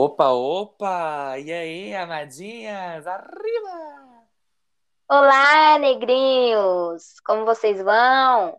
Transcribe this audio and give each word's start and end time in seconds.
Opa, 0.00 0.30
opa! 0.30 1.40
E 1.40 1.52
aí, 1.52 1.92
amadinhas? 1.92 3.04
Arriba! 3.04 4.22
Olá, 5.10 5.76
negrinhos! 5.76 7.18
Como 7.26 7.44
vocês 7.44 7.82
vão? 7.82 8.56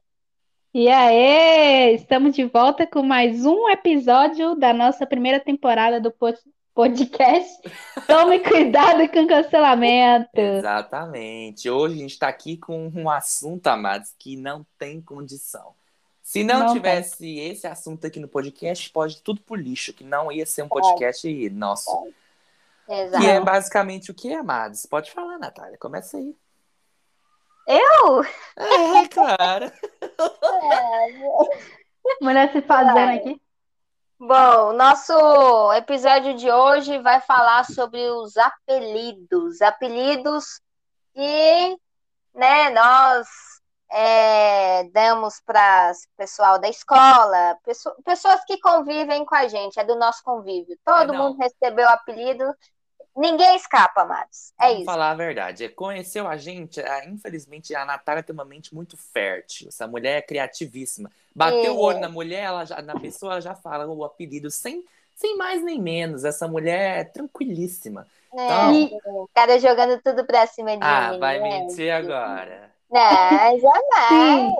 E 0.73 0.89
aí, 0.89 1.95
estamos 1.95 2.35
de 2.35 2.43
volta 2.43 2.85
com 2.85 3.01
mais 3.01 3.45
um 3.45 3.69
episódio 3.69 4.53
da 4.53 4.73
nossa 4.73 5.07
primeira 5.07 5.39
temporada 5.39 6.01
do 6.01 6.13
podcast. 6.73 7.57
Tome 8.05 8.39
cuidado 8.39 9.07
com 9.07 9.25
cancelamento. 9.25 10.37
Exatamente. 10.37 11.69
Hoje 11.69 11.95
a 11.95 11.99
gente 11.99 12.11
está 12.11 12.27
aqui 12.27 12.57
com 12.57 12.91
um 12.93 13.09
assunto, 13.09 13.65
amados, 13.67 14.13
que 14.19 14.35
não 14.35 14.67
tem 14.77 15.01
condição. 15.01 15.73
Se 16.29 16.43
não, 16.43 16.59
não 16.59 16.73
tivesse 16.73 17.17
tem. 17.17 17.49
esse 17.49 17.65
assunto 17.65 18.05
aqui 18.05 18.19
no 18.19 18.27
podcast, 18.27 18.87
pode 18.91 19.19
tudo 19.23 19.41
por 19.41 19.59
lixo, 19.59 19.91
que 19.91 20.03
não 20.03 20.31
ia 20.31 20.45
ser 20.45 20.61
um 20.61 20.67
podcast 20.67 21.27
é. 21.27 21.49
nosso. 21.49 21.89
É. 22.87 23.01
Exato. 23.01 23.23
Que 23.23 23.29
é 23.31 23.39
basicamente 23.39 24.11
o 24.11 24.13
que, 24.13 24.31
amados? 24.31 24.85
Pode 24.85 25.09
falar, 25.09 25.39
Natália, 25.39 25.75
começa 25.79 26.17
aí. 26.17 26.37
Eu? 27.65 28.23
É, 28.55 29.07
claro. 29.09 29.65
É. 29.65 29.71
Mulher 32.21 32.51
se 32.51 32.61
fazendo 32.61 32.99
aqui. 32.99 33.41
Bom, 34.19 34.73
nosso 34.73 35.73
episódio 35.73 36.35
de 36.35 36.51
hoje 36.51 36.99
vai 36.99 37.19
falar 37.21 37.65
sobre 37.65 38.07
os 38.07 38.37
apelidos. 38.37 39.63
Apelidos 39.63 40.61
que 41.11 41.75
né, 42.35 42.69
nós 42.69 43.27
é, 43.91 44.83
damos 44.85 45.41
para 45.43 45.91
o 45.91 46.17
pessoal 46.17 46.59
da 46.59 46.69
escola, 46.69 47.57
pessoas, 47.65 47.95
pessoas 48.05 48.45
que 48.45 48.59
convivem 48.59 49.25
com 49.25 49.35
a 49.35 49.47
gente, 49.47 49.79
é 49.79 49.83
do 49.83 49.95
nosso 49.95 50.23
convívio. 50.23 50.77
Todo 50.85 51.13
é, 51.13 51.17
mundo 51.17 51.37
recebeu 51.39 51.89
apelido, 51.89 52.43
ninguém 53.15 53.55
escapa, 53.55 54.01
amados. 54.01 54.53
É 54.59 54.65
Vamos 54.65 54.77
isso. 54.77 54.85
falar 54.85 55.11
a 55.11 55.15
verdade. 55.15 55.69
Conheceu 55.69 56.27
a 56.27 56.37
gente, 56.37 56.79
infelizmente 57.07 57.73
a 57.73 57.83
Natália 57.83 58.21
tem 58.21 58.33
uma 58.33 58.45
mente 58.45 58.75
muito 58.75 58.95
fértil. 58.95 59.69
Essa 59.69 59.87
mulher 59.87 60.19
é 60.19 60.21
criativíssima. 60.21 61.09
Bateu 61.35 61.75
o 61.75 61.79
olho 61.79 61.99
na 61.99 62.09
mulher, 62.09 62.43
ela 62.43 62.65
já, 62.65 62.81
na 62.81 62.99
pessoa, 62.99 63.33
ela 63.33 63.41
já 63.41 63.55
fala 63.55 63.87
o 63.87 64.03
apelido 64.03 64.51
sem, 64.51 64.85
sem 65.15 65.35
mais 65.35 65.63
nem 65.63 65.81
menos. 65.81 66.23
Essa 66.23 66.47
mulher 66.47 66.99
é 66.99 67.03
tranquilíssima. 67.03 68.05
É, 68.31 68.71
então... 68.71 68.99
o 69.05 69.29
cara 69.33 69.59
jogando 69.59 69.99
tudo 70.03 70.23
pra 70.27 70.45
cima 70.45 70.77
de 70.77 70.83
ah, 70.83 71.09
mim. 71.09 71.15
Ah, 71.15 71.17
vai 71.17 71.39
né? 71.39 71.49
mentir 71.49 71.91
agora. 71.91 72.69
Não, 72.91 73.59
jamais. 73.59 74.53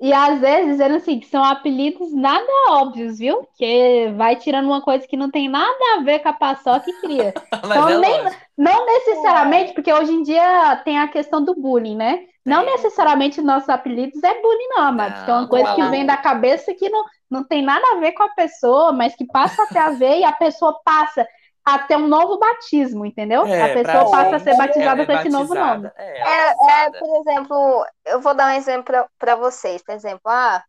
E 0.00 0.14
às 0.14 0.40
vezes 0.40 0.66
dizendo 0.72 0.96
assim, 0.96 1.20
que 1.20 1.26
são 1.26 1.44
apelidos 1.44 2.10
nada 2.14 2.46
óbvios, 2.70 3.18
viu? 3.18 3.46
Que 3.58 4.10
vai 4.16 4.34
tirando 4.34 4.64
uma 4.64 4.80
coisa 4.80 5.06
que 5.06 5.16
não 5.16 5.30
tem 5.30 5.46
nada 5.46 5.76
a 5.94 6.02
ver 6.02 6.20
com 6.20 6.30
a 6.30 6.32
paçoca 6.32 6.88
e 6.88 7.00
cria. 7.02 7.34
então, 7.52 7.88
é 7.88 7.98
nem, 7.98 8.22
não 8.56 8.86
necessariamente, 8.86 9.74
porque 9.74 9.92
hoje 9.92 10.12
em 10.12 10.22
dia 10.22 10.76
tem 10.86 10.98
a 10.98 11.06
questão 11.06 11.44
do 11.44 11.54
bullying, 11.54 11.96
né? 11.96 12.24
Não 12.46 12.62
é. 12.62 12.64
necessariamente 12.64 13.42
nossos 13.42 13.68
apelidos 13.68 14.22
é 14.22 14.40
bullying, 14.40 14.68
não, 14.70 14.84
Amados. 14.84 15.22
Que 15.22 15.30
é 15.30 15.34
uma 15.34 15.48
coisa 15.48 15.74
que 15.74 15.82
vem 15.88 16.06
da 16.06 16.16
cabeça 16.16 16.72
que 16.72 16.88
não, 16.88 17.04
não 17.30 17.44
tem 17.44 17.62
nada 17.62 17.84
a 17.92 18.00
ver 18.00 18.12
com 18.12 18.22
a 18.22 18.30
pessoa, 18.30 18.92
mas 18.92 19.14
que 19.14 19.26
passa 19.26 19.64
até 19.64 19.80
a 19.80 19.90
ver 19.90 20.20
e 20.20 20.24
a 20.24 20.32
pessoa 20.32 20.80
passa 20.82 21.28
até 21.64 21.96
um 21.96 22.08
novo 22.08 22.38
batismo, 22.38 23.04
entendeu? 23.04 23.46
É, 23.46 23.70
a 23.70 23.74
pessoa 23.74 24.10
passa 24.10 24.36
a 24.36 24.40
ser 24.40 24.56
batizada 24.56 25.02
é, 25.02 25.06
com 25.06 25.12
esse 25.12 25.28
novo 25.28 25.54
nome. 25.54 25.90
É, 25.96 26.20
é, 26.20 26.86
é, 26.86 26.90
por 26.90 27.20
exemplo, 27.20 27.86
eu 28.06 28.20
vou 28.20 28.34
dar 28.34 28.48
um 28.48 28.56
exemplo 28.56 28.94
para 29.18 29.36
vocês. 29.36 29.82
Por 29.82 29.94
exemplo, 29.94 30.22
ah, 30.26 30.62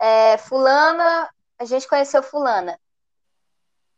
é, 0.00 0.38
fulana, 0.38 1.28
a 1.58 1.64
gente 1.64 1.88
conheceu 1.88 2.22
fulana. 2.22 2.78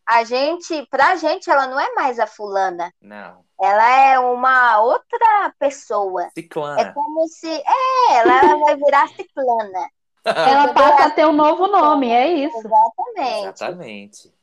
A 0.06 0.22
gente, 0.24 0.86
pra 0.90 1.16
gente, 1.16 1.50
ela 1.50 1.66
não 1.66 1.80
é 1.80 1.94
mais 1.94 2.18
a 2.18 2.26
fulana. 2.26 2.92
Não. 3.00 3.42
Ela 3.60 3.90
é 3.90 4.18
uma 4.18 4.80
outra 4.80 5.54
pessoa. 5.58 6.28
Ciclana. 6.34 6.80
É 6.80 6.92
como 6.92 7.26
se. 7.28 7.50
É, 7.50 8.12
ela 8.16 8.56
vai 8.58 8.76
virar 8.76 9.08
ciclana. 9.08 9.90
ela 10.24 10.74
passa 10.74 11.04
a 11.06 11.10
ter 11.10 11.26
um 11.26 11.32
novo 11.32 11.66
nome, 11.68 12.10
é 12.10 12.28
isso. 12.28 12.58
Exatamente. 12.58 13.48
Exatamente. 13.48 14.33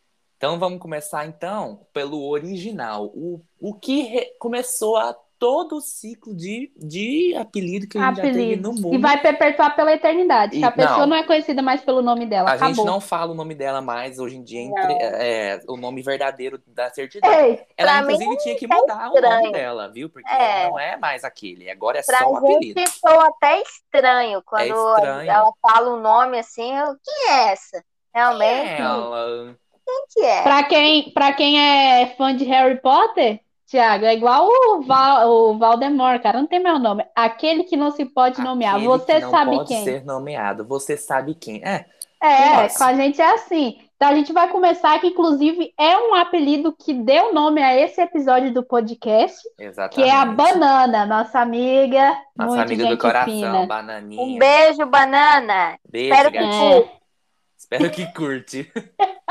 Então 0.41 0.57
vamos 0.57 0.79
começar 0.79 1.27
então 1.27 1.85
pelo 1.93 2.27
original. 2.27 3.11
O, 3.13 3.39
o 3.59 3.75
que 3.75 4.01
re... 4.01 4.25
começou 4.39 4.97
a 4.97 5.15
todo 5.37 5.75
o 5.75 5.81
ciclo 5.81 6.35
de, 6.35 6.71
de 6.75 7.35
apelido 7.35 7.87
que 7.87 7.95
a 7.95 8.07
gente 8.07 8.19
Apelidos. 8.21 8.41
já 8.41 8.47
teve 8.47 8.61
no 8.63 8.73
mundo. 8.73 8.95
E 8.95 8.97
vai 8.97 9.21
perpetuar 9.21 9.75
pela 9.75 9.93
eternidade. 9.93 10.57
E, 10.57 10.63
a 10.63 10.71
pessoa 10.71 11.01
não, 11.01 11.07
não, 11.09 11.17
é 11.17 11.23
conhecida 11.23 11.61
mais 11.61 11.81
pelo 11.81 12.01
nome 12.01 12.25
dela. 12.25 12.49
A 12.49 12.53
acabou. 12.53 12.73
gente 12.73 12.85
não 12.85 12.99
fala 12.99 13.33
o 13.33 13.35
nome 13.35 13.53
dela 13.53 13.83
mais 13.83 14.17
hoje 14.17 14.37
em 14.37 14.43
dia, 14.43 14.61
entre, 14.61 14.93
é, 14.99 15.59
o 15.67 15.77
nome 15.77 16.01
verdadeiro 16.01 16.59
da 16.65 16.89
certidão. 16.89 17.31
Ei, 17.31 17.63
ela, 17.77 17.99
inclusive, 17.99 18.37
tinha 18.37 18.55
que 18.55 18.65
mudar 18.65 19.11
é 19.15 19.19
o 19.19 19.21
nome 19.21 19.51
dela, 19.51 19.91
viu? 19.91 20.09
Porque 20.09 20.27
é. 20.27 20.67
não 20.67 20.79
é 20.79 20.97
mais 20.97 21.23
aquele. 21.23 21.69
Agora 21.69 21.99
é 21.99 22.03
pra 22.03 22.17
só 22.17 22.31
o 22.31 22.37
apelido. 22.37 22.79
Gente 22.79 22.99
soa 22.99 23.27
até 23.27 23.61
estranho 23.61 24.41
quando 24.43 24.61
é 24.61 24.67
estranho. 24.69 25.29
ela 25.29 25.51
fala 25.61 25.91
o 25.91 25.97
um 25.97 26.01
nome 26.01 26.39
assim. 26.39 26.71
Quem 27.03 27.29
é 27.29 27.51
essa? 27.51 27.83
Realmente. 28.11 28.81
Ela 28.81 29.55
quem 29.91 30.05
que 30.09 30.21
é? 30.21 30.41
Pra 30.43 30.63
quem, 30.63 31.11
pra 31.11 31.33
quem 31.33 31.59
é 31.59 32.05
fã 32.17 32.35
de 32.35 32.45
Harry 32.45 32.79
Potter, 32.81 33.39
Tiago, 33.67 34.05
é 34.05 34.13
igual 34.13 34.47
o, 34.47 34.81
Val, 34.81 35.29
o 35.29 35.57
Valdemort, 35.57 36.21
cara, 36.21 36.39
não 36.39 36.47
tem 36.47 36.59
meu 36.59 36.77
nome. 36.77 37.05
Aquele 37.15 37.63
que 37.63 37.77
não 37.77 37.91
se 37.91 38.05
pode 38.05 38.33
Aquele 38.33 38.47
nomear. 38.47 38.79
Você 38.81 39.19
não 39.19 39.31
sabe 39.31 39.55
pode 39.55 39.67
quem. 39.67 39.83
ser 39.83 40.05
nomeado. 40.05 40.65
Você 40.65 40.97
sabe 40.97 41.35
quem. 41.35 41.61
É. 41.63 41.85
É, 42.21 42.63
Nossa. 42.63 42.77
com 42.77 42.83
a 42.83 42.93
gente 42.93 43.19
é 43.19 43.33
assim. 43.33 43.79
Então 43.95 44.09
a 44.09 44.15
gente 44.15 44.33
vai 44.33 44.47
começar 44.49 44.99
que, 44.99 45.07
inclusive, 45.07 45.73
é 45.79 45.97
um 45.97 46.15
apelido 46.15 46.71
que 46.73 46.93
deu 46.93 47.33
nome 47.33 47.61
a 47.61 47.79
esse 47.79 48.01
episódio 48.01 48.51
do 48.51 48.63
podcast. 48.63 49.37
Exatamente. 49.59 49.95
Que 49.95 50.03
é 50.03 50.15
a 50.15 50.25
Banana, 50.25 51.05
nossa 51.05 51.39
amiga. 51.39 52.17
Nossa 52.35 52.57
muito 52.57 52.73
amiga 52.73 52.87
do 52.87 52.97
coração, 52.97 53.31
fina. 53.33 53.65
Bananinha. 53.65 54.21
Um 54.21 54.37
beijo, 54.37 54.85
Banana. 54.85 55.77
Beijo, 55.89 56.13
Espero 56.13 56.31
gatinha. 56.31 56.81
que 56.81 56.89
Espero 57.71 57.89
que 57.89 58.05
curte. 58.13 58.69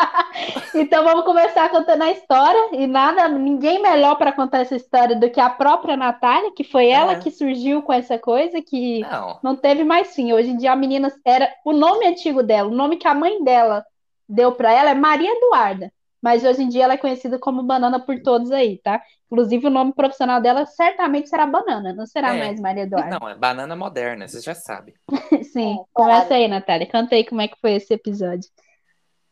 então 0.74 1.04
vamos 1.04 1.26
começar 1.26 1.68
contando 1.68 2.02
a 2.02 2.10
história. 2.10 2.70
E 2.72 2.86
nada, 2.86 3.28
ninguém 3.28 3.82
melhor 3.82 4.16
para 4.16 4.32
contar 4.32 4.60
essa 4.60 4.74
história 4.74 5.14
do 5.14 5.28
que 5.28 5.38
a 5.38 5.50
própria 5.50 5.94
Natália, 5.94 6.50
que 6.56 6.64
foi 6.64 6.88
ela 6.88 7.12
é. 7.12 7.18
que 7.18 7.30
surgiu 7.30 7.82
com 7.82 7.92
essa 7.92 8.18
coisa 8.18 8.62
que 8.62 9.00
não. 9.00 9.38
não 9.42 9.56
teve 9.56 9.84
mais 9.84 10.14
fim. 10.14 10.32
Hoje 10.32 10.48
em 10.48 10.56
dia 10.56 10.72
a 10.72 10.76
menina 10.76 11.12
era 11.22 11.52
o 11.66 11.74
nome 11.74 12.06
antigo 12.06 12.42
dela, 12.42 12.70
o 12.70 12.74
nome 12.74 12.96
que 12.96 13.06
a 13.06 13.14
mãe 13.14 13.44
dela 13.44 13.84
deu 14.26 14.52
para 14.52 14.72
ela 14.72 14.90
é 14.90 14.94
Maria 14.94 15.30
Eduarda. 15.30 15.92
Mas 16.22 16.44
hoje 16.44 16.62
em 16.62 16.68
dia 16.68 16.84
ela 16.84 16.94
é 16.94 16.98
conhecida 16.98 17.38
como 17.38 17.62
Banana 17.62 17.98
por 17.98 18.20
todos 18.20 18.50
aí, 18.50 18.78
tá? 18.78 19.02
Inclusive 19.30 19.66
o 19.66 19.70
nome 19.70 19.94
profissional 19.94 20.40
dela 20.40 20.66
certamente 20.66 21.28
será 21.28 21.46
Banana, 21.46 21.92
não 21.92 22.04
será 22.04 22.34
é. 22.34 22.38
mais 22.38 22.60
Maria 22.60 22.82
Eduarda. 22.82 23.18
Não, 23.18 23.28
é 23.28 23.34
Banana 23.34 23.74
Moderna, 23.74 24.28
você 24.28 24.40
já 24.40 24.54
sabe. 24.54 24.94
Sim, 25.52 25.78
é, 25.80 25.84
começa 25.92 26.34
aí, 26.34 26.46
Natália. 26.46 26.86
Canta 26.86 27.14
aí 27.14 27.24
como 27.24 27.40
é 27.40 27.48
que 27.48 27.58
foi 27.60 27.72
esse 27.72 27.94
episódio. 27.94 28.50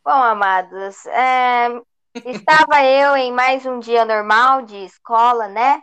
Bom, 0.04 0.12
amados, 0.12 1.04
é... 1.06 1.68
estava 2.24 2.82
eu 2.84 3.16
em 3.16 3.32
mais 3.32 3.66
um 3.66 3.78
dia 3.78 4.04
normal 4.04 4.62
de 4.62 4.76
escola, 4.76 5.48
né? 5.48 5.82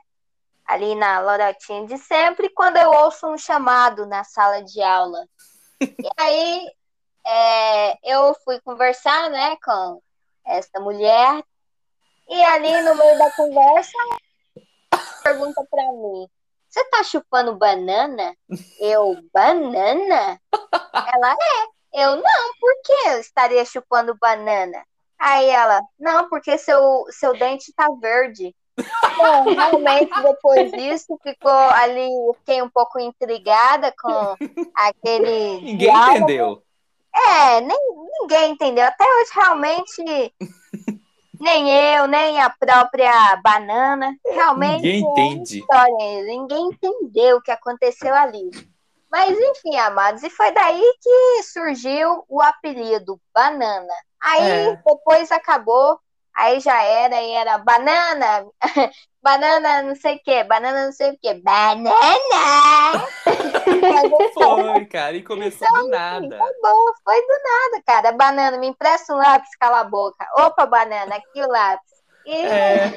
Ali 0.66 0.96
na 0.96 1.20
Lorotinha 1.20 1.86
de 1.86 1.98
sempre, 2.00 2.50
quando 2.50 2.78
eu 2.78 2.90
ouço 2.90 3.28
um 3.28 3.38
chamado 3.38 4.08
na 4.08 4.24
sala 4.24 4.64
de 4.64 4.82
aula. 4.82 5.20
e 5.82 6.10
aí 6.18 6.68
é... 7.28 7.98
eu 8.02 8.34
fui 8.44 8.60
conversar, 8.62 9.30
né, 9.30 9.56
com 9.64 10.02
essa 10.46 10.80
mulher. 10.80 11.44
E 12.28 12.44
ali 12.44 12.82
no 12.82 12.96
meio 12.96 13.18
da 13.18 13.32
conversa, 13.32 13.98
pergunta 15.24 15.66
para 15.70 15.92
mim: 15.92 16.28
Você 16.68 16.84
tá 16.90 17.04
chupando 17.04 17.56
banana? 17.56 18.36
Eu, 18.80 19.18
banana? 19.34 20.40
Ela 20.94 21.34
é. 21.34 21.76
Eu, 22.04 22.18
não, 22.18 22.54
por 22.60 22.74
que 22.84 23.10
eu 23.10 23.20
estaria 23.20 23.64
chupando 23.64 24.18
banana? 24.20 24.84
Aí 25.18 25.50
ela, 25.50 25.82
não, 25.98 26.28
porque 26.28 26.58
seu, 26.58 27.06
seu 27.10 27.38
dente 27.38 27.72
tá 27.74 27.88
verde. 28.02 28.54
Bom, 29.18 29.44
realmente, 29.56 30.12
depois 30.22 30.72
disso, 30.72 31.18
ficou 31.24 31.52
ali, 31.52 32.10
fiquei 32.40 32.62
um 32.62 32.70
pouco 32.70 33.00
intrigada 33.00 33.94
com 33.98 34.36
aquele. 34.76 35.62
Ninguém 35.62 35.78
diálogo. 35.78 36.18
entendeu. 36.18 36.65
É, 37.16 37.62
nem, 37.62 37.78
ninguém 38.20 38.52
entendeu. 38.52 38.86
Até 38.86 39.04
hoje, 39.04 39.32
realmente, 39.34 40.34
nem 41.40 41.96
eu, 41.96 42.08
nem 42.08 42.42
a 42.42 42.50
própria 42.50 43.36
banana. 43.44 44.14
Realmente. 44.26 44.82
Ninguém 44.82 44.96
é 44.96 45.00
entende. 45.00 45.60
História, 45.60 46.24
ninguém 46.26 46.68
entendeu 46.68 47.38
o 47.38 47.42
que 47.42 47.52
aconteceu 47.52 48.14
ali. 48.14 48.50
Mas, 49.10 49.38
enfim, 49.40 49.78
amados, 49.78 50.24
e 50.24 50.30
foi 50.30 50.52
daí 50.52 50.84
que 51.02 51.44
surgiu 51.44 52.26
o 52.28 52.42
apelido 52.42 53.20
Banana. 53.34 53.94
Aí, 54.22 54.42
é. 54.42 54.82
depois 54.86 55.32
acabou, 55.32 56.00
aí 56.36 56.60
já 56.60 56.84
era, 56.84 57.22
e 57.22 57.32
era 57.32 57.58
banana, 57.58 58.46
banana 59.24 59.82
não 59.84 59.96
sei 59.96 60.16
o 60.16 60.20
que, 60.20 60.44
banana 60.44 60.86
não 60.86 60.92
sei 60.92 61.12
o 61.12 61.18
que, 61.18 61.34
banana! 61.36 61.96
Foi, 64.34 64.86
cara, 64.86 65.16
e 65.16 65.24
começou 65.24 65.68
então, 65.68 65.84
do 65.84 65.90
nada. 65.90 66.38
Foi 66.38 66.54
bom, 66.62 66.94
foi 67.04 67.22
do 67.22 67.40
nada, 67.44 67.84
cara. 67.86 68.12
Banana, 68.12 68.58
me 68.58 68.68
empresta 68.68 69.14
um 69.14 69.18
lápis, 69.18 69.56
cala 69.58 69.80
a 69.80 69.84
boca. 69.84 70.26
Opa, 70.38 70.66
banana, 70.66 71.16
aqui 71.16 71.42
o 71.42 71.48
lápis. 71.48 71.92
E... 72.26 72.34
É. 72.34 72.92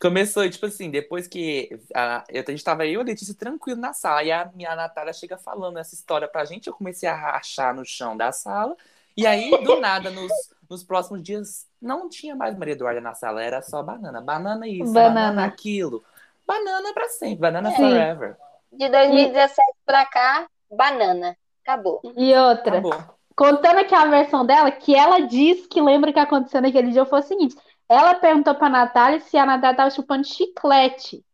Começou, 0.00 0.48
tipo 0.48 0.66
assim, 0.66 0.90
depois 0.90 1.26
que 1.26 1.80
a, 1.94 2.22
a 2.30 2.50
gente 2.50 2.62
tava 2.62 2.86
eu 2.86 3.00
e 3.00 3.02
a 3.02 3.06
Letícia 3.06 3.34
tranquilo 3.34 3.80
na 3.80 3.92
sala, 3.92 4.22
e 4.22 4.30
a 4.30 4.48
minha 4.54 4.76
Natália 4.76 5.12
chega 5.12 5.36
falando 5.36 5.78
essa 5.78 5.94
história 5.94 6.28
pra 6.28 6.44
gente, 6.44 6.68
eu 6.68 6.74
comecei 6.74 7.08
a 7.08 7.14
rachar 7.14 7.74
no 7.74 7.84
chão 7.84 8.16
da 8.16 8.30
sala, 8.30 8.76
e 9.18 9.26
aí, 9.26 9.50
do 9.64 9.80
nada, 9.80 10.10
nos, 10.10 10.32
nos 10.70 10.84
próximos 10.84 11.22
dias, 11.22 11.66
não 11.82 12.08
tinha 12.08 12.36
mais 12.36 12.56
Maria 12.56 12.74
Eduarda 12.74 13.00
na 13.00 13.14
sala, 13.14 13.42
era 13.42 13.60
só 13.60 13.82
banana. 13.82 14.20
Banana 14.20 14.68
isso, 14.68 14.92
banana, 14.92 15.14
banana 15.14 15.44
aquilo. 15.44 16.04
Banana 16.46 16.94
pra 16.94 17.08
sempre, 17.08 17.40
banana 17.40 17.72
é. 17.72 17.76
forever. 17.76 18.36
De 18.72 18.88
2017 18.88 19.60
e... 19.60 19.74
pra 19.84 20.06
cá, 20.06 20.46
banana. 20.70 21.36
Acabou. 21.62 22.00
E 22.16 22.34
outra. 22.34 22.78
Acabou. 22.78 23.18
Contando 23.34 23.78
aqui 23.78 23.94
a 23.94 24.06
versão 24.06 24.46
dela, 24.46 24.70
que 24.70 24.94
ela 24.94 25.20
diz 25.20 25.66
que 25.66 25.80
lembra 25.80 26.12
que 26.12 26.18
aconteceu 26.18 26.60
naquele 26.60 26.90
dia 26.92 27.04
foi 27.04 27.20
o 27.20 27.22
seguinte: 27.22 27.56
ela 27.88 28.14
perguntou 28.14 28.54
pra 28.54 28.68
Natália 28.68 29.20
se 29.20 29.36
a 29.36 29.46
Natália 29.46 29.76
tava 29.76 29.90
chupando 29.90 30.26
chiclete. 30.26 31.24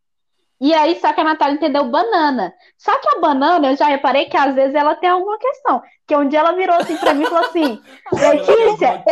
E 0.59 0.73
aí, 0.73 0.99
só 0.99 1.11
que 1.11 1.21
a 1.21 1.23
Natália 1.23 1.55
entendeu 1.55 1.85
banana. 1.85 2.53
Só 2.77 2.97
que 2.97 3.09
a 3.09 3.19
banana, 3.19 3.71
eu 3.71 3.77
já 3.77 3.87
reparei 3.87 4.25
que 4.25 4.37
às 4.37 4.55
vezes 4.55 4.73
ela 4.75 4.95
tem 4.95 5.09
alguma 5.09 5.37
questão. 5.37 5.81
Que 6.07 6.15
um 6.15 6.27
dia 6.27 6.39
ela 6.39 6.53
virou 6.53 6.75
assim 6.75 6.97
pra 6.97 7.13
mim 7.13 7.23
e 7.23 7.27
falou 7.27 7.45
assim: 7.45 7.81
Letícia, 8.13 9.03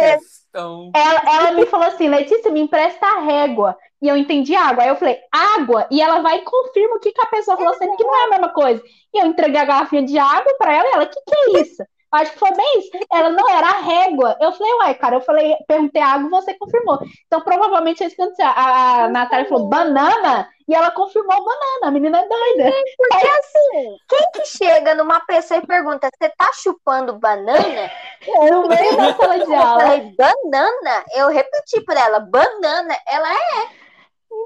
ela, 0.94 1.22
ela 1.36 1.52
me 1.52 1.66
falou 1.66 1.88
assim: 1.88 2.08
Letícia, 2.08 2.52
me 2.52 2.62
empresta 2.62 3.06
a 3.06 3.22
régua. 3.22 3.78
E 4.02 4.08
eu 4.08 4.18
entendi 4.18 4.56
água. 4.56 4.84
Aí 4.84 4.90
eu 4.90 4.96
falei, 4.98 5.18
água? 5.32 5.88
E 5.90 6.02
ela 6.02 6.22
vai 6.22 6.40
e 6.40 6.42
confirma 6.42 6.96
o 6.96 7.00
que, 7.00 7.12
que 7.12 7.22
a 7.22 7.30
pessoa 7.30 7.58
falou, 7.58 7.74
sendo 7.76 7.96
que 7.96 8.04
não 8.04 8.16
é 8.16 8.26
a 8.26 8.30
mesma 8.32 8.50
coisa. 8.54 8.84
E 9.14 9.18
eu 9.22 9.28
entreguei 9.28 9.60
a 9.60 9.66
garrafinha 9.66 10.04
de 10.04 10.18
água 10.18 10.54
pra 10.58 10.74
ela 10.74 10.88
e 10.88 10.92
ela, 10.94 11.04
o 11.06 11.10
que, 11.10 11.22
que 11.22 11.36
é 11.36 11.62
isso? 11.62 11.84
Acho 12.14 12.32
que 12.32 12.40
foi 12.40 12.52
bem 12.52 12.80
isso. 12.80 12.92
Ela 13.12 13.30
não 13.30 13.50
era 13.50 13.68
a 13.68 13.80
régua. 13.80 14.38
Eu 14.40 14.52
falei, 14.52 14.74
uai, 14.74 14.94
cara, 14.94 15.16
eu 15.16 15.22
falei, 15.22 15.56
perguntei 15.68 16.00
água, 16.00 16.30
você 16.30 16.54
confirmou. 16.54 17.00
Então, 17.26 17.42
provavelmente 17.42 18.04
é 18.04 18.08
isso 18.08 18.16
que 18.16 18.22
aconteceu. 18.22 18.46
A, 18.46 19.06
a 19.06 19.10
Natália 19.10 19.50
falou 19.50 19.68
banana 19.68 20.48
e 20.68 20.76
ela 20.76 20.92
confirmou 20.92 21.44
banana. 21.44 21.88
A 21.88 21.92
menina 21.92 22.20
é 22.20 22.28
doida. 22.28 22.72
Porque 22.98 23.28
assim, 23.28 23.98
quem 24.08 24.32
que 24.34 24.46
chega 24.46 24.94
numa 24.94 25.20
pessoa 25.22 25.60
e 25.60 25.66
pergunta, 25.66 26.08
você 26.16 26.30
tá 26.38 26.52
chupando 26.54 27.18
banana? 27.18 27.92
No 28.28 28.68
meio 28.68 28.96
da 28.96 29.16
sala 29.16 29.40
de 29.40 29.54
aula. 29.56 29.82
Eu 29.82 29.88
falei, 29.88 30.16
banana? 30.16 31.04
Eu 31.16 31.30
repeti 31.30 31.82
para 31.82 32.00
ela, 32.00 32.20
banana. 32.20 32.96
Ela 33.08 33.34
é. 33.34 33.83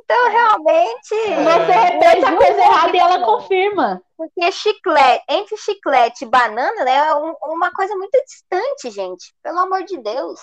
Então, 0.04 0.30
realmente. 0.32 1.10
Você 1.10 1.72
repete 1.72 2.26
a 2.26 2.36
coisa 2.36 2.62
errada 2.62 2.96
e 2.96 3.00
ela 3.00 3.26
confirma. 3.26 4.02
Porque 4.16 4.52
chiclete, 4.52 5.24
entre 5.30 5.58
chiclete 5.58 6.26
e 6.26 6.28
banana, 6.28 6.84
né, 6.84 6.96
é 6.96 7.14
uma 7.14 7.72
coisa 7.72 7.96
muito 7.96 8.18
distante, 8.26 8.90
gente. 8.90 9.34
Pelo 9.44 9.60
amor 9.60 9.84
de 9.84 9.98
Deus. 9.98 10.40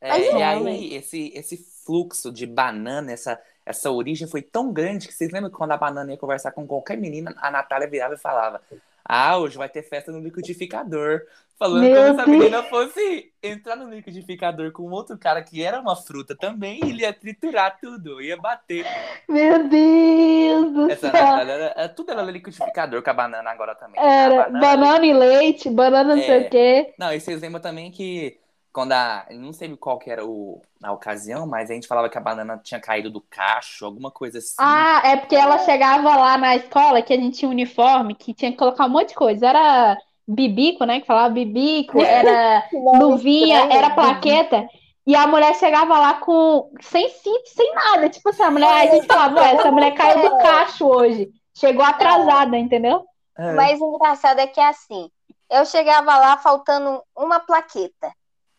É, 0.00 0.32
e 0.32 0.42
aí, 0.42 0.94
esse, 0.94 1.32
esse 1.34 1.56
fluxo 1.84 2.32
de 2.32 2.46
banana, 2.46 3.12
essa, 3.12 3.40
essa 3.64 3.90
origem 3.90 4.26
foi 4.26 4.42
tão 4.42 4.72
grande 4.72 5.06
que 5.06 5.14
vocês 5.14 5.30
lembram 5.30 5.50
que 5.50 5.56
quando 5.56 5.72
a 5.72 5.76
banana 5.76 6.10
ia 6.10 6.18
conversar 6.18 6.52
com 6.52 6.66
qualquer 6.66 6.96
menina, 6.96 7.34
a 7.38 7.50
Natália 7.50 7.88
virava 7.88 8.14
e 8.14 8.18
falava: 8.18 8.60
Ah, 9.04 9.36
hoje 9.38 9.56
vai 9.56 9.68
ter 9.68 9.82
festa 9.82 10.12
no 10.12 10.20
liquidificador. 10.20 11.22
Falando 11.58 11.82
Meu 11.82 12.02
como 12.02 12.14
se 12.14 12.20
a 12.20 12.26
menina 12.26 12.62
fosse 12.64 13.32
entrar 13.40 13.76
no 13.76 13.88
liquidificador 13.88 14.72
com 14.72 14.90
outro 14.90 15.16
cara 15.16 15.40
que 15.42 15.62
era 15.62 15.80
uma 15.80 15.94
fruta 15.94 16.36
também 16.36 16.80
e 16.82 16.90
ele 16.90 17.02
ia 17.02 17.12
triturar 17.12 17.78
tudo, 17.80 18.20
ia 18.20 18.36
bater. 18.36 18.84
Meu 19.28 19.68
Deus 19.68 20.72
do 20.72 20.90
Essa, 20.90 21.10
céu. 21.10 21.20
Era, 21.20 21.72
era, 21.76 21.88
tudo 21.88 22.10
era 22.10 22.22
liquidificador 22.22 23.00
com 23.00 23.10
a 23.10 23.14
banana 23.14 23.48
agora 23.48 23.76
também. 23.76 24.02
Era 24.02 24.44
banana, 24.44 24.60
banana 24.60 25.06
e 25.06 25.12
leite, 25.12 25.70
banana 25.70 26.16
não 26.16 26.22
é, 26.22 26.26
sei 26.26 26.46
o 26.46 26.50
quê. 26.50 26.94
Não, 26.98 27.12
e 27.12 27.20
vocês 27.20 27.40
lembram 27.40 27.62
também 27.62 27.92
que 27.92 28.41
quando 28.72 28.92
a. 28.92 29.26
Não 29.30 29.52
sei 29.52 29.76
qual 29.76 29.98
que 29.98 30.10
era 30.10 30.24
o, 30.24 30.62
a 30.82 30.92
ocasião, 30.92 31.46
mas 31.46 31.70
a 31.70 31.74
gente 31.74 31.86
falava 31.86 32.08
que 32.08 32.16
a 32.16 32.20
banana 32.20 32.58
tinha 32.62 32.80
caído 32.80 33.10
do 33.10 33.20
cacho, 33.20 33.84
alguma 33.84 34.10
coisa 34.10 34.38
assim. 34.38 34.54
Ah, 34.58 35.02
é 35.04 35.16
porque 35.16 35.36
ela 35.36 35.58
chegava 35.58 36.16
lá 36.16 36.38
na 36.38 36.56
escola 36.56 37.02
que 37.02 37.12
a 37.12 37.16
gente 37.16 37.38
tinha 37.38 37.48
um 37.48 37.52
uniforme 37.52 38.14
que 38.14 38.32
tinha 38.32 38.50
que 38.50 38.56
colocar 38.56 38.86
um 38.86 38.90
monte 38.90 39.10
de 39.10 39.14
coisa. 39.14 39.46
Era 39.46 39.98
bibico, 40.26 40.84
né? 40.84 41.00
Que 41.00 41.06
falava 41.06 41.34
bibico, 41.34 42.00
era 42.02 42.64
luvinha, 42.72 43.68
era 43.70 43.90
plaqueta. 43.90 44.66
E 45.06 45.16
a 45.16 45.26
mulher 45.26 45.54
chegava 45.56 45.98
lá 45.98 46.14
com 46.14 46.70
sem 46.80 47.08
cinto, 47.08 47.48
sem 47.48 47.74
nada. 47.74 48.08
Tipo 48.08 48.30
assim, 48.30 48.42
a 48.42 48.50
mulher, 48.50 48.70
a 48.70 48.86
gente 48.86 49.06
falava, 49.06 49.44
essa 49.44 49.70
mulher 49.70 49.92
caiu 49.94 50.30
do 50.30 50.38
cacho 50.38 50.86
hoje. 50.86 51.28
Chegou 51.54 51.84
atrasada, 51.84 52.56
entendeu? 52.56 53.04
É. 53.36 53.52
Mas 53.52 53.80
o 53.80 53.94
engraçado 53.94 54.38
é 54.38 54.46
que 54.46 54.60
é 54.60 54.68
assim, 54.68 55.10
eu 55.50 55.66
chegava 55.66 56.16
lá 56.16 56.36
faltando 56.38 57.02
uma 57.16 57.40
plaqueta. 57.40 58.12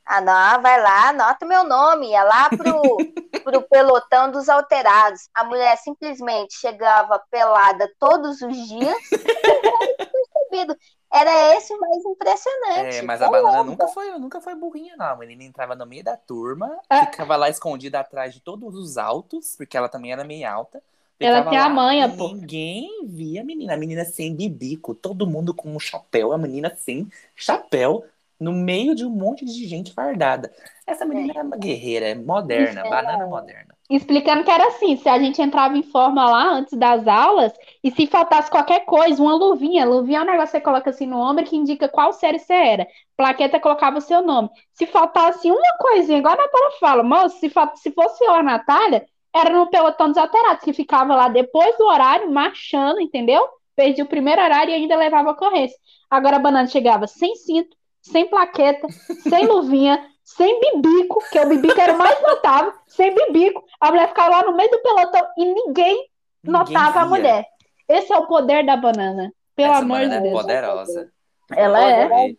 Ah, 0.05 0.21
não, 0.21 0.61
vai 0.61 0.81
lá, 0.81 1.09
anota 1.09 1.45
meu 1.45 1.63
nome, 1.63 2.09
ia 2.09 2.23
lá 2.23 2.49
pro, 2.49 2.81
pro 3.43 3.61
pelotão 3.63 4.31
dos 4.31 4.49
alterados. 4.49 5.29
A 5.33 5.43
mulher 5.43 5.77
simplesmente 5.77 6.55
chegava 6.55 7.21
pelada 7.31 7.89
todos 7.97 8.41
os 8.41 8.57
dias. 8.67 8.97
Era 11.13 11.55
esse 11.55 11.71
o 11.71 11.79
mais 11.79 12.03
impressionante. 12.05 12.97
É, 12.97 13.01
mas 13.03 13.21
a 13.21 13.29
banana 13.29 13.63
nunca 13.63 13.87
foi, 13.87 14.09
nunca 14.17 14.41
foi 14.41 14.55
burrinha, 14.55 14.95
não. 14.97 15.05
A 15.05 15.15
menina 15.15 15.43
entrava 15.43 15.75
no 15.75 15.85
meio 15.85 16.03
da 16.03 16.17
turma, 16.17 16.75
ah. 16.89 17.05
ficava 17.05 17.35
lá 17.35 17.49
escondida 17.49 17.99
atrás 17.99 18.33
de 18.33 18.39
todos 18.39 18.75
os 18.75 18.97
altos, 18.97 19.55
porque 19.55 19.77
ela 19.77 19.87
também 19.87 20.11
era 20.11 20.23
meio 20.23 20.49
alta. 20.49 20.81
Ela 21.19 21.43
tem 21.43 21.57
a 21.57 21.69
manha, 21.69 22.09
pô. 22.09 22.29
Ninguém 22.29 23.05
via 23.05 23.41
a 23.41 23.43
menina. 23.43 23.73
A 23.73 23.77
menina 23.77 24.03
sem 24.03 24.35
bibico, 24.35 24.95
todo 24.95 25.27
mundo 25.27 25.53
com 25.53 25.69
um 25.69 25.79
chapéu, 25.79 26.33
a 26.33 26.37
menina 26.37 26.73
sem 26.75 27.07
chapéu, 27.35 28.03
no 28.43 28.51
meio 28.51 28.93
de 28.93 29.05
um 29.05 29.09
monte 29.09 29.45
de 29.45 29.67
gente 29.67 29.93
fardada. 29.93 30.51
Essa 30.85 31.05
menina 31.05 31.33
é, 31.33 31.37
é 31.37 31.41
uma 31.41 31.55
guerreira, 31.55 32.07
é 32.07 32.15
moderna, 32.15 32.81
é. 32.81 32.89
banana 32.89 33.25
moderna. 33.25 33.73
Explicando 33.89 34.43
que 34.43 34.51
era 34.51 34.67
assim, 34.67 34.97
se 34.97 35.07
a 35.07 35.17
gente 35.19 35.41
entrava 35.41 35.77
em 35.77 35.83
forma 35.83 36.29
lá 36.29 36.49
antes 36.49 36.77
das 36.77 37.07
aulas, 37.07 37.53
e 37.83 37.91
se 37.91 38.07
faltasse 38.07 38.49
qualquer 38.49 38.85
coisa, 38.85 39.21
uma 39.21 39.35
luvinha, 39.35 39.85
luvinha 39.85 40.19
é 40.19 40.21
um 40.21 40.25
negócio 40.25 40.47
que 40.47 40.57
você 40.57 40.61
coloca 40.61 40.89
assim 40.89 41.05
no 41.05 41.19
ombro 41.19 41.45
que 41.45 41.55
indica 41.55 41.87
qual 41.87 42.11
série 42.11 42.39
você 42.39 42.53
era. 42.53 42.87
Plaqueta 43.15 43.59
colocava 43.59 43.97
o 43.97 44.01
seu 44.01 44.21
nome. 44.21 44.49
Se 44.73 44.85
faltasse 44.85 45.49
uma 45.49 45.77
coisinha, 45.79 46.17
igual 46.17 46.33
a 46.33 46.37
Natália 46.37 46.71
fala, 46.79 47.03
moço, 47.03 47.39
se, 47.39 47.51
se 47.75 47.91
fosse 47.91 48.23
eu, 48.25 48.33
a 48.33 48.43
Natália, 48.43 49.05
era 49.33 49.49
no 49.49 49.69
pelotão 49.69 50.07
dos 50.07 50.17
alterados, 50.17 50.63
que 50.63 50.73
ficava 50.73 51.15
lá 51.15 51.27
depois 51.27 51.77
do 51.77 51.85
horário, 51.85 52.31
marchando, 52.31 52.99
entendeu? 52.99 53.47
Perdi 53.75 54.01
o 54.01 54.07
primeiro 54.07 54.41
horário 54.41 54.71
e 54.71 54.75
ainda 54.75 54.95
levava 54.95 55.31
a 55.31 55.35
corrência. 55.35 55.77
Agora 56.09 56.35
a 56.35 56.39
banana 56.39 56.67
chegava 56.67 57.07
sem 57.07 57.35
cinto, 57.35 57.75
sem 58.03 58.29
plaqueta, 58.29 58.87
sem 59.27 59.47
luvinha, 59.47 60.07
sem 60.23 60.59
bibico, 60.59 61.23
que 61.31 61.37
é 61.37 61.45
o 61.45 61.49
bibico 61.49 61.79
era 61.79 61.93
o 61.93 61.97
mais 61.97 62.21
notável, 62.21 62.73
sem 62.87 63.13
bibico. 63.15 63.63
A 63.79 63.89
mulher 63.89 64.09
ficava 64.09 64.29
lá 64.29 64.43
no 64.43 64.55
meio 64.55 64.69
do 64.69 64.81
pelotão 64.81 65.27
e 65.37 65.45
ninguém, 65.45 66.09
notava 66.43 67.01
a 67.01 67.05
mulher. 67.05 67.45
Esse 67.87 68.13
é 68.13 68.17
o 68.17 68.27
poder 68.27 68.65
da 68.65 68.77
banana. 68.77 69.33
Pelo 69.55 69.71
Essa 69.71 69.81
amor 69.81 69.99
de 69.99 70.05
é 70.05 70.21
Deus. 70.21 70.33
É 70.33 70.41
poderosa. 70.41 71.13
Ela 71.55 71.91
é. 71.91 72.35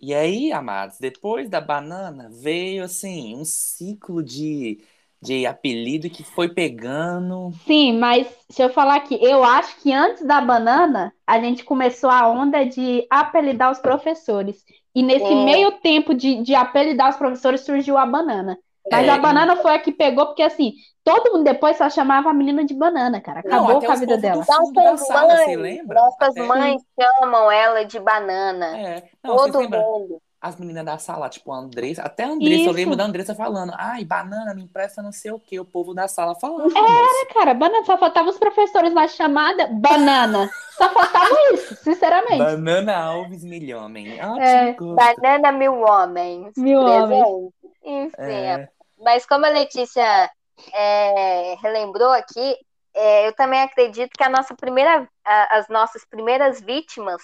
E 0.00 0.14
aí, 0.14 0.52
amados, 0.52 0.98
depois 0.98 1.48
da 1.48 1.60
banana 1.60 2.28
veio 2.30 2.84
assim 2.84 3.36
um 3.36 3.44
ciclo 3.44 4.22
de 4.22 4.82
de 5.24 5.46
apelido 5.46 6.10
que 6.10 6.22
foi 6.22 6.50
pegando. 6.50 7.50
Sim, 7.66 7.98
mas 7.98 8.26
se 8.50 8.62
eu 8.62 8.68
falar 8.68 8.96
aqui, 8.96 9.18
eu 9.22 9.42
acho 9.42 9.80
que 9.80 9.90
antes 9.90 10.22
da 10.24 10.38
banana, 10.42 11.12
a 11.26 11.40
gente 11.40 11.64
começou 11.64 12.10
a 12.10 12.28
onda 12.28 12.64
de 12.64 13.06
apelidar 13.08 13.72
os 13.72 13.78
professores. 13.78 14.62
E 14.94 15.02
nesse 15.02 15.24
é. 15.24 15.44
meio 15.44 15.72
tempo 15.80 16.14
de, 16.14 16.42
de 16.42 16.54
apelidar 16.54 17.08
os 17.08 17.16
professores 17.16 17.62
surgiu 17.62 17.96
a 17.96 18.04
banana. 18.04 18.58
Mas 18.92 19.06
é. 19.06 19.10
a 19.10 19.18
banana 19.18 19.56
foi 19.56 19.74
a 19.74 19.78
que 19.78 19.90
pegou, 19.90 20.26
porque 20.26 20.42
assim, 20.42 20.74
todo 21.02 21.32
mundo 21.32 21.44
depois 21.44 21.78
só 21.78 21.88
chamava 21.88 22.28
a 22.28 22.34
menina 22.34 22.62
de 22.62 22.74
banana, 22.74 23.18
cara. 23.18 23.40
Acabou 23.40 23.74
Não, 23.74 23.80
com 23.80 23.92
a 23.92 23.96
vida 23.96 24.18
dela. 24.18 24.44
Nossas 24.46 24.72
mães, 24.72 25.86
nossas 25.86 26.34
mães 26.34 26.82
chamam 27.00 27.50
ela 27.50 27.82
de 27.84 27.98
banana. 27.98 28.78
É. 28.78 29.02
Não, 29.24 29.36
todo 29.36 29.62
mundo 29.62 30.20
as 30.44 30.56
meninas 30.56 30.84
da 30.84 30.98
sala, 30.98 31.30
tipo 31.30 31.50
a 31.50 31.56
Andressa, 31.56 32.02
até 32.02 32.24
a 32.24 32.28
Andressa, 32.28 32.54
Isso. 32.54 32.68
eu 32.68 32.74
lembro 32.74 32.94
da 32.94 33.04
Andressa 33.04 33.34
falando, 33.34 33.72
ai, 33.78 34.04
banana, 34.04 34.54
me 34.54 34.64
empresta 34.64 35.00
não 35.00 35.10
sei 35.10 35.32
o 35.32 35.40
que, 35.40 35.58
o 35.58 35.64
povo 35.64 35.94
da 35.94 36.06
sala 36.06 36.34
falando. 36.34 36.70
Era, 36.76 37.32
cara, 37.32 37.54
banana, 37.54 37.82
só 37.86 37.96
faltava 37.96 38.28
os 38.28 38.36
professores 38.36 38.92
na 38.92 39.08
chamada, 39.08 39.66
banana. 39.68 40.50
Só 40.76 40.90
faltava 40.90 41.34
isso, 41.54 41.76
sinceramente. 41.76 42.36
Banana 42.36 42.94
Alves 42.94 43.42
mil 43.42 43.78
homens. 43.78 44.18
É. 44.38 44.74
Banana 44.74 45.50
mil 45.50 45.80
homens. 45.80 46.52
Mil 46.58 46.80
homens. 46.80 47.50
Enfim, 47.82 48.12
é. 48.18 48.68
mas 49.02 49.24
como 49.24 49.46
a 49.46 49.48
Letícia 49.48 50.30
é, 50.74 51.54
relembrou 51.62 52.10
aqui, 52.10 52.54
é, 52.94 53.26
eu 53.26 53.32
também 53.32 53.62
acredito 53.62 54.10
que 54.14 54.22
a 54.22 54.28
nossa 54.28 54.54
primeira, 54.54 55.08
a, 55.24 55.56
as 55.56 55.68
nossas 55.68 56.04
primeiras 56.04 56.60
vítimas 56.60 57.22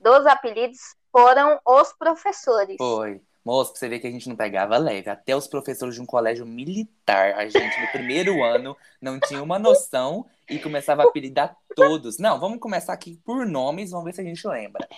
dos 0.00 0.26
apelidos 0.26 0.78
foram 1.12 1.60
os 1.64 1.92
professores. 1.92 2.76
Foi. 2.78 3.20
Moço, 3.44 3.72
pra 3.72 3.80
você 3.80 3.88
ver 3.88 3.98
que 3.98 4.06
a 4.06 4.10
gente 4.10 4.28
não 4.28 4.36
pegava 4.36 4.78
leve. 4.78 5.10
Até 5.10 5.36
os 5.36 5.46
professores 5.46 5.94
de 5.94 6.00
um 6.00 6.06
colégio 6.06 6.46
militar, 6.46 7.34
a 7.34 7.44
gente 7.46 7.80
no 7.80 7.88
primeiro 7.88 8.42
ano 8.42 8.76
não 9.00 9.18
tinha 9.18 9.42
uma 9.42 9.58
noção 9.58 10.24
e 10.48 10.58
começava 10.58 11.02
a 11.02 11.06
apelidar 11.06 11.56
todos. 11.74 12.18
Não, 12.18 12.38
vamos 12.38 12.58
começar 12.58 12.92
aqui 12.92 13.18
por 13.24 13.44
nomes, 13.44 13.90
vamos 13.90 14.06
ver 14.06 14.14
se 14.14 14.20
a 14.20 14.24
gente 14.24 14.46
lembra. 14.46 14.88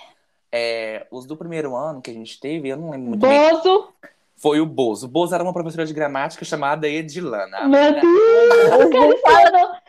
É, 0.52 1.06
os 1.11 1.26
do 1.26 1.37
primeiro 1.37 1.75
ano 1.75 2.02
que 2.02 2.11
a 2.11 2.14
gente 2.14 2.38
teve, 2.38 2.68
eu 2.68 2.76
não 2.76 2.90
lembro 2.90 3.09
muito 3.09 3.26
Bozo. 3.26 3.92
bem. 4.02 4.11
Foi 4.37 4.61
o 4.61 4.66
Bozo. 4.66 5.06
O 5.06 5.09
Bozo 5.09 5.35
era 5.35 5.42
uma 5.42 5.52
professora 5.52 5.87
de 5.87 5.94
gramática 5.94 6.44
chamada 6.44 6.87
Edilana. 6.87 7.66
Meu 7.66 7.92
Deus! 7.92 9.21
Cara, 9.23 9.83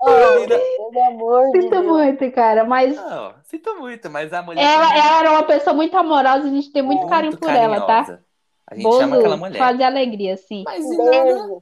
Oh, 0.00 0.90
pelo 0.90 1.04
amor 1.08 1.50
de 1.50 1.60
Sinto 1.62 1.70
Deus. 1.70 1.86
muito, 1.86 2.32
cara, 2.32 2.64
mas 2.64 2.94
Não, 2.96 3.34
sinto 3.44 3.74
muito, 3.76 4.08
mas 4.08 4.32
a 4.32 4.42
mulher. 4.42 4.62
ela, 4.64 4.86
também 4.86 5.02
ela 5.02 5.18
era 5.18 5.30
uma 5.32 5.42
pessoa 5.42 5.74
muito 5.74 5.96
amorosa, 5.96 6.46
a 6.46 6.50
gente 6.50 6.70
tem 6.72 6.82
muito 6.82 7.04
é 7.06 7.08
carinho 7.08 7.32
muito 7.32 7.40
por 7.40 7.50
ela, 7.50 7.80
tá? 7.80 7.86
carinhosa. 8.04 8.24
A 8.70 8.74
gente 8.74 8.96
chama 8.96 9.16
aquela 9.16 9.36
Bozo, 9.36 9.38
mulher. 9.38 9.58
fazer 9.58 9.82
alegria, 9.84 10.36
sim. 10.36 10.62
Mas 10.64 10.84
do 10.84 10.96
nada, 11.04 11.58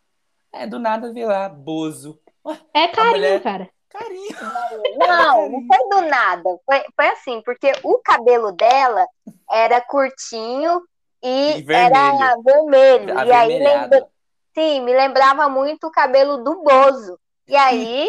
é, 0.52 0.66
do 0.66 0.78
nada 0.78 1.12
veio 1.12 1.28
lá, 1.28 1.48
Bozo. 1.48 2.18
É 2.74 2.88
carinho, 2.88 3.12
mulher- 3.12 3.42
cara. 3.42 3.70
Carinho. 3.88 4.28
Não, 4.98 5.48
não 5.48 5.66
foi 5.66 5.88
do 5.88 6.08
nada. 6.08 6.58
Foi, 6.66 6.82
foi 6.94 7.06
assim, 7.08 7.40
porque 7.42 7.72
o 7.82 7.98
cabelo 8.04 8.52
dela 8.52 9.06
era 9.50 9.80
curtinho 9.80 10.82
e, 11.22 11.60
E 11.60 11.72
era 11.72 12.36
vermelho. 12.44 13.14
E 13.24 13.32
aí 13.32 13.58
lembra... 13.58 14.06
sim, 14.54 14.80
me 14.82 14.92
lembrava 14.92 15.48
muito 15.48 15.86
o 15.86 15.90
cabelo 15.90 16.38
do 16.44 16.62
Bozo. 16.62 17.18
E 17.48 17.54
aí 17.54 18.08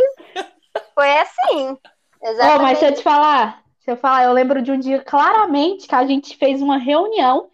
foi 0.93 1.17
assim. 1.19 1.69
Ó, 1.71 1.77
mas 2.21 2.31
Exatamente. 2.31 2.79
se 2.79 2.85
eu 2.85 2.93
te 2.93 3.03
falar, 3.03 3.61
se 3.79 3.91
eu 3.91 3.97
falar, 3.97 4.23
eu 4.23 4.33
lembro 4.33 4.61
de 4.61 4.71
um 4.71 4.79
dia 4.79 5.01
claramente 5.01 5.87
que 5.87 5.95
a 5.95 6.05
gente 6.05 6.35
fez 6.35 6.61
uma 6.61 6.77
reunião. 6.77 7.47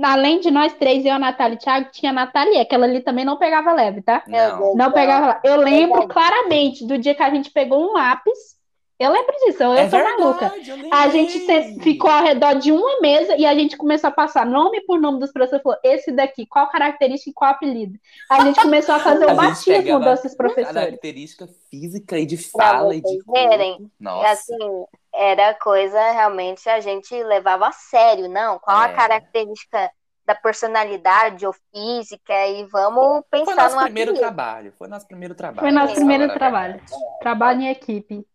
Além 0.00 0.38
de 0.38 0.50
nós 0.50 0.72
três, 0.74 1.04
eu, 1.04 1.12
a 1.12 1.18
Natália 1.18 1.54
e 1.54 1.56
o 1.56 1.60
Thiago, 1.60 1.90
tinha 1.90 2.10
a 2.10 2.14
Natália, 2.14 2.62
aquela 2.62 2.86
ali 2.86 3.00
também 3.00 3.24
não 3.24 3.36
pegava 3.36 3.72
leve, 3.72 4.02
tá? 4.02 4.22
Não. 4.28 4.74
Não 4.76 4.92
pegava 4.92 5.26
leve. 5.26 5.40
Eu 5.42 5.56
lembro 5.56 6.06
claramente 6.06 6.86
do 6.86 6.98
dia 6.98 7.14
que 7.14 7.22
a 7.22 7.30
gente 7.30 7.50
pegou 7.50 7.82
um 7.82 7.94
lápis. 7.94 8.57
Eu 8.98 9.12
lembro 9.12 9.32
disso, 9.44 9.62
eu, 9.62 9.72
É 9.74 9.88
sou 9.88 10.02
maluca. 10.02 10.48
verdade, 10.48 10.70
eu 10.70 10.88
A 10.92 11.08
gente 11.08 11.38
se- 11.38 11.78
ficou 11.80 12.10
ao 12.10 12.20
redor 12.24 12.54
de 12.54 12.72
uma 12.72 13.00
mesa 13.00 13.36
e 13.36 13.46
a 13.46 13.54
gente 13.54 13.76
começou 13.76 14.08
a 14.08 14.10
passar 14.10 14.44
nome 14.44 14.80
por 14.86 15.00
nome 15.00 15.20
dos 15.20 15.30
professores. 15.30 15.62
Falou, 15.62 15.78
esse 15.84 16.10
daqui, 16.10 16.44
qual 16.46 16.68
característica 16.68 17.30
e 17.30 17.32
qual 17.32 17.52
apelido? 17.52 17.96
A 18.28 18.40
gente 18.44 18.60
começou 18.60 18.96
a 18.96 18.98
fazer 18.98 19.24
A 19.30 19.32
o 19.32 19.36
batismo 19.36 20.00
desses 20.00 20.34
professores. 20.36 20.72
Característica 20.74 21.48
física 21.70 22.18
e 22.18 22.26
de 22.26 22.36
fala 22.36 22.92
e 22.92 23.00
de 23.00 23.18
verem. 23.32 23.88
Nossa. 24.00 24.32
Assim, 24.32 24.84
era 25.14 25.54
coisa 25.54 26.10
realmente 26.10 26.68
a 26.68 26.80
gente 26.80 27.14
levava 27.22 27.68
a 27.68 27.72
sério, 27.72 28.28
não? 28.28 28.58
Qual 28.58 28.76
a 28.76 28.88
É. 28.88 28.92
característica 28.94 29.90
da 30.26 30.34
personalidade 30.34 31.46
ou 31.46 31.54
física? 31.72 32.34
E 32.48 32.64
vamos 32.66 33.22
Foi 33.30 33.38
pensar 33.44 33.54
nosso 33.54 33.76
numa 33.76 33.84
primeiro 33.84 34.10
apelido. 34.10 34.26
trabalho. 34.26 34.72
Foi 34.76 34.88
nosso 34.88 35.06
primeiro 35.06 35.34
trabalho. 35.36 35.60
Foi 35.60 35.70
nosso 35.70 35.94
primeiro 35.94 36.24
a 36.24 36.28
trabalho. 36.34 36.80
Trabalho 37.20 37.60
em 37.60 37.68
equipe. 37.68 38.26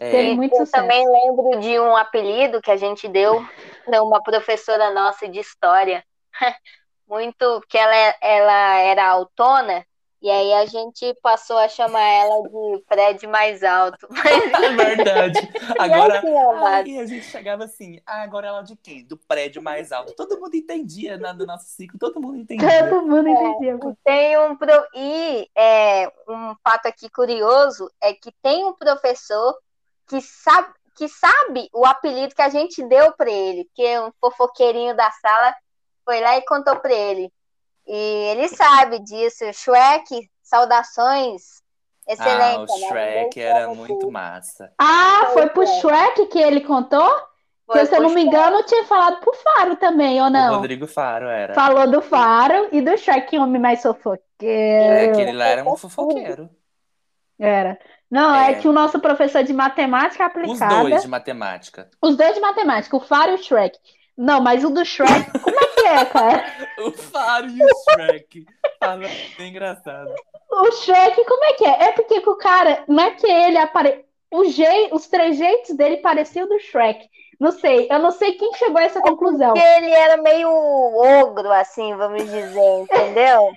É, 0.00 0.10
Teve 0.10 0.34
muito 0.34 0.54
Eu 0.54 0.64
sucesso. 0.64 0.72
também 0.72 1.06
lembro 1.06 1.60
de 1.60 1.78
um 1.78 1.94
apelido 1.94 2.62
que 2.62 2.70
a 2.70 2.76
gente 2.76 3.06
deu 3.06 3.46
para 3.84 4.02
uma 4.02 4.22
professora 4.22 4.90
nossa 4.94 5.28
de 5.28 5.38
história. 5.38 6.02
Muito, 7.06 7.60
porque 7.60 7.76
ela, 7.76 7.94
é- 7.94 8.16
ela 8.20 8.78
era 8.78 9.08
autona, 9.08 9.84
e 10.22 10.30
aí 10.30 10.52
a 10.54 10.64
gente 10.64 11.12
passou 11.22 11.58
a 11.58 11.66
chamar 11.66 12.00
ela 12.00 12.42
de 12.42 12.84
prédio 12.88 13.28
mais 13.28 13.62
alto. 13.64 14.06
É 14.62 14.70
verdade. 14.70 15.38
Agora, 15.78 16.18
assim, 16.18 16.36
aí 16.64 17.00
a 17.00 17.06
gente 17.06 17.24
chegava 17.24 17.64
assim, 17.64 18.00
ah, 18.06 18.22
agora 18.22 18.46
ela 18.46 18.62
de 18.62 18.76
quem? 18.76 19.04
Do 19.04 19.16
prédio 19.16 19.60
mais 19.60 19.90
alto. 19.92 20.14
Todo 20.14 20.38
mundo 20.40 20.54
entendia 20.54 21.16
né, 21.18 21.34
do 21.34 21.44
nosso 21.44 21.64
ciclo, 21.66 21.98
todo 21.98 22.20
mundo 22.20 22.38
entendia. 22.38 22.88
Todo 22.88 23.06
mundo 23.06 23.28
entendia. 23.28 23.76
pô. 23.78 23.96
Tem 24.04 24.38
um 24.38 24.56
pro... 24.56 24.86
E 24.94 25.48
é, 25.56 26.06
um 26.28 26.54
fato 26.62 26.86
aqui 26.86 27.10
curioso 27.10 27.90
é 28.00 28.14
que 28.14 28.30
tem 28.40 28.64
um 28.64 28.72
professor 28.72 29.58
que 30.10 30.20
sabe, 30.20 30.68
que 30.96 31.08
sabe 31.08 31.68
o 31.72 31.86
apelido 31.86 32.34
que 32.34 32.42
a 32.42 32.48
gente 32.50 32.82
deu 32.86 33.12
para 33.12 33.30
ele, 33.30 33.64
porque 33.66 33.98
um 34.00 34.10
fofoqueirinho 34.20 34.94
da 34.96 35.10
sala 35.12 35.54
foi 36.04 36.20
lá 36.20 36.36
e 36.36 36.44
contou 36.44 36.76
para 36.76 36.92
ele. 36.92 37.32
E 37.86 37.94
ele 38.32 38.48
sabe 38.50 38.98
disso. 38.98 39.44
Shrek, 39.52 40.28
saudações. 40.42 41.60
Excelente. 42.06 42.72
Ah, 42.72 42.74
o 42.74 42.80
né? 42.80 42.88
Shrek 42.88 43.34
Beijo 43.36 43.48
era 43.48 43.68
muito 43.68 44.10
massa. 44.10 44.72
Ah, 44.76 45.30
foi 45.32 45.48
pro 45.48 45.62
É. 45.62 45.66
Shrek 45.66 46.26
que 46.26 46.38
ele 46.38 46.60
contou? 46.62 47.08
Foi 47.08 47.78
Porque, 47.78 47.86
se 47.86 47.94
eu 47.94 48.02
não 48.02 48.10
me 48.10 48.22
engano, 48.24 48.56
eu 48.58 48.66
tinha 48.66 48.84
falado 48.84 49.20
pro 49.20 49.32
Faro 49.32 49.76
também, 49.76 50.20
ou 50.20 50.26
O 50.26 50.30
não? 50.30 50.56
Rodrigo 50.56 50.88
Faro 50.88 51.26
era. 51.28 51.54
Falou 51.54 51.88
do 51.88 52.02
Faro 52.02 52.68
e 52.72 52.80
do 52.82 52.96
Shrek, 52.98 53.38
homem 53.38 53.60
mais 53.62 53.78
É, 53.78 53.82
fofoqueiro. 53.82 55.12
aquele 55.12 55.32
lá 55.32 55.46
era 55.46 55.62
um 55.64 55.76
fofoqueiro. 55.76 56.50
Era. 57.38 57.78
Não, 58.10 58.34
É. 58.34 58.52
é. 58.52 58.54
que 58.54 58.66
o 58.66 58.72
nosso 58.72 58.98
professor 58.98 59.42
de 59.44 59.52
matemática 59.52 60.24
Os 60.26 60.30
aplicada. 60.60 60.82
dois 60.82 61.02
de 61.02 61.08
matemática. 61.08 61.90
Os 62.02 62.16
dois 62.16 62.34
de 62.34 62.40
matemática, 62.40 62.96
o 62.96 63.00
Faro 63.00 63.32
e 63.32 63.34
o 63.34 63.38
Shrek. 63.38 63.78
Não, 64.16 64.40
mas 64.40 64.64
o 64.64 64.70
do 64.70 64.84
Shrek, 64.84 65.30
como 65.40 65.56
é 65.58 65.66
que 65.66 65.80
é, 65.86 66.04
cara? 66.04 66.44
O 66.80 66.92
Faro 66.92 67.46
e 67.46 67.62
o 67.62 67.68
Shrek. 67.92 68.44
Fala, 68.78 69.02
bem 69.38 69.48
engraçado. 69.50 70.12
O 70.50 70.72
Shrek, 70.72 71.24
como 71.24 71.44
é 71.44 71.52
que 71.52 71.64
é? 71.64 71.82
É 71.88 71.92
porque 71.92 72.20
que 72.20 72.28
o 72.28 72.36
cara, 72.36 72.82
não 72.88 73.04
é 73.04 73.10
que 73.12 73.26
ele 73.26 73.58
apare... 73.58 74.04
o 74.30 74.44
jei... 74.46 74.88
os 74.92 75.06
trejeitos 75.06 75.76
dele 75.76 75.98
pareciam 75.98 76.48
do 76.48 76.58
Shrek. 76.58 77.06
Não 77.38 77.52
sei, 77.52 77.86
eu 77.90 77.98
não 77.98 78.10
sei 78.10 78.32
quem 78.32 78.52
chegou 78.54 78.78
a 78.78 78.82
essa 78.84 79.00
conclusão. 79.00 79.54
Porque 79.54 79.66
ele 79.66 79.90
era 79.90 80.16
meio 80.18 80.50
ogro, 80.50 81.50
assim, 81.52 81.94
vamos 81.96 82.24
dizer, 82.24 82.80
entendeu? 82.82 83.50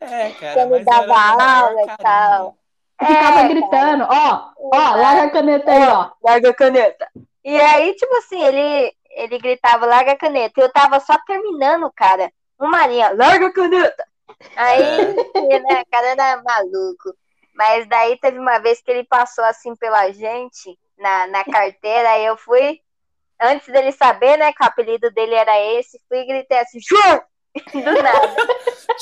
É, 0.00 0.30
cara, 0.30 0.66
mas 0.66 0.84
dava 0.84 1.14
aula 1.18 1.82
e 1.82 1.96
tal. 1.96 2.57
Ficava 3.00 3.40
É, 3.40 3.48
gritando, 3.48 4.04
ó, 4.08 4.50
ó, 4.72 4.94
larga 4.96 5.24
a 5.24 5.30
caneta 5.30 5.70
aí, 5.70 5.88
ó. 5.88 6.10
larga 6.22 6.50
a 6.50 6.54
caneta. 6.54 7.08
E 7.44 7.56
aí, 7.60 7.94
tipo 7.94 8.14
assim, 8.16 8.42
ele, 8.44 8.92
ele 9.10 9.38
gritava, 9.38 9.86
larga 9.86 10.12
a 10.12 10.16
caneta. 10.16 10.60
E 10.60 10.64
eu 10.64 10.72
tava 10.72 11.00
só 11.00 11.16
terminando, 11.26 11.90
cara. 11.94 12.32
Uma 12.58 12.86
linha, 12.86 13.10
larga 13.14 13.46
a 13.46 13.52
caneta. 13.52 14.04
Aí, 14.56 14.82
É. 14.82 15.58
né, 15.60 15.82
o 15.82 15.90
cara 15.90 16.06
era 16.08 16.42
maluco. 16.42 17.14
Mas 17.54 17.88
daí 17.88 18.18
teve 18.18 18.38
uma 18.38 18.58
vez 18.58 18.80
que 18.80 18.90
ele 18.90 19.04
passou 19.04 19.44
assim 19.44 19.74
pela 19.76 20.10
gente 20.12 20.78
na, 20.96 21.26
na 21.28 21.44
carteira, 21.44 22.10
aí 22.10 22.24
eu 22.26 22.36
fui, 22.36 22.80
antes 23.40 23.66
dele 23.68 23.92
saber, 23.92 24.36
né, 24.36 24.52
que 24.52 24.62
o 24.62 24.66
apelido 24.66 25.10
dele 25.10 25.34
era 25.34 25.58
esse, 25.60 26.00
fui 26.08 26.18
e 26.20 26.26
gritei 26.26 26.58
assim, 26.58 26.78
Shur! 26.80 27.22
Do 27.72 28.02
nada. 28.02 28.36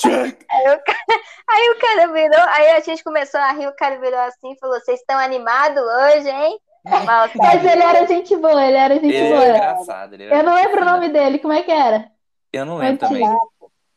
Aí 0.05 0.75
o, 0.75 0.85
cara, 0.85 1.21
aí 1.49 1.71
o 1.71 1.79
cara 1.79 2.13
virou, 2.13 2.41
aí 2.49 2.71
a 2.73 2.81
gente 2.81 3.03
começou 3.05 3.41
a 3.41 3.53
rir, 3.53 3.67
o 3.67 3.77
cara 3.77 3.99
virou 3.99 4.19
assim 4.21 4.53
e 4.53 4.59
falou: 4.59 4.79
Vocês 4.81 5.01
estão 5.01 5.19
animados 5.19 5.83
hoje, 5.83 6.29
hein? 6.29 6.59
Mal 7.05 7.29
Mas 7.35 7.65
ele 7.65 7.83
era 7.83 8.07
gente 8.07 8.37
boa, 8.37 8.65
ele 8.65 8.77
era 8.77 8.95
gente 8.95 9.07
Ele 9.13 9.29
boa. 9.31 9.45
era 9.45 9.57
engraçado. 9.59 10.15
Ele 10.15 10.25
era 10.25 10.37
Eu 10.37 10.43
não 10.45 10.55
lembro 10.55 10.77
o 10.77 10.79
fina. 10.79 10.93
nome 10.93 11.09
dele, 11.09 11.39
como 11.41 11.53
é 11.53 11.63
que 11.63 11.71
era? 11.73 12.11
Eu 12.53 12.65
não 12.65 12.77
lembro 12.77 12.99
também. 13.09 13.23
Renato. 13.25 13.47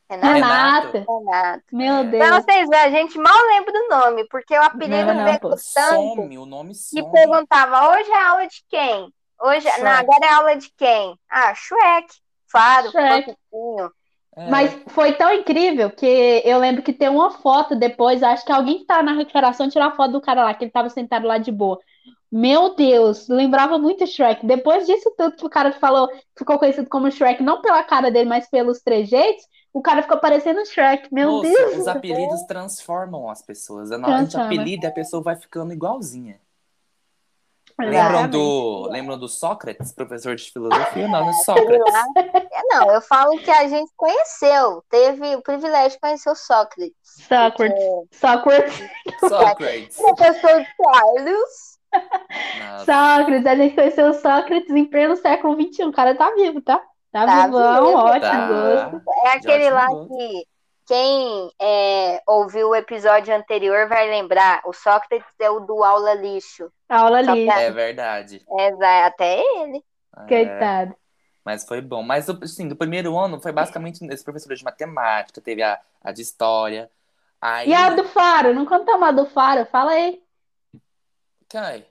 Renato. 0.09 1.05
Renato. 1.07 1.63
Meu 1.71 1.95
É. 1.97 2.03
Deus. 2.05 2.27
Pra 2.27 2.41
vocês 2.41 2.67
verem, 2.67 2.85
a 2.85 2.89
gente 2.89 3.17
mal 3.19 3.37
lembra 3.47 3.71
do 3.73 3.87
nome, 3.89 4.27
porque 4.29 4.57
o 4.57 4.61
apelido 4.63 5.05
Não, 5.05 5.13
não, 5.13 5.25
veio 5.25 5.39
pô. 5.39 5.49
tanto 5.49 5.61
Some, 5.61 6.37
o 6.39 6.45
nome 6.47 6.69
que 6.73 6.79
some. 6.79 7.11
perguntava: 7.11 7.91
Hoje 7.91 8.09
é 8.11 8.23
aula 8.23 8.47
de 8.47 8.63
quem? 8.69 9.13
Hoje, 9.41 9.61
Shrek. 9.69 9.81
não, 9.83 9.91
agora 9.91 10.25
é 10.25 10.33
aula 10.33 10.55
de 10.55 10.69
quem? 10.75 11.15
Ah, 11.29 11.53
Shrek, 11.53 12.07
Faro, 12.51 12.89
Shrek. 12.89 13.35
Fofinho. 13.51 13.91
É. 14.39 14.49
Mas 14.49 14.73
foi 14.87 15.11
tão 15.13 15.33
incrível 15.33 15.89
que 15.91 16.41
eu 16.45 16.57
lembro 16.59 16.81
que 16.81 16.93
tem 16.93 17.09
uma 17.09 17.29
foto 17.29 17.75
depois, 17.75 18.23
acho 18.23 18.45
que 18.45 18.51
alguém 18.51 18.79
que 18.79 18.85
tava 18.85 19.03
na 19.03 19.13
recuperação 19.13 19.69
tirou 19.69 19.87
a 19.87 19.91
foto 19.91 20.13
do 20.13 20.21
cara 20.21 20.45
lá, 20.45 20.53
que 20.53 20.63
ele 20.63 20.71
tava 20.71 20.89
sentado 20.89 21.27
lá 21.27 21.37
de 21.37 21.51
boa. 21.51 21.77
Meu 22.31 22.73
Deus, 22.75 23.27
lembrava 23.27 23.77
muito 23.77 24.05
Shrek. 24.07 24.45
Depois 24.45 24.85
disso 24.85 25.11
tudo 25.17 25.35
que 25.35 25.45
o 25.45 25.49
cara 25.49 25.73
falou, 25.73 26.07
ficou 26.37 26.57
conhecido 26.57 26.87
como 26.87 27.11
Shrek, 27.11 27.43
não 27.43 27.61
pela 27.61 27.83
cara 27.83 28.09
dele, 28.09 28.29
mas 28.29 28.49
pelos 28.49 28.81
trejeitos, 28.81 29.43
o 29.73 29.81
cara 29.81 30.03
ficou 30.03 30.17
parecendo 30.19 30.65
Shrek. 30.65 31.13
Meu 31.13 31.31
Moça, 31.31 31.49
Deus. 31.49 31.77
os 31.79 31.87
apelidos 31.87 32.43
transformam 32.43 33.29
as 33.29 33.41
pessoas. 33.41 33.91
Hora 33.91 33.99
de 33.99 34.05
Transforma. 34.05 34.45
apelido, 34.45 34.87
a 34.87 34.91
pessoa 34.91 35.21
vai 35.21 35.35
ficando 35.35 35.73
igualzinha. 35.73 36.39
Lembram 37.79 38.29
do, 38.29 38.87
lembram 38.91 39.17
do 39.17 39.27
Sócrates, 39.27 39.91
professor 39.93 40.35
de 40.35 40.51
filosofia? 40.51 41.07
Não, 41.07 41.21
não 41.21 41.29
é 41.29 41.33
Sócrates. 41.33 41.93
É, 42.51 42.75
Não, 42.75 42.91
eu 42.91 43.01
falo 43.01 43.37
que 43.39 43.49
a 43.49 43.67
gente 43.67 43.91
conheceu, 43.95 44.83
teve 44.89 45.35
o 45.35 45.41
privilégio 45.41 45.91
de 45.91 45.99
conhecer 45.99 46.29
o 46.29 46.35
Sócrates. 46.35 46.93
Sócrates. 47.27 47.83
Sócrates. 48.11 48.89
Sócrates. 49.19 49.97
Professor 50.01 50.65
Carlos. 50.77 51.79
Nossa. 52.59 52.85
Sócrates, 52.85 53.45
a 53.47 53.55
gente 53.55 53.75
conheceu 53.75 54.07
o 54.09 54.13
Sócrates 54.13 54.69
em 54.69 54.85
pleno 54.85 55.15
século 55.15 55.55
XXI. 55.59 55.85
O 55.85 55.91
cara 55.91 56.15
tá 56.15 56.31
vivo, 56.35 56.61
tá? 56.61 56.77
Tá, 57.11 57.25
Tá 57.25 57.45
vivão, 57.45 57.85
vivo, 57.85 57.97
ótimo 57.97 58.21
Tá. 58.21 58.47
gosto. 58.47 59.01
É 59.25 59.29
aquele 59.33 59.63
ótimo 59.65 59.75
lá 59.75 59.87
gosto. 59.87 60.07
que 60.17 60.47
quem 60.89 61.51
é, 61.61 62.19
ouviu 62.25 62.69
o 62.69 62.75
episódio 62.75 63.31
anterior 63.35 63.87
vai 63.87 64.09
lembrar. 64.09 64.59
O 64.65 64.73
Sócrates 64.73 65.27
é 65.39 65.47
o 65.47 65.59
do 65.59 65.83
aula 65.83 66.15
lixo. 66.15 66.71
Aula 66.89 67.23
Só 67.23 67.33
pra- 67.45 67.61
É 67.61 67.69
verdade. 67.69 68.43
É, 68.57 69.03
até 69.03 69.39
ele. 69.39 69.83
É, 70.17 70.27
Coitado. 70.27 70.95
mas 71.45 71.63
foi 71.63 71.79
bom. 71.79 72.01
Mas, 72.01 72.27
assim, 72.27 72.67
do 72.67 72.75
primeiro 72.75 73.15
ano 73.19 73.39
foi 73.39 73.51
basicamente 73.51 74.03
esse 74.11 74.23
professor 74.23 74.55
de 74.55 74.63
matemática, 74.63 75.39
teve 75.39 75.61
a, 75.61 75.79
a 76.03 76.11
de 76.11 76.23
história. 76.23 76.89
Aí, 77.39 77.69
E 77.69 77.73
a 77.75 77.91
do 77.91 78.03
Faro? 78.05 78.51
Não 78.55 78.65
contamos 78.65 79.07
a 79.07 79.11
do 79.11 79.27
Faro? 79.27 79.67
Fala 79.67 79.91
aí. 79.91 80.19
Quem? 81.47 81.85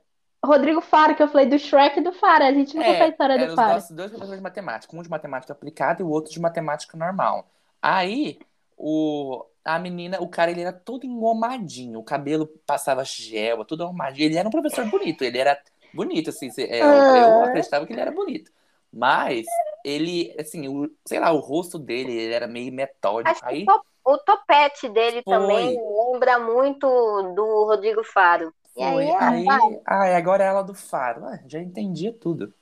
Rodrigo 0.45 0.81
Faro, 0.81 1.15
que 1.15 1.23
eu 1.23 1.29
falei 1.29 1.47
do 1.47 1.59
Shrek 1.59 2.01
e 2.01 2.03
do 2.03 2.13
Faro. 2.13 2.45
A 2.45 2.53
gente 2.53 2.77
não 2.77 2.83
É, 2.83 3.03
a 3.03 3.09
história 3.09 3.39
do 3.39 3.47
os 3.47 3.55
Faro. 3.55 3.75
nossos 3.75 3.91
dois 3.97 4.11
professores 4.11 4.39
de 4.41 4.43
matemática, 4.43 4.97
um 4.97 5.03
de 5.03 5.09
matemática 5.11 5.53
aplicada 5.53 6.03
e 6.03 6.05
o 6.05 6.09
outro 6.11 6.33
de 6.33 6.41
matemática 6.41 6.97
normal. 6.97 7.47
Aí, 7.81 8.41
o, 8.79 9.47
a 9.65 9.79
menina, 9.79 10.21
o 10.21 10.29
cara, 10.29 10.51
ele 10.51 10.63
era 10.63 10.73
todo 10.73 11.07
engomadinho, 11.07 11.99
o 12.01 12.05
cabelo 12.05 12.47
passava 12.67 13.05
gel, 13.05 13.65
tudo 13.65 13.85
arrumadinho. 13.85 14.27
Ele 14.27 14.37
era 14.39 14.49
um 14.49 14.51
professor 14.53 14.87
bonito, 14.87 15.23
ele 15.25 15.39
era 15.39 15.61
bonito, 15.93 16.31
assim, 16.31 16.51
cê- 16.51 16.65
é, 16.65 16.89
eu, 16.91 17.05
eu 17.11 17.43
Ah. 17.43 17.45
acreditava 17.45 17.87
que 17.87 17.93
ele 17.93 18.01
era 18.01 18.13
bonito. 18.13 18.53
Mas, 18.93 19.63
ele, 19.85 20.35
assim, 20.41 20.69
o, 20.69 20.91
sei 21.07 21.21
lá, 21.21 21.33
o 21.33 21.39
rosto 21.41 21.79
dele, 21.79 22.13
ele 22.13 22.33
era 22.35 22.47
meio 22.47 22.73
metódico. 22.73 23.39
Acho 23.39 23.43
Aí, 23.45 23.75
o 23.77 23.79
to- 23.81 23.87
o 24.05 24.19
topete 24.19 24.89
dele 24.89 25.23
Foi. 25.25 25.25
também 25.25 25.79
lembra 26.13 26.39
muito 26.41 26.87
do 27.35 27.65
Rodrigo 27.65 28.03
Faro. 28.05 28.53
E 28.77 28.83
foi, 28.83 29.11
aí, 29.13 29.15
aí, 29.19 29.45
vai. 29.45 29.81
ai, 29.87 30.15
agora 30.15 30.45
é 30.45 30.47
ela 30.47 30.63
do 30.63 30.75
Faro. 30.75 31.25
Ah, 31.27 31.41
já 31.49 31.61
entendia 31.61 32.13
tudo. 32.13 32.55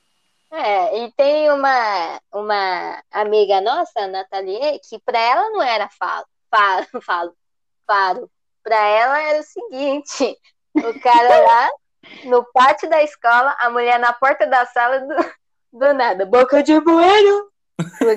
É, 0.51 1.03
e 1.03 1.11
tem 1.11 1.51
uma, 1.51 2.21
uma 2.33 3.03
amiga 3.11 3.59
nossa, 3.59 3.99
a 3.99 4.07
Nathalie, 4.07 4.79
que 4.87 4.97
para 4.99 5.19
ela 5.19 5.49
não 5.49 5.61
era 5.61 5.89
falo, 5.89 6.25
falo, 6.49 6.85
falo, 7.03 7.33
faro. 7.85 8.31
Para 8.63 8.75
ela 8.75 9.21
era 9.21 9.39
o 9.39 9.43
seguinte: 9.43 10.37
o 10.75 10.99
cara 10.99 11.39
lá 11.41 11.69
no 12.25 12.45
pátio 12.53 12.89
da 12.89 13.03
escola, 13.03 13.55
a 13.59 13.69
mulher 13.69 13.99
na 13.99 14.13
porta 14.13 14.47
da 14.47 14.65
sala 14.65 14.99
do, 14.99 15.15
do 15.79 15.93
nada, 15.93 16.25
boca 16.25 16.63
de 16.63 16.79
bueiro. 16.79 17.51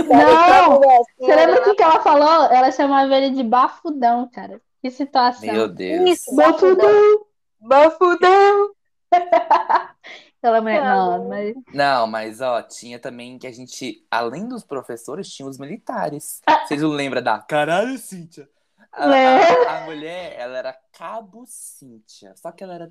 Não! 0.09 0.77
assim, 0.77 1.05
Você 1.19 1.35
lembra 1.35 1.61
o 1.61 1.65
que, 1.65 1.75
que 1.75 1.83
ela 1.83 2.01
falou? 2.01 2.45
Ela 2.51 2.73
chamava 2.73 3.15
ele 3.15 3.31
de 3.31 3.43
bafudão, 3.43 4.29
cara. 4.33 4.61
Que 4.81 4.91
situação. 4.91 5.53
Meu 5.53 5.69
Deus. 5.69 6.11
Isso, 6.11 6.35
Bafudão! 6.35 7.27
bafudão. 7.61 8.71
Aquela 10.43 10.61
mulher. 10.63 10.83
Não, 10.83 11.29
mas. 11.29 11.55
Não, 11.75 12.07
mas 12.07 12.41
ó, 12.41 12.63
tinha 12.63 12.99
também 12.99 13.39
que 13.39 13.47
a 13.47 13.53
gente, 13.53 14.05
além 14.11 14.49
dos 14.49 14.65
professores, 14.65 15.29
tinha 15.29 15.47
os 15.47 15.59
militares. 15.59 16.41
Ah. 16.47 16.65
Vocês 16.67 16.81
não 16.81 16.91
lembram 16.91 17.23
da 17.23 17.39
caralho, 17.39 17.99
Cíntia? 17.99 18.49
A, 18.93 19.15
É. 19.17 19.67
a- 19.67 19.77
a 19.77 19.81
mulher, 19.85 20.35
ela 20.39 20.57
era 20.59 20.77
Cabo 20.99 21.45
Cíntia. 21.47 22.33
Só 22.37 22.51
que 22.53 22.65
ela 22.65 22.75
era. 22.75 22.91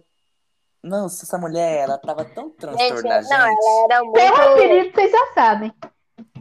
Nossa, 0.84 1.25
essa 1.25 1.38
mulher, 1.38 1.79
ela 1.84 1.98
tava 1.98 2.24
tão 2.24 2.46
Gente, 2.46 2.58
transtornada, 2.58 3.27
não, 3.27 3.48
gente. 3.48 3.60
ela 3.65 3.84
era 3.84 4.00
Pelo 4.00 4.12
muito. 4.12 4.41
apelido, 4.41 4.91
vocês 4.96 5.12
já 5.12 5.34
sabem. 5.34 5.74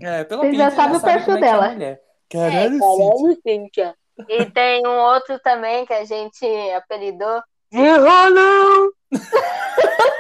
É, 0.01 0.25
pelo 0.25 0.43
Vocês 0.43 0.57
já 0.57 0.71
sabem 0.71 0.97
o 0.97 1.01
sabe 1.01 1.13
perfil 1.15 1.35
é 1.35 1.39
que 1.39 1.45
é 1.45 1.49
dela. 1.51 1.69
mulher. 1.71 1.93
É, 1.93 2.37
Caralho, 2.37 2.71
Cíntia. 2.79 2.89
caralho, 3.11 3.41
Cíntia. 3.43 3.95
E 4.29 4.45
tem 4.51 4.87
um 4.87 4.97
outro 4.99 5.39
também 5.41 5.87
que 5.87 5.93
a 5.95 6.05
gente 6.05 6.47
apelidou 6.73 7.43
de 7.73 7.79
rolão. 7.79 8.91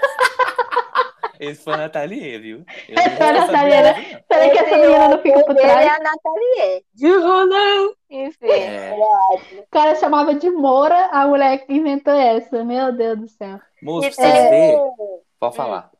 Esse 1.40 1.62
foi 1.62 1.74
a 1.74 1.76
Nathalie, 1.76 2.38
viu? 2.38 2.64
Eu 2.88 2.98
Esse 2.98 3.08
não 3.10 3.16
foi 3.16 3.26
a 3.26 3.32
Nathalie, 3.32 3.82
não. 4.12 4.20
Peraí 4.28 4.50
que 4.50 4.58
essa 4.58 4.76
menina 4.76 5.08
não 5.08 5.22
fica 5.22 5.44
por 5.44 5.54
trás. 5.54 5.86
é 5.86 5.88
a 5.88 5.98
Nathalie. 6.00 6.84
De 6.94 7.08
rolão. 7.10 7.94
Enfim, 8.10 8.46
É. 8.46 8.86
era 8.88 8.96
ótimo. 9.32 9.60
O 9.62 9.66
cara 9.70 9.94
chamava 9.96 10.34
de 10.34 10.50
Moura, 10.50 11.06
a 11.12 11.26
mulher 11.26 11.58
que 11.66 11.72
inventou 11.72 12.14
essa. 12.14 12.64
Meu 12.64 12.92
Deus 12.92 13.18
do 13.18 13.28
céu. 13.28 13.60
Moço, 13.82 14.08
pra 14.08 14.24
vocês 14.24 14.34
verem. 14.50 14.76
um- 14.78 15.20
Pode 15.38 15.54
falar. 15.56 15.90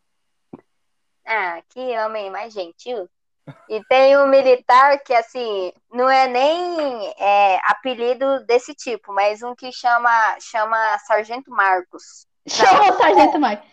Ah, 1.26 1.60
que 1.68 1.80
homem 1.98 2.30
mais 2.30 2.52
gentil. 2.52 3.08
E 3.68 3.82
tem 3.88 4.16
um 4.18 4.26
militar 4.26 4.98
que, 5.02 5.14
assim, 5.14 5.72
não 5.90 6.08
é 6.08 6.26
nem 6.26 7.14
é, 7.18 7.58
apelido 7.64 8.44
desse 8.44 8.74
tipo, 8.74 9.12
mas 9.12 9.42
um 9.42 9.54
que 9.54 9.72
chama, 9.72 10.10
chama 10.40 10.76
Sargento 11.06 11.50
Marcos. 11.50 12.26
Chama 12.48 12.90
o 12.90 12.96
Sargento 12.96 13.38
Marcos. 13.38 13.68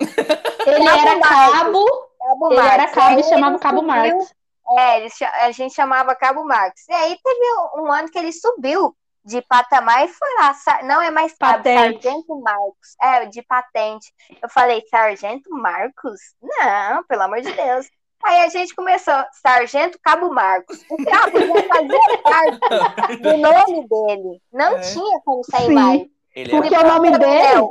Ele 0.66 0.88
era 0.88 1.20
cabo, 1.20 1.86
Cabo 2.20 2.52
ele 2.52 2.60
era 2.68 2.88
cabo 2.88 3.20
e 3.20 3.24
chamava 3.24 3.60
Cabo 3.60 3.82
Marcos. 3.82 4.34
É, 4.78 4.98
ele 5.00 5.10
a 5.42 5.52
gente 5.52 5.74
chamava 5.76 6.16
Cabo 6.16 6.44
Marcos. 6.44 6.82
E 6.90 6.94
aí 6.94 7.18
teve 7.24 7.46
um 7.78 7.92
ano 7.92 8.10
que 8.10 8.18
ele 8.18 8.32
subiu 8.32 8.96
de 9.24 9.42
patamar 9.44 10.06
e 10.06 10.08
foi 10.08 10.28
lá. 10.40 10.56
Não 10.84 11.02
é 11.02 11.12
mais 11.12 11.36
cabo, 11.38 11.58
Patente. 11.58 12.04
Sargento 12.04 12.40
Marcos. 12.42 12.96
É, 13.02 13.26
de 13.26 13.42
patente. 13.44 14.12
Eu 14.42 14.50
falei, 14.50 14.84
Sargento 14.90 15.50
Marcos? 15.52 16.20
Não, 16.42 17.04
pelo 17.06 17.24
amor 17.24 17.42
de 17.42 17.52
Deus. 17.52 17.88
Aí 18.24 18.42
a 18.42 18.50
gente 18.50 18.74
começou, 18.74 19.14
Sargento 19.34 20.00
Cabo 20.04 20.34
Marcos. 20.34 20.84
O 20.90 21.06
cabo 21.06 21.40
já 21.40 21.64
fazia 21.68 22.18
parte 22.24 23.18
do 23.18 23.38
nome 23.38 23.88
dele. 23.88 24.42
Não 24.52 24.78
É. 24.78 24.80
tinha 24.82 25.20
como 25.24 25.44
sair 25.44 25.68
Sim. 25.68 25.74
mais. 25.74 26.02
Ele 26.36 26.50
Porque 26.50 26.76
o 26.76 26.84
nome 26.88 27.18
dele, 27.18 27.62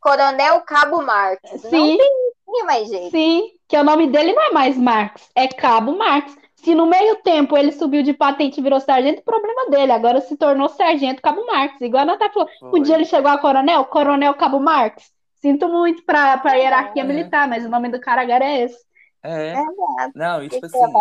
Coronel, 0.00 0.60
Cabo 0.62 1.02
Marcos. 1.02 1.60
sim, 1.62 1.96
Não 1.96 2.54
tinha 2.54 2.64
mais 2.64 2.88
jeito. 2.88 3.10
sim, 3.10 3.50
que 3.68 3.76
o 3.76 3.84
nome 3.84 4.06
dele 4.08 4.32
não 4.32 4.42
é 4.42 4.50
mais 4.52 4.76
Marcos, 4.76 5.28
é 5.34 5.46
Cabo 5.48 5.96
Marcos. 5.96 6.36
Se 6.56 6.74
no 6.74 6.84
meio 6.86 7.16
tempo 7.22 7.56
ele 7.56 7.72
subiu 7.72 8.02
de 8.02 8.12
patente 8.12 8.60
e 8.60 8.62
virou 8.62 8.78
sargento, 8.80 9.22
problema 9.22 9.70
dele. 9.70 9.92
Agora 9.92 10.20
se 10.20 10.36
tornou 10.36 10.68
sargento 10.68 11.22
Cabo 11.22 11.46
Marcos. 11.46 11.80
Igual 11.80 12.02
a 12.02 12.06
Natália 12.06 12.34
falou. 12.34 12.48
Foi. 12.60 12.80
Um 12.80 12.82
dia 12.82 12.96
ele 12.96 13.06
chegou 13.06 13.30
a 13.30 13.38
coronel, 13.38 13.84
Coronel 13.86 14.34
Cabo 14.34 14.60
Marcos. 14.60 15.10
Sinto 15.40 15.68
muito 15.70 16.04
pra, 16.04 16.36
pra 16.36 16.52
hierarquia 16.56 17.02
É. 17.02 17.06
militar, 17.06 17.48
mas 17.48 17.64
o 17.64 17.68
nome 17.70 17.88
do 17.88 17.98
cara 17.98 18.20
agora 18.20 18.44
é 18.44 18.64
esse. 18.64 18.78
É. 19.22 19.54
Verdade. 19.54 20.12
Não, 20.14 20.42
e 20.42 20.50
tipo 20.50 20.66
é 20.66 20.68
assim, 20.68 20.92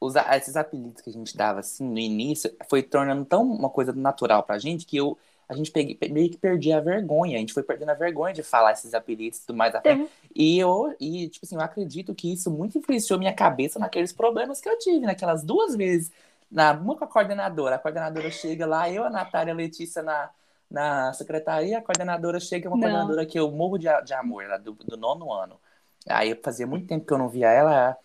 os, 0.00 0.14
esses 0.16 0.56
apelidos 0.56 1.02
que 1.02 1.10
a 1.10 1.12
gente 1.12 1.36
dava 1.36 1.60
assim 1.60 1.84
no 1.84 1.98
início 1.98 2.50
foi 2.70 2.82
tornando 2.82 3.24
tão 3.26 3.42
uma 3.42 3.68
coisa 3.68 3.92
natural 3.92 4.42
pra 4.44 4.58
gente 4.58 4.86
que 4.86 4.96
eu, 4.96 5.18
a 5.48 5.54
gente 5.54 5.70
peguei, 5.70 5.96
meio 6.10 6.30
que 6.30 6.36
perdia 6.36 6.78
a 6.78 6.80
vergonha. 6.80 7.36
A 7.36 7.40
gente 7.40 7.52
foi 7.52 7.62
perdendo 7.62 7.90
a 7.90 7.94
vergonha 7.94 8.34
de 8.34 8.42
falar 8.42 8.72
esses 8.72 8.94
apelidos 8.94 9.38
e 9.38 9.46
tudo 9.46 9.56
mais 9.56 9.72
frente. 9.80 10.10
E 10.34 10.58
eu, 10.58 10.94
e, 11.00 11.28
tipo 11.28 11.46
assim, 11.46 11.54
eu 11.54 11.60
acredito 11.60 12.14
que 12.14 12.32
isso 12.32 12.50
muito 12.50 12.78
influenciou 12.78 13.18
minha 13.18 13.32
cabeça 13.32 13.78
naqueles 13.78 14.12
problemas 14.12 14.60
que 14.60 14.68
eu 14.68 14.78
tive, 14.78 15.06
naquelas 15.06 15.42
duas 15.44 15.76
vezes. 15.76 16.10
Na, 16.50 16.72
uma 16.72 16.96
com 16.96 17.04
a 17.04 17.08
coordenadora. 17.08 17.76
A 17.76 17.78
coordenadora 17.78 18.30
chega 18.30 18.66
lá, 18.66 18.90
eu, 18.90 19.04
a 19.04 19.10
Natália 19.10 19.52
a 19.52 19.56
Letícia 19.56 20.02
na, 20.02 20.30
na 20.70 21.12
secretaria, 21.12 21.78
a 21.78 21.82
coordenadora 21.82 22.40
chega, 22.40 22.68
uma 22.68 22.76
Não. 22.76 22.82
coordenadora 22.82 23.26
que 23.26 23.38
eu 23.38 23.50
morro 23.50 23.78
de, 23.78 23.86
de 24.04 24.14
amor, 24.14 24.44
ela 24.44 24.58
do, 24.58 24.72
do 24.72 24.96
nono 24.96 25.32
ano. 25.32 25.60
Aí 26.08 26.34
fazia 26.42 26.66
muito 26.66 26.86
tempo 26.86 27.04
que 27.04 27.12
eu 27.12 27.18
não 27.18 27.28
via 27.28 27.50
ela. 27.50 27.96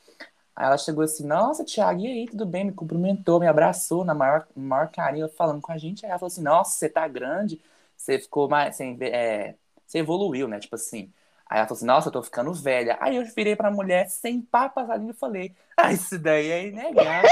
Aí 0.56 0.66
ela 0.66 0.78
chegou 0.78 1.04
assim, 1.04 1.26
nossa, 1.26 1.64
Thiago, 1.64 2.02
e 2.02 2.08
aí, 2.08 2.26
tudo 2.28 2.46
bem? 2.46 2.66
Me 2.66 2.72
cumprimentou, 2.74 3.40
me 3.40 3.48
abraçou 3.48 4.04
na 4.04 4.14
maior, 4.14 4.46
maior 4.56 4.90
carinho, 4.90 5.30
falando 5.30 5.62
com 5.62 5.72
a 5.72 5.78
gente. 5.78 6.06
Aí 6.06 6.10
ela 6.12 6.20
falou 6.20 6.28
assim, 6.28 6.42
nossa, 6.44 6.72
você 6.78 6.90
tá 6.90 7.08
grande, 7.08 7.60
você 7.98 8.20
ficou 8.20 8.50
mais, 8.50 8.76
você, 8.76 8.98
é, 9.02 9.56
você 9.88 10.00
evoluiu, 10.00 10.48
né? 10.48 10.60
Tipo 10.60 10.76
assim. 10.76 11.12
Aí 11.50 11.58
ela 11.58 11.68
falou 11.68 11.78
assim, 11.78 11.86
nossa, 11.86 12.08
eu 12.08 12.12
tô 12.14 12.24
ficando 12.24 12.54
velha. 12.54 12.98
Aí 13.02 13.18
eu 13.18 13.26
virei 13.26 13.56
pra 13.58 13.70
mulher, 13.70 14.10
sem 14.10 14.40
papas 14.42 14.90
ali, 14.90 15.10
e 15.10 15.14
falei, 15.14 15.54
ah, 15.76 15.92
isso 15.92 16.18
daí 16.18 16.50
é 16.50 16.68
inegável. 16.68 17.30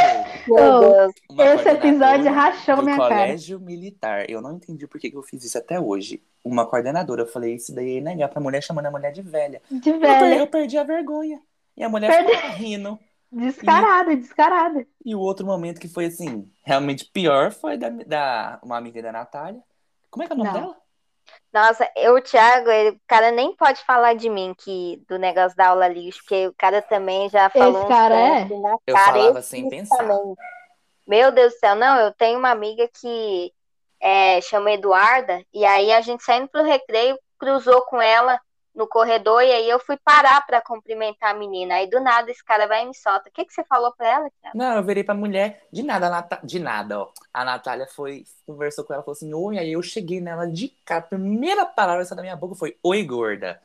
Oh, 0.50 1.42
Esse 1.42 1.70
episódio 1.70 2.32
rachou 2.34 2.76
do 2.78 2.84
minha 2.84 2.98
cara. 2.98 3.16
colégio 3.16 3.60
militar. 3.60 4.30
Eu 4.30 4.42
não 4.42 4.56
entendi 4.56 4.88
por 4.88 5.00
que 5.00 5.10
que 5.10 5.16
eu 5.16 5.24
fiz 5.24 5.44
isso 5.44 5.58
até 5.58 5.80
hoje. 5.80 6.22
Uma 6.44 6.66
coordenadora, 6.66 7.22
eu 7.22 7.28
falei, 7.28 7.56
isso 7.56 7.74
daí 7.74 7.96
é 7.96 7.98
inegável 7.98 8.34
pra 8.34 8.42
mulher 8.42 8.62
chamando 8.62 8.88
a 8.88 8.92
mulher 8.92 9.12
de 9.12 9.22
velha. 9.22 9.62
De 9.72 9.90
Eu, 9.90 10.00
velha. 10.00 10.36
eu 10.38 10.48
perdi 10.48 10.78
a 10.78 10.84
vergonha. 10.84 11.42
E 11.78 11.84
a 11.84 11.88
mulher 11.90 12.12
Perde- 12.12 12.36
ficou 12.36 12.50
rindo. 12.52 13.00
Descarada, 13.32 14.16
descarada. 14.16 14.86
E 15.06 15.16
o 15.16 15.20
outro 15.20 15.46
momento 15.46 15.80
que 15.80 15.88
foi, 15.88 16.06
assim, 16.06 16.52
realmente 16.64 17.10
pior 17.14 17.52
foi 17.52 17.78
da, 17.78 17.90
da 17.90 18.60
uma 18.64 18.78
amiga 18.78 19.02
da 19.02 19.12
Natália. 19.12 19.62
Como 20.10 20.24
é 20.24 20.28
que 20.28 20.34
é 20.34 20.36
o 20.36 20.40
nome 20.40 20.52
Não. 20.52 20.60
dela? 20.60 20.78
Nossa, 21.54 21.90
eu, 21.96 22.16
o 22.16 22.22
Thiago, 22.22 22.70
ele- 22.70 22.96
o 22.96 23.02
cara 23.08 23.32
nem 23.32 23.56
pode 23.56 23.84
falar 23.84 24.16
de 24.16 24.30
mim 24.30 24.54
que 24.58 25.04
do 25.08 25.18
negócio 25.18 25.56
da 25.58 25.68
aula 25.68 25.88
lixo, 25.88 26.20
porque 26.20 26.48
o 26.48 26.54
cara 26.54 26.82
também 26.82 27.30
já 27.30 27.50
falou 27.50 27.84
uns 27.84 27.88
cara 27.88 28.16
é? 28.16 28.46
na 28.46 28.78
Eu 28.86 28.96
cara 28.96 29.14
falava 29.14 29.42
sem 29.42 29.64
explicitamente. 29.64 30.36
Meu 31.08 31.32
Deus 31.32 31.54
do 31.54 31.60
céu, 31.60 31.76
não, 31.76 32.00
eu 32.00 32.14
tenho 32.14 32.38
uma 32.38 32.52
amiga 32.52 32.88
que 32.88 33.52
é, 34.00 34.40
chama 34.42 34.72
Eduarda, 34.72 35.44
e 35.54 35.66
aí 35.66 35.92
a 35.92 36.02
gente 36.02 36.24
saindo 36.24 36.48
pro 36.50 36.64
recreio, 36.64 37.18
cruzou 37.40 37.82
com 37.86 38.00
ela 38.02 38.40
no 38.80 38.88
corredor, 38.88 39.44
e 39.44 39.52
aí 39.52 39.70
eu 39.70 39.78
fui 39.78 39.98
parar 39.98 40.46
pra 40.48 40.62
cumprimentar 40.62 41.32
a 41.32 41.34
menina. 41.38 41.76
Aí 41.76 41.90
do 41.90 42.00
nada 42.00 42.32
esse 42.32 42.44
cara 42.44 42.66
vai 42.66 42.84
e 42.84 42.88
me 42.88 42.96
solta. 42.96 43.28
O 43.28 43.32
que, 43.32 43.44
que 43.44 43.54
você 43.54 43.62
falou 43.66 43.94
pra 43.94 44.08
ela, 44.08 44.30
Thiago? 44.42 44.58
Não, 44.58 44.78
eu 44.78 44.84
virei 44.84 45.04
pra 45.04 45.14
mulher, 45.14 45.68
de 45.72 45.84
nada, 45.84 46.08
a 46.08 46.10
Nata- 46.10 46.40
de 46.42 46.60
nada, 46.60 47.02
ó. 47.02 47.10
A 47.34 47.44
Natália 47.44 47.86
foi, 47.88 48.24
conversou 48.46 48.86
com 48.86 48.94
ela, 48.94 49.04
falou 49.04 49.16
assim, 49.18 49.34
oi, 49.34 49.60
aí 49.60 49.74
eu 49.74 49.82
cheguei 49.82 50.22
nela 50.22 50.48
de 50.48 50.70
cara, 50.86 51.02
a 51.02 51.08
primeira 51.08 51.66
palavra 51.66 52.02
que 52.02 52.08
saiu 52.08 52.16
da 52.16 52.24
minha 52.24 52.38
boca 52.38 52.56
foi, 52.56 52.78
oi, 52.82 53.04
gorda. 53.04 53.62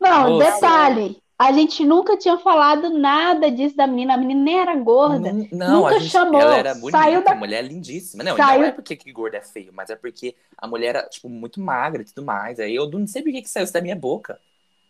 Não, 0.00 0.30
Moça. 0.30 0.54
detalhe. 0.54 1.22
A 1.42 1.52
gente 1.52 1.86
nunca 1.86 2.18
tinha 2.18 2.36
falado 2.36 2.90
nada 2.90 3.50
disso 3.50 3.74
da 3.74 3.86
menina. 3.86 4.12
A 4.12 4.16
menina 4.18 4.42
nem 4.42 4.58
era 4.60 4.74
gorda. 4.76 5.32
Nun- 5.32 5.48
Não, 5.50 5.80
Nunca 5.82 5.94
a 5.96 5.98
gente, 5.98 6.10
chamou. 6.10 6.38
ela 6.38 6.54
era 6.56 6.74
bonita, 6.74 6.98
Saiu 6.98 7.24
da- 7.24 7.32
a 7.32 7.34
mulher 7.34 7.64
é 7.64 7.66
lindíssima. 7.66 8.22
Não, 8.22 8.36
Saiu- 8.36 8.60
não 8.60 8.68
é 8.68 8.72
porque 8.72 8.94
que 8.94 9.10
gorda 9.10 9.38
é 9.38 9.40
feio, 9.40 9.72
mas 9.74 9.88
é 9.88 9.96
porque 9.96 10.36
a 10.58 10.66
mulher 10.66 10.96
era, 10.96 11.08
tipo, 11.08 11.30
muito 11.30 11.58
magra 11.58 12.02
e 12.02 12.04
tudo 12.04 12.22
mais. 12.26 12.60
Aí 12.60 12.74
eu 12.74 12.90
não 12.90 13.06
sei 13.06 13.22
por 13.22 13.32
que 13.32 13.40
que 13.40 13.48
saiu 13.48 13.64
isso 13.64 13.72
da 13.72 13.80
minha 13.80 13.96
boca. 13.96 14.38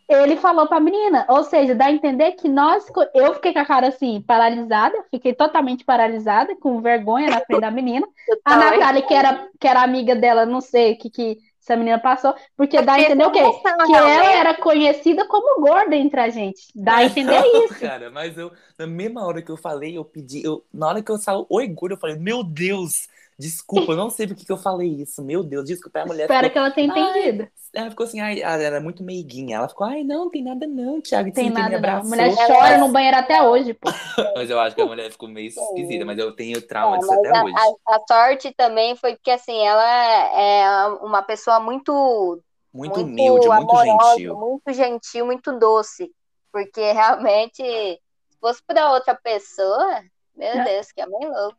Ele 0.08 0.36
falou 0.36 0.66
pra 0.66 0.80
menina. 0.80 1.24
Ou 1.28 1.44
seja, 1.44 1.72
dá 1.72 1.84
a 1.86 1.92
entender 1.92 2.32
que 2.32 2.48
nós. 2.48 2.84
Eu 3.14 3.32
fiquei 3.34 3.52
com 3.52 3.60
a 3.60 3.64
cara 3.64 3.86
assim, 3.86 4.20
paralisada. 4.20 5.04
Fiquei 5.08 5.32
totalmente 5.32 5.84
paralisada, 5.84 6.56
com 6.56 6.80
vergonha 6.80 7.30
na 7.30 7.40
frente 7.42 7.60
da 7.60 7.70
menina. 7.70 8.04
A. 8.44 8.56
Natália, 8.56 9.02
que 9.02 9.14
era, 9.14 9.48
que 9.60 9.68
era 9.68 9.82
amiga 9.84 10.16
dela, 10.16 10.44
não 10.44 10.60
sei 10.60 10.94
o 10.94 10.98
que, 10.98 11.08
que 11.10 11.38
essa 11.62 11.76
menina 11.76 11.98
passou, 11.98 12.34
porque 12.56 12.80
dá 12.80 12.94
a 12.94 13.00
entender 13.00 13.24
o 13.24 13.30
quê? 13.30 13.42
Que 13.86 13.94
ela 13.94 14.32
era 14.32 14.54
conhecida 14.54 15.26
como 15.28 15.60
gorda 15.60 15.94
entre 15.94 16.20
a 16.20 16.28
gente. 16.28 16.68
Dá 16.74 16.96
a 16.96 17.04
entender 17.04 17.40
isso. 17.64 17.78
Cara, 17.78 18.10
mas 18.10 18.36
eu, 18.38 18.50
na 18.78 18.86
mesma 18.86 19.24
hora 19.26 19.42
que 19.42 19.50
eu 19.50 19.56
falei, 19.56 19.96
eu 19.96 20.04
pedi, 20.04 20.42
eu, 20.44 20.64
na 20.72 20.88
hora 20.88 21.02
que 21.02 21.10
eu 21.10 21.18
falei 21.18 21.44
oi 21.50 21.68
gorda, 21.68 21.94
eu 21.94 22.00
falei, 22.00 22.16
meu 22.16 22.42
Deus, 22.42 23.08
Desculpa, 23.40 23.92
eu 23.92 23.96
não 23.96 24.10
sei 24.10 24.26
por 24.26 24.36
que 24.36 24.52
eu 24.52 24.58
falei 24.58 24.86
isso. 25.00 25.22
Meu 25.22 25.42
Deus, 25.42 25.64
desculpa. 25.64 26.00
A 26.00 26.06
mulher 26.06 26.24
Espero 26.24 26.48
ficou, 26.48 26.52
que 26.52 26.58
ela 26.58 26.70
tenha 26.70 26.88
entendido. 26.88 27.48
Ela 27.72 27.88
ficou 27.88 28.04
assim, 28.04 28.20
ai, 28.20 28.42
ela 28.42 28.62
era 28.62 28.80
muito 28.82 29.02
meiguinha. 29.02 29.56
Ela 29.56 29.66
ficou, 29.66 29.86
ai, 29.86 30.04
não, 30.04 30.28
tem 30.28 30.44
nada 30.44 30.66
não, 30.66 31.00
Thiago. 31.00 31.32
Tem 31.32 31.48
nada 31.48 31.80
não. 31.80 32.00
A 32.00 32.02
mulher 32.02 32.36
chora 32.36 32.76
no 32.76 32.92
banheiro 32.92 33.16
até 33.16 33.42
hoje, 33.42 33.72
pô. 33.72 33.88
mas 34.36 34.50
eu 34.50 34.60
acho 34.60 34.76
que 34.76 34.82
a 34.82 34.86
mulher 34.86 35.10
ficou 35.10 35.26
meio 35.26 35.48
esquisita, 35.56 36.04
mas 36.04 36.18
eu 36.18 36.36
tenho 36.36 36.60
trauma 36.60 36.98
disso 36.98 37.14
até 37.14 37.34
a, 37.34 37.42
hoje. 37.42 37.54
A, 37.56 37.96
a, 37.96 38.00
sorte 38.06 38.52
também 38.52 38.94
foi 38.94 39.14
porque, 39.14 39.30
assim, 39.30 39.58
ela 39.66 40.38
é 40.38 40.86
uma 41.00 41.22
pessoa 41.22 41.58
muito... 41.58 42.42
Muito, 42.74 43.00
muito 43.00 43.10
humilde, 43.10 43.46
amorosa, 43.46 43.84
muito 43.86 44.04
gentil. 44.04 44.36
Muito 44.36 44.72
gentil, 44.74 45.26
muito 45.26 45.58
doce. 45.58 46.12
Porque, 46.52 46.82
realmente, 46.92 47.62
se 47.62 48.38
fosse 48.38 48.62
pra 48.66 48.92
outra 48.92 49.14
pessoa... 49.14 50.02
Meu 50.36 50.48
é. 50.48 50.64
Deus, 50.64 50.90
que 50.90 51.00
é 51.02 51.06
bem 51.06 51.28
louco. 51.28 51.58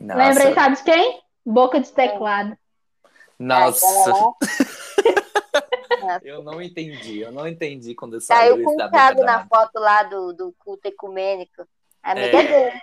Nossa. 0.00 0.18
Lembrei, 0.18 0.54
sabe 0.54 0.76
de 0.76 0.82
quem? 0.82 1.20
Boca 1.44 1.80
de 1.80 1.92
teclado. 1.92 2.56
Nossa. 3.38 3.86
eu 6.22 6.42
não 6.42 6.60
entendi, 6.60 7.20
eu 7.20 7.32
não 7.32 7.46
entendi 7.46 7.94
quando 7.94 8.20
saiu 8.20 8.60
isso 8.60 8.76
da 8.76 8.88
boca 8.88 9.24
na 9.24 9.46
foto 9.46 9.78
lá 9.78 10.02
do, 10.02 10.32
do 10.32 10.54
culto 10.58 10.88
ecumênico. 10.88 11.66
Amiga 12.02 12.38
é. 12.38 12.46
dele. 12.46 12.80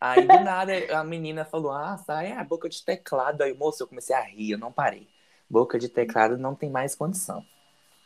Aí 0.00 0.26
do 0.26 0.40
nada 0.40 0.72
a 0.98 1.02
menina 1.02 1.44
falou: 1.44 1.72
Ah, 1.72 1.96
sai 1.98 2.32
a 2.32 2.44
boca 2.44 2.68
de 2.68 2.84
teclado. 2.84 3.42
Aí, 3.42 3.54
moço, 3.54 3.82
eu 3.82 3.86
comecei 3.86 4.14
a 4.14 4.20
rir, 4.20 4.52
eu 4.52 4.58
não 4.58 4.70
parei. 4.70 5.08
Boca 5.48 5.78
de 5.78 5.88
teclado 5.88 6.36
não 6.36 6.54
tem 6.54 6.70
mais 6.70 6.94
condição. 6.94 7.42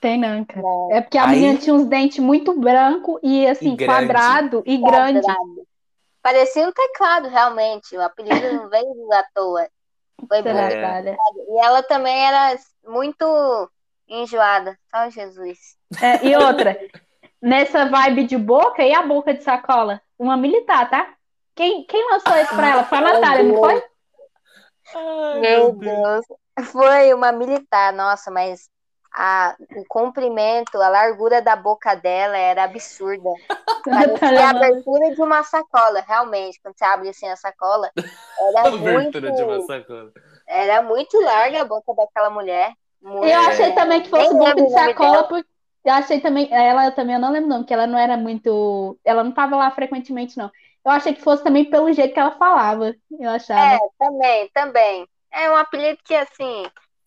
Tem 0.01 0.19
não, 0.19 0.45
cara. 0.45 0.67
É 0.93 1.01
porque 1.01 1.19
a 1.19 1.27
Aí... 1.27 1.41
menina 1.41 1.59
tinha 1.59 1.75
uns 1.75 1.87
dentes 1.87 2.19
muito 2.19 2.59
branco 2.59 3.19
e 3.23 3.47
assim, 3.47 3.75
e 3.75 3.85
quadrado 3.85 4.63
e 4.65 4.79
grande. 4.79 5.27
Parecia 6.23 6.67
um 6.67 6.73
teclado, 6.73 7.29
realmente. 7.29 7.97
O 7.97 8.03
apelido 8.03 8.53
não 8.53 8.69
veio 8.69 8.87
à 9.13 9.25
toa. 9.35 9.69
Foi 10.29 10.43
muito 10.43 10.49
é. 10.49 11.17
E 11.49 11.65
ela 11.65 11.83
também 11.83 12.27
era 12.27 12.59
muito 12.85 13.71
enjoada. 14.07 14.79
Só 14.91 15.09
Jesus. 15.09 15.59
É, 16.01 16.27
e 16.27 16.37
outra, 16.37 16.79
nessa 17.41 17.87
vibe 17.87 18.25
de 18.25 18.37
boca, 18.37 18.83
e 18.83 18.93
a 18.93 19.03
boca 19.03 19.33
de 19.33 19.43
sacola? 19.43 20.01
Uma 20.19 20.37
militar, 20.37 20.91
tá? 20.91 21.15
Quem, 21.55 21.85
quem 21.87 22.11
lançou 22.11 22.37
isso 22.37 22.55
pra 22.55 22.69
ela? 22.69 22.85
Foi 22.85 22.99
a 22.99 23.01
Natália, 23.01 23.43
não 23.45 23.57
foi? 23.57 23.85
Ai, 24.95 25.41
meu 25.41 25.73
Deus. 25.73 26.27
Foi 26.65 27.15
uma 27.15 27.33
militar, 27.33 27.93
nossa, 27.93 28.31
mas 28.31 28.69
a, 29.13 29.57
o 29.77 29.85
comprimento, 29.89 30.81
a 30.81 30.89
largura 30.89 31.43
da 31.43 31.57
boca 31.57 31.95
dela 31.95 32.37
era 32.37 32.65
absurda. 32.65 33.31
Parecia 33.85 34.47
a 34.47 34.51
abertura 34.51 35.15
de 35.15 35.21
uma 35.21 35.43
sacola, 35.43 36.05
realmente. 36.07 36.61
Quando 36.63 36.77
você 36.77 36.85
abre 36.85 37.09
assim 37.09 37.29
a 37.29 37.37
sacola, 37.37 37.91
era 37.97 38.71
muito... 38.77 39.21
de 39.21 39.43
uma 39.43 39.61
sacola. 39.63 40.13
Era 40.47 40.83
muito 40.83 41.21
larga 41.21 41.63
a 41.63 41.65
boca 41.65 41.95
daquela 41.95 42.31
mulher. 42.31 42.73
Muito... 43.03 43.27
Eu 43.27 43.41
achei 43.41 43.73
também 43.73 44.03
que 44.03 44.11
fosse 44.11 44.33
boca 44.35 44.55
de 44.55 44.71
sacola, 44.71 45.25
porque 45.25 45.49
eu 45.85 45.93
achei 45.93 46.21
também, 46.21 46.49
ela 46.53 46.91
também, 46.91 47.15
eu 47.15 47.21
não 47.21 47.33
lembro 47.33 47.49
não, 47.49 47.59
porque 47.59 47.73
ela 47.73 47.87
não 47.87 47.99
era 47.99 48.17
muito, 48.17 48.99
ela 49.05 49.23
não 49.23 49.31
estava 49.31 49.57
lá 49.57 49.71
frequentemente 49.71 50.37
não. 50.37 50.51
Eu 50.85 50.93
achei 50.93 51.15
que 51.15 51.23
fosse 51.23 51.43
também 51.43 51.65
pelo 51.65 51.93
jeito 51.93 52.15
que 52.15 52.21
ela 52.21 52.33
falava, 52.33 52.95
eu 53.19 53.31
achava. 53.31 53.77
É, 53.77 53.79
também, 53.99 54.51
também. 54.53 55.09
É 55.33 55.51
um 55.51 55.57
apelido 55.57 55.99
que, 56.05 56.15
assim, 56.15 56.65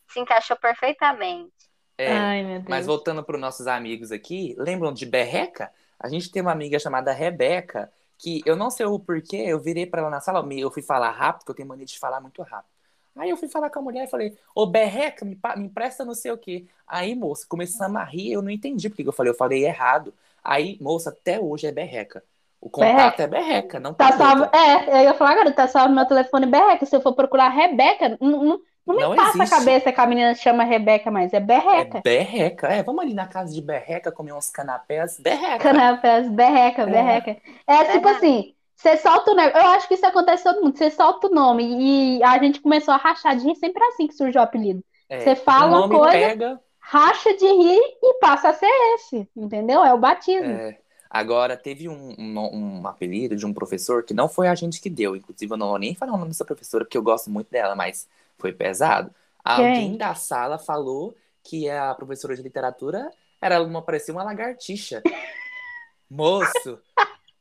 se 0.08 0.20
encaixou 0.20 0.56
perfeitamente. 0.58 1.52
É, 1.98 2.12
Ai, 2.12 2.64
mas 2.68 2.86
voltando 2.86 3.24
para 3.24 3.36
os 3.36 3.42
nossos 3.42 3.68
amigos 3.68 4.12
aqui, 4.12 4.56
lembram 4.58 4.92
de 4.92 5.06
Berreca? 5.06 5.72
A 6.00 6.10
gente 6.10 6.32
tem 6.32 6.42
uma 6.42 6.52
amiga 6.52 6.80
chamada 6.80 7.12
Rebeca, 7.12 7.92
que 8.18 8.42
eu 8.46 8.56
não 8.56 8.70
sei 8.70 8.86
o 8.86 9.00
porquê, 9.00 9.38
eu 9.38 9.60
virei 9.60 9.86
para 9.86 10.02
ela 10.02 10.10
na 10.10 10.20
sala, 10.20 10.48
eu 10.54 10.72
fui 10.72 10.82
falar 10.82 11.12
rápido, 11.12 11.40
porque 11.40 11.52
eu 11.52 11.56
tenho 11.56 11.68
mania 11.68 11.86
de 11.86 12.00
falar 12.00 12.20
muito 12.20 12.42
rápido. 12.42 12.74
Aí 13.16 13.30
eu 13.30 13.38
fui 13.38 13.48
falar 13.48 13.70
com 13.70 13.80
a 13.80 13.82
mulher 13.82 14.06
e 14.06 14.10
falei, 14.10 14.36
ô 14.56 14.66
Berreca, 14.66 15.24
me, 15.24 15.38
me 15.56 15.66
empresta 15.66 16.04
não 16.04 16.16
sei 16.16 16.32
o 16.32 16.38
quê. 16.38 16.66
Aí, 16.88 17.14
moça, 17.14 17.46
começamos 17.48 18.02
a 18.02 18.04
rir, 18.04 18.32
eu 18.32 18.42
não 18.42 18.50
entendi 18.50 18.90
porque 18.90 19.08
eu 19.08 19.14
falei, 19.14 19.32
eu 19.32 19.36
falei 19.36 19.64
errado. 19.64 20.14
Aí, 20.44 20.78
moça, 20.82 21.12
até 21.12 21.40
hoje 21.40 21.68
é 21.68 21.72
Berreca. 21.72 22.24
O 22.60 22.70
contato 22.70 23.18
berreca. 23.18 23.24
é 23.24 23.28
Berreca, 23.28 23.80
não 23.80 23.94
tá 23.94 24.14
salvo, 24.14 24.46
É, 24.46 25.00
eu 25.00 25.04
ia 25.04 25.14
falar, 25.14 25.32
agora 25.32 25.52
tá 25.52 25.68
salvo 25.68 25.90
no 25.90 25.96
meu 25.96 26.06
telefone 26.08 26.46
Berreca. 26.46 26.86
Se 26.86 26.96
eu 26.96 27.02
for 27.02 27.14
procurar 27.14 27.50
Rebeca, 27.50 28.18
não, 28.22 28.44
não, 28.44 28.62
não 28.86 28.96
me 28.96 29.02
não 29.02 29.16
passa 29.16 29.38
existe. 29.38 29.54
a 29.54 29.58
cabeça 29.58 29.92
que 29.92 30.02
a 30.02 30.06
menina 30.06 30.36
chama 30.36 30.64
Rebeca, 30.64 31.10
mas 31.10 31.34
é 31.34 31.40
berreca. 31.40 32.00
É 32.00 32.02
berreca, 32.02 32.68
é. 32.68 32.84
Vamos 32.84 33.04
ali 33.04 33.14
na 33.14 33.28
casa 33.28 33.54
de 33.54 33.62
berreca 33.62 34.12
comer 34.12 34.34
uns 34.34 34.50
canapés, 34.50 35.18
berreca. 35.20 35.60
Canapés, 35.60 36.30
berreca, 36.30 36.82
é. 36.82 36.86
berreca. 36.86 37.38
É 37.66 37.86
tipo 37.86 38.08
assim, 38.10 38.54
você 38.76 38.98
solta 38.98 39.32
o 39.32 39.36
negócio. 39.36 39.62
Eu 39.62 39.72
acho 39.72 39.88
que 39.88 39.94
isso 39.94 40.06
acontece 40.06 40.44
todo 40.44 40.62
mundo. 40.62 40.78
Você 40.78 40.92
solta 40.92 41.28
o 41.28 41.30
nome 41.30 41.64
e 41.64 42.24
a 42.24 42.38
gente 42.38 42.60
começou 42.60 42.94
a 42.94 42.98
rachadinha, 42.98 43.56
sempre 43.56 43.82
é 43.82 43.88
assim 43.88 44.08
que 44.08 44.14
surgiu 44.14 44.42
o 44.42 44.44
apelido. 44.44 44.84
É, 45.08 45.20
você 45.20 45.36
fala 45.36 45.86
uma 45.86 45.90
coisa, 45.90 46.12
pega... 46.12 46.60
racha 46.80 47.34
de 47.36 47.46
rir 47.46 47.82
e 48.02 48.14
passa 48.20 48.50
a 48.50 48.54
ser 48.54 48.70
esse, 48.96 49.28
entendeu? 49.36 49.84
É 49.86 49.94
o 49.94 49.98
batismo. 49.98 50.52
É. 50.52 50.78
Agora, 51.10 51.56
teve 51.56 51.88
um, 51.88 52.16
um, 52.18 52.80
um, 52.82 52.88
apelido 52.88 53.36
de 53.36 53.46
um 53.46 53.54
professor 53.54 54.04
que 54.04 54.16
não 54.16 54.28
foi 54.28 54.48
a 54.48 54.56
gente 54.56 54.82
que 54.82 54.90
deu. 54.90 55.16
Inclusive, 55.16 55.54
eu 55.54 55.58
não 55.58 55.70
vou 55.70 55.78
nem 55.78 55.94
falar 55.94 56.14
o 56.14 56.18
nome 56.18 56.32
dessa 56.32 56.44
professora, 56.44 56.84
porque 56.84 56.98
eu 56.98 57.04
gosto 57.04 57.30
muito 57.30 57.52
dela, 57.52 57.76
mas 57.76 58.08
foi 58.38 58.54
pesado. 58.54 59.14
Quem? 59.56 59.68
Alguém 59.68 59.98
da 59.98 60.16
sala 60.16 60.58
falou 60.58 61.16
que 61.44 61.70
a 61.70 61.94
professora 61.94 62.36
de 62.36 62.42
literatura 62.42 63.10
era 63.42 63.62
uma, 63.62 63.82
parecia 63.82 64.14
uma 64.14 64.24
lagartixa. 64.24 65.02
Moço, 66.10 66.80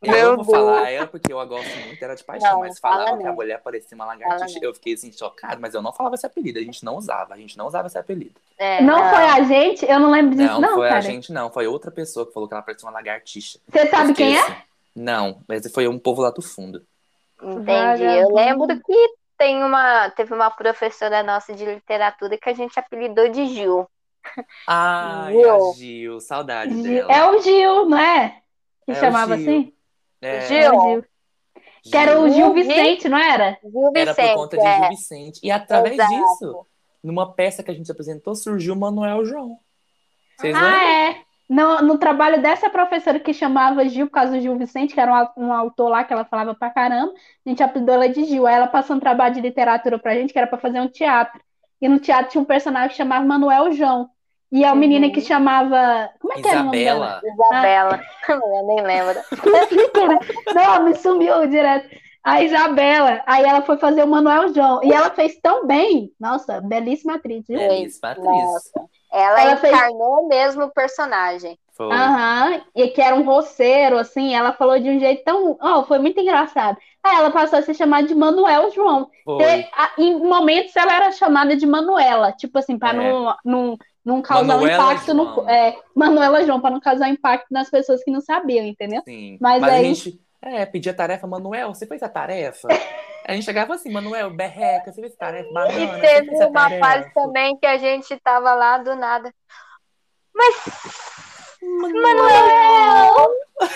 eu 0.02 0.10
Meu 0.10 0.36
vou 0.36 0.44
Deus. 0.44 0.50
falar 0.50 0.90
ela 0.90 1.06
porque 1.06 1.32
eu 1.32 1.46
gosto 1.46 1.76
muito, 1.86 2.02
era 2.02 2.16
de 2.16 2.24
paixão, 2.24 2.54
não, 2.54 2.60
mas 2.60 2.80
falava 2.80 3.16
que 3.16 3.26
a 3.26 3.32
mulher 3.32 3.62
parecia 3.62 3.94
uma 3.94 4.04
lagartixa. 4.04 4.58
Eu 4.60 4.74
fiquei 4.74 4.94
assim, 4.94 5.12
chocado, 5.12 5.60
mas 5.60 5.74
eu 5.74 5.80
não 5.80 5.92
falava 5.92 6.16
esse 6.16 6.26
apelido, 6.26 6.58
a 6.58 6.62
gente 6.62 6.84
não 6.84 6.96
usava, 6.96 7.34
a 7.34 7.36
gente 7.36 7.56
não 7.56 7.68
usava 7.68 7.86
esse 7.86 7.96
apelido. 7.96 8.34
É, 8.58 8.82
não, 8.82 8.98
não, 8.98 9.10
foi 9.10 9.24
a 9.24 9.42
gente? 9.44 9.86
Eu 9.88 10.00
não 10.00 10.10
lembro 10.10 10.36
disso, 10.36 10.54
não. 10.54 10.60
Não, 10.60 10.74
foi 10.74 10.88
cara. 10.88 10.98
a 10.98 11.02
gente, 11.02 11.32
não. 11.32 11.52
Foi 11.52 11.68
outra 11.68 11.92
pessoa 11.92 12.26
que 12.26 12.32
falou 12.32 12.48
que 12.48 12.54
ela 12.54 12.62
parecia 12.64 12.88
uma 12.88 12.92
lagartixa. 12.92 13.60
Você 13.68 13.86
sabe 13.88 14.12
quem 14.14 14.36
é? 14.36 14.40
Assim, 14.40 14.56
não, 14.96 15.40
mas 15.46 15.70
foi 15.72 15.86
um 15.86 15.98
povo 15.98 16.20
lá 16.20 16.30
do 16.30 16.42
fundo. 16.42 16.84
Entendi. 17.40 18.02
Eu 18.02 18.34
lembro 18.34 18.66
que 18.80 19.14
tem 19.42 19.64
uma, 19.64 20.08
teve 20.10 20.32
uma 20.32 20.52
professora 20.52 21.20
nossa 21.24 21.52
de 21.52 21.64
literatura 21.64 22.38
que 22.38 22.48
a 22.48 22.52
gente 22.52 22.78
apelidou 22.78 23.28
de 23.28 23.44
Gil. 23.46 23.88
Ah, 24.68 25.26
Gil. 25.32 25.74
Gil, 25.74 26.20
saudade 26.20 26.72
Gil. 26.72 27.08
dela. 27.08 27.12
É 27.12 27.28
o 27.28 27.42
Gil, 27.42 27.88
não 27.88 27.98
é? 27.98 28.40
Que 28.84 28.92
é 28.92 28.94
chamava 28.94 29.34
assim? 29.34 29.72
É. 30.20 30.40
Gil. 30.42 30.80
Gil. 30.80 31.04
Que 31.82 31.96
era 31.96 32.20
o 32.20 32.30
Gil 32.30 32.54
Vicente, 32.54 33.08
não 33.08 33.18
era? 33.18 33.58
Gil 33.64 33.92
Vicente, 33.92 33.98
era 33.98 34.14
por 34.14 34.34
conta 34.34 34.56
de 34.56 34.64
é. 34.64 34.78
Gil 34.78 34.88
Vicente. 34.90 35.40
E 35.42 35.50
através 35.50 35.94
Exato. 35.94 36.12
disso, 36.12 36.66
numa 37.02 37.34
peça 37.34 37.64
que 37.64 37.70
a 37.72 37.74
gente 37.74 37.90
apresentou, 37.90 38.36
surgiu 38.36 38.74
o 38.74 38.78
Manuel 38.78 39.24
João. 39.24 39.58
Vocês 40.38 40.54
ah, 40.54 40.60
lembram? 40.60 40.80
é. 40.80 41.22
No, 41.52 41.82
no 41.82 41.98
trabalho 41.98 42.40
dessa 42.40 42.70
professora 42.70 43.20
que 43.20 43.34
chamava 43.34 43.86
Gil, 43.86 44.06
por 44.06 44.14
causa 44.14 44.32
do 44.32 44.40
Gil 44.40 44.56
Vicente, 44.56 44.94
que 44.94 45.00
era 45.00 45.30
um, 45.36 45.48
um 45.48 45.52
autor 45.52 45.90
lá 45.90 46.02
que 46.02 46.10
ela 46.10 46.24
falava 46.24 46.54
pra 46.54 46.70
caramba, 46.70 47.12
a 47.44 47.48
gente 47.50 47.62
apelidou 47.62 47.94
ela 47.94 48.08
de 48.08 48.24
Gil. 48.24 48.46
Aí 48.46 48.54
ela 48.54 48.66
passou 48.66 48.96
um 48.96 49.00
trabalho 49.00 49.34
de 49.34 49.42
literatura 49.42 49.98
pra 49.98 50.14
gente, 50.14 50.32
que 50.32 50.38
era 50.38 50.46
pra 50.46 50.56
fazer 50.56 50.80
um 50.80 50.88
teatro. 50.88 51.38
E 51.78 51.86
no 51.90 51.98
teatro 51.98 52.30
tinha 52.30 52.40
um 52.40 52.46
personagem 52.46 52.88
que 52.88 52.96
chamava 52.96 53.26
Manuel 53.26 53.70
João. 53.70 54.08
E 54.50 54.64
a 54.64 54.72
uhum. 54.72 54.78
menina 54.78 55.10
que 55.10 55.20
chamava. 55.20 56.08
Como 56.18 56.32
é 56.32 56.40
que 56.40 56.48
era 56.48 56.60
o 56.60 56.64
nome 56.64 56.84
dela? 56.84 57.20
Isabela. 57.22 58.00
Ah. 58.00 58.32
Eu 58.32 58.66
nem 58.66 58.80
lembro. 58.80 59.20
Não, 60.54 60.84
me 60.84 60.94
sumiu 60.94 61.46
direto. 61.48 61.86
A 62.24 62.42
Isabela. 62.42 63.22
Aí 63.26 63.44
ela 63.44 63.60
foi 63.60 63.76
fazer 63.76 64.04
o 64.04 64.08
Manuel 64.08 64.54
João. 64.54 64.80
E 64.82 64.90
ela 64.90 65.10
fez 65.10 65.38
tão 65.42 65.66
bem. 65.66 66.12
Nossa, 66.18 66.62
belíssima 66.62 67.16
atriz, 67.16 67.44
viu? 67.46 67.58
Belíssima 67.58 68.12
atriz. 68.12 68.26
Nossa. 68.26 68.88
Ela, 69.12 69.42
ela 69.42 69.52
encarnou 69.52 70.28
fez... 70.28 70.28
mesmo 70.28 70.64
o 70.64 70.70
personagem. 70.70 71.58
Aham, 71.78 72.62
e 72.74 72.88
que 72.88 73.00
era 73.00 73.16
um 73.16 73.24
roceiro, 73.24 73.98
assim, 73.98 74.34
ela 74.34 74.52
falou 74.52 74.78
de 74.78 74.88
um 74.88 74.98
jeito 74.98 75.24
tão. 75.24 75.58
Oh, 75.60 75.84
foi 75.84 75.98
muito 75.98 76.18
engraçado. 76.20 76.78
Aí 77.02 77.16
ela 77.16 77.30
passou 77.30 77.58
a 77.58 77.62
se 77.62 77.74
chamar 77.74 78.04
de 78.04 78.14
Manuel 78.14 78.70
João. 78.70 79.10
Foi. 79.24 79.66
em 79.98 80.18
momentos 80.18 80.74
ela 80.76 80.94
era 80.94 81.12
chamada 81.12 81.56
de 81.56 81.66
Manuela, 81.66 82.32
tipo 82.32 82.58
assim, 82.58 82.78
para 82.78 83.02
é. 83.02 83.12
não, 83.12 83.36
não, 83.44 83.78
não 84.04 84.22
causar 84.22 84.44
Manuela 84.44 84.92
impacto 84.92 85.12
João. 85.12 85.44
no. 85.44 85.50
É, 85.50 85.76
Manuela 85.94 86.44
João, 86.44 86.60
para 86.60 86.70
não 86.70 86.80
causar 86.80 87.08
impacto 87.08 87.48
nas 87.50 87.68
pessoas 87.68 88.04
que 88.04 88.10
não 88.10 88.20
sabiam, 88.20 88.64
entendeu? 88.64 89.02
Sim. 89.04 89.36
Mas, 89.40 89.60
Mas 89.60 89.72
aí... 89.72 89.80
a 89.80 89.84
gente 89.84 90.20
é, 90.40 90.66
pedia 90.66 90.94
tarefa, 90.94 91.26
Manuel, 91.26 91.74
você 91.74 91.86
fez 91.86 92.02
a 92.02 92.08
tarefa? 92.08 92.68
A 93.24 93.34
gente 93.34 93.44
chegava 93.44 93.74
assim, 93.74 93.90
Manuel, 93.90 94.30
berreca, 94.30 94.92
você 94.92 95.04
a 95.04 95.10
tarefa, 95.10 95.52
banana, 95.52 95.98
E 95.98 96.00
teve 96.00 96.44
uma 96.44 96.70
fase 96.70 97.12
também 97.14 97.56
que 97.56 97.66
a 97.66 97.78
gente 97.78 98.16
tava 98.18 98.54
lá 98.54 98.78
do 98.78 98.94
nada. 98.96 99.32
Mas. 100.34 100.54
Manuel! 101.62 103.30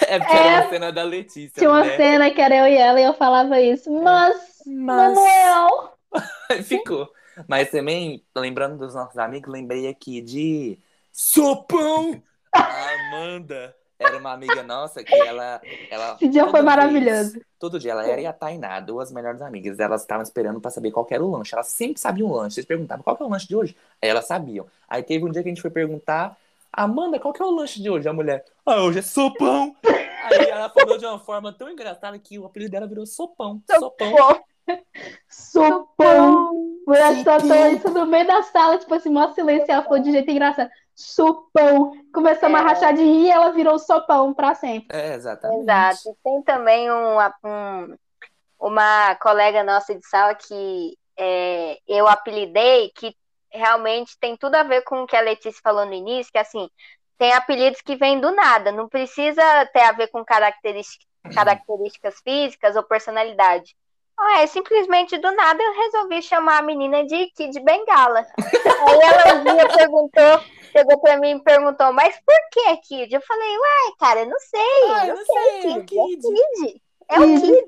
É 0.09 0.19
porque 0.19 0.37
é, 0.37 0.47
era 0.47 0.63
uma 0.63 0.71
cena 0.71 0.93
da 0.93 1.03
Letícia. 1.05 1.59
Tinha 1.59 1.71
uma 1.71 1.85
né? 1.85 1.97
cena 1.97 2.31
que 2.31 2.41
era 2.41 2.57
eu 2.57 2.67
e 2.67 2.77
ela 2.77 3.01
e 3.01 3.05
eu 3.05 3.15
falava 3.15 3.61
isso. 3.61 3.91
Mas. 4.03 4.63
Mas... 4.67 5.15
Manuel! 5.15 5.93
Ficou. 6.65 7.09
Mas 7.49 7.71
também, 7.71 8.25
lembrando 8.35 8.79
dos 8.79 8.95
nossos 8.95 9.19
amigos, 9.19 9.53
lembrei 9.53 9.87
aqui 9.89 10.21
de 10.21 10.79
Sopão! 11.13 12.23
A 12.53 12.91
Amanda 13.15 13.77
era 13.99 14.19
uma 14.19 14.33
amiga 14.33 14.63
nossa 14.63 15.03
que 15.03 15.15
ela. 15.15 15.61
ela 15.91 16.15
Esse 16.15 16.29
dia 16.29 16.47
foi 16.49 16.63
maravilhoso. 16.63 17.33
Vez, 17.33 17.45
todo 17.59 17.79
dia 17.79 17.93
ela 17.93 18.07
era 18.07 18.21
e 18.21 18.27
a 18.27 18.33
Tainá, 18.33 18.79
duas 18.81 19.11
melhores 19.11 19.41
amigas. 19.41 19.79
Elas 19.79 20.03
estavam 20.03 20.23
esperando 20.23 20.61
pra 20.61 20.71
saber 20.71 20.91
qual 20.91 21.07
era 21.11 21.25
o 21.25 21.31
lanche. 21.31 21.55
Elas 21.55 21.69
sempre 21.69 22.01
sabiam 22.01 22.29
o 22.29 22.35
lanche. 22.35 22.59
Eles 22.59 22.69
perguntavam 22.69 23.03
qual 23.03 23.17
que 23.17 23.23
é 23.23 23.27
o 23.27 23.29
lanche 23.29 23.49
de 23.49 23.57
hoje. 23.57 23.77
Aí 24.03 24.09
elas 24.09 24.27
sabiam. 24.27 24.67
Aí 24.89 25.03
teve 25.03 25.25
um 25.25 25.31
dia 25.31 25.43
que 25.43 25.49
a 25.49 25.53
gente 25.53 25.63
foi 25.63 25.71
perguntar. 25.71 26.37
Amanda, 26.73 27.19
qual 27.19 27.33
que 27.33 27.41
é 27.41 27.45
o 27.45 27.51
lanche 27.51 27.81
de 27.81 27.89
hoje? 27.89 28.07
A 28.07 28.13
mulher, 28.13 28.45
ah, 28.67 28.83
hoje 28.83 28.99
é 28.99 29.03
sopão. 29.03 29.75
Aí 29.85 30.51
ela 30.51 30.69
falou 30.69 30.99
de 30.99 31.07
uma 31.07 31.19
forma 31.19 31.53
tão 31.53 31.71
engraçada 31.71 32.19
que 32.19 32.39
o 32.39 32.45
apelido 32.45 32.73
dela 32.73 32.87
virou 32.87 33.07
sopão. 33.07 33.63
Sopão. 33.79 34.43
Sopão. 35.29 36.53
Mulher 36.87 37.25
soltou 37.25 37.67
isso 37.69 37.91
no 37.91 38.07
meio 38.07 38.27
da 38.27 38.43
sala, 38.43 38.79
tipo 38.79 38.93
assim, 38.95 39.09
mó 39.09 39.33
silêncio. 39.33 39.71
Ela 39.71 39.83
falou 39.83 40.01
de 40.01 40.11
jeito 40.13 40.31
engraçado. 40.31 40.71
Sopão. 40.97 41.93
Começamos 42.13 42.59
é. 42.59 42.63
a 42.63 42.67
rachar 42.67 42.95
de 42.95 43.03
rir 43.03 43.27
e 43.27 43.31
ela 43.31 43.53
virou 43.53 43.79
sopão 43.79 44.33
pra 44.33 44.55
sempre. 44.55 44.97
É, 44.97 45.15
exatamente. 45.15 45.61
Exato. 45.61 46.17
Tem 46.25 46.43
também 46.43 46.91
um, 46.91 47.19
um, 47.45 47.97
uma 48.59 49.15
colega 49.17 49.63
nossa 49.63 49.95
de 49.95 50.05
sala 50.09 50.35
que 50.35 50.97
é, 51.19 51.79
eu 51.87 52.09
apelidei, 52.09 52.91
que 52.97 53.15
realmente 53.51 54.19
tem 54.19 54.37
tudo 54.37 54.55
a 54.55 54.63
ver 54.63 54.83
com 54.83 55.03
o 55.03 55.07
que 55.07 55.17
a 55.17 55.21
Letícia 55.21 55.61
falou 55.63 55.85
no 55.85 55.93
início, 55.93 56.33
que 56.33 56.39
assim, 56.39 56.69
tem 57.19 57.33
apelidos 57.33 57.83
que 57.83 57.97
vêm 57.97 58.19
do 58.19 58.31
nada, 58.31 58.73
não 58.73 58.89
precisa 58.89 59.43
ter 59.73 59.83
a 59.83 59.93
ver 59.93 60.09
com 60.09 60.25
características, 60.25 61.07
características 61.35 62.21
físicas 62.23 62.75
ou 62.75 62.83
personalidade. 62.83 63.77
É 64.39 64.47
simplesmente 64.47 65.19
do 65.19 65.31
nada 65.33 65.63
eu 65.63 65.75
resolvi 65.75 66.23
chamar 66.23 66.59
a 66.59 66.63
menina 66.63 67.05
de 67.05 67.27
Kid 67.37 67.61
Bengala. 67.61 68.27
Aí 68.39 69.01
ela 69.01 69.35
um 69.35 69.45
dia 69.45 69.69
perguntou, 69.69 70.41
chegou 70.73 70.99
pra 71.01 71.17
mim 71.19 71.37
e 71.37 71.43
perguntou, 71.43 71.93
mas 71.93 72.17
por 72.25 72.35
que 72.51 72.77
Kid? 72.79 73.15
Eu 73.15 73.21
falei, 73.21 73.59
uai, 73.59 73.93
cara, 73.99 74.25
não 74.25 74.39
sei, 74.39 74.91
ah, 74.91 75.07
eu 75.07 75.17
não 75.17 75.25
sei, 75.25 75.63
sei, 75.63 75.83
Kid. 75.83 75.97
é 75.97 76.03
o 76.03 76.15
Kid. 76.17 76.83
É 77.09 77.21
o 77.21 77.41
Kid. 77.41 77.67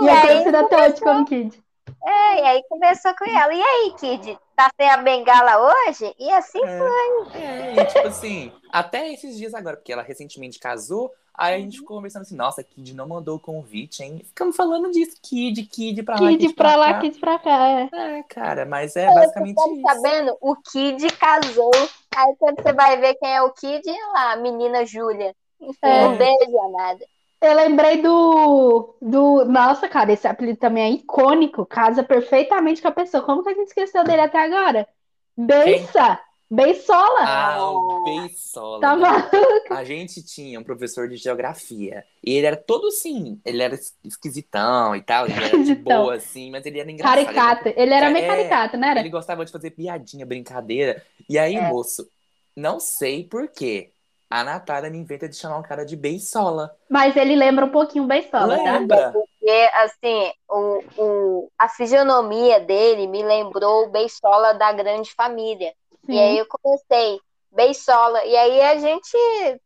E, 0.00 0.04
e 0.04 0.08
aí, 0.08 0.44
você 0.44 0.56
até 0.56 0.88
hoje 0.88 1.00
como 1.00 1.24
Kid. 1.24 1.62
É, 2.04 2.40
e 2.40 2.44
aí 2.44 2.62
começou 2.68 3.14
com 3.16 3.24
ela. 3.24 3.52
E 3.52 3.62
aí, 3.62 3.94
Kid, 3.98 4.38
tá 4.54 4.70
sem 4.76 4.88
a 4.88 4.98
bengala 4.98 5.58
hoje? 5.58 6.14
E 6.18 6.30
assim 6.32 6.62
é, 6.62 6.78
foi. 6.78 7.40
É, 7.40 7.74
e 7.74 7.84
tipo 7.86 8.06
assim, 8.06 8.52
até 8.70 9.12
esses 9.12 9.36
dias 9.36 9.54
agora, 9.54 9.76
porque 9.76 9.92
ela 9.92 10.02
recentemente 10.02 10.58
casou, 10.58 11.10
aí 11.38 11.54
a 11.54 11.58
gente 11.58 11.78
ficou 11.78 11.96
conversando 11.96 12.22
assim, 12.22 12.36
nossa, 12.36 12.62
Kid 12.62 12.94
não 12.94 13.08
mandou 13.08 13.36
o 13.36 13.40
convite, 13.40 14.02
hein? 14.02 14.20
Ficamos 14.24 14.56
falando 14.56 14.90
disso, 14.90 15.16
Kid, 15.22 15.62
Kid 15.64 16.02
pra 16.02 16.20
lá, 16.20 16.28
Kid, 16.28 16.38
Kid 16.46 16.54
pra, 16.54 16.68
pra 16.68 16.76
lá, 16.76 16.92
cá. 16.94 17.00
Kid 17.00 17.18
pra 17.18 17.38
cá, 17.38 17.68
é. 17.68 17.88
É, 17.92 18.22
cara, 18.24 18.66
mas 18.66 18.96
é 18.96 19.06
basicamente 19.14 19.54
você 19.54 19.70
isso. 19.72 19.82
sabendo? 19.82 20.36
O 20.40 20.56
Kid 20.56 21.12
casou. 21.16 21.70
Aí 22.16 22.34
quando 22.38 22.60
você 22.62 22.72
vai 22.72 22.98
ver 23.00 23.14
quem 23.14 23.32
é 23.32 23.40
o 23.42 23.52
Kid, 23.52 23.88
é 23.88 24.06
lá, 24.12 24.32
a 24.32 24.36
menina 24.36 24.84
Júlia. 24.84 25.34
Enfim, 25.60 25.78
É. 25.82 26.02
não 26.02 26.16
beijo 26.16 26.70
nada. 26.76 27.04
Eu 27.40 27.54
lembrei 27.54 28.02
do, 28.02 28.96
do. 29.00 29.44
Nossa, 29.44 29.88
cara, 29.88 30.12
esse 30.12 30.26
apelido 30.26 30.58
também 30.58 30.82
é 30.84 30.90
icônico. 30.96 31.64
Casa 31.64 32.02
perfeitamente 32.02 32.82
com 32.82 32.88
a 32.88 32.92
pessoa. 32.92 33.22
Como 33.22 33.44
que 33.44 33.50
a 33.50 33.54
gente 33.54 33.68
esqueceu 33.68 34.02
dele 34.02 34.22
até 34.22 34.38
agora? 34.42 34.88
Beissa! 35.36 36.18
Beisola! 36.50 37.20
Ah, 37.26 37.62
o 37.62 38.02
Beisola. 38.04 38.80
Tá 38.80 38.96
né? 38.96 39.02
maluco? 39.02 39.74
A 39.74 39.84
gente 39.84 40.22
tinha 40.22 40.58
um 40.58 40.64
professor 40.64 41.08
de 41.08 41.16
geografia. 41.16 42.04
E 42.24 42.32
ele 42.34 42.46
era 42.46 42.56
todo 42.56 42.86
assim, 42.88 43.40
ele 43.44 43.62
era 43.62 43.78
esquisitão 44.04 44.96
e 44.96 45.02
tal, 45.02 45.26
ele 45.26 45.34
era 45.34 45.58
de 45.62 45.72
Esquisitão. 45.72 45.82
boa, 45.82 46.14
assim, 46.14 46.50
mas 46.50 46.64
ele 46.64 46.80
era 46.80 46.90
engraçado. 46.90 47.34
Caricato. 47.34 47.68
Ele 47.76 47.92
era 47.92 48.10
meio 48.10 48.24
É, 48.24 48.28
caricato, 48.28 48.76
não 48.78 48.88
era? 48.88 49.00
Ele 49.00 49.10
gostava 49.10 49.44
de 49.44 49.52
fazer 49.52 49.70
piadinha, 49.72 50.24
brincadeira. 50.24 51.04
E 51.28 51.38
aí, 51.38 51.56
É. 51.56 51.60
moço, 51.60 52.08
não 52.56 52.80
sei 52.80 53.24
por 53.24 53.48
quê. 53.48 53.92
A 54.30 54.44
Natália 54.44 54.90
me 54.90 54.98
inventa 54.98 55.28
de 55.28 55.36
chamar 55.36 55.58
o 55.58 55.62
cara 55.62 55.84
de 55.84 55.96
Beisola. 55.96 56.74
Mas 56.90 57.16
ele 57.16 57.34
lembra 57.36 57.64
um 57.64 57.70
pouquinho 57.70 58.04
o 58.04 58.06
Beisola, 58.06 58.56
tá? 58.58 58.78
Lembra? 58.78 59.12
Porque, 59.12 59.70
assim, 59.74 60.32
o, 60.48 60.84
o, 60.98 61.52
a 61.58 61.68
fisionomia 61.68 62.60
dele 62.60 63.06
me 63.06 63.22
lembrou 63.22 63.84
o 63.86 63.90
Beisola 63.90 64.52
da 64.54 64.72
grande 64.72 65.12
família. 65.14 65.72
E 66.08 66.18
aí 66.18 66.38
eu 66.38 66.46
comecei, 66.46 67.20
Beisola. 67.52 68.24
E 68.24 68.36
aí 68.36 68.60
a 68.62 68.76
gente 68.76 69.16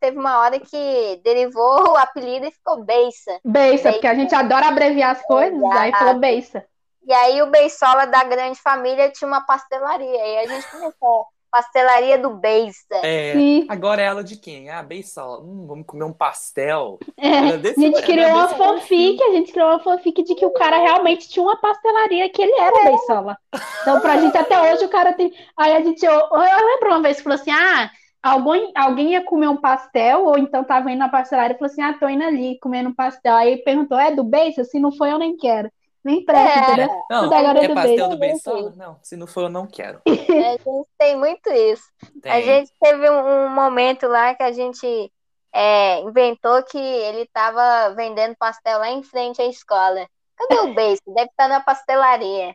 teve 0.01 0.19
uma 0.19 0.41
hora 0.41 0.59
que 0.59 1.21
derivou 1.23 1.91
o 1.93 1.97
apelido 1.97 2.47
e 2.47 2.51
ficou 2.51 2.85
Beissa. 2.85 3.39
Beissa, 3.45 3.93
porque 3.93 4.07
a 4.07 4.15
gente 4.15 4.35
adora 4.35 4.69
abreviar 4.69 5.13
as 5.13 5.23
coisas, 5.23 5.59
Exato. 5.59 5.79
aí 5.79 5.93
falou 5.93 6.15
Beissa. 6.19 6.67
E 7.05 7.13
aí 7.13 7.43
o 7.43 7.51
Beisola 7.51 8.07
da 8.07 8.23
grande 8.25 8.61
família 8.61 9.11
tinha 9.11 9.27
uma 9.27 9.45
pastelaria. 9.45 10.07
E 10.07 10.21
aí 10.21 10.39
a 10.39 10.47
gente 10.47 10.71
começou, 10.71 11.27
pastelaria 11.53 12.19
do 12.19 12.31
Beissa. 12.37 12.97
É, 13.05 13.33
Sim. 13.39 13.67
agora 13.69 14.03
é 14.03 14.07
ela 14.07 14.25
de 14.25 14.37
quem? 14.37 14.71
Ah, 14.71 14.83
Beisola. 14.83 15.41
Hum, 15.43 15.67
vamos 15.67 15.87
comer 15.87 16.05
um 16.05 16.13
pastel. 16.13 16.99
É, 17.19 17.29
Era 17.29 17.55
a 17.55 17.59
desse- 17.59 17.81
gente 17.81 18.03
criou 18.03 18.29
uma 18.31 18.49
desse 18.49 18.57
fanfic, 18.57 19.23
a 19.23 19.33
gente 19.33 19.53
criou 19.53 19.69
uma 19.69 19.81
fanfic 19.81 20.23
de 20.25 20.35
que 20.35 20.47
o 20.47 20.53
cara 20.53 20.79
realmente 20.79 21.29
tinha 21.29 21.43
uma 21.45 21.57
pastelaria 21.61 22.29
que 22.31 22.43
ele 22.43 22.53
era 22.61 22.83
Beisola. 22.85 23.37
Então, 23.83 24.01
pra 24.01 24.19
gente, 24.19 24.37
até 24.37 24.61
hoje, 24.73 24.85
o 24.85 24.89
cara 24.89 25.13
tem. 25.13 25.33
Aí 25.57 25.73
a 25.73 25.81
gente. 25.83 26.05
Eu, 26.05 26.13
eu 26.13 26.67
lembro 26.67 26.89
uma 26.91 27.03
vez 27.03 27.17
que 27.19 27.23
falou 27.25 27.39
assim: 27.39 27.51
ah, 27.51 27.91
alguém, 28.23 28.73
alguém 28.75 29.13
ia 29.13 29.25
comer 29.25 29.49
um 29.49 29.57
pastel, 29.61 30.25
ou 30.27 30.39
então 30.39 30.65
tava 30.65 30.91
indo 30.91 30.99
na 31.01 31.09
pastelaria 31.09 31.55
e 31.55 31.59
falou 31.59 31.71
assim: 31.73 31.83
ah, 31.83 31.95
tô 31.99 32.09
indo 32.09 32.25
ali 32.25 32.59
comendo 32.61 32.91
um 32.91 32.95
pastel. 32.95 33.35
Aí 33.37 33.59
perguntou: 33.65 33.99
é 33.99 34.15
do 34.15 34.25
Beissa? 34.25 34.65
Se 34.65 34.79
não 34.81 34.93
foi, 34.93 35.11
eu 35.13 35.19
nem 35.19 35.37
quero. 35.37 35.71
Nem 36.05 36.25
presta, 36.25 36.59
É. 36.59 36.59
entendeu? 36.61 36.91
Não, 37.09 37.31
Tudo 37.31 37.35
agora 37.35 37.61
é 37.61 37.65
é 37.65 37.69
do 37.69 37.75
pastel 37.75 38.09
Beisola. 38.09 38.09
do 38.09 38.19
Beisola? 38.19 38.73
Não, 38.77 38.99
se 39.03 39.17
não 39.17 39.27
for, 39.27 39.43
eu 39.45 39.49
não 39.51 39.67
quero. 39.67 40.03
A 40.39 40.53
gente 40.53 40.89
tem 40.99 41.17
muito 41.17 41.49
isso. 41.51 41.85
A 42.27 42.41
Tem. 42.41 42.43
gente 42.43 42.73
teve 42.81 43.09
um, 43.11 43.47
um 43.47 43.49
momento 43.51 44.07
lá 44.09 44.35
que 44.35 44.43
a 44.43 44.53
gente 44.53 45.13
é, 45.53 46.01
inventou 46.01 46.63
que 46.65 46.79
ele 46.79 47.23
estava 47.23 47.95
vendendo 47.95 48.37
pastel 48.37 48.79
lá 48.79 48.91
em 48.91 49.03
frente 49.03 49.41
à 49.43 49.47
escola. 49.47 50.09
Cadê 50.37 50.61
o 50.61 50.75
beijo? 50.75 51.01
Deve 51.07 51.31
estar 51.31 51.49
na 51.49 51.61
pastelaria. 51.61 52.55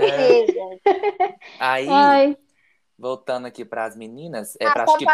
É. 0.00 0.46
Aí, 1.58 1.88
Ai, 1.88 2.36
voltando 2.98 3.46
aqui 3.46 3.64
para 3.64 3.84
as 3.84 3.96
meninas, 3.96 4.56
é 4.60 4.66
Ah, 4.66 4.72
acho 4.84 4.98
que 4.98 5.04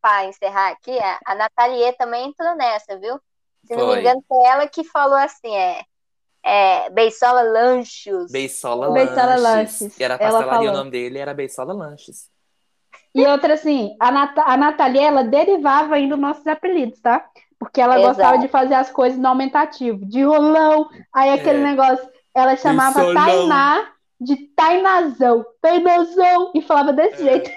para 0.00 0.24
encerrar 0.26 0.68
aqui, 0.70 0.98
a, 0.98 1.18
a 1.26 1.34
Nathalie 1.34 1.92
também 1.96 2.28
entrou 2.28 2.54
nessa, 2.56 2.98
viu? 2.98 3.18
Se 3.66 3.74
não 3.74 3.86
me 3.86 3.92
Foi. 3.92 4.00
engano, 4.00 4.24
foi 4.28 4.44
ela 4.46 4.68
que 4.68 4.84
falou 4.84 5.16
assim, 5.16 5.56
é, 5.56 5.82
é 6.44 6.90
Beisola 6.90 7.42
Lanchos. 7.42 8.30
Beisola 8.30 8.90
Beisola 8.92 9.36
Lanches. 9.36 9.80
Lanches. 9.80 9.98
E 9.98 10.04
era 10.04 10.14
Ela 10.20 10.38
pastelaria, 10.38 10.70
o 10.70 10.74
nome 10.74 10.90
dele 10.90 11.18
era 11.18 11.32
Beisola 11.34 11.72
Lanches. 11.72 12.28
E 13.14 13.24
outra 13.26 13.54
assim, 13.54 13.96
a, 14.00 14.10
Nat 14.10 14.36
a 14.38 14.56
Nathalie, 14.56 15.00
ela 15.00 15.22
derivava 15.22 15.94
ainda 15.94 16.16
dos 16.16 16.20
nossos 16.22 16.46
apelidos, 16.46 17.00
tá? 17.00 17.24
Porque 17.58 17.80
ela 17.80 17.94
Exato. 17.98 18.08
gostava 18.08 18.38
de 18.38 18.48
fazer 18.48 18.74
as 18.74 18.90
coisas 18.90 19.18
no 19.18 19.28
aumentativo, 19.28 20.04
de 20.04 20.22
rolão, 20.24 20.88
aí 21.14 21.30
aquele 21.30 21.60
É. 21.60 21.62
negócio, 21.62 22.06
ela 22.34 22.56
chamava. 22.56 23.14
Tainá 23.14 23.90
de 24.20 24.36
Tainazão, 24.56 25.44
Tainazão, 25.60 26.52
e 26.54 26.60
falava 26.62 26.92
desse 26.92 27.22
É. 27.22 27.32
jeito. 27.32 27.50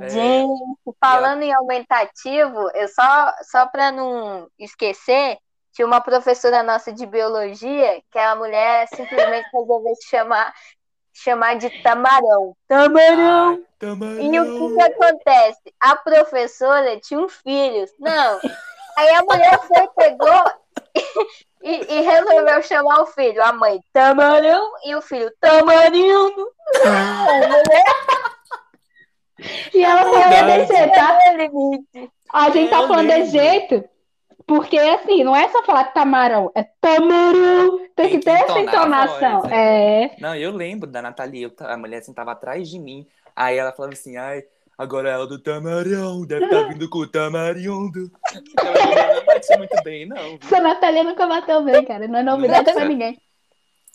É. 0.00 0.08
Gente, 0.10 0.60
falando 1.00 1.42
em 1.42 1.54
aumentativo, 1.54 2.70
eu 2.74 2.88
só, 2.88 3.32
só 3.50 3.66
para 3.66 3.90
não 3.92 4.46
esquecer, 4.58 5.38
tinha 5.72 5.86
uma 5.86 6.00
professora 6.00 6.62
nossa 6.62 6.92
de 6.92 7.06
biologia 7.06 8.02
que 8.10 8.18
a 8.18 8.34
mulher 8.34 8.86
simplesmente 8.88 9.48
resolveu 9.54 9.94
se 9.94 10.08
chamar, 10.08 10.52
chamar 11.12 11.56
de 11.56 11.70
tamarão. 11.82 12.56
Tamarão! 12.68 13.50
Ai, 13.50 13.62
tamarão. 13.78 14.20
E 14.20 14.40
o 14.40 14.68
que, 14.68 14.74
que 14.74 14.82
acontece? 14.82 15.74
A 15.80 15.96
professora 15.96 16.98
tinha 17.00 17.20
um 17.20 17.28
filho. 17.28 17.86
Não. 17.98 18.40
Aí 18.96 19.08
a 19.14 19.22
mulher 19.22 19.58
foi, 19.60 19.88
pegou 19.96 20.44
e, 21.62 21.94
e 21.94 22.00
resolveu 22.02 22.62
chamar 22.62 23.02
o 23.02 23.06
filho. 23.06 23.42
A 23.42 23.52
mãe, 23.52 23.80
tamarão, 23.92 24.72
e 24.84 24.94
o 24.94 25.00
filho, 25.02 25.32
tamarindo. 25.40 26.50
A 26.82 27.46
mulher 27.48 27.84
E 29.72 29.82
ela 29.82 30.42
desse 30.58 30.76
jeito, 30.76 30.92
tá? 30.94 31.18
é. 31.94 32.08
A 32.32 32.50
gente 32.50 32.70
tá 32.70 32.80
Eu 32.82 32.88
falando 32.88 33.06
desse 33.08 33.36
lembro. 33.36 33.50
jeito, 33.50 33.88
porque 34.56 34.76
assim, 34.78 35.22
não 35.22 35.34
é 35.36 35.48
só 35.48 35.62
falar 35.62 35.84
tamarão, 35.84 36.50
é 36.56 36.64
tamarão, 36.80 37.78
tem 37.94 38.10
que 38.10 38.18
ter 38.18 38.30
essa 38.32 38.54
a 38.54 38.60
entonação. 38.60 39.44
É. 39.48 40.16
Não, 40.18 40.34
eu 40.34 40.50
lembro 40.50 40.90
da 40.90 41.00
Nathalie, 41.00 41.42
eu- 41.44 41.52
a 41.60 41.76
mulher 41.76 42.02
sentava 42.02 42.32
atrás 42.32 42.68
de 42.68 42.78
mim, 42.78 43.06
aí 43.36 43.56
ela 43.56 43.70
falava 43.70 43.92
assim, 43.92 44.16
ai, 44.16 44.42
agora 44.76 45.08
é 45.08 45.12
ela 45.12 45.26
do 45.28 45.38
tamarão, 45.40 46.26
deve 46.26 46.46
estar 46.46 46.64
vindo 46.68 46.90
com 46.90 46.98
o 46.98 47.06
tamarindo. 47.06 48.10
Então 48.34 48.74
eu 48.74 49.14
não 49.16 49.24
bati 49.24 49.56
muito 49.56 49.82
bem, 49.84 50.06
não. 50.06 50.16
viu? 50.16 50.38
Essa 50.42 50.60
Natália 50.60 51.04
nunca 51.04 51.26
bateu 51.28 51.62
bem, 51.62 51.84
cara. 51.84 52.08
Não 52.08 52.18
é 52.18 52.22
novidade 52.24 52.72
pra 52.72 52.84
ninguém. 52.84 53.20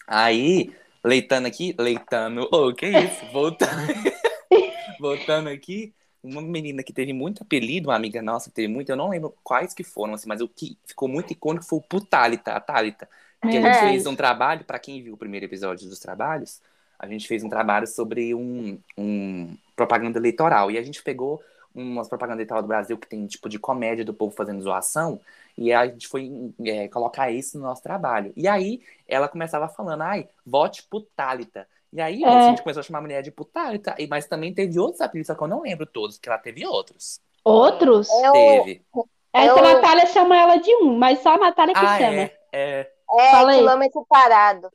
Aí, 0.08 0.72
leitando 1.04 1.48
aqui, 1.48 1.76
leitando, 1.78 2.48
ô, 2.52 2.74
que 2.74 2.86
isso? 2.88 3.26
Voltando, 3.34 3.72
voltando 5.02 5.50
aqui, 5.50 5.94
uma 6.26 6.42
menina 6.42 6.84
que 6.84 6.94
teve 6.94 7.14
muito 7.14 7.44
apelido, 7.44 7.90
uma 7.90 7.96
amiga 7.96 8.22
nossa 8.22 8.50
que 8.50 8.56
teve 8.56 8.68
muito, 8.68 8.90
eu 8.90 8.96
não 8.96 9.10
lembro 9.10 9.36
quais 9.44 9.74
que 9.74 9.84
foram, 9.84 10.14
assim, 10.14 10.28
mas 10.28 10.42
o 10.42 10.48
que 10.48 10.78
ficou 10.86 11.08
muito 11.08 11.32
icônico 11.32 11.66
foi 11.66 11.80
o 11.80 11.82
Putálita, 11.82 12.54
a 12.54 12.60
Thalita. 12.60 13.10
Que 13.50 13.58
a 13.58 13.62
gente 13.62 13.78
É. 13.78 13.80
fez 13.80 14.06
um 14.08 14.16
trabalho, 14.16 14.66
pra 14.66 14.80
quem 14.80 15.02
viu 15.04 15.14
o 15.14 15.18
primeiro 15.18 15.46
episódio 15.46 15.88
dos 15.88 16.00
trabalhos, 16.00 16.62
a 16.98 17.08
gente 17.08 17.28
fez 17.28 17.44
um 17.44 17.50
trabalho 17.50 17.86
sobre 17.88 18.34
um, 18.34 18.80
um 18.98 19.56
propaganda 19.76 20.18
eleitoral. 20.20 20.72
E 20.72 20.78
a 20.78 20.84
gente 20.84 21.04
pegou 21.04 21.42
umas 21.74 22.08
propagandas 22.08 22.40
eleitoral 22.40 22.62
do 22.64 22.68
Brasil 22.68 22.98
que 22.98 23.08
tem 23.08 23.26
tipo 23.28 23.50
de 23.50 23.60
comédia 23.60 24.06
do 24.06 24.14
povo 24.14 24.36
fazendo 24.36 24.62
zoação. 24.62 25.20
E 25.58 25.72
a 25.74 25.86
gente 25.88 26.08
foi 26.08 26.32
é, 26.66 26.88
colocar 26.88 27.32
isso 27.32 27.58
no 27.58 27.64
nosso 27.66 27.84
trabalho. 27.84 28.34
E 28.36 28.48
aí 28.48 28.82
ela 29.08 29.28
começava 29.28 29.68
falando, 29.68 30.02
ai, 30.02 30.28
vote 30.46 30.84
Putálita. 30.84 31.68
E 31.96 32.02
aí 32.02 32.24
é. 32.26 32.28
a 32.28 32.42
gente 32.50 32.62
começou 32.62 32.82
a 32.82 32.84
chamar 32.84 33.00
a 33.00 33.04
mulher 33.04 33.24
de 33.24 33.32
Putálita. 33.32 33.96
Mas 34.10 34.28
também 34.28 34.54
teve 34.54 34.78
outros 34.78 35.00
apelidos, 35.00 35.28
só 35.28 35.36
que 35.36 35.42
eu 35.42 35.48
não 35.48 35.62
lembro 35.62 35.86
todos, 35.86 36.18
que 36.18 36.28
ela 36.28 36.38
teve 36.38 36.68
outros. 36.68 37.22
Outros? 37.42 38.10
Eu... 38.22 38.34
Teve. 38.34 38.86
Essa 39.32 39.60
eu... 39.60 39.64
Natália 39.64 40.06
chama 40.08 40.36
ela 40.36 40.58
de 40.58 40.76
um, 40.76 40.98
mas 40.98 41.20
só 41.20 41.36
a 41.36 41.38
Natália 41.38 41.74
que 41.74 41.80
ah, 41.80 41.98
chama. 41.98 42.22
É, 42.22 42.32
é. 42.52 42.92
é 43.18 43.46
quilômetro 43.56 44.06
parado. 44.10 44.70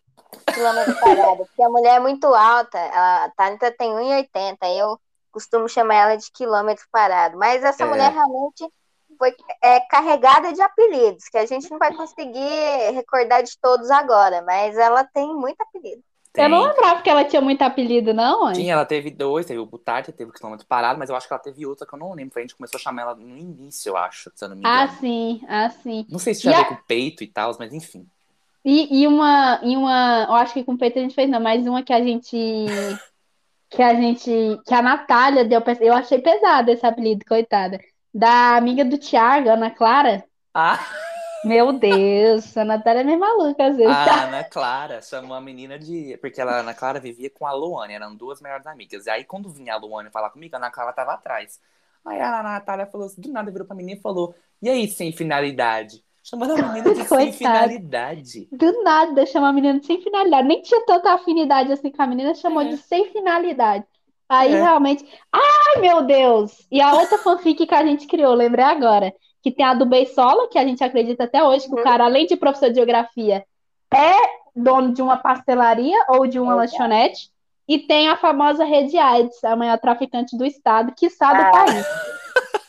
Quilômetro 0.50 0.98
parado. 0.98 1.44
Porque 1.44 1.62
a 1.62 1.68
mulher 1.68 1.96
é 1.96 2.00
muito 2.00 2.26
alta. 2.26 2.78
A 2.78 3.30
Thalita 3.37 3.70
tem 3.70 3.90
1,80. 3.90 4.56
Eu 4.78 4.98
costumo 5.30 5.68
chamar 5.68 5.96
ela 5.96 6.16
de 6.16 6.33
quilômetro 6.33 6.87
parado. 6.90 7.37
Mas 7.37 7.62
essa 7.62 7.83
é. 7.83 7.87
mulher 7.87 8.11
realmente 8.12 8.66
foi 9.18 9.37
é, 9.62 9.78
carregada 9.80 10.54
de 10.54 10.62
apelidos, 10.62 11.28
que 11.28 11.37
a 11.37 11.44
gente 11.44 11.70
não 11.70 11.78
vai 11.78 11.94
conseguir 11.94 12.92
recordar 12.94 13.42
de 13.42 13.59
todos 13.61 13.90
agora, 13.90 14.40
mas 14.40 14.78
ela 14.78 15.04
tem 15.04 15.35
muito 15.35 15.61
apelido. 15.61 16.02
Tem. 16.32 16.44
Eu 16.44 16.48
não 16.48 16.62
lembrava 16.62 17.02
que 17.02 17.10
ela 17.10 17.24
tinha 17.24 17.42
muito 17.42 17.60
apelido, 17.62 18.14
não. 18.14 18.52
Tinha, 18.52 18.74
ela 18.74 18.84
teve 18.84 19.10
dois, 19.10 19.46
teve 19.46 19.58
o 19.58 19.66
Butarte, 19.66 20.12
teve 20.12 20.30
o 20.30 20.32
quilômetro 20.32 20.64
parado, 20.66 20.98
mas 20.98 21.10
eu 21.10 21.16
acho 21.16 21.26
que 21.26 21.32
ela 21.32 21.42
teve 21.42 21.66
outra 21.66 21.86
que 21.86 21.92
eu 21.92 21.98
não 21.98 22.14
lembro. 22.14 22.38
A 22.38 22.40
gente 22.40 22.54
começou 22.54 22.78
a 22.78 22.80
chamar 22.80 23.02
ela 23.02 23.14
no 23.16 23.36
início, 23.36 23.90
eu 23.90 23.96
acho, 23.96 24.30
se 24.34 24.44
eu 24.44 24.48
não 24.48 24.56
me 24.56 24.62
engano. 24.62 24.76
Ah, 24.76 24.88
sim, 24.88 25.40
ah, 25.48 25.70
sim. 25.70 26.06
Não 26.08 26.20
sei 26.20 26.34
se 26.34 26.42
tinha 26.42 26.54
a 26.54 26.62
ver 26.62 26.68
com 26.68 26.76
peito 26.86 27.24
e 27.24 27.26
tal, 27.26 27.56
mas 27.58 27.72
enfim. 27.72 28.06
E, 28.64 29.02
e, 29.02 29.06
uma, 29.08 29.58
e 29.62 29.76
uma, 29.76 30.26
eu 30.28 30.34
acho 30.34 30.54
que 30.54 30.64
com 30.64 30.76
peito 30.76 30.98
a 30.98 31.02
gente 31.02 31.14
fez, 31.14 31.28
não, 31.28 31.40
mas 31.40 31.66
uma 31.66 31.82
que 31.82 31.92
a 31.92 32.00
gente. 32.00 32.36
que 33.68 33.82
a 33.82 33.94
gente. 33.94 34.30
que 34.64 34.74
a 34.74 34.82
Natália 34.82 35.44
deu. 35.44 35.60
Eu 35.80 35.94
achei 35.94 36.20
pesado 36.20 36.70
esse 36.70 36.86
apelido, 36.86 37.24
coitada. 37.24 37.80
Da 38.14 38.56
amiga 38.56 38.84
do 38.84 38.98
Thiago, 38.98 39.48
Ana 39.48 39.70
Clara. 39.70 40.24
Ah! 40.54 40.78
Meu 41.44 41.72
Deus, 41.72 42.57
a 42.57 42.64
Natália 42.64 43.00
é 43.00 43.05
meio 43.05 43.18
maluca 43.18 43.66
às 43.66 43.76
vezes. 43.76 43.92
A 43.92 44.24
Ana 44.29 44.44
Clara 44.44 45.00
chamou 45.00 45.35
a 45.35 45.40
menina 45.40 45.79
de. 45.79 46.16
Porque 46.20 46.40
ela, 46.40 46.53
a 46.53 46.61
Ana 46.61 46.74
Clara 46.74 47.00
vivia 47.00 47.31
com 47.31 47.46
a 47.46 47.53
Luane, 47.53 47.94
eram 47.94 48.14
duas 48.14 48.40
melhores 48.40 48.66
amigas. 48.66 49.07
E 49.07 49.11
aí, 49.11 49.24
quando 49.24 49.48
vinha 49.48 49.74
a 49.74 49.76
Luane 49.76 50.11
falar 50.11 50.31
comigo, 50.31 50.55
a 50.55 50.59
Ana 50.59 50.70
Clara 50.70 50.92
tava 50.92 51.12
atrás. 51.14 51.61
Aí 52.05 52.20
a 52.20 52.42
Natália 52.42 52.87
falou 52.87 53.07
assim, 53.07 53.20
do 53.20 53.31
nada 53.31 53.50
virou 53.50 53.66
pra 53.66 53.76
menina 53.76 53.98
e 53.98 54.03
falou: 54.03 54.35
E 54.61 54.68
aí, 54.68 54.88
sem 54.88 55.12
finalidade? 55.12 56.05
Chamando 56.22 56.53
a 56.53 56.57
menina 56.57 56.94
de 56.94 57.05
sem 57.09 57.33
finalidade. 57.33 58.48
Do 58.53 58.83
nada, 58.83 59.24
chamou 59.26 59.48
a 59.48 59.53
menina 59.53 59.79
de 59.79 59.87
sem 59.87 60.00
finalidade. 60.00 60.46
Nem 60.46 60.62
tinha 60.62 60.85
tanta 60.85 61.14
afinidade 61.14 61.72
assim 61.72 61.90
com 61.90 62.03
a 62.03 62.07
menina, 62.07 62.35
chamou 62.35 62.62
é. 62.62 62.68
de 62.68 62.76
sem 62.76 63.11
finalidade. 63.11 63.85
Aí 64.29 64.53
é. 64.53 64.62
realmente. 64.62 65.05
Ai, 65.33 65.81
meu 65.81 66.03
Deus! 66.03 66.66
E 66.70 66.81
a 66.81 66.94
outra 66.94 67.18
fanfic 67.18 67.66
que 67.66 67.74
a 67.74 67.85
gente 67.85 68.07
criou, 68.07 68.35
lembrei 68.35 68.64
agora. 68.64 69.12
Que 69.42 69.50
tem 69.50 69.64
a 69.64 69.74
do 69.74 69.87
Beisola, 69.87 70.48
que 70.48 70.59
a 70.59 70.64
gente 70.64 70.85
acredita 70.85 71.24
até 71.24 71.42
hoje, 71.42 71.66
que 71.66 71.74
uhum. 71.74 71.81
o 71.81 71.85
cara, 71.85 72.05
além 72.05 72.26
de 72.26 72.37
professor 72.37 72.68
de 72.68 72.76
geografia, 72.76 73.44
é 73.92 74.14
dono 74.55 74.92
de 74.92 75.03
uma 75.03 75.16
pastelaria 75.16 75.98
ou 76.09 76.26
de 76.26 76.38
uma 76.38 76.55
lanchonete. 76.55 77.31
E 77.66 77.79
tem 77.79 78.09
a 78.09 78.16
famosa 78.16 78.64
Rede 78.64 78.98
AIDS, 78.98 79.44
a 79.44 79.55
maior 79.55 79.79
traficante 79.79 80.37
do 80.37 80.44
estado, 80.44 80.92
que 80.96 81.09
sabe 81.09 81.40
ah. 81.40 81.44
do 81.44 81.50
país. 81.53 81.87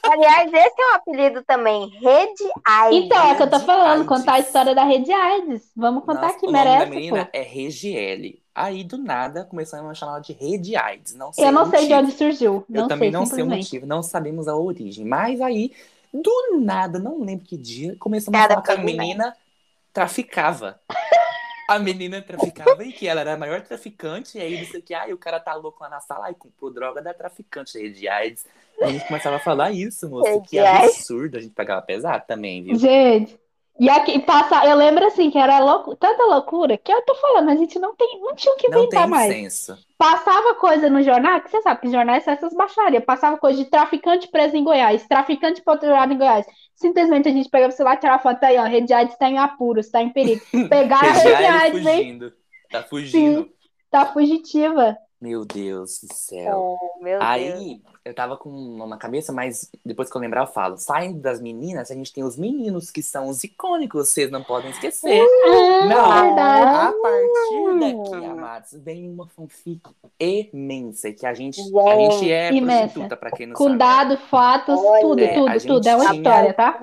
Aliás, 0.03 0.51
esse 0.51 0.81
é 0.81 0.91
um 0.91 0.95
apelido 0.95 1.43
também, 1.43 1.87
Rede 1.89 2.43
AIDS. 2.65 3.05
Então, 3.05 3.29
é 3.29 3.33
o 3.33 3.35
que 3.37 3.43
eu 3.43 3.49
tô 3.49 3.59
falando, 3.59 4.01
AIDS. 4.01 4.07
contar 4.07 4.33
a 4.33 4.39
história 4.39 4.75
da 4.75 4.83
Rede 4.83 5.11
AIDS. 5.11 5.71
Vamos 5.75 6.03
contar 6.03 6.21
Nossa, 6.23 6.39
que 6.39 6.51
merece. 6.51 6.75
O 6.75 6.79
nome 6.79 6.89
da 6.89 6.95
menina 6.95 7.25
pô. 7.25 7.31
é 7.33 7.41
Regiele. 7.41 8.41
Aí, 8.53 8.83
do 8.83 8.97
nada, 8.97 9.45
começamos 9.45 9.89
a 9.89 9.93
chamar 9.93 10.19
de 10.19 10.33
Rede 10.33 10.75
AIDS. 10.75 11.15
Não 11.15 11.31
sei 11.31 11.47
eu 11.47 11.51
não 11.51 11.69
sei 11.69 11.87
de 11.87 11.93
onde 11.93 12.11
surgiu. 12.11 12.65
Eu 12.69 12.87
também 12.87 13.09
sei, 13.09 13.19
não 13.19 13.25
sei 13.25 13.43
o 13.43 13.47
motivo, 13.47 13.85
não 13.85 14.03
sabemos 14.03 14.47
a 14.47 14.55
origem. 14.55 15.05
Mas 15.05 15.39
aí, 15.39 15.71
do 16.13 16.59
nada, 16.59 16.99
não 16.99 17.23
lembro 17.23 17.45
que 17.45 17.57
dia, 17.57 17.95
começamos 17.99 18.39
a 18.39 18.47
falar 18.47 18.61
que 18.61 18.71
a 18.71 18.77
menina 18.77 19.35
traficava. 19.93 20.79
a 21.69 21.79
menina 21.79 22.21
traficava 22.21 22.83
e 22.83 22.91
que 22.91 23.07
ela 23.07 23.21
era 23.21 23.33
a 23.33 23.37
maior 23.37 23.61
traficante, 23.61 24.37
e 24.37 24.41
aí 24.41 24.57
disse 24.57 24.81
que, 24.81 24.93
ai, 24.93 25.13
o 25.13 25.17
cara 25.17 25.39
tá 25.39 25.53
louco 25.53 25.81
lá 25.81 25.89
na 25.89 25.99
sala 25.99 26.29
e 26.29 26.35
comprou 26.35 26.71
droga 26.71 27.01
da 27.01 27.13
traficante, 27.13 27.77
Rede 27.77 28.07
AIDS. 28.07 28.45
A 28.81 28.87
gente 28.87 29.07
começava 29.07 29.37
a 29.37 29.39
falar 29.39 29.71
isso, 29.71 30.09
moça. 30.09 30.41
Que 30.41 30.59
absurdo. 30.59 31.37
A 31.37 31.39
gente 31.39 31.53
pegava 31.53 31.81
pesado 31.81 32.23
também, 32.27 32.63
viu? 32.63 32.75
Gente. 32.75 33.39
E 33.79 33.89
aqui 33.89 34.19
passa, 34.19 34.65
eu 34.65 34.75
lembro 34.75 35.05
assim 35.07 35.31
que 35.31 35.37
era 35.37 35.59
louco, 35.59 35.95
tanta 35.95 36.23
loucura 36.25 36.77
que 36.77 36.91
eu 36.91 37.01
tô 37.03 37.15
falando, 37.15 37.49
a 37.49 37.55
gente 37.55 37.79
não 37.79 37.95
tem, 37.95 38.19
não 38.21 38.35
tinha 38.35 38.53
o 38.53 38.57
que 38.57 38.67
inventar 38.67 39.07
mais. 39.07 39.33
Senso. 39.33 39.77
Passava 40.01 40.55
coisa 40.55 40.89
no 40.89 41.03
jornal, 41.03 41.39
que 41.41 41.51
você 41.51 41.61
sabe 41.61 41.81
que 41.81 41.91
jornais 41.91 42.23
são 42.23 42.33
essas 42.33 42.55
baixarias, 42.55 43.05
passava 43.05 43.37
coisa 43.37 43.63
de 43.63 43.69
traficante 43.69 44.27
preso 44.29 44.57
em 44.57 44.63
Goiás, 44.63 45.05
traficante 45.05 45.61
patrulhado 45.61 46.11
em 46.11 46.17
Goiás. 46.17 46.43
Simplesmente 46.73 47.29
a 47.29 47.31
gente 47.31 47.47
pegava 47.47 47.71
o 47.71 47.75
celular, 47.75 47.97
tirava 47.97 48.23
foto 48.23 48.43
aí, 48.43 48.57
ó, 48.57 48.63
Rede 48.63 48.91
AIDS 48.91 49.15
tá 49.15 49.29
em 49.29 49.37
apuros, 49.37 49.91
tá 49.91 50.01
em 50.01 50.09
perigo. 50.09 50.41
Pegar 50.69 51.01
a 51.01 51.11
Rede 51.11 51.45
AIDS, 51.45 51.83
fugindo. 51.83 52.33
Tá 52.71 52.81
fugindo. 52.81 53.43
Sim, 53.43 53.49
tá 53.91 54.07
fugitiva. 54.07 54.97
Meu 55.21 55.45
Deus 55.45 55.99
do 56.01 56.11
céu. 56.15 56.79
É, 57.05 57.17
Aí, 57.21 57.53
Deus. 57.53 57.81
eu 58.03 58.11
tava 58.15 58.35
com 58.35 58.49
uma 58.49 58.87
na 58.87 58.97
cabeça, 58.97 59.31
mas 59.31 59.69
depois 59.85 60.09
que 60.09 60.17
eu 60.17 60.21
lembrar, 60.21 60.41
eu 60.41 60.47
falo. 60.47 60.77
Saindo 60.77 61.19
das 61.19 61.39
meninas, 61.39 61.91
a 61.91 61.93
gente 61.93 62.11
tem 62.11 62.23
os 62.23 62.35
meninos 62.35 62.89
que 62.89 63.03
são 63.03 63.29
os 63.29 63.43
icônicos, 63.43 64.09
vocês 64.09 64.31
não 64.31 64.43
podem 64.43 64.71
esquecer. 64.71 65.21
Ah, 65.21 65.85
não, 65.85 66.25
verdade. 66.25 66.87
a 66.87 66.93
partir 66.99 67.79
daqui, 67.79 68.25
amados, 68.25 68.71
vem 68.73 69.07
uma 69.07 69.27
fanfic 69.27 69.81
imensa, 70.19 71.13
que 71.13 71.27
a 71.27 71.35
gente, 71.35 71.61
a 71.61 71.95
gente 71.95 72.31
é 72.31 72.51
imensa. 72.51 72.79
prostituta, 72.79 73.15
pra 73.15 73.29
quem 73.29 73.45
não 73.45 73.53
com 73.53 73.65
sabe. 73.65 73.73
Com 73.73 73.77
dados, 73.77 74.19
fatos, 74.21 74.79
Olha, 74.79 75.01
tudo, 75.01 75.23
é, 75.23 75.33
tudo, 75.35 75.67
tudo. 75.67 75.87
É 75.87 75.95
uma 75.95 76.05
tinha... 76.05 76.15
história, 76.15 76.53
tá? 76.55 76.79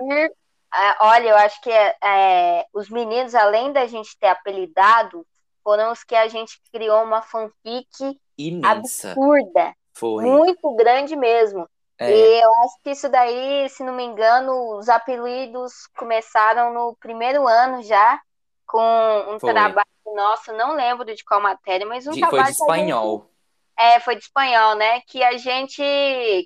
Olha, 1.00 1.28
eu 1.30 1.36
acho 1.38 1.60
que 1.60 1.70
é, 1.70 1.96
é, 2.04 2.66
os 2.72 2.88
meninos, 2.88 3.34
além 3.34 3.72
da 3.72 3.84
gente 3.88 4.16
ter 4.16 4.28
apelidado, 4.28 5.26
foram 5.64 5.90
os 5.90 6.04
que 6.04 6.14
a 6.14 6.28
gente 6.28 6.60
criou 6.72 7.02
uma 7.02 7.20
fanfic 7.20 8.16
imensa. 8.38 9.10
absurda. 9.10 9.74
Foi. 9.94 10.24
Muito 10.24 10.74
grande 10.76 11.16
mesmo. 11.16 11.68
É. 11.98 12.10
E 12.10 12.42
eu 12.42 12.54
acho 12.62 12.74
que 12.84 12.90
isso 12.90 13.08
daí, 13.08 13.68
se 13.68 13.82
não 13.82 13.92
me 13.92 14.04
engano, 14.04 14.78
os 14.78 14.88
apelidos 14.88 15.88
começaram 15.96 16.72
no 16.72 16.96
primeiro 17.00 17.46
ano 17.48 17.82
já, 17.82 18.20
com 18.64 19.34
um 19.34 19.40
foi. 19.40 19.52
trabalho 19.52 19.86
nosso, 20.14 20.52
não 20.52 20.74
lembro 20.74 21.04
de 21.04 21.24
qual 21.24 21.40
matéria, 21.40 21.86
mas 21.86 22.06
um 22.06 22.12
de, 22.12 22.20
trabalho. 22.20 22.44
Foi 22.44 22.52
de 22.52 22.58
espanhol. 22.58 23.18
Gente, 23.18 23.94
é, 23.94 24.00
foi 24.00 24.14
de 24.16 24.22
espanhol, 24.22 24.76
né? 24.76 25.00
Que 25.02 25.22
a 25.22 25.36
gente. 25.36 25.82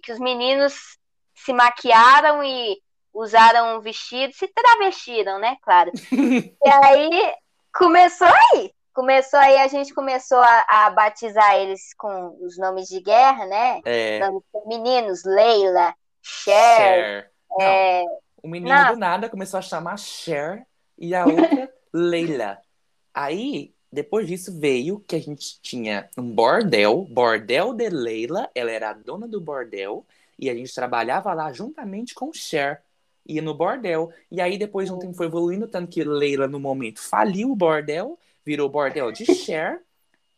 que 0.03 0.13
os 0.13 0.19
meninos 0.19 0.99
se 1.35 1.53
maquiaram 1.53 2.43
e 2.43 2.81
usaram 3.13 3.77
um 3.77 3.81
vestido, 3.81 4.33
se 4.33 4.49
travestiram, 4.49 5.39
né? 5.39 5.57
Claro. 5.63 5.91
e 6.13 6.69
aí 6.85 7.35
começou 7.73 8.29
aí 8.53 8.73
começou 8.93 9.39
aí, 9.39 9.59
a 9.59 9.69
gente 9.69 9.93
começou 9.95 10.39
a, 10.39 10.67
a, 10.69 10.91
batizar 10.91 11.57
eles 11.57 11.95
com 11.95 12.37
os 12.41 12.57
nomes 12.59 12.89
de 12.89 13.01
guerra, 13.01 13.47
né? 13.47 13.81
É. 13.85 14.19
Nomes 14.21 14.43
femininos, 14.53 15.25
Leila, 15.25 15.95
Cher. 16.21 16.77
Cher. 16.77 17.31
É... 17.61 18.05
O 18.43 18.49
menino 18.49 18.75
Não. 18.75 18.95
do 18.95 18.99
nada 18.99 19.29
começou 19.29 19.59
a 19.59 19.63
chamar 19.63 19.97
Cher 19.99 20.67
e 20.99 21.15
a 21.15 21.25
outra 21.25 21.73
Leila. 21.93 22.59
Aí, 23.15 23.75
depois 23.91 24.27
disso, 24.27 24.59
veio 24.59 25.01
que 25.01 25.17
a 25.17 25.21
gente 25.21 25.61
tinha 25.61 26.09
um 26.17 26.35
bordel, 26.35 27.07
bordel 27.11 27.75
de 27.75 27.89
Leila, 27.89 28.51
ela 28.55 28.71
era 28.71 28.91
a 28.91 28.95
dona 28.95 29.29
do 29.29 29.41
bordel, 29.41 30.07
e 30.39 30.51
a 30.51 30.55
gente 30.55 30.75
trabalhava 30.75 31.33
lá 31.35 31.53
juntamente 31.53 32.15
com 32.15 32.33
Cher. 32.33 32.83
Ia 33.25 33.41
no 33.41 33.55
bordel. 33.55 34.11
E 34.31 34.41
aí, 34.41 34.59
depois 34.59 34.89
de 34.89 34.95
um 34.95 34.99
tempo, 34.99 35.15
foi 35.15 35.27
evoluindo, 35.27 35.69
tanto 35.69 35.89
que 35.89 36.03
Leila, 36.03 36.49
no 36.49 36.59
momento, 36.59 37.01
faliu 37.01 37.53
o 37.53 37.57
bordel 37.57 38.19
virou 38.45 38.69
bordel 38.69 39.13
de 39.13 39.25
share. 39.35 39.81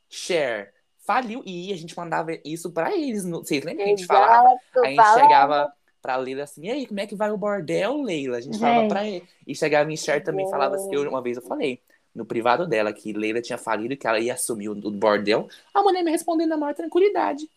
share 0.08 0.74
faliu 1.04 1.42
e 1.44 1.72
a 1.72 1.76
gente 1.76 1.96
mandava 1.96 2.32
isso 2.44 2.70
para 2.70 2.96
eles. 2.96 3.24
Vocês 3.24 3.62
lembram 3.62 3.84
que 3.84 3.92
a 3.92 3.96
gente 3.96 4.06
falava? 4.06 4.48
A 4.48 4.86
gente 4.86 4.96
falando. 4.96 5.20
chegava 5.20 5.72
pra 6.00 6.16
Leila 6.16 6.42
assim, 6.42 6.66
e 6.66 6.70
aí, 6.70 6.86
como 6.86 7.00
é 7.00 7.06
que 7.06 7.14
vai 7.14 7.30
o 7.30 7.36
bordel, 7.36 8.02
Leila? 8.02 8.36
A 8.36 8.40
gente 8.40 8.58
falava 8.58 8.88
pra 8.88 9.06
ele. 9.06 9.26
E 9.46 9.54
chegava 9.54 9.90
em 9.90 9.96
share 9.96 10.22
também, 10.22 10.48
falava 10.50 10.76
assim, 10.76 10.94
eu, 10.94 11.08
uma 11.08 11.22
vez 11.22 11.36
eu 11.36 11.42
falei 11.42 11.80
no 12.14 12.24
privado 12.24 12.66
dela 12.66 12.92
que 12.92 13.12
Leila 13.12 13.42
tinha 13.42 13.58
falido 13.58 13.94
e 13.94 13.96
que 13.96 14.06
ela 14.06 14.20
ia 14.20 14.34
assumir 14.34 14.68
o, 14.68 14.72
o 14.72 14.90
bordel. 14.90 15.48
A 15.72 15.82
mulher 15.82 16.02
me 16.02 16.10
respondendo 16.10 16.50
na 16.50 16.56
maior 16.56 16.74
tranquilidade. 16.74 17.48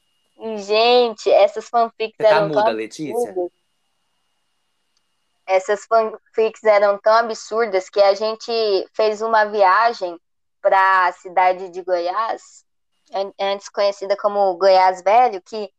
Gente, 0.57 1.29
essas 1.29 1.67
fanfics 1.67 2.15
Você 2.17 2.27
tá 2.27 2.47
muda, 2.47 2.69
Letícia? 2.69 3.35
Essas 5.45 5.85
fanfics 5.85 6.63
eram 6.63 6.97
tão 6.99 7.13
absurdas 7.13 7.89
que 7.89 8.01
a 8.01 8.13
gente 8.13 8.51
fez 8.93 9.21
uma 9.21 9.45
viagem 9.45 10.17
para 10.67 11.07
a 11.07 11.11
cidade 11.13 11.69
de 11.69 11.81
Goiás, 11.81 12.65
antes 13.39 13.69
conhecida 13.69 14.17
como 14.17 14.57
Goiás 14.57 15.01
Velho, 15.01 15.41
que 15.41 15.71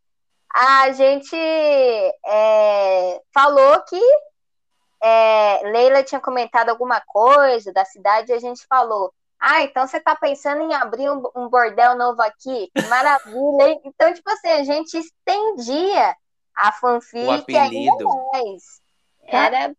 a 0.51 0.91
gente 0.93 1.37
é, 1.37 3.21
falou 3.35 3.83
que 3.83 4.01
é, 5.03 5.61
Leila 5.71 6.03
tinha 6.03 6.21
comentado 6.23 6.71
alguma 6.71 7.03
coisa 7.07 7.71
da 7.71 7.85
cidade 7.85 8.33
e 8.33 8.35
a 8.35 8.39
gente 8.39 8.67
falou: 8.67 9.13
Ah, 9.39 9.63
então 9.63 9.87
você 9.87 10.01
tá 10.01 10.17
pensando 10.17 10.63
em 10.63 10.75
abrir 10.75 11.11
um, 11.11 11.23
um 11.37 11.51
bordel 11.51 11.95
novo 11.95 12.23
aqui? 12.23 12.71
Maravilha! 12.89 13.79
então, 13.85 14.13
tipo 14.15 14.31
assim, 14.31 14.49
a 14.49 14.65
gente 14.65 14.97
estendia 14.97 16.17
a 16.57 16.73
fanfic 16.73 17.27
o 17.27 17.31
apelido. 17.31 18.09
Era 19.27 19.77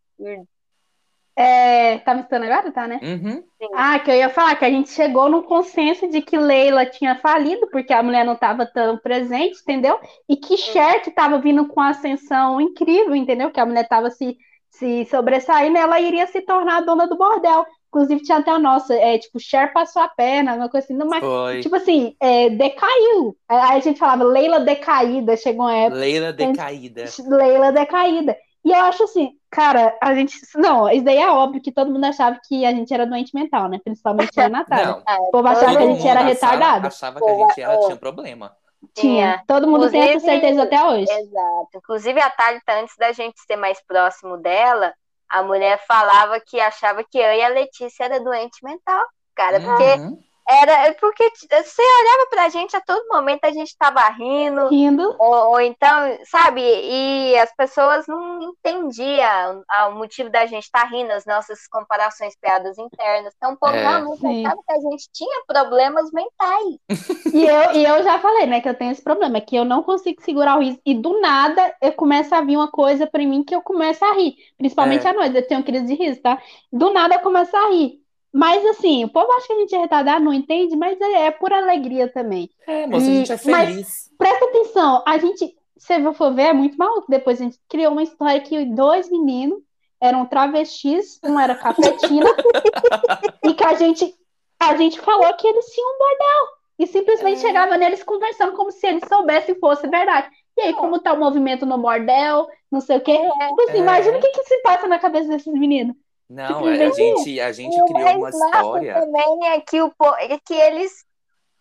é, 1.39 1.99
tá 1.99 2.13
me 2.13 2.19
escutando 2.19 2.43
agora? 2.43 2.69
Tá, 2.69 2.85
né? 2.85 2.99
Uhum. 3.01 3.41
Ah, 3.73 3.97
que 3.97 4.11
eu 4.11 4.15
ia 4.15 4.27
falar 4.27 4.57
que 4.57 4.65
a 4.65 4.69
gente 4.69 4.89
chegou 4.89 5.29
no 5.29 5.43
consenso 5.43 6.05
de 6.09 6.21
que 6.21 6.37
Leila 6.37 6.85
tinha 6.85 7.15
falido, 7.15 7.65
porque 7.71 7.93
a 7.93 8.03
mulher 8.03 8.25
não 8.25 8.33
estava 8.33 8.65
tão 8.65 8.97
presente, 8.97 9.61
entendeu? 9.61 9.97
E 10.27 10.35
que 10.35 10.57
Cher, 10.57 11.01
que 11.01 11.09
estava 11.09 11.39
vindo 11.39 11.65
com 11.65 11.79
ascensão 11.79 12.59
incrível, 12.59 13.15
entendeu? 13.15 13.51
Que 13.51 13.59
a 13.61 13.65
mulher 13.65 13.83
estava 13.83 14.11
se, 14.11 14.37
se 14.69 15.05
sobressaindo, 15.05 15.77
ela 15.77 16.01
iria 16.01 16.27
se 16.27 16.41
tornar 16.41 16.79
a 16.79 16.81
dona 16.81 17.07
do 17.07 17.17
bordel. 17.17 17.65
Inclusive, 17.87 18.21
tinha 18.21 18.39
até 18.39 18.51
a 18.51 18.59
nossa, 18.59 18.93
é, 18.93 19.17
tipo, 19.17 19.39
Cher 19.39 19.71
passou 19.71 20.01
a 20.01 20.09
perna, 20.09 20.55
uma 20.55 20.69
coisa 20.69 20.85
assim, 20.85 20.97
mas, 21.05 21.21
Foi. 21.21 21.61
tipo 21.61 21.75
assim, 21.75 22.15
é, 22.19 22.49
decaiu. 22.49 23.35
Aí 23.47 23.77
a 23.77 23.79
gente 23.79 23.97
falava 23.97 24.25
Leila 24.25 24.59
decaída, 24.59 25.37
chegou 25.37 25.65
uma 25.65 25.73
época. 25.73 25.99
Leila 26.01 26.33
decaída. 26.33 27.05
Leila 27.29 27.71
decaída. 27.71 28.37
E 28.69 28.71
eu 28.71 28.81
acho 28.81 29.03
assim, 29.03 29.31
cara, 29.49 29.97
a 29.99 30.13
gente. 30.13 30.39
Não, 30.55 30.87
isso 30.91 31.03
daí 31.03 31.17
é 31.17 31.27
óbvio 31.27 31.59
que 31.59 31.71
todo 31.71 31.91
mundo 31.91 32.05
achava 32.05 32.39
que 32.47 32.63
a 32.63 32.71
gente 32.71 32.93
era 32.93 33.07
doente 33.07 33.33
mental, 33.33 33.67
né? 33.67 33.79
Principalmente 33.83 34.39
a 34.39 34.47
Natália. 34.47 35.01
Não, 35.07 35.23
o 35.23 35.31
povo 35.31 35.47
achava 35.47 35.75
que 35.75 35.83
a 35.83 35.87
gente 35.87 36.07
era 36.07 36.21
retardado. 36.21 36.85
Achava 36.85 37.19
que 37.19 37.27
a 37.27 37.35
gente 37.35 37.61
era, 37.61 37.79
tinha 37.79 37.97
problema. 37.97 38.55
Tinha. 38.93 39.43
Todo 39.47 39.65
mundo 39.65 39.87
Inclusive, 39.87 40.05
tem 40.05 40.15
essa 40.17 40.25
certeza 40.25 40.63
até 40.63 40.83
hoje. 40.83 41.11
Exato. 41.11 41.69
Inclusive, 41.75 42.21
a 42.21 42.29
Thalita, 42.29 42.73
antes 42.79 42.95
da 42.95 43.11
gente 43.11 43.41
ser 43.41 43.55
mais 43.55 43.81
próximo 43.87 44.37
dela, 44.37 44.93
a 45.27 45.41
mulher 45.41 45.83
falava 45.87 46.39
que 46.39 46.59
achava 46.59 47.03
que 47.03 47.17
eu 47.17 47.33
e 47.33 47.41
a 47.41 47.49
Letícia 47.49 48.03
era 48.03 48.19
doente 48.19 48.63
mental, 48.63 49.03
cara, 49.33 49.59
porque 49.59 49.83
uhum. 49.83 50.19
Era 50.49 50.87
é 50.87 50.93
porque 50.93 51.23
você 51.29 51.81
olhava 51.81 52.29
pra 52.31 52.49
gente 52.49 52.75
a 52.75 52.81
todo 52.81 53.07
momento, 53.07 53.45
a 53.45 53.51
gente 53.51 53.77
tava 53.77 54.01
rindo. 54.09 54.67
Rindo. 54.67 55.15
Ou, 55.19 55.51
ou 55.51 55.61
então, 55.61 56.17
sabe, 56.25 56.59
e 56.61 57.37
as 57.37 57.55
pessoas 57.55 58.07
não 58.07 58.41
entendiam 58.41 59.63
o 59.89 59.91
motivo 59.91 60.31
da 60.31 60.47
gente 60.47 60.63
estar 60.63 60.81
tá 60.81 60.87
rindo, 60.87 61.11
as 61.11 61.23
nossas 61.25 61.67
comparações, 61.67 62.33
piadas 62.41 62.79
internas. 62.79 63.31
Então, 63.37 63.53
o 63.53 63.57
povo 63.57 63.75
é, 63.75 63.81
realmente 63.81 64.25
achava 64.25 64.59
que 64.67 64.73
a 64.73 64.89
gente 64.89 65.09
tinha 65.13 65.43
problemas 65.45 66.09
mentais. 66.11 66.79
e, 67.31 67.45
eu, 67.45 67.71
e 67.73 67.85
eu 67.85 68.01
já 68.03 68.17
falei, 68.17 68.47
né, 68.47 68.59
que 68.59 68.69
eu 68.69 68.73
tenho 68.73 68.91
esse 68.91 69.03
problema, 69.03 69.37
é 69.37 69.41
que 69.41 69.55
eu 69.55 69.63
não 69.63 69.83
consigo 69.83 70.19
segurar 70.23 70.57
o 70.57 70.61
riso. 70.61 70.79
E 70.83 70.95
do 70.95 71.21
nada 71.21 71.75
eu 71.79 71.93
começo 71.93 72.33
a 72.33 72.41
vir 72.41 72.57
uma 72.57 72.71
coisa 72.71 73.05
pra 73.05 73.23
mim 73.23 73.43
que 73.43 73.53
eu 73.53 73.61
começo 73.61 74.03
a 74.03 74.13
rir. 74.13 74.35
Principalmente 74.57 75.05
é. 75.05 75.11
à 75.11 75.13
noite, 75.13 75.35
eu 75.35 75.47
tenho 75.47 75.63
crise 75.63 75.85
de 75.85 75.93
riso, 75.93 76.19
tá? 76.23 76.41
Do 76.73 76.91
nada 76.91 77.13
eu 77.13 77.19
começo 77.19 77.55
a 77.55 77.69
rir. 77.69 77.99
Mas 78.31 78.63
assim, 78.65 79.03
o 79.03 79.09
povo 79.09 79.31
acha 79.33 79.47
que 79.47 79.53
a 79.53 79.59
gente 79.59 79.75
é 79.75 79.79
retardado, 79.79 80.23
não 80.23 80.33
entende, 80.33 80.75
mas 80.75 80.99
é, 81.01 81.27
é 81.27 81.31
por 81.31 81.51
alegria 81.51 82.07
também. 82.07 82.49
É, 82.67 82.85
moça, 82.85 83.05
a 83.05 83.09
gente 83.09 83.31
é 83.31 83.37
feliz. 83.37 83.75
Mas 83.75 84.11
presta 84.17 84.45
atenção, 84.45 85.03
a 85.05 85.17
gente, 85.17 85.55
se 85.77 86.13
for 86.13 86.33
ver, 86.33 86.43
é 86.43 86.53
muito 86.53 86.77
maluco. 86.77 87.07
Depois 87.09 87.41
a 87.41 87.45
gente 87.45 87.59
criou 87.67 87.91
uma 87.91 88.03
história 88.03 88.39
que 88.39 88.65
dois 88.65 89.09
meninos 89.09 89.59
eram 89.99 90.25
travestis, 90.25 91.19
um 91.23 91.39
era 91.39 91.55
cafetina, 91.55 92.29
e 93.43 93.53
que 93.53 93.63
a 93.63 93.73
gente, 93.73 94.13
a 94.59 94.75
gente 94.77 94.99
falou 94.99 95.33
que 95.33 95.47
eles 95.47 95.65
tinham 95.65 95.89
um 95.89 95.97
bordel. 95.97 96.59
E 96.77 96.87
simplesmente 96.87 97.39
é. 97.39 97.47
chegava 97.47 97.77
neles 97.77 98.03
conversando 98.03 98.53
como 98.53 98.71
se 98.71 98.87
eles 98.87 99.03
soubessem 99.07 99.53
e 99.53 99.59
fosse 99.59 99.87
verdade. 99.87 100.29
E 100.57 100.61
aí, 100.61 100.73
como 100.73 100.99
tá 100.99 101.13
o 101.13 101.19
movimento 101.19 101.65
no 101.65 101.77
bordel, 101.77 102.47
não 102.71 102.79
sei 102.79 102.97
o 102.97 103.01
quê. 103.01 103.11
É. 103.11 103.47
Tipo 103.47 103.61
assim, 103.63 103.79
imagina 103.79 104.17
o 104.17 104.21
que, 104.21 104.29
que 104.29 104.43
se 104.43 104.61
passa 104.61 104.87
na 104.87 104.99
cabeça 104.99 105.27
desses 105.27 105.53
meninos. 105.53 105.95
Não, 106.29 106.65
a 106.65 106.91
gente, 106.91 107.41
a 107.41 107.51
gente 107.51 107.75
criou 107.85 108.17
uma 108.17 108.29
história. 108.29 108.93
também 108.93 109.47
é 109.47 109.61
que, 109.61 109.81
o, 109.81 109.91
é 110.19 110.37
que 110.37 110.53
eles, 110.53 111.03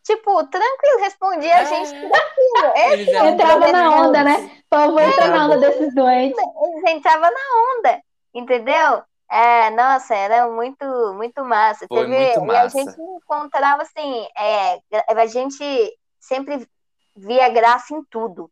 tipo, 0.05 0.47
tranquilo, 0.47 1.01
respondiam 1.01 1.53
é. 1.53 1.61
a 1.61 1.65
gente 1.65 1.91
tranquilo. 1.91 3.29
entrava 3.29 3.73
na 3.73 4.03
onda, 4.03 4.25
né? 4.25 4.51
Por 4.69 5.01
entrar 5.01 5.29
na 5.29 5.47
onda 5.47 5.57
desses 5.57 5.95
doentes. 5.95 6.39
Eles 6.39 6.97
entravam 6.97 7.31
na 7.31 7.79
onda, 7.79 8.03
entendeu? 8.35 9.03
É, 9.31 9.71
nossa, 9.71 10.15
era 10.15 10.47
muito, 10.49 10.85
muito 11.15 11.43
massa. 11.45 11.87
Foi 11.89 12.07
Teve, 12.07 12.25
muito 12.25 12.45
massa. 12.45 12.79
E 12.79 12.83
a 12.83 12.85
gente 12.85 13.01
encontrava, 13.01 13.83
assim, 13.83 14.27
é, 14.37 14.81
a 15.17 15.27
gente 15.27 15.99
sempre 16.21 16.69
via 17.17 17.49
graça 17.49 17.95
em 17.95 18.05
tudo. 18.11 18.51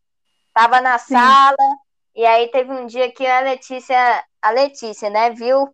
Tava 0.51 0.81
na 0.81 0.97
Sim. 0.97 1.13
sala, 1.13 1.77
e 2.15 2.25
aí 2.25 2.47
teve 2.47 2.71
um 2.71 2.87
dia 2.87 3.11
que 3.11 3.25
a 3.25 3.41
Letícia, 3.41 4.23
a 4.41 4.49
Letícia, 4.49 5.11
né, 5.11 5.29
viu 5.29 5.71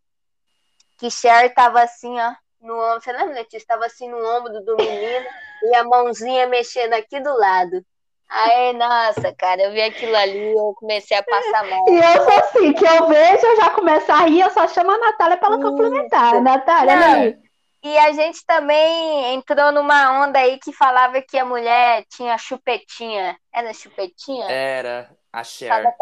que 0.98 1.10
Cher 1.10 1.54
tava 1.54 1.82
assim, 1.82 2.20
ó, 2.20 2.34
no 2.62 2.74
ombro. 2.74 3.02
Você 3.02 3.12
lembra, 3.12 3.36
Letícia? 3.36 3.68
Tava 3.68 3.86
assim 3.86 4.10
no 4.10 4.18
ombro 4.18 4.62
do 4.64 4.76
menino 4.78 5.26
e 5.64 5.76
a 5.76 5.84
mãozinha 5.84 6.48
mexendo 6.48 6.94
aqui 6.94 7.20
do 7.20 7.36
lado. 7.38 7.84
Aí, 8.30 8.74
nossa, 8.74 9.32
cara, 9.38 9.62
eu 9.62 9.72
vi 9.72 9.82
aquilo 9.82 10.16
ali 10.16 10.58
eu 10.58 10.74
comecei 10.76 11.16
a 11.16 11.22
passar 11.22 11.70
mal. 11.70 11.86
E 11.88 11.96
eu 11.96 12.24
sou 12.24 12.40
assim, 12.40 12.74
que 12.74 12.86
eu 12.86 13.08
vejo, 13.08 13.46
eu 13.46 13.56
já 13.58 13.70
começo 13.70 14.12
a 14.12 14.26
rir, 14.26 14.42
eu 14.42 14.50
só 14.50 14.68
chamo 14.68 14.90
a 14.90 14.98
Natália 14.98 15.38
pra 15.38 15.50
ela 15.50 15.62
complementar. 15.62 16.42
Natália, 16.42 17.14
aí. 17.14 17.38
E 17.84 17.98
a 17.98 18.14
gente 18.14 18.44
também 18.46 19.36
entrou 19.36 19.72
numa 19.74 20.24
onda 20.24 20.40
aí 20.40 20.58
que 20.58 20.72
falava 20.72 21.22
que 21.22 21.38
a 21.38 21.44
mulher 21.44 22.06
tinha 22.10 22.38
chupetinha. 22.38 23.38
Era 23.54 23.74
chupetinha? 23.74 24.50
Era, 24.50 25.12
a 25.32 25.44
Cher. 25.44 25.94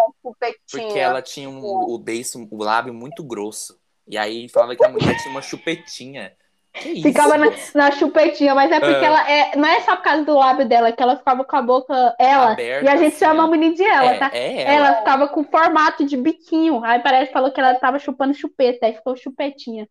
Porque 0.72 1.00
ela 1.00 1.24
tinha 1.24 1.50
um, 1.50 1.60
o 1.60 1.98
beiço, 1.98 2.48
o 2.52 2.64
lábio 2.64 2.94
muito 2.94 3.24
grosso. 3.24 3.81
E 4.12 4.18
aí 4.18 4.50
falava 4.50 4.76
que 4.76 4.84
a 4.84 4.90
mulher 4.90 5.16
tinha 5.18 5.32
uma 5.32 5.42
chupetinha. 5.42 6.34
Que 6.74 7.02
ficava 7.02 7.38
na, 7.38 7.48
na, 7.76 7.92
chupetinha, 7.92 8.54
mas 8.54 8.70
é 8.70 8.80
porque 8.80 9.04
é. 9.04 9.06
ela 9.06 9.30
é, 9.32 9.56
não 9.56 9.68
é 9.68 9.80
só 9.82 9.96
por 9.96 10.04
causa 10.04 10.26
do 10.26 10.36
lábio 10.36 10.68
dela, 10.68 10.92
que 10.92 11.02
ela 11.02 11.16
ficava 11.18 11.46
com 11.46 11.56
a 11.56 11.62
boca, 11.62 12.16
ela, 12.20 12.52
Aberta, 12.52 12.86
e 12.86 12.90
a 12.90 12.98
gente 12.98 13.16
assim, 13.16 13.26
chama 13.26 13.44
a 13.44 13.48
menina 13.48 13.74
de 13.74 13.84
ela, 13.84 14.12
é, 14.12 14.18
tá? 14.18 14.32
É 14.34 14.62
ela. 14.64 14.88
ela. 14.88 14.98
ficava 14.98 15.28
com 15.30 15.44
formato 15.46 16.06
de 16.06 16.18
biquinho, 16.18 16.84
aí 16.84 17.00
parece 17.00 17.28
que 17.28 17.34
falou 17.34 17.52
que 17.52 17.60
ela 17.60 17.76
tava 17.76 18.00
chupando 18.00 18.34
chupeta, 18.34 18.86
aí 18.86 18.94
ficou 18.94 19.16
chupetinha. 19.16 19.88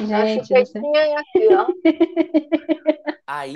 Gente, 0.00 0.48
chupetinha 0.48 1.20
aqui, 1.20 1.48
ó. 1.54 1.66
Aí, 3.32 3.54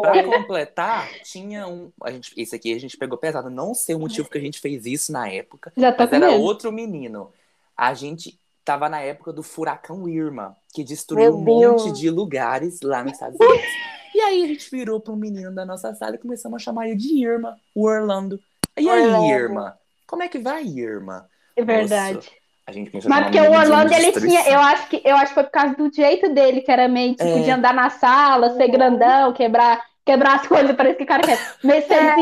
pra 0.00 0.24
completar, 0.24 1.06
tinha 1.24 1.68
um. 1.68 1.92
A 2.02 2.10
gente, 2.10 2.32
esse 2.40 2.56
aqui 2.56 2.72
a 2.72 2.80
gente 2.80 2.96
pegou 2.96 3.18
pesado. 3.18 3.50
Não 3.50 3.74
sei 3.74 3.94
o 3.94 3.98
motivo 3.98 4.30
que 4.30 4.38
a 4.38 4.40
gente 4.40 4.58
fez 4.58 4.86
isso 4.86 5.12
na 5.12 5.28
época. 5.28 5.70
Já 5.76 5.94
mas 5.98 6.10
era 6.10 6.28
medo. 6.28 6.40
outro 6.40 6.72
menino. 6.72 7.30
A 7.76 7.92
gente 7.92 8.40
estava 8.70 8.88
na 8.88 9.00
época 9.00 9.32
do 9.32 9.42
furacão 9.42 10.08
Irma, 10.08 10.56
que 10.72 10.84
destruiu 10.84 11.36
um 11.36 11.40
monte 11.40 11.92
de 11.92 12.08
lugares 12.08 12.80
lá 12.82 13.02
nos 13.02 13.14
Estados 13.14 13.36
Unidos. 13.40 13.66
e 14.14 14.20
aí 14.20 14.44
a 14.44 14.46
gente 14.46 14.70
virou 14.70 15.00
para 15.00 15.12
um 15.12 15.16
menino 15.16 15.52
da 15.52 15.66
nossa 15.66 15.92
sala 15.94 16.14
e 16.14 16.18
começamos 16.18 16.62
a 16.62 16.64
chamar 16.64 16.86
ele 16.86 16.96
de 16.96 17.24
Irma, 17.24 17.56
o 17.74 17.84
Orlando. 17.84 18.38
E 18.78 18.88
aí, 18.88 19.06
Orlando. 19.06 19.26
Irma? 19.26 19.78
Como 20.06 20.22
é 20.22 20.28
que 20.28 20.38
vai, 20.38 20.64
Irma? 20.64 21.28
É 21.56 21.64
verdade. 21.64 22.14
Nossa, 22.14 22.30
a 22.66 22.72
gente 22.72 23.08
Mas 23.08 23.24
porque 23.24 23.40
o 23.40 23.50
Orlando, 23.50 23.92
ele 23.92 24.12
tinha, 24.12 24.48
eu 24.48 24.60
acho, 24.60 24.88
que, 24.88 25.02
eu 25.04 25.16
acho 25.16 25.28
que 25.28 25.34
foi 25.34 25.44
por 25.44 25.50
causa 25.50 25.74
do 25.74 25.92
jeito 25.92 26.32
dele, 26.32 26.60
que 26.60 26.70
era 26.70 26.86
meio 26.86 27.16
tipo 27.16 27.28
é. 27.28 27.42
de 27.42 27.50
andar 27.50 27.74
na 27.74 27.90
sala, 27.90 28.54
ser 28.54 28.68
grandão, 28.68 29.32
quebrar, 29.32 29.84
quebrar 30.04 30.36
as 30.36 30.46
coisas, 30.46 30.76
parece 30.76 30.96
que 30.96 31.04
o 31.04 31.08
cara 31.08 31.22
quer. 31.22 31.38
Meio 31.64 31.82
é 31.82 32.16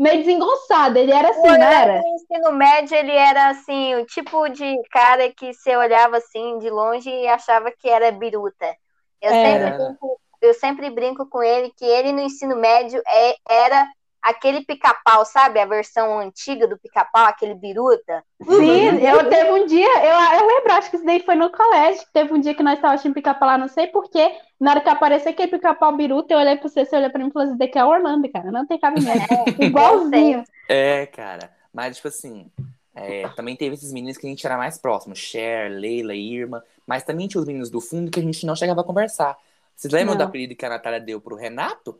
meio 0.00 0.20
desengonçado. 0.20 0.98
Ele 0.98 1.12
era 1.12 1.28
assim, 1.28 1.42
não 1.42 1.54
era? 1.54 2.00
No 2.00 2.14
ensino 2.14 2.52
médio, 2.52 2.96
ele 2.96 3.12
era 3.12 3.50
assim, 3.50 3.94
o 3.96 4.06
tipo 4.06 4.48
de 4.48 4.80
cara 4.90 5.30
que 5.30 5.52
você 5.52 5.76
olhava 5.76 6.16
assim 6.16 6.58
de 6.58 6.70
longe 6.70 7.10
e 7.10 7.28
achava 7.28 7.70
que 7.70 7.88
era 7.88 8.10
biruta. 8.10 8.74
Eu, 9.20 9.30
sempre 9.30 9.70
brinco, 9.70 10.20
eu 10.40 10.54
sempre 10.54 10.90
brinco 10.90 11.28
com 11.28 11.42
ele 11.42 11.70
que 11.76 11.84
ele 11.84 12.12
no 12.12 12.20
ensino 12.20 12.56
médio 12.56 13.02
é, 13.06 13.34
era 13.46 13.86
aquele 14.22 14.64
pica-pau, 14.64 15.24
sabe? 15.24 15.58
A 15.58 15.66
versão 15.66 16.18
antiga 16.18 16.66
do 16.66 16.78
pica-pau, 16.78 17.26
aquele 17.26 17.54
biruta. 17.54 18.22
Sim, 18.42 18.98
eu 19.04 19.28
teve 19.28 19.50
um 19.50 19.66
dia, 19.66 19.88
eu, 20.04 20.40
eu 20.40 20.46
lembro, 20.46 20.72
acho 20.72 20.90
que 20.90 20.96
isso 20.96 21.04
daí 21.04 21.20
foi 21.20 21.34
no 21.34 21.50
colégio, 21.50 22.02
teve 22.12 22.32
um 22.32 22.40
dia 22.40 22.54
que 22.54 22.62
nós 22.62 22.74
estávamos 22.74 23.00
assistindo 23.00 23.14
pica-pau 23.14 23.48
lá, 23.48 23.58
não 23.58 23.68
sei 23.68 23.86
porquê, 23.86 24.32
na 24.58 24.72
hora 24.72 24.80
que 24.80 24.88
apareceu 24.88 25.30
aquele 25.32 25.50
pica-pau 25.50 25.96
biruta, 25.96 26.34
eu 26.34 26.38
olhei 26.38 26.56
pra 26.56 26.68
você, 26.68 26.84
você 26.84 26.96
olhou 26.96 27.10
pra 27.10 27.22
mim 27.22 27.28
e 27.28 27.32
falou 27.32 27.48
assim, 27.48 27.58
daqui 27.58 27.78
é 27.78 27.84
Orlando, 27.84 28.30
cara, 28.30 28.50
não 28.50 28.66
tem 28.66 28.78
cabimento. 28.78 29.32
É, 29.32 29.64
Igualzinho. 29.64 30.44
É, 30.68 31.06
cara, 31.06 31.50
mas 31.72 31.96
tipo 31.96 32.08
assim, 32.08 32.50
é, 32.94 33.28
também 33.30 33.56
teve 33.56 33.74
esses 33.74 33.92
meninos 33.92 34.18
que 34.18 34.26
a 34.26 34.30
gente 34.30 34.44
era 34.44 34.56
mais 34.56 34.78
próximo, 34.78 35.16
Cher, 35.16 35.70
Leila, 35.70 36.14
Irma, 36.14 36.62
mas 36.86 37.02
também 37.02 37.28
tinha 37.28 37.40
os 37.40 37.46
meninos 37.46 37.70
do 37.70 37.80
fundo 37.80 38.10
que 38.10 38.20
a 38.20 38.22
gente 38.22 38.44
não 38.44 38.56
chegava 38.56 38.80
a 38.80 38.84
conversar. 38.84 39.36
Vocês 39.74 39.92
lembram 39.94 40.14
não. 40.14 40.24
do 40.24 40.28
apelido 40.28 40.54
que 40.54 40.66
a 40.66 40.68
Natália 40.68 41.00
deu 41.00 41.20
pro 41.20 41.36
Renato? 41.36 41.98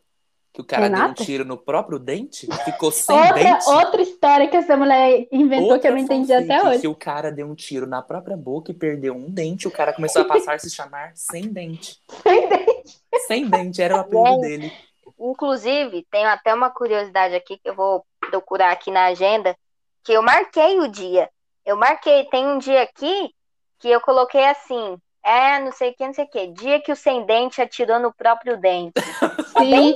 Que 0.53 0.61
o 0.61 0.65
cara 0.65 0.85
Renata? 0.85 1.05
deu 1.05 1.11
um 1.11 1.27
tiro 1.27 1.45
no 1.45 1.57
próprio 1.57 1.99
dente, 1.99 2.49
ficou 2.65 2.91
sem 2.91 3.17
outra, 3.17 3.35
dente. 3.35 3.69
Outra 3.69 4.03
história 4.03 4.49
que 4.49 4.57
essa 4.57 4.77
mulher 4.77 5.29
inventou 5.31 5.67
outra 5.67 5.79
que 5.79 5.87
eu 5.87 5.93
não 5.93 5.99
entendi 5.99 6.33
até 6.33 6.63
hoje. 6.63 6.81
Que 6.81 6.89
o 6.89 6.95
cara 6.95 7.31
deu 7.31 7.47
um 7.47 7.55
tiro 7.55 7.87
na 7.87 8.03
própria 8.03 8.37
boca 8.37 8.73
e 8.73 8.75
perdeu 8.75 9.15
um 9.15 9.31
dente, 9.31 9.69
o 9.69 9.71
cara 9.71 9.93
começou 9.93 10.23
a 10.23 10.25
passar 10.25 10.55
a 10.55 10.59
se 10.59 10.71
chamar 10.71 11.13
sem 11.15 11.43
dente. 11.43 12.01
Sem 12.23 12.49
dente. 12.49 13.01
Sem 13.29 13.49
dente, 13.49 13.81
era 13.81 13.97
o 13.97 14.01
apelido 14.01 14.41
dele. 14.41 14.73
Inclusive, 15.21 16.07
tenho 16.11 16.29
até 16.29 16.53
uma 16.53 16.71
curiosidade 16.71 17.35
aqui 17.35 17.57
que 17.59 17.69
eu 17.69 17.75
vou 17.75 18.05
procurar 18.19 18.73
aqui 18.73 18.91
na 18.91 19.07
agenda, 19.07 19.57
que 20.03 20.13
eu 20.13 20.23
marquei 20.23 20.81
o 20.81 20.89
dia. 20.89 21.29
Eu 21.65 21.77
marquei, 21.77 22.25
tem 22.25 22.47
um 22.47 22.59
dia 22.59 22.83
aqui 22.83 23.33
que 23.79 23.89
eu 23.89 24.01
coloquei 24.01 24.45
assim, 24.47 24.99
é 25.25 25.57
é 25.57 25.61
não 25.61 25.73
sei 25.73 25.91
o 25.91 25.95
que, 25.95 26.07
não 26.07 26.15
sei 26.15 26.25
o 26.25 26.29
que. 26.29 26.47
Dia 26.49 26.81
que 26.81 26.93
o 26.93 26.97
sem 26.97 27.25
dente 27.25 27.61
atirou 27.61 28.01
no 28.01 28.13
próprio 28.13 28.57
dente. 28.59 28.95
Sim. 29.59 29.95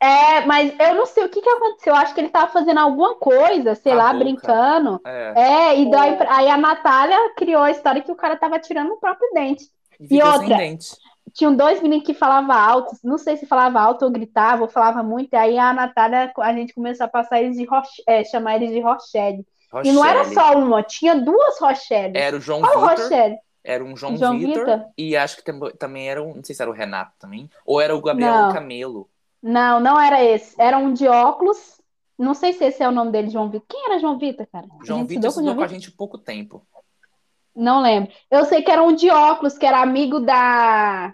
É, 0.00 0.46
mas 0.46 0.72
eu 0.78 0.94
não 0.94 1.06
sei 1.06 1.24
o 1.24 1.28
que, 1.28 1.40
que 1.42 1.48
aconteceu. 1.50 1.92
Eu 1.92 1.98
acho 2.00 2.14
que 2.14 2.20
ele 2.20 2.28
tava 2.28 2.52
fazendo 2.52 2.78
alguma 2.78 3.16
coisa, 3.16 3.74
sei 3.74 3.92
A 3.92 3.96
lá, 3.96 4.04
boca. 4.12 4.18
brincando. 4.24 5.00
É. 5.04 5.32
É, 5.36 5.80
e 5.80 5.90
daí, 5.90 6.14
É. 6.14 6.26
aí 6.30 6.48
a 6.48 6.56
Natália 6.56 7.16
criou 7.36 7.62
a 7.62 7.70
história 7.70 8.00
que 8.02 8.12
o 8.12 8.16
cara 8.16 8.36
tava 8.36 8.58
tirando 8.60 8.88
no 8.90 9.00
próprio 9.00 9.28
dente. 9.34 9.64
E 10.00 10.06
ficou 10.06 10.26
outra? 10.26 10.46
sem 10.46 10.56
dente. 10.56 10.86
Tinham 11.34 11.54
dois 11.54 11.82
meninos 11.82 12.06
que 12.06 12.14
falavam 12.14 12.52
alto, 12.56 12.96
não 13.04 13.18
sei 13.18 13.36
se 13.36 13.46
falava 13.46 13.80
alto 13.80 14.04
ou 14.04 14.10
gritava, 14.10 14.62
ou 14.62 14.68
falava 14.68 15.02
muito, 15.02 15.34
e 15.34 15.36
aí 15.36 15.58
a 15.58 15.72
Natália, 15.74 16.32
a 16.38 16.52
gente 16.54 16.72
começou 16.72 17.04
a 17.04 17.08
passar 17.08 17.40
eles 17.42 17.56
de 17.56 17.64
Roche, 17.64 18.02
é, 18.08 18.24
chamar 18.24 18.56
eles 18.56 18.70
de 18.70 18.80
Rochelle. 18.80 19.44
E 19.84 19.92
não 19.92 20.02
era 20.04 20.20
Rochelle. 20.20 20.34
só 20.34 20.58
uma, 20.58 20.82
tinha 20.82 21.14
duas 21.16 21.60
Rochelle. 21.60 22.16
Era 22.16 22.36
o 22.36 22.40
João 22.40 22.62
Qual 22.62 22.80
Vitor. 22.88 23.02
Rochelle? 23.04 23.38
Era 23.68 23.84
um 23.84 23.94
João, 23.94 24.16
João 24.16 24.38
Vitor. 24.38 24.64
Vitor? 24.64 24.86
E 24.96 25.14
acho 25.14 25.36
que 25.36 25.42
tam- 25.44 25.70
também 25.78 26.08
era 26.08 26.22
um. 26.22 26.34
Não 26.36 26.42
sei 26.42 26.54
se 26.54 26.62
era 26.62 26.70
o 26.70 26.74
Renato 26.74 27.12
também. 27.18 27.50
Ou 27.66 27.80
era 27.80 27.94
o 27.94 28.00
Gabriel 28.00 28.32
Não. 28.32 28.52
Camelo. 28.52 29.10
Não, 29.42 29.78
não 29.78 30.00
era 30.00 30.24
esse. 30.24 30.54
Era 30.58 30.78
um 30.78 30.92
de 30.94 31.06
óculos. 31.06 31.78
Não 32.18 32.32
sei 32.32 32.54
se 32.54 32.64
esse 32.64 32.82
é 32.82 32.88
o 32.88 32.92
nome 32.92 33.12
dele, 33.12 33.28
João 33.30 33.50
Vitor. 33.50 33.66
Quem 33.68 33.84
era 33.84 33.98
João 33.98 34.18
Vitor, 34.18 34.46
cara? 34.50 34.66
João 34.82 35.04
Vitor 35.06 35.16
estudou 35.16 35.22
com 35.22 35.28
estudou 35.28 35.44
João 35.44 35.56
com 35.56 35.62
a 35.62 35.68
gente 35.68 35.88
há 35.90 35.92
pouco 35.96 36.16
tempo. 36.18 36.66
Não 37.54 37.82
lembro. 37.82 38.10
Eu 38.30 38.44
sei 38.46 38.62
que 38.62 38.70
era 38.70 38.82
um 38.82 38.94
de 38.94 39.10
óculos, 39.10 39.58
que 39.58 39.66
era 39.66 39.80
amigo 39.82 40.18
da 40.20 41.12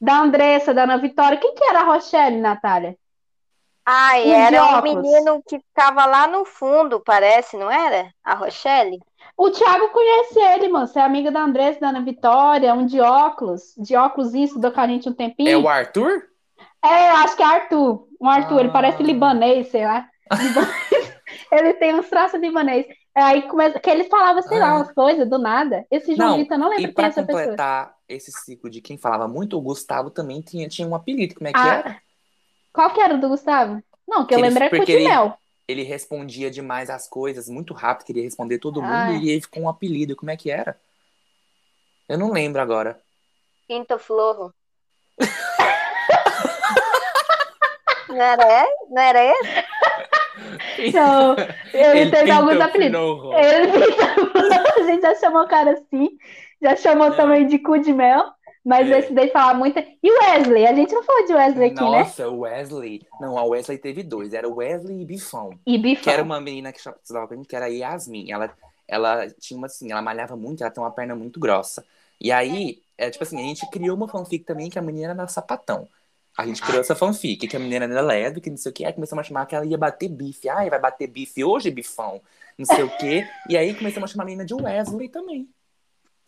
da 0.00 0.18
Andressa, 0.20 0.74
da 0.74 0.82
Ana 0.82 0.98
Vitória. 0.98 1.38
Quem 1.38 1.54
que 1.54 1.64
era 1.64 1.80
a 1.80 1.84
Rochelle, 1.84 2.40
Natália? 2.40 2.96
Ai, 3.84 4.28
Um 4.28 4.32
era 4.32 4.78
um 4.78 4.82
menino 4.82 5.42
que 5.48 5.58
ficava 5.60 6.04
lá 6.04 6.26
no 6.26 6.44
fundo, 6.44 7.00
parece, 7.00 7.56
não 7.56 7.70
era? 7.70 8.10
A 8.22 8.34
Rochelle? 8.34 9.00
O 9.38 9.50
Thiago 9.50 9.90
conhece 9.90 10.38
ele, 10.40 10.68
mano. 10.68 10.86
Você 10.88 10.98
é 10.98 11.02
amiga 11.02 11.30
da 11.30 11.40
Andressa, 11.42 11.78
da 11.80 11.88
Ana 11.90 12.02
Vitória, 12.02 12.74
um 12.74 12.84
de 12.84 13.00
óculos. 13.00 13.72
De 13.78 13.94
óculos, 13.94 14.34
isso, 14.34 14.46
estudou 14.46 14.72
com 14.72 14.80
a 14.80 14.86
gente 14.88 15.08
um 15.08 15.12
tempinho. 15.14 15.48
É 15.48 15.56
o 15.56 15.68
Arthur? 15.68 16.24
É, 16.84 17.10
eu 17.10 17.16
acho 17.18 17.36
que 17.36 17.42
é 17.42 17.46
Arthur. 17.46 18.06
Um 18.20 18.28
Arthur, 18.28 18.58
ele 18.60 18.68
Ah. 18.70 18.72
parece 18.72 19.02
libanês, 19.02 19.68
sei 19.68 19.84
lá. 19.84 20.08
Libanês. 20.36 20.68
ele 21.52 21.72
tem 21.74 21.94
uns 21.94 22.08
traços 22.08 22.40
libanês. 22.40 22.86
Aí 23.14 23.42
começa, 23.42 23.78
que 23.80 23.88
ele 23.90 24.04
falava, 24.04 24.42
sei 24.42 24.58
lá, 24.58 24.70
Ah. 24.70 24.76
umas 24.76 24.92
coisas 24.92 25.28
do 25.28 25.38
nada. 25.38 25.86
Esse 25.90 26.14
João 26.16 26.30
Não, 26.30 26.36
Vitor, 26.38 26.56
eu 26.56 26.60
não 26.60 26.72
E 26.72 26.76
lembro 26.76 26.82
quem 26.82 26.90
é 26.90 26.94
pra 26.94 27.06
essa 27.06 27.22
pessoa. 27.22 27.42
completar 27.42 27.94
esse 28.08 28.32
ciclo 28.32 28.68
de 28.68 28.80
quem 28.80 28.98
falava 28.98 29.28
muito, 29.28 29.56
o 29.56 29.60
Gustavo 29.60 30.10
também 30.10 30.40
tinha, 30.40 30.68
tinha 30.68 30.86
um 30.86 30.94
apelido. 30.96 31.34
Como 31.36 31.46
é 31.48 31.52
que 31.52 31.58
Ah, 31.58 31.74
era? 31.74 31.96
Qual 32.72 32.90
que 32.90 33.00
era 33.00 33.14
o 33.14 33.20
do 33.20 33.28
Gustavo? 33.28 33.80
Não, 34.06 34.24
que 34.24 34.34
eu 34.34 34.38
Que 34.38 34.44
ele- 34.44 34.48
lembro 34.48 34.64
é 34.64 34.66
ele- 34.66 34.78
Cutimel. 34.80 35.38
Ele 35.68 35.82
respondia 35.82 36.50
demais 36.50 36.88
as 36.88 37.06
coisas 37.06 37.46
muito 37.48 37.74
rápido, 37.74 38.06
queria 38.06 38.22
responder 38.24 38.58
todo 38.58 38.80
mundo, 38.80 38.90
Ah, 38.90 39.12
é. 39.12 39.18
e 39.18 39.28
ele 39.30 39.42
ficou 39.42 39.62
um 39.64 39.68
apelido. 39.68 40.16
Como 40.16 40.30
é 40.30 40.36
que 40.36 40.50
era? 40.50 40.80
Eu 42.08 42.16
não 42.16 42.32
lembro 42.32 42.60
agora. 42.62 42.98
Quinto 43.68 43.98
Florro. 43.98 44.52
Não 48.08 48.22
era, 48.22 48.62
esse? 48.64 48.90
não 48.90 49.02
era 49.02 49.22
esse? 49.24 49.64
Então, 50.78 51.36
ele, 51.74 52.10
teve 52.10 52.30
alguns 52.30 52.58
apelidos. 52.58 52.98
fino. 52.98 53.34
Ele 53.34 53.70
a 54.80 54.82
gente 54.84 55.02
já 55.02 55.14
chamou 55.16 55.42
o 55.42 55.48
cara 55.48 55.72
assim, 55.72 56.08
já 56.62 56.74
chamou 56.76 57.10
Não. 57.10 57.16
também 57.16 57.46
de 57.46 57.58
cu 57.58 57.78
de 57.78 57.92
mel, 57.92 58.24
mas 58.68 58.90
É. 58.90 58.98
esse 58.98 59.12
daí 59.14 59.30
fala 59.30 59.54
muito. 59.54 59.78
E 59.78 60.10
o 60.10 60.18
Wesley? 60.22 60.66
A 60.66 60.74
gente 60.74 60.92
não 60.92 61.02
falou 61.02 61.26
de 61.26 61.32
Wesley 61.32 61.66
aqui, 61.68 61.74
né? 61.76 61.80
Nossa, 61.80 62.28
o 62.28 62.40
Wesley. 62.40 63.06
Não, 63.18 63.38
a 63.38 63.44
Wesley 63.44 63.78
teve 63.78 64.02
dois. 64.02 64.34
Era 64.34 64.46
Wesley 64.46 65.00
e 65.00 65.04
Bifão. 65.06 65.58
E 65.66 65.78
Bifão. 65.78 66.04
Que 66.04 66.10
era 66.10 66.22
uma 66.22 66.38
menina 66.40 66.70
que 66.70 66.78
estudava 66.78 67.26
com 67.26 67.32
a 67.32 67.36
gente, 67.38 67.48
que 67.48 67.56
era 67.56 67.64
a 67.64 67.68
Yasmin. 67.68 68.30
Ela, 68.30 68.50
ela 68.86 69.30
tinha 69.40 69.56
uma 69.56 69.66
assim, 69.66 69.90
ela 69.90 70.02
malhava 70.02 70.36
muito, 70.36 70.62
ela 70.62 70.70
tem 70.70 70.82
uma 70.82 70.90
perna 70.90 71.16
muito 71.16 71.40
grossa. 71.40 71.82
E 72.20 72.30
aí, 72.30 72.82
é, 72.98 73.08
tipo 73.10 73.24
assim, 73.24 73.38
a 73.38 73.42
gente 73.42 73.68
criou 73.70 73.96
uma 73.96 74.06
fanfic 74.08 74.44
também 74.44 74.68
que 74.68 74.78
a 74.78 74.82
menina 74.82 75.12
era 75.12 75.26
sapatão. 75.28 75.88
A 76.36 76.46
gente 76.46 76.62
criou 76.62 76.80
essa 76.80 76.94
fanfic, 76.94 77.48
que 77.48 77.56
a 77.56 77.58
menina 77.58 77.84
era 77.86 78.00
lésbica, 78.00 78.48
não 78.50 78.56
sei 78.56 78.70
o 78.70 78.72
que, 78.72 78.84
aí 78.84 78.92
começamos 78.92 79.24
a 79.24 79.26
chamar 79.26 79.46
que 79.46 79.56
ela 79.56 79.66
ia 79.66 79.76
bater 79.78 80.08
bife. 80.08 80.48
Ai, 80.48 80.70
vai 80.70 80.78
bater 80.78 81.08
bife 81.08 81.42
hoje, 81.42 81.70
bifão? 81.70 82.20
Não 82.56 82.64
sei 82.66 82.84
o 82.84 82.90
quê. 82.98 83.26
E 83.48 83.56
aí 83.56 83.74
começamos 83.74 84.10
a 84.10 84.12
chamar 84.12 84.24
a 84.24 84.26
menina 84.26 84.44
de 84.44 84.54
Wesley 84.54 85.08
também. 85.08 85.48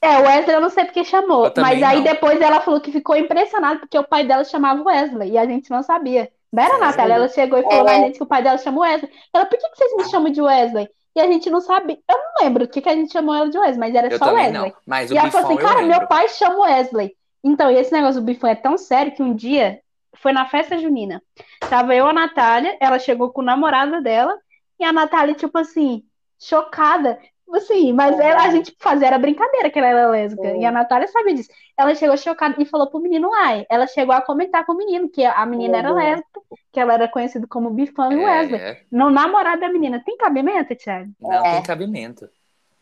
É, 0.03 0.19
o 0.19 0.23
Wesley 0.23 0.57
eu 0.57 0.61
não 0.63 0.71
sei 0.71 0.85
porque 0.85 1.05
chamou, 1.05 1.53
mas 1.59 1.83
aí 1.83 1.97
não. 1.97 2.05
depois 2.05 2.41
ela 2.41 2.61
falou 2.61 2.81
que 2.81 2.91
ficou 2.91 3.15
impressionada 3.17 3.81
porque 3.81 3.99
o 3.99 4.05
pai 4.07 4.25
dela 4.25 4.45
chamava 4.45 4.83
Wesley 4.83 5.33
e 5.33 5.39
a 5.39 5.45
gente 5.47 5.71
não 5.71 5.83
sabia. 5.83 6.31
Não 6.53 6.63
era? 6.63 6.79
Natália? 6.79 7.15
Ela 7.15 7.29
chegou 7.29 7.59
e 7.59 7.63
falou 7.63 7.81
É. 7.81 7.85
pra 7.85 7.95
gente 7.95 8.17
que 8.17 8.23
o 8.23 8.27
pai 8.27 8.43
dela 8.43 8.57
chama 8.59 8.81
Wesley. 8.81 9.11
Ela, 9.33 9.45
por 9.47 9.59
que, 9.59 9.69
que 9.69 9.77
vocês 9.77 9.97
me 9.97 10.05
chamam 10.11 10.33
de 10.33 10.41
Wesley? 10.41 10.89
E 11.15 11.21
a 11.21 11.27
gente 11.27 11.51
não 11.51 11.61
sabia. 11.61 11.99
Eu 12.11 12.17
não 12.17 12.45
lembro 12.45 12.65
o 12.65 12.69
que, 12.69 12.81
que 12.81 12.89
a 12.89 12.95
gente 12.95 13.13
chamou 13.13 13.35
ela 13.35 13.51
de 13.51 13.59
Wesley, 13.59 13.79
mas 13.79 13.95
era 13.95 14.09
Eu 14.11 14.19
só 14.19 14.33
Wesley. 14.33 14.53
não. 14.53 14.73
Mas 14.87 15.11
o 15.11 15.15
E 15.15 15.19
ela 15.19 15.31
falou 15.31 15.47
assim, 15.49 15.57
cara, 15.59 15.81
lembro. 15.81 15.99
meu 15.99 16.07
pai 16.09 16.29
chama 16.29 16.61
Wesley. 16.61 17.15
Então, 17.45 17.71
e 17.71 17.77
esse 17.77 17.93
negócio 17.93 18.21
do 18.21 18.25
bifão 18.25 18.49
é 18.51 18.55
tão 18.55 18.79
sério 18.79 19.13
que 19.13 19.23
um 19.23 19.35
dia 19.35 19.81
foi 20.17 20.33
na 20.33 20.47
festa 20.47 20.79
junina. 20.79 21.23
Tava 21.69 21.95
eu, 21.95 22.07
a 22.07 22.13
Natália, 22.13 22.77
ela 22.81 22.99
chegou 22.99 23.31
com 23.31 23.41
o 23.43 23.45
namorado 23.45 24.03
dela, 24.03 24.37
e 24.79 24.85
a 24.85 24.93
Natália, 24.93 25.35
tipo 25.35 25.57
assim, 25.59 26.03
chocada. 26.39 27.19
Tipo 27.51 27.57
Assim, 27.57 27.93
mas 27.93 28.15
Uhum. 28.15 28.23
ela, 28.23 28.45
a 28.45 28.51
gente 28.51 28.75
fazia, 28.79 29.09
era 29.09 29.19
brincadeira 29.19 29.69
que 29.71 29.79
ela 29.79 29.89
era 29.89 30.09
lésbica. 30.09 30.49
Uhum. 30.49 30.61
E 30.61 30.65
a 30.65 30.71
Natália 30.71 31.09
sabia 31.09 31.35
disso. 31.35 31.51
Ela 31.77 31.95
chegou 31.97 32.17
chocada 32.17 32.55
e 32.59 32.65
falou 32.65 32.89
pro 32.89 33.01
menino 33.01 33.29
lá. 33.29 33.65
Ela 33.69 33.87
chegou 33.89 34.15
a 34.15 34.21
comentar 34.23 34.65
com 34.65 34.73
o 34.73 34.77
menino 34.77 35.09
que 35.09 35.25
a 35.25 35.45
menina 35.47 35.79
era 35.79 35.91
Uhum. 35.91 35.97
lésbica, 35.97 36.41
que 36.73 36.79
ela 36.79 36.95
era 36.95 37.09
conhecida 37.09 37.47
como 37.49 37.71
Bifão 37.71 38.13
e 38.13 38.17
Wesley. 38.17 38.61
É, 38.61 38.83
No 38.91 39.11
namorado 39.11 39.61
da 39.61 39.69
menina. 39.69 40.01
Tem 40.05 40.17
cabimento, 40.17 40.75
Thiago? 40.77 41.11
não 41.21 41.45
É. 41.45 41.55
tem 41.55 41.63
cabimento. 41.65 42.29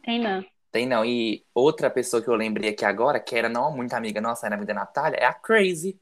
Tem 0.04 0.20
não. 0.20 0.44
Tem 0.70 0.86
não. 0.86 1.02
E 1.04 1.42
outra 1.54 1.88
pessoa 1.88 2.22
que 2.22 2.28
eu 2.28 2.34
lembrei 2.34 2.70
aqui 2.70 2.84
agora, 2.84 3.18
que 3.18 3.34
era 3.34 3.48
não 3.48 3.74
muito 3.74 3.94
amiga 3.94 4.20
nossa, 4.20 4.46
era 4.46 4.54
amiga 4.54 4.74
da 4.74 4.80
Natália, 4.80 5.16
é 5.16 5.24
a 5.24 5.32
Crazy. 5.32 5.98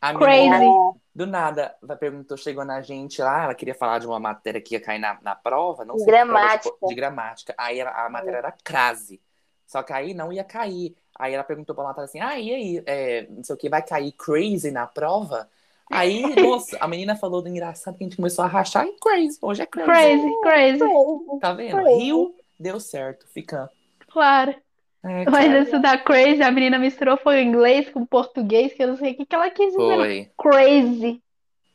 A 0.00 0.12
Crazy. 0.14 0.50
menina, 0.50 0.94
do 1.14 1.26
nada, 1.26 1.74
ela 1.82 1.96
perguntou, 1.96 2.36
chegou 2.36 2.64
na 2.64 2.80
gente 2.80 3.20
lá, 3.20 3.44
ela 3.44 3.54
queria 3.54 3.74
falar 3.74 3.98
de 3.98 4.06
uma 4.06 4.20
matéria 4.20 4.60
que 4.60 4.74
ia 4.74 4.80
cair 4.80 4.98
na, 4.98 5.18
na 5.22 5.34
prova, 5.34 5.84
não 5.84 5.96
sei 5.98 6.06
que 6.06 6.10
prova 6.10 6.24
de- 6.24 6.30
Gramática. 6.46 6.86
de, 6.86 6.94
gramática. 6.94 7.54
Aí 7.58 7.78
ela- 7.80 8.06
a 8.06 8.08
matéria 8.08 8.36
era 8.38 8.52
crase. 8.64 9.20
Só 9.66 9.82
que 9.82 9.92
aí 9.92 10.14
não 10.14 10.32
ia 10.32 10.44
cair. 10.44 10.96
Aí 11.18 11.34
ela 11.34 11.44
perguntou 11.44 11.74
pra 11.74 11.84
Natália 11.84 12.04
assim, 12.06 12.20
ah, 12.20 12.38
e 12.38 12.52
aí, 12.52 12.82
é, 12.86 13.26
não 13.28 13.44
sei 13.44 13.54
o 13.54 13.58
que, 13.58 13.68
vai 13.68 13.82
cair 13.82 14.12
crazy 14.12 14.70
na 14.70 14.86
prova? 14.86 15.48
Aí, 15.90 16.22
moça, 16.40 16.76
a 16.80 16.86
menina 16.88 17.16
falou 17.16 17.42
do 17.42 17.48
engraçado 17.48 17.96
que 17.98 18.04
a 18.04 18.06
gente 18.06 18.16
começou 18.16 18.44
a 18.44 18.48
rachar 18.48 18.86
e 18.86 18.92
crazy. 18.98 19.38
Hoje 19.42 19.62
é 19.62 19.66
crazy. 19.66 19.90
Crazy, 19.90 20.40
crazy. 20.42 21.38
Tá 21.40 21.52
vendo? 21.52 21.76
Crazy. 21.76 21.98
Rio, 21.98 22.34
deu 22.58 22.78
certo, 22.80 23.26
fica. 23.28 23.70
Claro. 24.08 24.54
É, 25.02 25.24
Mas 25.30 25.34
cara, 25.36 25.58
esse 25.62 25.78
da 25.78 25.96
crazy, 25.98 26.42
a 26.42 26.50
menina 26.50 26.78
misturou 26.78 27.16
foi 27.16 27.36
o 27.36 27.42
inglês 27.42 27.90
com 27.90 28.00
o 28.02 28.06
português, 28.06 28.72
que 28.74 28.82
eu 28.82 28.88
não 28.88 28.96
sei 28.96 29.12
o 29.12 29.16
que, 29.16 29.26
que 29.26 29.34
ela 29.34 29.50
quis 29.50 29.72
dizer. 29.72 30.08
foi. 30.08 30.30
Crazy. 30.38 31.22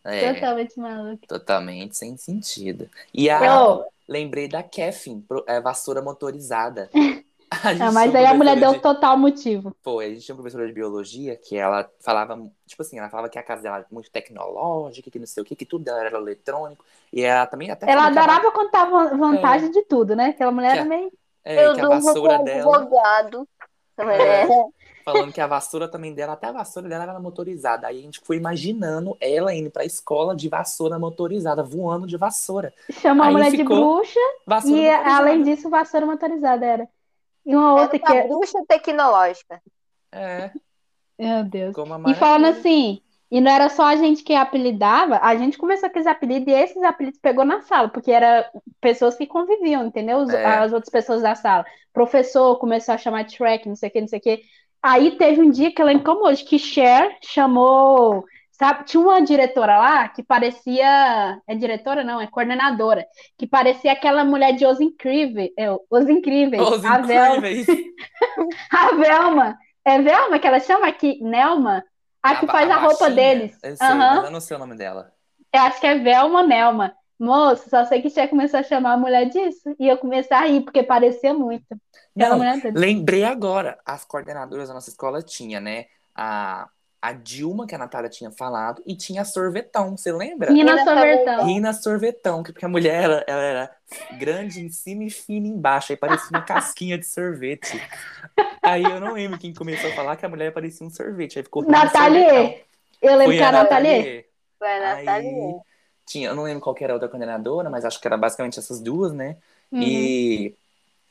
É, 0.04 0.34
Totalmente 0.34 0.80
maluca. 0.80 1.28
totalmente 1.28 1.98
sem 1.98 2.16
sentido. 2.18 2.90
E 3.14 3.30
a, 3.30 3.40
Eu, 3.46 3.86
lembrei 4.08 4.48
da 4.48 4.62
Keffin, 4.64 5.22
pro- 5.22 5.44
é, 5.48 5.60
vassoura 5.60 6.02
motorizada. 6.02 6.90
Ah, 7.80 7.92
mas 7.92 8.14
aí 8.16 8.26
a 8.26 8.34
mulher 8.34 8.56
professora 8.56 8.60
deu 8.60 8.74
de- 8.74 8.82
total 8.82 9.18
motivo. 9.18 9.76
Foi, 9.84 10.06
a 10.06 10.10
gente 10.10 10.26
tinha 10.26 10.34
uma 10.36 10.42
professora 10.42 10.68
de 10.68 10.74
biologia 10.74 11.36
que 11.38 11.56
ela 11.56 11.90
falava, 12.00 12.36
tipo 12.66 12.82
assim, 12.82 12.98
ela 12.98 13.10
falava 13.10 13.30
que 13.30 13.38
a 13.38 13.44
casa 13.44 13.62
dela 13.62 13.78
era 13.78 13.88
muito 13.92 14.10
tecnológica, 14.12 15.12
que 15.12 15.20
não 15.20 15.28
sei 15.28 15.44
o 15.44 15.46
que, 15.46 15.56
que 15.56 15.66
tudo 15.66 15.86
dela 15.86 16.00
era 16.04 16.18
eletrônico. 16.18 16.84
E 17.14 17.22
ela 17.22 17.46
também 17.46 17.70
até 17.70 17.86
Ela 17.86 18.08
adorava 18.08 18.52
contar 18.52 18.86
van- 18.86 19.18
vantagem 19.18 19.72
de 19.72 19.84
tudo, 19.84 20.16
né? 20.16 20.28
Aquela 20.30 20.52
mulher 20.52 20.72
Que 20.72 20.78
era 20.78 20.86
meio. 20.86 21.12
É, 21.46 21.68
Eu 21.68 21.76
que 21.76 21.82
a 21.82 21.88
vassoura 21.88 22.44
dela, 22.44 22.78
advogado. 22.78 23.48
É. 23.98 24.42
É. 24.44 24.48
falando 25.06 25.32
que 25.32 25.40
a 25.40 25.48
vassoura 25.48 25.88
também 25.88 26.14
dela, 26.14 26.34
até 26.34 26.48
a 26.48 26.52
vassoura 26.52 26.90
dela 26.90 27.04
era 27.04 27.20
motorizada. 27.20 27.88
Aí 27.88 28.00
a 28.00 28.02
gente 28.02 28.20
foi 28.20 28.36
imaginando 28.36 29.16
ela 29.22 29.54
indo 29.54 29.70
pra 29.70 29.86
escola 29.86 30.36
de 30.36 30.50
vassoura 30.50 31.00
motorizada, 31.00 31.64
voando 31.64 32.08
de 32.08 32.18
vassoura. 32.18 32.74
Chamou 32.92 33.26
a 33.26 33.32
mulher 33.32 33.52
de 33.52 33.64
bruxa 33.64 34.20
e, 34.66 34.90
além 34.90 35.44
disso, 35.44 35.70
vassoura 35.70 36.06
motorizada 36.06 36.66
era. 36.66 36.90
E 37.46 37.56
uma 37.56 37.74
outra 37.74 37.98
Era 37.98 38.06
que 38.06 38.12
uma 38.12 38.20
é. 38.20 38.28
bruxa 38.28 38.66
tecnológica. 38.68 39.62
É, 40.12 40.50
Meu 41.20 41.44
Deus. 41.44 41.76
como 41.76 41.94
a 41.94 42.12
E 42.12 42.16
falando 42.16 42.46
assim, 42.46 43.02
e 43.36 43.42
não 43.42 43.52
era 43.52 43.68
só 43.70 43.84
a 43.84 43.96
gente 43.98 44.24
que 44.24 44.34
apelidava, 44.34 45.20
a 45.22 45.36
gente 45.36 45.58
começou 45.58 45.90
com 45.90 46.00
esses 46.00 46.08
apelidos 46.08 46.48
e 46.48 46.56
esses 46.56 46.82
apelidos 46.84 47.20
pegou 47.20 47.44
na 47.44 47.62
sala, 47.62 47.90
porque 47.90 48.12
era 48.12 48.50
pessoas 48.80 49.16
que 49.18 49.28
conviviam, 49.28 49.86
entendeu? 49.86 50.20
Os- 50.20 50.34
É. 50.34 50.46
As 50.46 50.72
outras 50.72 50.90
pessoas 50.92 51.22
da 51.22 51.36
sala. 51.36 51.66
Professor 51.94 52.58
começou 52.58 52.94
a 52.96 52.98
chamar 52.98 53.24
de 53.24 53.34
Shrek, 53.36 53.68
não 53.68 53.76
sei 53.76 53.90
o 53.90 53.92
que, 53.92 54.02
não 54.02 54.08
sei 54.08 54.20
o 54.20 54.22
que. 54.22 54.42
Aí 54.82 55.18
teve 55.18 55.42
um 55.42 55.50
dia 55.50 55.72
que 55.74 55.82
eu 55.82 55.86
lembro 55.86 56.04
como 56.06 56.26
hoje, 56.28 56.44
que 56.46 56.58
Cher 56.60 57.18
chamou, 57.24 58.24
sabe? 58.52 58.86
Tinha 58.86 59.02
uma 59.02 59.22
diretora 59.22 59.78
lá 59.80 60.08
que 60.08 60.22
parecia, 60.24 60.86
é 61.48 61.56
diretora 61.56 62.04
não, 62.04 62.22
é 62.22 62.28
coordenadora, 62.28 63.06
que 63.38 63.48
parecia 63.48 63.92
aquela 63.92 64.24
mulher 64.24 64.54
de 64.54 64.66
Os 64.66 64.80
Incríveis, 64.80 65.52
é, 65.58 65.70
Os 65.90 66.08
Incríveis, 66.08 66.62
Os 66.62 66.86
a 66.86 67.00
Velma. 67.00 67.38
incríveis. 67.50 67.68
A 68.72 68.96
Velma. 68.96 69.58
É 69.84 70.02
Velma 70.02 70.40
que 70.40 70.48
ela 70.48 70.60
chama 70.60 70.88
aqui? 70.88 71.20
Nelma? 71.22 71.84
A 72.26 72.36
que 72.40 72.48
faz 72.48 72.70
a, 72.70 72.76
roupa 72.76 73.06
baixinha, 73.06 73.16
deles. 73.16 73.60
Eu 73.64 73.78
sei, 73.78 73.94
mas 73.94 74.24
eu 74.24 74.32
não 74.32 74.42
sei 74.42 74.56
o 74.56 74.60
nome 74.60 74.76
dela. 74.76 75.14
Eu 75.54 75.62
acho 75.62 75.80
que 75.80 75.88
é 75.88 75.98
Velma 76.00 76.44
Nelma. 76.44 76.96
Moço, 77.20 77.70
só 77.70 77.86
sei 77.86 78.02
que 78.02 78.10
tinha 78.10 78.28
começado 78.28 78.62
a 78.62 78.68
chamar 78.68 78.94
a 78.94 78.98
mulher 78.98 79.30
disso. 79.30 79.76
E 79.80 79.88
eu 79.88 79.98
comecei 79.98 80.36
a 80.36 80.46
rir, 80.46 80.62
porque 80.62 80.84
parecia 80.84 81.34
muito. 81.34 81.66
Não, 82.16 82.40
lembrei 82.74 83.24
agora. 83.24 83.78
As 83.86 84.04
coordenadoras 84.04 84.68
da 84.68 84.74
nossa 84.74 84.90
escola 84.90 85.22
tinha, 85.22 85.60
né? 85.62 85.86
A, 86.14 86.68
a 87.06 87.14
Dilma, 87.14 87.68
que 87.68 87.76
a 87.76 87.78
Natália 87.78 88.10
tinha 88.10 88.32
falado, 88.32 88.82
e 88.84 88.96
tinha 88.96 89.22
a 89.22 89.26
Sorvetão, 89.26 89.96
você 89.96 90.12
lembra? 90.12 90.52
Rina 90.52 90.84
Sorvetão. 90.84 91.46
Rina 91.46 91.74
Sorvetão, 91.74 92.42
porque 92.42 92.66
a 92.66 92.68
mulher 92.68 93.04
ela, 93.04 93.24
ela 93.28 93.42
era 93.44 93.72
grande 94.18 94.60
em 94.60 94.70
cima 94.70 95.04
e 95.04 95.12
fina 95.12 95.48
embaixo, 95.48 95.94
aí 95.94 95.98
parecia 95.98 96.30
uma 96.32 96.42
casquinha 96.42 96.98
de 96.98 97.06
sorvete. 97.06 97.80
Aí 98.60 98.84
eu 98.84 99.00
não 99.00 99.14
lembro 99.14 99.38
quem 99.38 99.54
começou 99.54 99.92
a 99.92 99.94
falar 99.94 100.16
que 100.16 100.26
a 100.26 100.30
mulher 100.30 100.52
parecia 100.52 100.86
um 100.86 100.90
sorvete, 100.90 101.38
aí 101.38 101.44
ficou 101.44 101.64
Natália. 101.64 102.60
Eu 103.00 103.12
lembro 103.12 103.26
Foi 103.26 103.38
que 103.38 103.44
a 103.44 103.52
Natália. 103.52 104.26
Foi 104.58 104.68
a 104.68 104.96
Natália. 104.96 105.32
Tinha, 106.08 106.30
eu 106.30 106.36
não 106.36 106.44
lembro 106.44 106.62
qual 106.62 106.76
era 106.80 106.94
a 106.94 106.96
outra 106.96 107.08
coordenadora, 107.08 107.70
mas 107.70 107.86
acho 107.86 108.02
que 108.02 108.08
era 108.08 108.18
basicamente 108.18 108.58
essas 108.58 108.82
duas, 108.82 109.14
né? 109.14 109.38
Uhum. 109.72 109.82
E. 109.84 110.56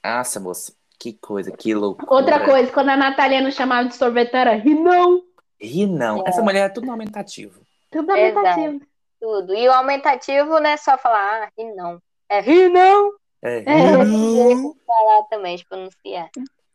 Nossa, 0.03 0.41
moça, 0.41 0.73
que 0.99 1.13
coisa, 1.13 1.53
que 1.53 1.73
loucura. 1.73 2.13
Outra 2.13 2.45
coisa, 2.45 2.73
quando 2.73 2.89
a 2.89 2.97
Natália 2.97 3.41
nos 3.41 3.55
chamava 3.55 3.89
de 3.89 3.95
sorvete, 3.95 4.35
era 4.35 4.57
ri 4.57 4.75
não. 4.75 5.23
Ri 5.61 5.87
não. 5.87 6.25
É. 6.25 6.29
Essa 6.29 6.43
mulher 6.43 6.67
é 6.67 6.69
tudo 6.69 6.91
aumentativo. 6.91 7.61
Tudo 7.91 8.11
aumentativo. 8.11 8.77
Exato. 8.77 8.87
Tudo. 9.21 9.55
E 9.55 9.69
o 9.69 9.73
aumentativo 9.73 10.61
não 10.61 10.71
é 10.71 10.77
só 10.77 10.99
falar, 10.99 11.45
ah, 11.45 11.51
ri 11.57 11.75
não. 11.75 12.03
É 12.29 12.41
ri 12.41 12.69
não. 12.69 13.13
É, 13.43 13.59
ri 14.05 14.41
é. 14.41 14.55
não. 14.55 14.75
falar 14.87 15.23
também, 15.25 15.57
de 15.57 15.67
pronunciar. 15.67 16.31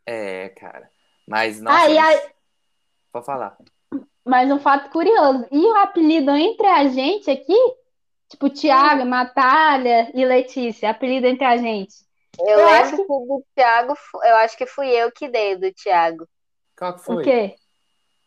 É, 0.06 0.48
cara. 0.50 0.90
Mas, 1.28 1.60
nossa. 1.60 1.76
Ai, 1.76 1.98
ai. 1.98 2.22
Pode 3.12 3.26
falar. 3.26 3.56
Mas 4.24 4.50
um 4.50 4.58
fato 4.58 4.90
curioso. 4.90 5.46
E 5.50 5.58
o 5.58 5.76
apelido 5.76 6.30
entre 6.32 6.66
a 6.66 6.88
gente 6.88 7.30
aqui 7.30 7.56
Tipo, 8.30 8.48
Tiago, 8.48 9.04
Natália 9.04 10.08
e 10.14 10.24
Letícia, 10.24 10.90
apelido 10.90 11.26
entre 11.26 11.44
a 11.44 11.56
gente. 11.56 11.96
Eu, 12.38 12.60
eu 12.60 12.68
acho 12.68 12.96
que... 12.96 13.02
do 13.02 13.44
Tiago, 13.56 13.94
eu 14.22 14.36
acho 14.36 14.56
que 14.56 14.66
fui 14.66 14.88
eu 14.88 15.10
que 15.10 15.28
dei 15.28 15.56
do 15.56 15.72
Tiago. 15.72 16.28
Qual 16.78 16.94
que 16.94 17.04
foi? 17.04 17.16
O 17.16 17.22
quê? 17.22 17.56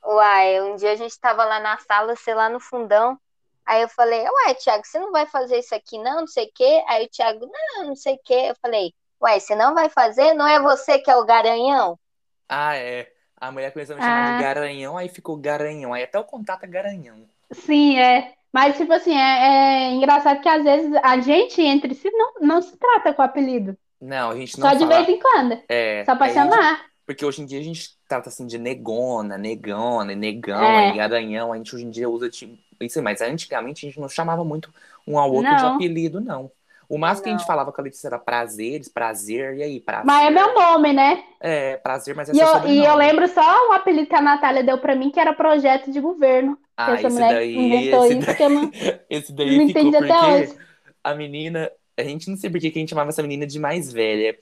Uai, 0.05 0.61
um 0.61 0.75
dia 0.75 0.91
a 0.91 0.95
gente 0.95 1.17
tava 1.19 1.45
lá 1.45 1.59
na 1.59 1.77
sala, 1.77 2.15
sei 2.15 2.33
lá 2.33 2.49
no 2.49 2.59
fundão. 2.59 3.17
Aí 3.65 3.81
eu 3.81 3.87
falei, 3.87 4.21
uai, 4.27 4.55
Tiago, 4.55 4.85
você 4.85 4.99
não 4.99 5.11
vai 5.11 5.25
fazer 5.25 5.59
isso 5.59 5.73
aqui 5.73 5.97
não, 5.97 6.21
não 6.21 6.27
sei 6.27 6.45
o 6.45 6.51
quê. 6.53 6.83
Aí 6.87 7.05
o 7.05 7.09
Tiago, 7.09 7.49
não, 7.49 7.85
não 7.85 7.95
sei 7.95 8.15
o 8.15 8.19
quê. 8.23 8.47
Eu 8.49 8.55
falei, 8.61 8.93
uai, 9.21 9.39
você 9.39 9.55
não 9.55 9.73
vai 9.73 9.89
fazer? 9.89 10.33
Não 10.33 10.47
é 10.47 10.59
você 10.59 10.99
que 10.99 11.09
é 11.09 11.15
o 11.15 11.25
garanhão? 11.25 11.97
Ah, 12.49 12.75
é. 12.75 13.09
A 13.39 13.51
mulher 13.51 13.71
começou 13.71 13.95
a 13.95 13.97
me 13.97 14.03
chamar 14.03 14.33
ah. 14.33 14.37
de 14.37 14.43
garanhão, 14.43 14.97
aí 14.97 15.09
ficou 15.09 15.37
garanhão. 15.37 15.93
Aí 15.93 16.03
até 16.03 16.19
o 16.19 16.23
contato 16.23 16.63
é 16.63 16.67
garanhão. 16.67 17.25
Sim, 17.51 17.97
é. 17.99 18.33
Mas, 18.51 18.77
tipo 18.77 18.93
assim, 18.93 19.17
é, 19.17 19.87
é, 19.87 19.91
engraçado 19.91 20.39
que 20.39 20.47
às 20.47 20.63
vezes 20.63 20.93
a 21.01 21.19
gente 21.19 21.61
entre 21.61 21.95
si 21.95 22.09
não, 22.11 22.33
não 22.39 22.61
se 22.61 22.77
trata 22.77 23.13
com 23.13 23.21
apelido. 23.21 23.75
Não, 23.99 24.31
a 24.31 24.35
gente 24.35 24.59
não 24.59 24.69
Só 24.69 24.75
de 24.75 24.85
vez 24.85 25.09
em 25.09 25.19
quando. 25.19 25.59
É, 25.67 26.03
Só 26.05 26.15
pra 26.15 26.29
chamar. 26.29 26.77
Gente... 26.77 26.92
Porque 27.05 27.25
hoje 27.25 27.41
em 27.41 27.45
dia 27.45 27.59
a 27.59 27.63
gente 27.63 27.97
trata 28.07 28.29
assim 28.29 28.45
de 28.45 28.57
negona, 28.57 29.37
negona, 29.37 30.15
negão, 30.15 30.63
é. 30.63 30.95
garanhão. 30.95 31.51
A 31.51 31.57
gente 31.57 31.75
hoje 31.75 31.85
em 31.85 31.89
dia 31.89 32.09
usa 32.09 32.29
tipo, 32.29 32.57
isso, 32.79 33.01
mas 33.01 33.21
antigamente 33.21 33.85
a 33.85 33.89
gente 33.89 33.99
não 33.99 34.07
chamava 34.07 34.43
muito 34.43 34.73
um 35.05 35.17
ao 35.17 35.31
outro 35.31 35.51
não. 35.51 35.57
de 35.57 35.65
apelido, 35.65 36.21
não. 36.21 36.49
O 36.87 36.97
máximo 36.97 37.23
que 37.23 37.29
a 37.29 37.37
gente 37.37 37.47
falava 37.47 37.71
com 37.71 37.81
a 37.81 37.83
Letícia 37.83 38.07
era 38.07 38.19
prazeres, 38.19 38.87
prazer, 38.87 39.55
e 39.57 39.63
aí, 39.63 39.79
prazer. 39.79 40.05
Mas 40.05 40.27
é 40.27 40.29
meu 40.29 40.53
nome, 40.53 40.93
né? 40.93 41.23
É, 41.39 41.77
prazer, 41.77 42.15
mas 42.15 42.29
é 42.29 42.33
e 42.33 42.39
eu, 42.39 42.65
E 42.67 42.85
eu 42.85 42.95
lembro 42.95 43.27
só 43.27 43.69
um 43.69 43.73
apelido 43.73 44.07
que 44.07 44.15
a 44.15 44.21
Natália 44.21 44.63
deu 44.63 44.77
pra 44.77 44.95
mim, 44.95 45.09
que 45.09 45.19
era 45.19 45.33
projeto 45.33 45.91
de 45.91 45.99
governo. 45.99 46.57
Ah, 46.77 46.93
esse 46.93 47.17
daí, 47.17 47.55
inventou 47.55 48.05
esse 48.05 48.17
isso 48.17 48.25
daí, 48.27 48.35
que 48.35 48.43
eu 48.43 48.49
não, 48.49 48.71
esse 49.09 49.33
daí 49.33 49.57
não 49.57 49.67
ficou 49.67 49.91
porque 49.91 50.13
hoje. 50.13 50.57
a 51.03 51.15
menina, 51.15 51.71
a 51.97 52.03
gente 52.03 52.29
não 52.29 52.37
sei 52.37 52.49
por 52.49 52.59
que 52.59 52.67
a 52.67 52.71
gente 52.71 52.89
chamava 52.89 53.09
essa 53.09 53.21
menina 53.21 53.47
de 53.47 53.59
mais 53.59 53.91
velha, 53.91 54.37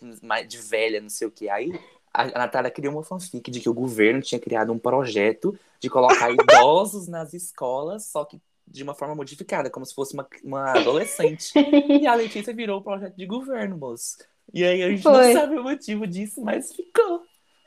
de 0.48 0.58
velha, 0.58 1.00
não 1.00 1.10
sei 1.10 1.28
o 1.28 1.32
que. 1.32 1.50
Aí 1.50 1.72
a, 2.14 2.24
a 2.24 2.40
Natália 2.40 2.72
criou 2.72 2.94
uma 2.94 3.04
fanfic 3.04 3.50
de 3.50 3.60
que 3.60 3.70
o 3.70 3.74
governo 3.74 4.22
tinha 4.22 4.40
criado 4.40 4.72
um 4.72 4.80
projeto 4.80 5.58
de 5.80 5.90
colocar 5.90 6.30
idosos 6.32 7.08
nas 7.08 7.34
escolas, 7.34 8.06
só 8.06 8.26
que 8.26 8.40
de 8.68 8.84
uma 8.84 8.94
forma 8.94 9.16
modificada, 9.16 9.70
como 9.70 9.86
se 9.86 9.94
fosse 9.94 10.14
uma, 10.14 10.28
uma 10.44 10.72
adolescente. 10.72 11.52
e 12.02 12.08
a 12.08 12.16
Letícia 12.16 12.54
virou 12.54 12.80
o 12.80 12.84
projeto 12.84 13.16
de 13.16 13.26
governo, 13.26 13.78
moço. 13.78 14.18
E 14.54 14.64
aí 14.64 14.82
a 14.82 14.90
gente 14.90 15.04
Foi. 15.04 15.12
não 15.12 15.34
sabe 15.34 15.58
o 15.58 15.64
motivo 15.64 16.08
disso, 16.08 16.42
mas 16.42 16.74
ficou. 16.74 17.22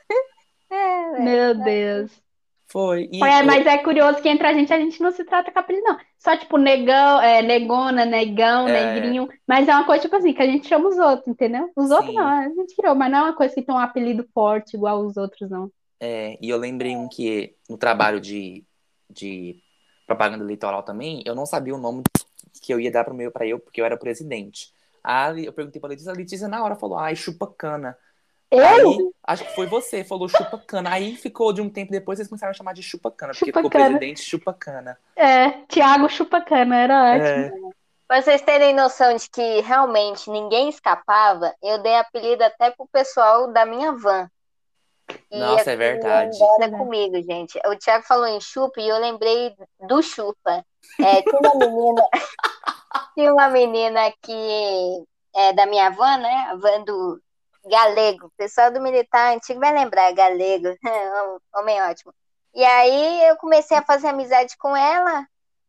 É, 0.70 1.20
Meu 1.20 1.55
Deus. 1.62 2.23
Foi. 2.74 3.08
E 3.12 3.22
é, 3.22 3.40
mas 3.44 3.64
é 3.64 3.78
curioso 3.78 4.20
que 4.20 4.28
entre 4.28 4.48
a 4.48 4.52
gente 4.52 4.72
a 4.72 4.80
gente 4.80 5.00
não 5.00 5.12
se 5.12 5.22
trata 5.22 5.52
com 5.52 5.60
apelido, 5.60 5.84
não. 5.86 5.96
Só 6.18 6.36
tipo 6.36 6.58
negão, 6.58 7.20
é, 7.20 7.40
negona, 7.40 8.04
negão, 8.04 8.66
é... 8.66 8.96
negrinho. 8.96 9.28
Mas 9.46 9.68
é 9.68 9.72
uma 9.72 9.86
coisa 9.86 10.02
tipo 10.02 10.16
assim, 10.16 10.32
que 10.32 10.42
a 10.42 10.46
gente 10.46 10.66
chama 10.66 10.88
os 10.88 10.98
outros, 10.98 11.28
entendeu? 11.28 11.70
Os 11.76 11.86
Sim. 11.86 11.94
outros 11.94 12.12
não, 12.12 12.26
a 12.26 12.48
gente 12.48 12.74
criou, 12.74 12.96
mas 12.96 13.12
não 13.12 13.18
é 13.20 13.22
uma 13.22 13.36
coisa 13.36 13.54
que 13.54 13.62
tem 13.62 13.72
um 13.72 13.78
apelido 13.78 14.26
forte 14.34 14.74
igual 14.74 15.06
os 15.06 15.16
outros, 15.16 15.48
não. 15.48 15.70
É, 16.00 16.36
e 16.42 16.50
eu 16.50 16.58
lembrei 16.58 16.96
um 16.96 17.08
que 17.08 17.54
no 17.70 17.78
trabalho 17.78 18.20
de, 18.20 18.64
de 19.08 19.54
propaganda 20.04 20.42
eleitoral 20.42 20.82
também, 20.82 21.22
eu 21.24 21.36
não 21.36 21.46
sabia 21.46 21.76
o 21.76 21.80
nome 21.80 22.02
que 22.60 22.74
eu 22.74 22.80
ia 22.80 22.90
dar 22.90 23.04
pro 23.04 23.14
meu 23.14 23.30
para 23.30 23.46
eu, 23.46 23.60
porque 23.60 23.80
eu 23.80 23.84
era 23.84 23.96
presidente. 23.96 24.72
Aí 25.04 25.46
eu 25.46 25.52
perguntei 25.52 25.80
pra 25.80 25.90
Letícia, 25.90 26.10
a 26.10 26.16
Letícia 26.16 26.48
na 26.48 26.64
hora 26.64 26.74
falou, 26.74 26.98
ai, 26.98 27.14
chupa 27.14 27.46
cana. 27.46 27.90
Eu? 27.90 27.94
Aí, 28.61 29.11
acho 29.24 29.44
que 29.44 29.55
foi 29.55 29.66
você, 29.66 30.05
falou 30.05 30.28
chupa-cana. 30.28 30.90
Aí 30.92 31.16
ficou 31.16 31.52
de 31.52 31.61
um 31.61 31.68
tempo 31.68 31.90
depois, 31.90 32.18
vocês 32.18 32.28
começaram 32.28 32.50
a 32.50 32.55
chamar 32.55 32.74
de 32.74 32.82
chupa-cana, 32.82 33.32
porque 33.32 33.46
chupa 33.46 33.59
ficou 33.59 33.70
presidente 33.70 34.20
chupa-cana. 34.20 34.98
É, 35.16 35.50
Tiago 35.68 36.09
chupa-cana, 36.09 36.76
era 36.76 37.16
é. 37.16 37.46
ótimo. 37.46 37.70
É. 37.70 37.74
Pra 38.07 38.20
vocês 38.20 38.42
terem 38.42 38.74
noção 38.74 39.16
de 39.16 39.28
que 39.30 39.61
realmente 39.61 40.30
ninguém 40.30 40.68
escapava, 40.68 41.55
eu 41.62 41.78
dei 41.78 41.96
apelido 41.96 42.44
até 42.44 42.70
pro 42.70 42.86
pessoal 42.86 43.50
da 43.52 43.64
minha 43.64 43.92
van. 43.92 44.28
E 45.30 45.38
Nossa, 45.38 45.72
é 45.72 45.76
verdade. 45.76 46.36
Embora 46.36 46.70
comigo, 46.70 47.22
gente. 47.22 47.59
O 47.66 47.76
Thiago 47.76 48.05
falou 48.05 48.26
em 48.26 48.40
chupa 48.40 48.80
e 48.80 48.88
eu 48.88 48.98
lembrei 48.98 49.55
do 49.80 50.02
chupa. 50.02 50.64
É, 51.00 51.22
tinha 51.22 51.40
uma 51.40 51.55
menina, 51.55 52.02
tinha 53.14 53.32
uma 53.32 53.48
menina 53.48 54.12
que 54.22 55.05
é 55.34 55.52
da 55.52 55.66
minha 55.66 55.90
van, 55.90 56.18
né? 56.18 56.48
A 56.50 56.55
van 56.57 56.84
do, 56.84 57.20
Galego. 57.64 58.26
O 58.26 58.32
pessoal 58.36 58.70
do 58.70 58.80
militar 58.80 59.34
antigo 59.34 59.60
vai 59.60 59.72
lembrar, 59.72 60.12
Galego. 60.12 60.68
Homem 61.56 61.80
ótimo. 61.82 62.12
E 62.54 62.64
aí 62.64 63.24
eu 63.28 63.36
comecei 63.36 63.76
a 63.76 63.82
fazer 63.82 64.08
amizade 64.08 64.56
com 64.56 64.76
ela, 64.76 65.26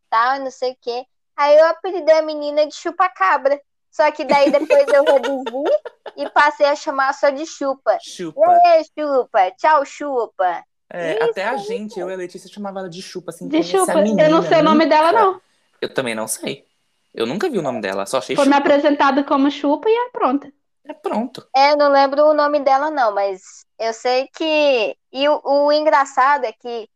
tal, 0.09 0.39
não 0.39 0.51
sei 0.51 0.73
o 0.73 0.77
quê. 0.79 1.05
Aí 1.35 1.57
eu 1.57 1.65
apelidei 1.67 2.15
a 2.17 2.21
menina 2.21 2.65
de 2.67 2.75
chupa-cabra. 2.75 3.59
Só 3.91 4.11
que 4.11 4.25
daí 4.25 4.51
depois 4.51 4.87
eu 4.89 5.03
reduzi 5.05 5.71
e 6.17 6.29
passei 6.29 6.65
a 6.65 6.75
chamar 6.75 7.13
só 7.13 7.29
de 7.29 7.45
chupa. 7.45 7.97
Chupa. 8.01 8.41
E 8.41 8.67
aí, 8.67 8.83
chupa. 8.83 9.51
Tchau, 9.51 9.85
chupa. 9.85 10.63
É, 10.91 11.15
Isso, 11.15 11.23
até 11.31 11.45
a 11.45 11.57
gente, 11.57 11.99
eu 11.99 12.09
e 12.09 12.13
a 12.13 12.17
Letícia 12.17 12.49
chamava 12.51 12.79
ela 12.79 12.89
de 12.89 13.01
chupa, 13.01 13.31
assim. 13.31 13.47
De 13.47 13.63
chupa. 13.63 13.95
Menina, 13.95 14.23
eu 14.23 14.31
não 14.31 14.43
sei 14.43 14.59
o 14.59 14.63
nome 14.63 14.85
dela, 14.85 15.11
não. 15.13 15.41
Eu 15.81 15.93
também 15.93 16.13
não 16.13 16.27
sei. 16.27 16.65
Eu 17.13 17.25
nunca 17.25 17.49
vi 17.49 17.57
o 17.57 17.61
nome 17.61 17.79
dela, 17.79 18.05
só 18.05 18.17
achei 18.17 18.35
Foi 18.35 18.43
chupa. 18.43 18.55
me 18.57 18.61
apresentado 18.61 19.23
como 19.23 19.49
chupa 19.49 19.89
e 19.89 19.93
é 19.93 20.09
pronta. 20.09 20.51
É 20.87 20.93
pronto. 20.93 21.47
É, 21.55 21.75
não 21.75 21.91
lembro 21.91 22.25
o 22.25 22.33
nome 22.33 22.59
dela, 22.59 22.91
não, 22.91 23.13
mas 23.13 23.65
eu 23.79 23.93
sei 23.93 24.27
que. 24.27 24.95
E 25.11 25.27
o, 25.27 25.41
o 25.43 25.71
engraçado 25.71 26.45
é 26.45 26.51
que 26.51 26.87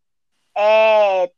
é, 0.55 1.31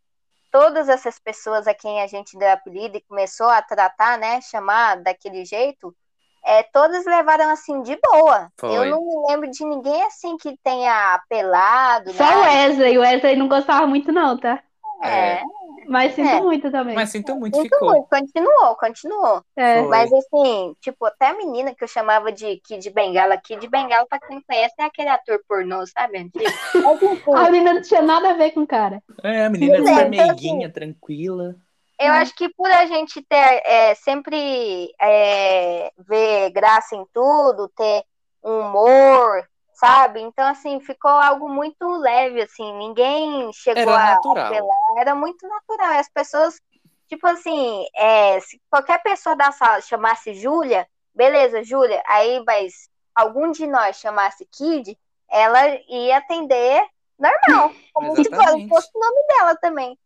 todas 0.51 0.89
essas 0.89 1.17
pessoas 1.17 1.67
a 1.67 1.73
quem 1.73 2.01
a 2.01 2.07
gente 2.07 2.37
deu 2.37 2.51
apelido 2.51 2.97
e 2.97 3.01
começou 3.01 3.47
a 3.47 3.61
tratar, 3.61 4.17
né? 4.17 4.41
Chamar 4.41 5.01
daquele 5.01 5.45
jeito, 5.45 5.95
é, 6.43 6.63
todas 6.63 7.05
levaram 7.05 7.49
assim 7.49 7.81
de 7.83 7.97
boa. 8.01 8.51
Foi. 8.57 8.75
Eu 8.75 8.85
não 8.85 9.05
me 9.05 9.27
lembro 9.27 9.49
de 9.49 9.63
ninguém 9.63 10.03
assim 10.03 10.35
que 10.37 10.57
tenha 10.63 11.13
apelado. 11.13 12.11
Só 12.13 12.23
o 12.23 12.41
Wesley. 12.41 12.97
O 12.97 13.01
Wesley 13.01 13.35
não 13.35 13.47
gostava 13.47 13.87
muito, 13.87 14.11
não, 14.11 14.37
tá? 14.37 14.61
É. 15.03 15.33
é. 15.33 15.43
Mas 15.87 16.13
sinto 16.13 16.29
é. 16.29 16.41
muito 16.41 16.71
também. 16.71 16.95
Mas 16.95 17.09
sinto 17.09 17.35
muito, 17.35 17.57
sinto 17.57 17.73
ficou. 17.73 17.89
Muito. 17.89 18.07
Continuou, 18.07 18.75
continuou. 18.75 19.43
É. 19.55 19.81
Mas 19.83 20.11
assim, 20.13 20.75
tipo, 20.79 21.05
até 21.05 21.27
a 21.27 21.37
menina 21.37 21.73
que 21.73 21.83
eu 21.83 21.87
chamava 21.87 22.31
de 22.31 22.57
Kid 22.57 22.89
Bengala, 22.91 23.37
Kid 23.37 23.67
Bengala, 23.67 24.05
pra 24.07 24.19
quem 24.19 24.37
não 24.37 24.43
conhece, 24.47 24.75
é 24.79 24.83
aquele 24.83 25.09
ator 25.09 25.41
pornô, 25.47 25.85
sabe? 25.87 26.29
a 27.35 27.51
menina 27.51 27.73
não 27.73 27.81
tinha 27.81 28.01
nada 28.01 28.31
a 28.31 28.33
ver 28.33 28.51
com 28.51 28.61
o 28.61 28.67
cara. 28.67 29.01
É, 29.23 29.45
a 29.45 29.49
menina 29.49 29.75
é 29.75 29.79
super 29.79 29.91
então, 29.91 30.09
meiguinha, 30.09 30.67
assim, 30.67 30.73
tranquila. 30.73 31.55
Eu 31.99 32.13
acho 32.13 32.33
que 32.35 32.49
por 32.49 32.69
a 32.69 32.85
gente 32.85 33.21
ter 33.21 33.61
é, 33.63 33.93
sempre 33.93 34.91
é, 34.99 35.91
ver 35.99 36.49
graça 36.51 36.95
em 36.95 37.05
tudo, 37.13 37.69
ter 37.75 38.03
um 38.43 38.59
humor, 38.59 39.47
sabe? 39.81 40.21
Então, 40.21 40.47
assim, 40.47 40.79
ficou 40.79 41.09
algo 41.09 41.49
muito 41.49 41.87
leve, 41.97 42.43
assim, 42.43 42.71
ninguém 42.77 43.51
chegou 43.51 43.81
era 43.81 44.11
a 44.11 44.15
natural. 44.15 44.45
apelar, 44.45 44.93
era 44.99 45.15
muito 45.15 45.47
natural. 45.47 45.93
As 45.99 46.07
pessoas, 46.07 46.61
tipo 47.07 47.25
assim, 47.25 47.87
é, 47.95 48.39
se 48.41 48.61
qualquer 48.69 49.01
pessoa 49.01 49.35
da 49.35 49.51
sala 49.51 49.81
chamasse 49.81 50.35
Júlia, 50.35 50.87
beleza, 51.15 51.63
Júlia, 51.63 52.01
aí, 52.05 52.43
mas 52.45 52.89
algum 53.15 53.51
de 53.51 53.65
nós 53.65 53.97
chamasse 53.97 54.47
Kid, 54.51 54.95
ela 55.27 55.59
ia 55.89 56.17
atender 56.17 56.85
normal, 57.17 57.71
como 57.91 58.15
se 58.15 58.29
fosse 58.69 58.89
o 58.93 58.99
nome 58.99 59.27
dela 59.29 59.55
também. 59.55 59.97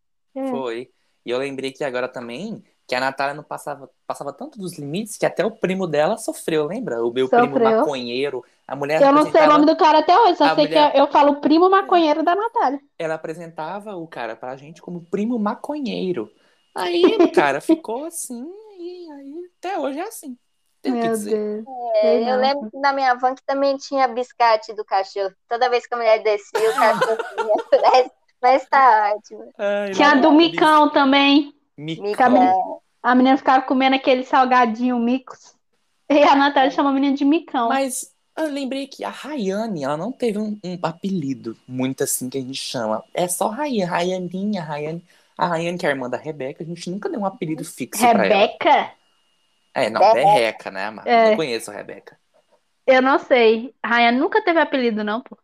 Foi. 0.52 0.90
E 1.26 1.32
eu 1.32 1.38
lembrei 1.38 1.74
que 1.74 1.84
agora 1.84 2.08
também 2.08 2.64
que 2.88 2.94
a 2.94 3.00
Natália 3.00 3.34
não 3.34 3.44
passava, 3.44 3.90
passava 4.06 4.32
tanto 4.32 4.60
dos 4.60 4.78
limites 4.78 5.18
que 5.18 5.26
até 5.26 5.46
o 5.46 5.52
primo 5.52 5.88
dela 5.88 6.18
sofreu, 6.18 6.68
lembra? 6.68 7.04
O 7.04 7.12
meu 7.12 7.26
sofreu. 7.28 7.52
primo 7.52 7.64
maconheiro. 7.64 8.44
A 8.68 8.76
mulher 8.76 9.02
Eu 9.02 9.12
não 9.12 9.32
sei 9.32 9.42
o 9.42 9.48
nome 9.48 9.66
do 9.66 9.76
cara 9.76 10.00
até 10.00 10.18
hoje, 10.18 10.38
só 10.38 10.56
sei 10.56 10.68
mulher... 10.68 10.92
que 10.92 11.00
eu 11.00 11.08
falo 11.08 11.42
primo 11.42 11.70
maconheiro 11.70 12.24
da 12.24 12.36
Natália. 12.36 12.80
Ela 12.98 13.16
apresentava 13.16 13.96
o 13.96 14.08
cara 14.08 14.36
pra 14.36 14.56
gente 14.56 14.82
como 14.82 15.06
primo 15.06 15.38
maconheiro. 15.40 16.32
Aí 16.76 17.04
o 17.20 17.32
cara 17.32 17.62
ficou 17.62 18.06
assim, 18.06 18.46
e 18.78 19.12
aí 19.12 19.50
até 19.58 19.80
hoje 19.80 20.00
é 20.00 20.04
assim. 20.04 20.38
Meu 20.84 21.02
Deus. 21.02 21.26
É, 21.96 22.32
eu 22.32 22.38
lembro 22.38 22.70
que 22.70 22.78
na 22.78 22.94
minha 22.94 23.16
van 23.16 23.34
que 23.34 23.44
também 23.44 23.76
tinha 23.78 24.08
biscate 24.08 24.74
do 24.74 24.86
cachorro. 24.86 25.34
Toda 25.50 25.70
vez 25.70 25.88
que 25.88 25.94
a 25.96 25.98
mulher 25.98 26.22
descia, 26.22 26.70
o 26.70 26.76
cachorro 26.76 27.18
vinha. 27.38 28.12
Mas 28.42 28.64
tá 28.68 29.16
ótimo. 29.16 29.52
Ai, 29.58 29.92
tinha 29.92 30.12
a 30.12 30.16
do 30.16 30.32
micão 30.32 30.90
também. 30.92 31.55
Micão. 31.78 32.82
A 33.02 33.14
menina 33.14 33.38
ficava 33.38 33.64
comendo 33.64 33.96
aquele 33.96 34.24
salgadinho 34.24 34.98
micos. 34.98 35.56
E 36.10 36.24
a 36.24 36.36
Natália 36.36 36.72
chama 36.72 36.90
a 36.90 36.94
menina 36.94 37.16
de 37.16 37.26
micão. 37.26 37.70
Mas 37.70 38.14
eu 38.38 38.48
lembrei 38.48 38.88
que 38.88 39.04
a 39.04 39.10
Rayane, 39.10 39.84
ela 39.84 39.98
não 39.98 40.12
teve 40.12 40.38
um, 40.38 40.60
um, 40.64 40.78
apelido 40.82 41.58
muito 41.68 42.04
assim 42.04 42.30
que 42.30 42.38
a 42.38 42.42
gente 42.42 42.60
chama. 42.60 43.04
É 43.14 43.28
só 43.28 43.48
Rayane, 43.50 43.84
Rayaninha, 43.84 44.64
Rayane. 44.64 45.04
A 45.38 45.48
Rayane, 45.48 45.78
que 45.78 45.86
é 45.86 45.90
a 45.90 45.92
irmã 45.92 46.10
da 46.10 46.18
Rebeca, 46.18 46.64
a 46.64 46.66
gente 46.66 46.90
nunca 46.90 47.10
deu 47.10 47.20
um 47.20 47.26
apelido 47.26 47.64
fixo 47.66 48.02
Rebeca? 48.02 48.18
pra 48.18 48.36
ela. 48.36 48.46
Rebeca? 48.46 48.94
É, 49.74 49.90
não, 49.90 50.14
Berreca, 50.14 50.72
né, 50.72 50.86
Amada? 50.86 51.10
É. 51.10 51.30
Não 51.30 51.36
conheço 51.36 51.70
a 51.70 51.74
Rebeca. 51.74 52.18
Eu 52.88 53.02
não 53.02 53.20
sei. 53.20 53.74
Rayane 53.86 54.18
nunca 54.18 54.44
teve 54.44 54.60
apelido, 54.60 55.04
não, 55.04 55.22
pô. 55.22 55.38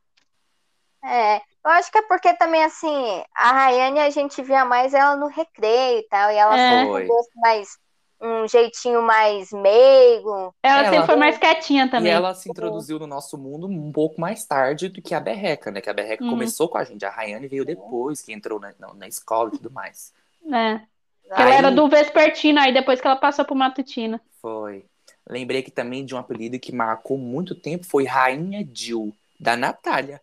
É, 1.03 1.41
eu 1.63 1.71
acho 1.71 1.91
que 1.91 1.97
é 1.97 2.01
porque 2.03 2.33
também, 2.35 2.63
assim, 2.63 3.23
a 3.35 3.51
Rayane 3.51 3.99
a 3.99 4.09
gente 4.09 4.41
via 4.41 4.65
mais 4.65 4.93
ela 4.93 5.15
no 5.15 5.27
recreio 5.27 5.99
e 5.99 6.07
tal, 6.07 6.31
e 6.31 6.35
ela 6.35 6.57
é. 6.57 6.85
foi 6.85 7.07
um 7.07 7.41
mais 7.41 7.79
um 8.21 8.47
jeitinho 8.47 9.01
mais 9.01 9.51
meigo. 9.51 10.53
Ela, 10.61 10.81
ela 10.81 10.89
sempre 10.91 11.05
foi 11.07 11.15
mais 11.15 11.37
quietinha 11.37 11.89
também. 11.89 12.11
E 12.11 12.15
ela 12.15 12.35
se 12.35 12.49
introduziu 12.49 12.99
no 12.99 13.07
nosso 13.07 13.37
mundo 13.37 13.67
um 13.67 13.91
pouco 13.91 14.21
mais 14.21 14.45
tarde 14.45 14.89
do 14.89 15.01
que 15.01 15.15
a 15.15 15.19
Berreca, 15.19 15.71
né? 15.71 15.81
Que 15.81 15.89
a 15.89 15.93
Berreca 15.93 16.23
uhum. 16.23 16.29
começou 16.29 16.69
com 16.69 16.77
a 16.77 16.83
gente. 16.83 17.03
A 17.03 17.09
Rayane 17.09 17.47
veio 17.47 17.65
depois, 17.65 18.21
que 18.21 18.31
entrou 18.31 18.59
na, 18.59 18.73
na 18.93 19.07
escola 19.07 19.49
e 19.49 19.57
tudo 19.57 19.71
mais. 19.71 20.13
É. 20.45 20.73
Aí... 20.73 20.81
Ela 21.31 21.55
era 21.55 21.71
do 21.71 21.87
Vespertino, 21.89 22.59
aí 22.59 22.71
depois 22.71 23.01
que 23.01 23.07
ela 23.07 23.15
passou 23.15 23.43
pro 23.43 23.55
Matutina. 23.55 24.21
Foi. 24.39 24.85
Lembrei 25.27 25.63
que 25.63 25.71
também 25.71 26.05
de 26.05 26.13
um 26.13 26.17
apelido 26.17 26.59
que 26.59 26.75
marcou 26.75 27.17
muito 27.17 27.55
tempo 27.55 27.85
foi 27.85 28.05
Rainha 28.05 28.67
Jill, 28.71 29.15
da 29.39 29.55
Natália. 29.55 30.21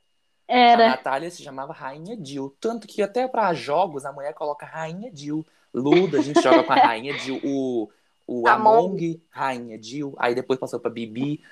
Era. 0.49 0.86
A 0.86 0.88
Natália 0.90 1.30
se 1.30 1.42
chamava 1.42 1.74
Rainha 1.74 2.18
Jill. 2.20 2.57
Tanto 2.59 2.88
que 2.88 3.03
até 3.03 3.28
para 3.28 3.53
jogos 3.53 4.07
a 4.07 4.12
mulher 4.12 4.32
coloca 4.32 4.64
Rainha 4.64 5.11
Jill. 5.14 5.46
Luda, 5.74 6.18
a 6.18 6.22
gente 6.22 6.40
joga 6.40 6.64
com 6.64 6.72
a 6.72 6.76
Rainha 6.80 7.12
Jill. 7.18 7.38
O, 7.44 7.90
o 8.26 8.49
Among, 8.49 9.22
Rainha 9.28 9.80
Jill. 9.80 10.14
Aí 10.18 10.34
depois 10.34 10.59
passou 10.59 10.80
pra 10.80 10.90
Bibi. 10.90 11.42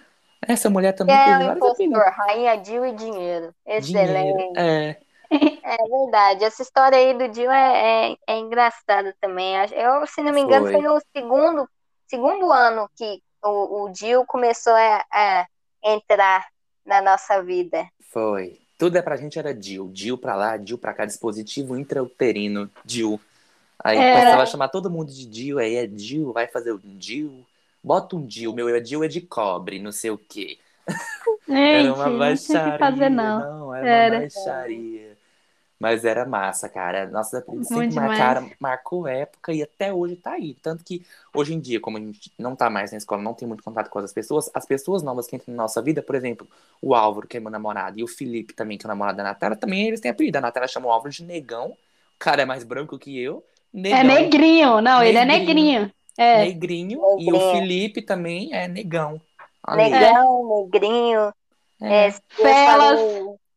Essa 0.41 0.71
mulher 0.71 0.93
também 0.93 1.15
é, 1.15 1.25
teve 1.25 1.45
vários 1.45 1.81
impostor, 1.81 2.13
Rainha 2.13 2.65
Jill 2.65 2.87
e 2.87 2.93
dinheiro. 2.93 3.55
Excelente. 3.67 4.37
Dinheiro, 4.37 4.53
é. 4.57 5.01
É 5.67 5.77
verdade. 5.77 6.45
Essa 6.45 6.63
história 6.63 6.97
aí 6.97 7.13
do 7.13 7.35
Jill 7.35 7.51
é, 7.51 8.13
é, 8.13 8.17
é 8.29 8.39
engraçada 8.39 9.15
também. 9.21 9.57
Eu, 9.73 10.07
se 10.07 10.23
não 10.23 10.33
me 10.33 10.41
engano, 10.41 10.67
foi, 10.67 10.75
foi 10.75 10.83
no 10.83 11.01
segundo, 11.13 11.69
segundo 12.07 12.53
ano 12.53 12.89
que 12.97 13.21
o, 13.43 13.85
o 13.85 13.95
Jill 13.95 14.25
começou 14.27 14.73
a, 14.73 15.05
a 15.11 15.47
entrar 15.83 16.47
na 16.85 17.03
nossa 17.03 17.43
vida. 17.43 17.85
Foi. 18.13 18.66
Tudo 18.79 18.97
é 18.97 19.03
pra 19.03 19.17
gente 19.17 19.39
era 19.39 19.55
Dil. 19.55 19.89
Dil 19.93 20.19
pra 20.19 20.35
lá, 20.35 20.57
Dil 20.57 20.79
pra 20.79 20.93
cá, 20.93 21.05
dispositivo 21.05 21.79
intrauterino, 21.79 22.71
Dil. 22.85 23.21
Aí 23.83 23.99
é. 23.99 24.13
começava 24.13 24.43
a 24.43 24.47
chamar 24.47 24.69
todo 24.69 24.91
mundo 24.91 25.13
de 25.13 25.27
Dil, 25.27 25.59
aí 25.59 25.77
é 25.77 25.87
Dil, 25.87 26.33
vai 26.33 26.47
fazer 26.47 26.73
o 26.73 26.79
Dil. 26.79 27.45
Bota 27.83 28.17
um 28.17 28.27
Dil, 28.27 28.53
meu 28.53 28.81
Dil 28.81 29.05
é 29.05 29.09
de 29.09 29.21
cobre, 29.21 29.79
não 29.79 29.93
sei 29.93 30.11
o 30.11 30.19
quê. 30.19 30.59
Gente, 31.49 31.87
era 31.87 31.95
uma 31.95 32.11
baixaria. 32.11 32.73
Não, 32.73 32.79
fazer, 32.79 33.11
não. 33.11 33.39
não 33.41 33.75
era, 33.75 33.89
era 33.89 34.15
uma 34.17 34.21
baixaria. 34.23 35.16
Mas 35.79 36.05
era 36.05 36.25
massa, 36.25 36.69
cara. 36.69 37.05
Apelidos 37.05 37.69
sempre 37.69 37.95
marcaram, 37.95 38.51
marcou 38.59 39.07
época 39.07 39.53
e 39.53 39.63
até 39.63 39.93
hoje 39.93 40.17
tá 40.17 40.33
aí. 40.33 40.55
Tanto 40.63 40.83
que 40.83 41.05
hoje 41.35 41.53
em 41.53 41.61
dia, 41.61 41.79
como 41.79 41.99
a 41.99 42.01
gente 42.01 42.33
não 42.39 42.57
tá 42.57 42.71
mais 42.71 42.93
na 42.93 42.99
escola, 42.99 43.23
não 43.23 43.35
tem 43.35 43.47
muito 43.47 43.63
contato 43.63 43.91
com 43.91 43.99
as 43.99 44.13
pessoas, 44.13 44.51
as 44.55 44.65
pessoas 44.65 45.03
novas 45.03 45.27
que 45.27 45.37
entram 45.37 45.55
na 45.55 45.65
nossa 45.65 45.83
vida, 45.83 46.03
por 46.03 46.15
exemplo, 46.15 46.49
o 46.81 46.95
Álvaro, 46.95 47.27
que 47.27 47.37
é 47.37 47.41
meu 47.41 47.51
namorado, 47.51 47.99
e 47.99 48.03
o 48.03 48.09
Felipe 48.09 48.55
também, 48.55 48.79
que 48.79 48.87
é 48.87 48.89
o 48.89 48.89
namorado 48.89 49.19
da 49.19 49.25
Natália, 49.25 49.57
também 49.57 49.87
eles 49.87 50.01
têm 50.01 50.11
apelido. 50.11 50.39
A 50.39 50.41
Natália 50.41 50.69
chama 50.69 50.87
o 50.87 50.91
Álvaro 50.91 51.11
de 51.11 51.23
negão. 51.23 51.69
O 51.69 52.19
cara 52.19 52.43
é 52.43 52.47
mais 52.47 52.65
branco 52.65 52.99
que 52.99 53.21
eu. 53.21 53.45
Negão. 53.73 53.99
É 53.99 54.05
negrinho, 54.05 54.81
não, 54.81 55.01
negrinho, 55.01 55.05
ele 55.05 55.19
é 55.19 55.25
negrinho. 55.27 55.93
É. 56.17 56.45
Negrinho. 56.47 57.01
E 57.19 57.31
o 57.31 57.53
Felipe 57.53 58.01
também 58.01 58.55
é 58.55 58.67
negão. 58.67 59.21
Negão, 59.69 60.63
negrinho. 60.71 61.33
É. 61.83 62.07
É, 62.07 62.13
Felas. 62.31 63.01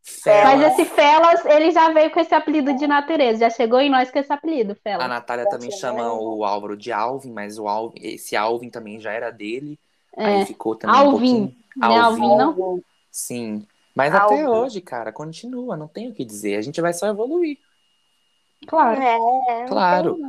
Felas. 0.09 0.43
Mas 0.43 0.73
esse 0.73 0.85
Felas, 0.85 1.45
ele 1.45 1.71
já 1.71 1.91
veio 1.93 2.11
com 2.11 2.19
esse 2.19 2.33
apelido 2.33 2.73
de 2.75 2.87
natureza, 2.87 3.39
já 3.39 3.49
chegou 3.49 3.79
em 3.79 3.89
nós 3.89 4.11
com 4.11 4.19
esse 4.19 4.31
apelido, 4.31 4.75
Felas. 4.75 5.05
A 5.05 5.07
Natália 5.07 5.49
também 5.49 5.71
chama 5.71 6.13
o 6.13 6.43
Álvaro 6.43 6.75
de 6.75 6.91
Alvin, 6.91 7.31
mas 7.31 7.57
o 7.57 7.67
Alvin, 7.67 7.99
esse 8.01 8.35
Alvin 8.35 8.69
também 8.69 8.99
já 8.99 9.11
era 9.11 9.31
dele. 9.31 9.79
É. 10.17 10.25
Aí 10.25 10.45
ficou 10.45 10.75
também 10.75 10.95
Alvin. 10.95 11.09
um 11.09 11.47
pouquinho... 11.47 11.55
Não 11.77 11.91
é 11.91 11.99
Alvin, 11.99 12.35
não? 12.35 12.83
Sim. 13.11 13.65
Mas 13.95 14.13
Alvin. 14.13 14.35
até 14.35 14.49
hoje, 14.49 14.81
cara, 14.81 15.11
continua, 15.11 15.77
não 15.77 15.87
tem 15.87 16.09
o 16.09 16.13
que 16.13 16.25
dizer. 16.25 16.57
A 16.57 16.61
gente 16.61 16.81
vai 16.81 16.93
só 16.93 17.07
evoluir. 17.07 17.57
Claro. 18.67 19.01
É, 19.01 19.65
claro. 19.67 20.19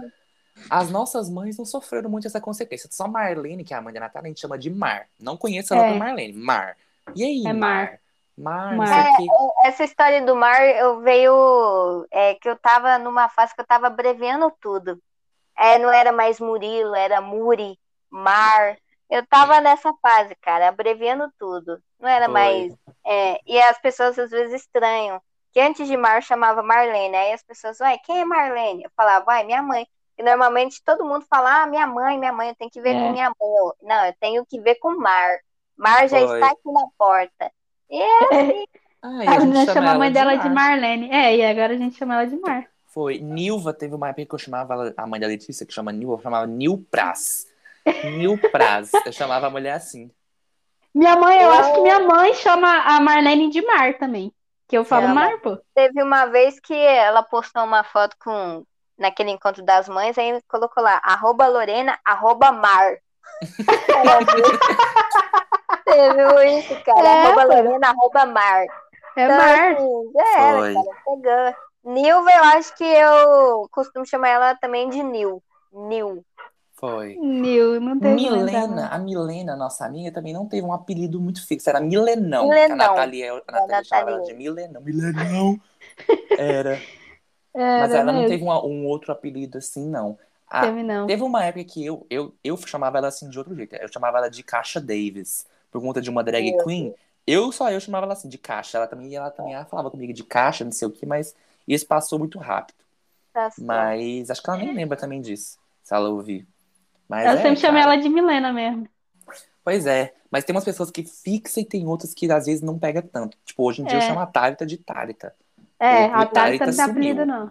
As 0.68 0.90
nossas 0.90 1.30
mães 1.30 1.56
não 1.56 1.64
sofreram 1.64 2.10
muito 2.10 2.26
essa 2.26 2.40
consequência. 2.40 2.88
Só 2.92 3.08
Marlene, 3.08 3.64
que 3.64 3.72
é 3.72 3.76
a 3.76 3.80
mãe 3.80 3.92
da 3.92 4.00
Natália, 4.00 4.26
a 4.26 4.30
gente 4.30 4.40
chama 4.40 4.58
de 4.58 4.70
Mar. 4.70 5.06
Não 5.18 5.36
conheço 5.36 5.72
ela 5.72 5.84
é. 5.84 5.88
como 5.88 6.00
Marlene. 6.00 6.32
Mar. 6.32 6.76
E 7.14 7.24
aí, 7.24 7.46
é 7.46 7.52
Mar? 7.52 7.86
Mar. 7.86 7.99
Mar, 8.40 8.74
mar. 8.74 8.88
É, 8.88 9.68
essa 9.68 9.84
história 9.84 10.24
do 10.24 10.34
mar, 10.34 10.62
eu 10.62 11.00
veio 11.00 12.06
é, 12.10 12.34
que 12.36 12.48
eu 12.48 12.56
tava 12.56 12.98
numa 12.98 13.28
fase 13.28 13.54
que 13.54 13.60
eu 13.60 13.66
tava 13.66 13.88
abreviando 13.88 14.50
tudo. 14.60 15.00
É, 15.56 15.78
não 15.78 15.92
era 15.92 16.10
mais 16.10 16.40
Murilo, 16.40 16.94
era 16.94 17.20
Muri, 17.20 17.78
Mar. 18.08 18.78
Eu 19.10 19.26
tava 19.26 19.60
nessa 19.60 19.92
fase, 20.00 20.34
cara, 20.36 20.68
abreviando 20.68 21.30
tudo. 21.38 21.82
Não 21.98 22.08
era 22.08 22.24
Foi. 22.24 22.32
mais. 22.32 22.74
É, 23.04 23.40
e 23.46 23.60
as 23.60 23.78
pessoas 23.78 24.18
às 24.18 24.30
vezes 24.30 24.62
estranham. 24.62 25.20
Que 25.52 25.60
antes 25.60 25.86
de 25.86 25.96
Mar 25.96 26.22
chamava 26.22 26.62
Marlene. 26.62 27.16
Aí 27.16 27.32
as 27.32 27.42
pessoas, 27.42 27.78
uai, 27.80 27.98
quem 28.04 28.20
é 28.20 28.24
Marlene? 28.24 28.84
Eu 28.84 28.90
falava, 28.96 29.24
vai, 29.24 29.44
minha 29.44 29.62
mãe. 29.62 29.86
E 30.16 30.22
normalmente 30.22 30.82
todo 30.82 31.04
mundo 31.04 31.26
fala, 31.28 31.62
ah, 31.62 31.66
minha 31.66 31.86
mãe, 31.86 32.18
minha 32.18 32.32
mãe, 32.32 32.50
eu 32.50 32.54
tenho 32.54 32.70
que 32.70 32.80
ver 32.80 32.94
é. 32.94 33.00
com 33.00 33.12
minha 33.12 33.28
mãe. 33.28 33.56
Eu, 33.58 33.74
não, 33.82 34.06
eu 34.06 34.14
tenho 34.18 34.46
que 34.46 34.60
ver 34.60 34.76
com 34.76 34.96
Mar. 34.96 35.38
Mar 35.76 36.08
já 36.08 36.20
Foi. 36.20 36.40
está 36.40 36.52
aqui 36.52 36.72
na 36.72 36.86
porta. 36.96 37.52
É 37.90 38.24
assim. 38.24 38.64
Ah, 39.02 39.20
a, 39.26 39.36
a 39.36 39.40
gente 39.40 39.72
chama 39.72 39.92
a 39.92 39.98
mãe 39.98 40.08
de 40.08 40.14
dela 40.14 40.36
de 40.36 40.48
Marlene. 40.48 41.10
É, 41.10 41.36
e 41.36 41.44
agora 41.44 41.72
a 41.72 41.76
gente 41.76 41.96
chama 41.96 42.14
ela 42.14 42.26
de 42.26 42.36
Mar. 42.36 42.66
Foi. 42.86 43.18
Nilva 43.18 43.72
teve 43.72 43.94
uma 43.94 44.08
época 44.08 44.26
que 44.26 44.34
eu 44.34 44.38
chamava 44.38 44.92
a 44.96 45.06
mãe 45.06 45.20
da 45.20 45.26
Letícia, 45.26 45.64
que 45.64 45.72
chama 45.72 45.92
Nilva, 45.92 46.14
eu 46.14 46.22
chamava 46.22 46.46
Nil 46.46 46.84
Praz. 46.90 47.46
Nil 48.04 48.38
Praz. 48.50 48.90
Eu 49.06 49.12
chamava 49.12 49.46
a 49.46 49.50
mulher 49.50 49.74
assim. 49.74 50.10
Minha 50.94 51.16
mãe, 51.16 51.40
eu 51.40 51.50
acho 51.50 51.74
que 51.74 51.80
minha 51.80 52.00
mãe 52.00 52.34
chama 52.34 52.68
a 52.68 53.00
Marlene 53.00 53.48
de 53.48 53.62
Mar 53.62 53.96
também. 53.96 54.32
Que 54.68 54.76
eu 54.76 54.84
falo 54.84 55.04
ela 55.04 55.14
Mar, 55.14 55.40
pô. 55.40 55.58
Teve 55.74 56.02
uma 56.02 56.26
vez 56.26 56.60
que 56.60 56.74
ela 56.74 57.22
postou 57.22 57.64
uma 57.64 57.84
foto 57.84 58.16
com 58.18 58.64
naquele 58.98 59.30
encontro 59.30 59.64
das 59.64 59.88
mães, 59.88 60.18
aí 60.18 60.38
colocou 60.46 60.82
lá, 60.82 61.00
arroba 61.02 61.46
Lorena, 61.46 61.98
arroba 62.04 62.52
Mar. 62.52 62.98
Você 65.90 66.14
viu 66.14 66.58
isso, 66.58 66.84
cara? 66.84 67.08
É, 67.08 67.26
arroba 67.26 67.44
Lorena, 67.44 67.88
arroba 67.88 68.26
Mar. 68.26 68.66
É 69.16 69.24
então, 69.24 69.36
Mar. 69.36 69.72
Assim, 69.72 70.12
já 70.14 70.40
era, 70.40 70.74
cara. 70.74 70.90
Pegou. 71.04 71.70
Nilva, 71.82 72.30
eu 72.30 72.44
acho 72.44 72.76
que 72.76 72.84
eu 72.84 73.68
costumo 73.70 74.06
chamar 74.06 74.28
ela 74.28 74.54
também 74.54 74.88
de 74.90 75.02
Nil. 75.02 75.42
Nil. 75.72 76.24
Foi. 76.74 77.14
Nil, 77.16 77.80
não 77.80 77.98
teve 77.98 78.14
Milena, 78.14 78.88
a 78.88 78.98
Milena, 78.98 79.54
nossa 79.54 79.84
amiga, 79.84 80.10
também 80.10 80.32
não 80.32 80.46
teve 80.46 80.66
um 80.66 80.72
apelido 80.72 81.20
muito 81.20 81.46
fixo. 81.46 81.68
Era 81.68 81.80
Milenão. 81.80 82.48
Milenão. 82.48 82.74
a 82.74 82.76
Natália, 82.76 83.32
a 83.46 83.52
Natália 83.52 83.84
chamava 83.84 84.10
ela 84.12 84.22
de 84.22 84.34
Milenão. 84.34 84.80
Milenão. 84.80 85.60
Era. 86.38 86.80
Era 87.52 87.80
Mas 87.80 87.92
ela 87.92 88.04
mesmo. 88.04 88.20
não 88.20 88.28
teve 88.28 88.44
um, 88.44 88.50
um, 88.50 88.86
outro 88.86 89.12
apelido 89.12 89.58
assim, 89.58 89.86
não. 89.88 90.18
Ah, 90.48 90.62
teve, 90.62 90.82
não. 90.82 91.06
Teve 91.06 91.22
uma 91.22 91.44
época 91.44 91.64
que 91.64 91.84
eu, 91.84 92.06
eu, 92.08 92.34
eu 92.42 92.56
chamava 92.56 92.98
ela 92.98 93.08
assim 93.08 93.28
de 93.28 93.38
outro 93.38 93.54
jeito. 93.54 93.74
Eu 93.76 93.88
chamava 93.92 94.18
ela 94.18 94.30
de 94.30 94.42
Caixa 94.42 94.80
Davis 94.80 95.46
por 95.70 95.80
conta 95.80 96.00
de 96.00 96.10
uma 96.10 96.22
drag 96.24 96.56
queen, 96.64 96.94
eu 97.26 97.52
só 97.52 97.70
eu 97.70 97.80
chamava 97.80 98.06
ela 98.06 98.14
assim 98.14 98.28
de 98.28 98.38
caixa. 98.38 98.78
Ela 98.78 98.86
também, 98.86 99.14
ela 99.14 99.30
também 99.30 99.54
ela 99.54 99.64
falava 99.64 99.90
comigo 99.90 100.12
de 100.12 100.24
caixa, 100.24 100.64
não 100.64 100.72
sei 100.72 100.88
o 100.88 100.90
que, 100.90 101.06
mas 101.06 101.34
isso 101.66 101.86
passou 101.86 102.18
muito 102.18 102.38
rápido. 102.38 102.78
Mas 103.58 104.30
acho 104.30 104.42
que 104.42 104.50
ela 104.50 104.58
nem 104.58 104.74
lembra 104.74 104.96
também 104.96 105.20
disso, 105.20 105.58
se 105.82 105.94
ela 105.94 106.08
ouvir. 106.08 106.46
Mas 107.08 107.26
eu 107.26 107.32
é, 107.32 107.42
sempre 107.42 107.60
chamei 107.60 107.82
ela 107.82 107.96
de 107.96 108.08
Milena 108.08 108.52
mesmo. 108.52 108.88
Pois 109.64 109.86
é, 109.86 110.14
mas 110.30 110.44
tem 110.44 110.54
umas 110.54 110.64
pessoas 110.64 110.90
que 110.90 111.04
fixam 111.04 111.62
e 111.62 111.66
tem 111.66 111.86
outras 111.86 112.14
que 112.14 112.30
às 112.30 112.46
vezes 112.46 112.62
não 112.62 112.78
pega 112.78 113.02
tanto. 113.02 113.36
Tipo, 113.44 113.64
hoje 113.64 113.82
em 113.82 113.84
dia 113.84 113.98
é. 113.98 113.98
eu 113.98 114.06
chamo 114.06 114.20
a 114.20 114.26
Thalita 114.26 114.66
de 114.66 114.78
Thalita. 114.78 115.34
É, 115.78 116.06
a 116.06 116.26
Thalita 116.26 116.66
não 116.66 116.74
tem 116.74 116.84
apelido, 116.84 117.26
não. 117.26 117.50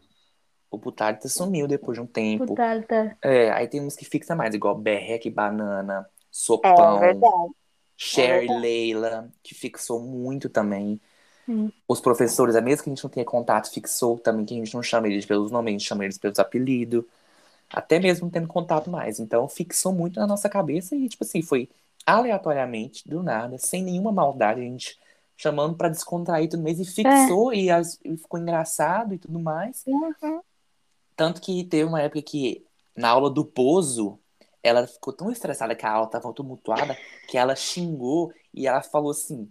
O 0.71 0.77
Putalita 0.77 1.27
sumiu 1.27 1.67
depois 1.67 1.97
de 1.97 2.01
um 2.01 2.05
tempo. 2.05 2.45
Putalita. 2.45 3.17
É, 3.23 3.51
aí 3.51 3.67
tem 3.67 3.81
uns 3.81 3.95
que 3.95 4.05
fixa 4.05 4.35
mais, 4.35 4.53
igual 4.53 4.75
Berrec 4.75 5.27
Banana, 5.29 6.07
Sopão, 6.29 6.97
É 6.97 7.07
verdade. 7.07 7.53
Cher 8.01 8.35
É 8.35 8.39
verdade. 8.39 8.61
Leila, 8.61 9.29
que 9.43 9.53
fixou 9.53 10.01
muito 10.01 10.49
também. 10.49 10.99
Sim. 11.45 11.71
Os 11.87 11.99
professores, 11.99 12.55
a 12.55 12.61
mesmo 12.61 12.83
que 12.83 12.89
a 12.89 12.93
gente 12.93 13.03
não 13.03 13.09
tenha 13.09 13.25
contato, 13.25 13.71
fixou 13.71 14.17
também 14.19 14.45
que 14.45 14.53
a 14.53 14.57
gente 14.57 14.73
não 14.73 14.83
chama 14.83 15.07
eles 15.07 15.25
pelos 15.25 15.51
nomes, 15.51 15.69
a 15.69 15.77
gente 15.77 15.87
chama 15.87 16.05
eles 16.05 16.17
pelos 16.17 16.39
apelidos. 16.39 17.03
Até 17.69 17.99
mesmo 17.99 18.25
não 18.25 18.31
tendo 18.31 18.47
contato 18.47 18.89
mais. 18.89 19.19
Então, 19.19 19.47
fixou 19.47 19.93
muito 19.93 20.19
na 20.19 20.27
nossa 20.27 20.49
cabeça 20.49 20.95
e, 20.95 21.09
tipo 21.09 21.23
assim, 21.23 21.41
foi 21.41 21.69
aleatoriamente, 22.05 23.07
do 23.07 23.21
nada, 23.23 23.57
sem 23.57 23.83
nenhuma 23.83 24.11
maldade, 24.11 24.61
a 24.61 24.63
gente 24.63 24.99
chamando 25.37 25.75
pra 25.75 25.89
descontrair 25.89 26.49
tudo 26.49 26.63
mais 26.63 26.79
e 26.79 26.85
fixou 26.85 27.53
e, 27.53 27.69
as- 27.71 27.99
e 28.03 28.17
ficou 28.17 28.39
engraçado 28.39 29.13
e 29.13 29.17
tudo 29.17 29.39
mais. 29.39 29.83
Uhum. 29.87 30.41
Tanto 31.15 31.41
que 31.41 31.63
teve 31.65 31.83
uma 31.83 32.01
época 32.01 32.21
que, 32.21 32.65
na 32.95 33.09
aula 33.09 33.29
do 33.29 33.43
Bozo, 33.43 34.18
ela 34.63 34.85
ficou 34.87 35.13
tão 35.13 35.31
estressada 35.31 35.75
que 35.75 35.85
a 35.85 35.91
aula 35.91 36.09
tava 36.09 36.33
tumultuada 36.33 36.97
que 37.27 37.37
ela 37.37 37.55
xingou 37.55 38.31
e 38.53 38.67
ela 38.67 38.81
falou 38.81 39.11
assim: 39.11 39.49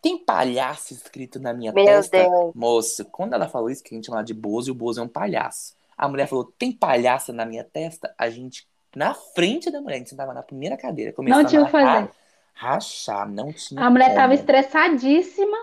tem 0.00 0.18
palhaço 0.18 0.92
escrito 0.94 1.38
na 1.40 1.52
minha 1.54 1.72
Meu 1.72 1.84
testa? 1.84 2.18
Deus. 2.18 2.54
Moço, 2.54 3.04
quando 3.06 3.34
ela 3.34 3.48
falou 3.48 3.70
isso, 3.70 3.82
que 3.82 3.94
a 3.94 3.96
gente 3.96 4.06
chama 4.06 4.24
de 4.24 4.34
Bozo, 4.34 4.70
e 4.70 4.72
o 4.72 4.74
Bozo 4.74 5.00
é 5.00 5.04
um 5.04 5.08
palhaço. 5.08 5.74
A 5.96 6.08
mulher 6.08 6.26
falou: 6.28 6.44
tem 6.58 6.72
palhaço 6.72 7.32
na 7.32 7.44
minha 7.46 7.64
testa? 7.64 8.14
A 8.18 8.28
gente, 8.30 8.66
na 8.94 9.14
frente 9.14 9.70
da 9.70 9.80
mulher, 9.80 9.96
a 9.96 9.98
gente 9.98 10.10
sentava 10.10 10.34
na 10.34 10.42
primeira 10.42 10.76
cadeira, 10.76 11.12
começou 11.12 11.42
Não 11.42 11.44
tinha 11.44 11.62
o 11.62 11.66
que 11.66 11.70
fazer. 11.70 12.10
rachar, 12.52 13.28
não 13.28 13.52
tinha 13.52 13.86
A 13.86 13.90
mulher 13.90 14.14
tava 14.14 14.34
como. 14.34 14.34
estressadíssima, 14.34 15.56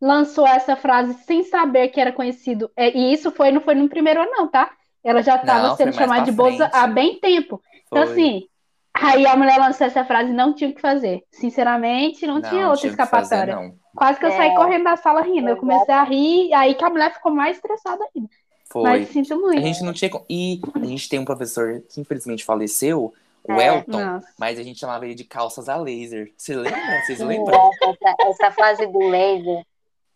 lançou 0.00 0.46
essa 0.46 0.76
frase 0.76 1.14
sem 1.24 1.44
saber 1.44 1.88
que 1.88 2.00
era 2.00 2.12
conhecido. 2.12 2.70
É, 2.76 2.90
e 2.96 3.12
isso 3.12 3.30
foi, 3.30 3.52
não 3.52 3.60
foi 3.60 3.74
no 3.74 3.88
primeiro 3.88 4.20
ano, 4.22 4.30
não, 4.32 4.48
tá? 4.48 4.70
Ela 5.04 5.22
já 5.22 5.36
estava 5.36 5.70
sendo 5.76 5.92
chamada 5.92 6.22
de 6.22 6.32
frente. 6.32 6.68
há 6.72 6.86
bem 6.86 7.18
tempo. 7.20 7.62
Então, 7.92 8.02
assim, 8.12 8.46
aí 8.94 9.26
a 9.26 9.36
mulher 9.36 9.58
lançou 9.58 9.86
essa 9.86 10.04
frase 10.04 10.30
e 10.30 10.34
não 10.34 10.52
tinha 10.54 10.70
o 10.70 10.74
que 10.74 10.80
fazer. 10.80 11.22
Sinceramente, 11.30 12.26
não, 12.26 12.40
tinha 12.42 12.68
outra 12.68 12.80
tinha 12.90 13.06
fazer, 13.06 13.24
escapatória. 13.34 13.56
não. 13.56 13.74
Quase 13.94 14.18
que 14.18 14.24
eu 14.26 14.30
saí 14.32 14.50
É. 14.50 14.54
correndo 14.56 14.84
da 14.84 14.96
sala 14.96 15.20
rindo. 15.20 15.48
Eu 15.50 15.56
comecei 15.58 15.92
a 15.94 16.02
rir, 16.02 16.52
aí 16.54 16.74
que 16.74 16.84
a 16.84 16.88
mulher 16.90 17.12
ficou 17.12 17.30
mais 17.32 17.56
estressada 17.56 18.02
ainda. 18.16 18.28
Foi. 18.70 18.82
Mas 18.82 19.08
sinto 19.10 19.36
muito. 19.38 19.58
A 19.58 19.60
gente 19.60 19.82
não 19.84 19.92
tinha. 19.92 20.10
E 20.30 20.60
a 20.74 20.84
gente 20.86 21.08
tem 21.10 21.18
um 21.18 21.24
professor 21.26 21.82
que 21.92 22.00
infelizmente 22.00 22.42
faleceu, 22.42 23.12
o 23.46 23.52
É. 23.52 23.66
Elton, 23.66 23.98
Nossa. 24.00 24.28
mas 24.38 24.58
a 24.58 24.62
gente 24.62 24.78
chamava 24.80 25.04
ele 25.04 25.14
de 25.14 25.24
calças 25.24 25.68
a 25.68 25.76
laser. 25.76 26.32
Você 26.38 26.54
lembra? 26.56 26.80
Vocês 27.04 27.20
lembram? 27.20 27.70
Essa, 27.82 28.14
essa 28.30 28.50
fase 28.52 28.86
do 28.86 28.98
laser 29.10 29.62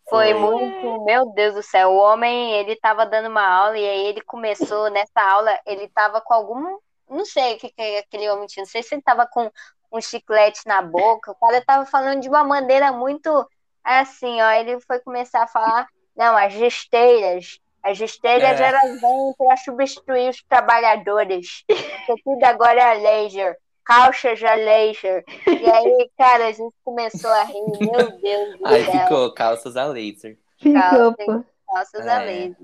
foi 0.09 0.33
Foi. 0.33 0.35
muito, 0.35 1.05
meu 1.05 1.27
Deus 1.35 1.55
do 1.55 1.63
céu. 1.63 1.91
O 1.91 1.97
homem, 1.99 2.53
ele 2.53 2.77
tava 2.77 3.05
dando 3.05 3.29
uma 3.29 3.47
aula 3.47 3.77
e 3.77 3.85
aí 3.87 4.07
ele 4.07 4.23
começou 4.23 4.89
nessa 4.91 5.21
aula, 5.21 5.51
ele 5.67 5.89
tava 5.89 6.21
com 6.23 6.33
algum, 6.33 6.79
não 7.09 7.25
sei 7.25 7.55
o 7.55 7.59
que, 7.59 7.71
que 7.71 7.97
aquele 7.99 8.29
homem 8.31 8.47
tinha, 8.47 8.63
não 8.65 8.71
sei 8.71 8.83
se 8.83 8.95
ele 8.95 9.03
tava 9.03 9.27
com 9.27 9.51
um 9.93 10.01
chiclete 10.01 10.61
na 10.67 10.83
boca. 10.83 11.31
O 11.33 11.35
cara 11.37 11.63
tava 11.65 11.87
falando 11.87 12.21
de 12.21 12.29
uma 12.29 12.45
maneira 12.45 12.93
muito 12.93 13.49
assim, 13.85 14.41
ó. 14.43 14.51
Ele 14.53 14.81
foi 14.81 14.99
começar 15.01 15.43
a 15.43 15.47
falar, 15.47 15.87
não, 16.17 16.37
as 16.37 16.53
gesteiras. 16.53 17.59
As 17.83 17.97
gesteiras 17.97 18.61
É. 18.61 18.65
elas 18.69 19.01
vêm 19.01 19.35
para 19.39 19.57
substituir 19.59 20.29
os 20.31 20.43
trabalhadores. 20.49 21.63
Porque 21.67 22.23
tudo 22.25 22.43
agora 22.45 22.81
é 22.81 22.95
laser. 22.95 23.57
Calças 23.85 24.43
a 24.43 24.55
laser. 24.55 25.25
E 25.47 25.71
aí, 25.71 26.11
cara, 26.19 26.49
a 26.49 26.53
gente 26.53 26.75
começou 26.85 27.31
a 27.31 27.45
rir. 27.45 27.63
Meu 27.79 28.11
Deus 28.21 28.59
do 28.59 28.67
Aí 28.67 28.85
céu. 28.85 29.01
ficou 29.03 29.33
calças 29.33 29.77
a 29.77 29.85
laser. 29.87 30.37
Ficou. 30.59 31.45
Calças 31.73 32.07
a 32.09 32.23
É. 32.23 32.27
laser. 32.27 32.57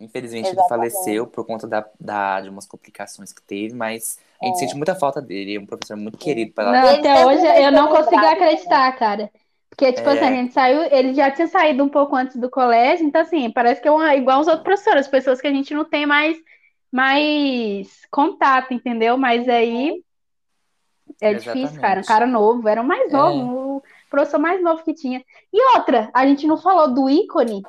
Infelizmente 0.00 0.46
ele 0.48 0.58
Exatamente. 0.58 0.92
faleceu 0.92 1.26
por 1.26 1.44
conta 1.44 1.66
da, 1.66 1.86
da- 2.00 2.40
de 2.40 2.48
umas 2.48 2.66
complicações 2.66 3.32
que 3.32 3.42
teve, 3.42 3.74
mas 3.74 4.18
a 4.42 4.46
gente 4.46 4.58
sente 4.58 4.74
muita 4.74 4.94
falta 4.94 5.20
dele. 5.20 5.56
É 5.56 5.60
um 5.60 5.66
professor 5.66 5.96
muito 5.96 6.16
querido 6.16 6.52
pela 6.54 6.72
Não, 6.72 6.88
Ele 6.88 6.98
até 7.00 7.26
hoje 7.26 7.44
eu 7.46 7.70
não 7.70 7.88
consigo 7.88 8.16
acreditar, 8.24 8.90
cara. 8.96 9.30
Porque, 9.68 9.92
tipo 9.92 10.08
É. 10.08 10.12
assim, 10.14 10.24
a 10.24 10.32
gente 10.32 10.52
saiu, 10.54 10.82
ele 10.90 11.14
já 11.14 11.30
tinha 11.30 11.46
saído 11.46 11.84
um 11.84 11.88
pouco 11.88 12.16
antes 12.16 12.36
do 12.36 12.50
colégio, 12.50 13.06
então, 13.06 13.20
assim, 13.20 13.50
parece 13.50 13.80
que 13.80 13.86
é 13.88 13.90
uma- 13.90 14.14
igual 14.16 14.40
os 14.40 14.46
outros 14.48 14.64
professores, 14.64 15.06
pessoas 15.06 15.40
que 15.40 15.46
a 15.46 15.52
gente 15.52 15.72
não 15.74 15.84
tem 15.84 16.06
mais, 16.06 16.36
mais 16.90 17.88
contato, 18.10 18.74
entendeu? 18.74 19.16
Mas 19.16 19.48
aí 19.48 20.02
é 21.20 21.34
difícil, 21.34 21.60
Exatamente. 21.62 21.80
cara. 21.80 22.00
Um 22.00 22.04
cara 22.04 22.26
novo, 22.26 22.68
era 22.68 22.80
o 22.82 22.84
mais 22.84 23.12
É. 23.12 23.16
novo, 23.16 23.76
o 23.76 23.82
professor 24.10 24.38
mais 24.38 24.62
novo 24.62 24.82
que 24.82 24.94
tinha. 24.94 25.22
E 25.52 25.76
outra, 25.76 26.10
a 26.14 26.26
gente 26.26 26.46
não 26.46 26.56
falou 26.58 26.92
do 26.92 27.08
ícone. 27.08 27.62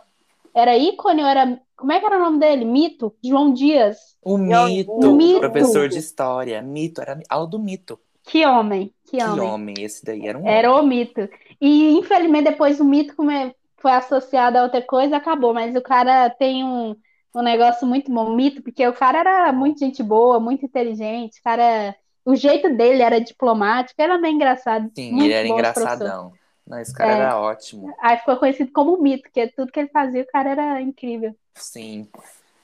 Era 0.53 0.77
ícone 0.77 1.21
ou 1.21 1.27
era. 1.27 1.61
Como 1.75 1.91
é 1.91 1.99
que 1.99 2.05
era 2.05 2.17
o 2.17 2.19
nome 2.19 2.39
dele? 2.39 2.65
Mito? 2.65 3.15
João 3.23 3.53
Dias. 3.53 3.97
O 4.21 4.37
mito, 4.37 4.99
Deus. 4.99 5.13
Mito. 5.15 5.39
professor 5.39 5.89
de 5.89 5.97
história. 5.97 6.61
Mito, 6.61 7.01
era 7.01 7.19
aula 7.29 7.47
do 7.47 7.57
mito. 7.59 7.99
Que 8.23 8.45
homem, 8.45 8.93
que 9.05 9.17
Que 9.17 9.23
homem. 9.23 9.39
homem, 9.39 9.75
esse 9.79 10.05
daí 10.05 10.27
era 10.27 10.37
um 10.37 10.47
Era 10.47 10.71
homem. 10.71 10.83
o 10.83 10.83
mito. 10.87 11.29
E 11.59 11.91
infelizmente 11.97 12.45
depois 12.51 12.79
o 12.79 12.85
mito 12.85 13.15
como 13.15 13.31
é- 13.31 13.53
foi 13.77 13.91
associado 13.93 14.57
a 14.57 14.63
outra 14.63 14.81
coisa, 14.81 15.17
acabou. 15.17 15.53
Mas 15.53 15.75
o 15.75 15.81
cara 15.81 16.29
tem 16.29 16.63
um, 16.63 16.95
um 17.35 17.41
negócio 17.41 17.87
muito 17.87 18.11
bom, 18.11 18.29
mito, 18.35 18.61
porque 18.61 18.87
o 18.87 18.93
cara 18.93 19.19
era 19.19 19.51
muito 19.51 19.79
gente 19.79 20.03
boa, 20.03 20.39
muito 20.39 20.63
inteligente, 20.65 21.39
o 21.39 21.43
cara, 21.43 21.95
o 22.23 22.35
jeito 22.35 22.69
dele 22.75 23.01
era 23.01 23.19
diplomático, 23.19 23.99
era 23.99 24.19
bem 24.19 24.35
engraçado. 24.35 24.91
Sim, 24.95 25.13
muito 25.13 25.23
ele 25.23 25.33
era 25.33 25.47
bom 25.47 25.59
esse 25.59 25.73
professor. 25.73 26.31
Não, 26.72 26.80
esse 26.80 26.93
cara 26.93 27.11
É. 27.11 27.15
era 27.17 27.38
ótimo. 27.39 27.93
Aí 28.01 28.17
ficou 28.17 28.38
conhecido 28.38 28.72
como 28.72 28.97
mito, 29.01 29.24
porque 29.24 29.47
tudo 29.49 29.72
que 29.72 29.80
ele 29.82 29.89
fazia, 29.89 30.24
o 30.24 30.28
cara 30.28 30.51
era 30.51 30.82
incrível. 30.82 31.36
Sim. 31.55 32.09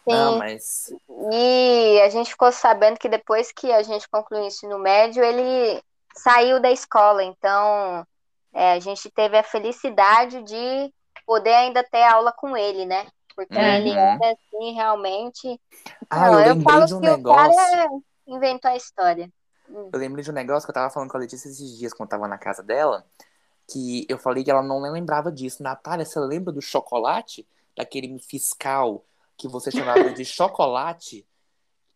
Sim. 0.08 0.14
Não, 0.14 0.38
mas 0.38 0.90
E 1.32 2.02
a 2.02 2.10
gente 2.10 2.30
ficou 2.32 2.52
sabendo 2.52 2.98
que 2.98 3.10
depois 3.10 3.52
que 3.52 3.72
a 3.72 3.84
gente 3.84 4.08
concluiu 4.10 4.44
o 4.44 4.48
ensino 4.48 4.80
médio, 4.80 5.24
ele 5.24 5.82
saiu 6.16 6.62
da 6.62 6.72
escola. 6.72 7.24
Então, 7.24 8.06
é, 8.54 8.72
a 8.74 8.80
gente 8.80 9.12
teve 9.12 9.38
a 9.38 9.44
felicidade 9.44 10.42
de 10.44 10.94
poder 11.26 11.54
ainda 11.54 11.84
ter 11.84 12.04
aula 12.04 12.32
com 12.32 12.56
ele, 12.56 12.86
né? 12.86 13.06
Porque 13.36 13.54
Uhum. 13.58 13.64
ele 13.64 13.92
era, 13.92 14.32
assim, 14.32 14.74
realmente. 14.74 15.62
Ah, 16.10 16.28
Não, 16.32 16.40
eu 16.40 16.56
eu 16.56 16.62
falo 16.62 16.86
de 16.86 16.94
um 16.96 17.00
que 17.02 17.08
o 17.10 17.18
negócio. 17.18 17.56
cara 17.58 17.90
inventou 18.28 18.72
a 18.72 18.76
história. 18.78 19.30
Eu 19.92 20.00
lembrei 20.00 20.24
de 20.24 20.32
um 20.32 20.34
negócio 20.34 20.66
que 20.66 20.72
eu 20.72 20.74
tava 20.74 20.90
falando 20.90 21.10
com 21.10 21.18
a 21.18 21.20
Letícia 21.20 21.48
esses 21.50 21.78
dias, 21.78 21.94
quando 21.94 22.08
eu 22.08 22.10
tava 22.12 22.28
na 22.28 22.38
casa 22.38 22.64
dela, 22.64 23.06
que 23.68 24.06
eu 24.08 24.18
falei 24.18 24.44
que 24.44 24.52
ela 24.52 24.64
não 24.64 24.80
lembrava 24.82 25.32
disso. 25.32 25.62
Natália, 25.62 26.06
você 26.06 26.20
lembra 26.20 26.54
do 26.54 26.62
chocolate? 26.62 27.46
Daquele 27.76 28.18
fiscal 28.20 29.04
que 29.38 29.48
você 29.48 29.70
chamava 29.70 30.10
de 30.12 30.24
chocolate? 30.26 31.26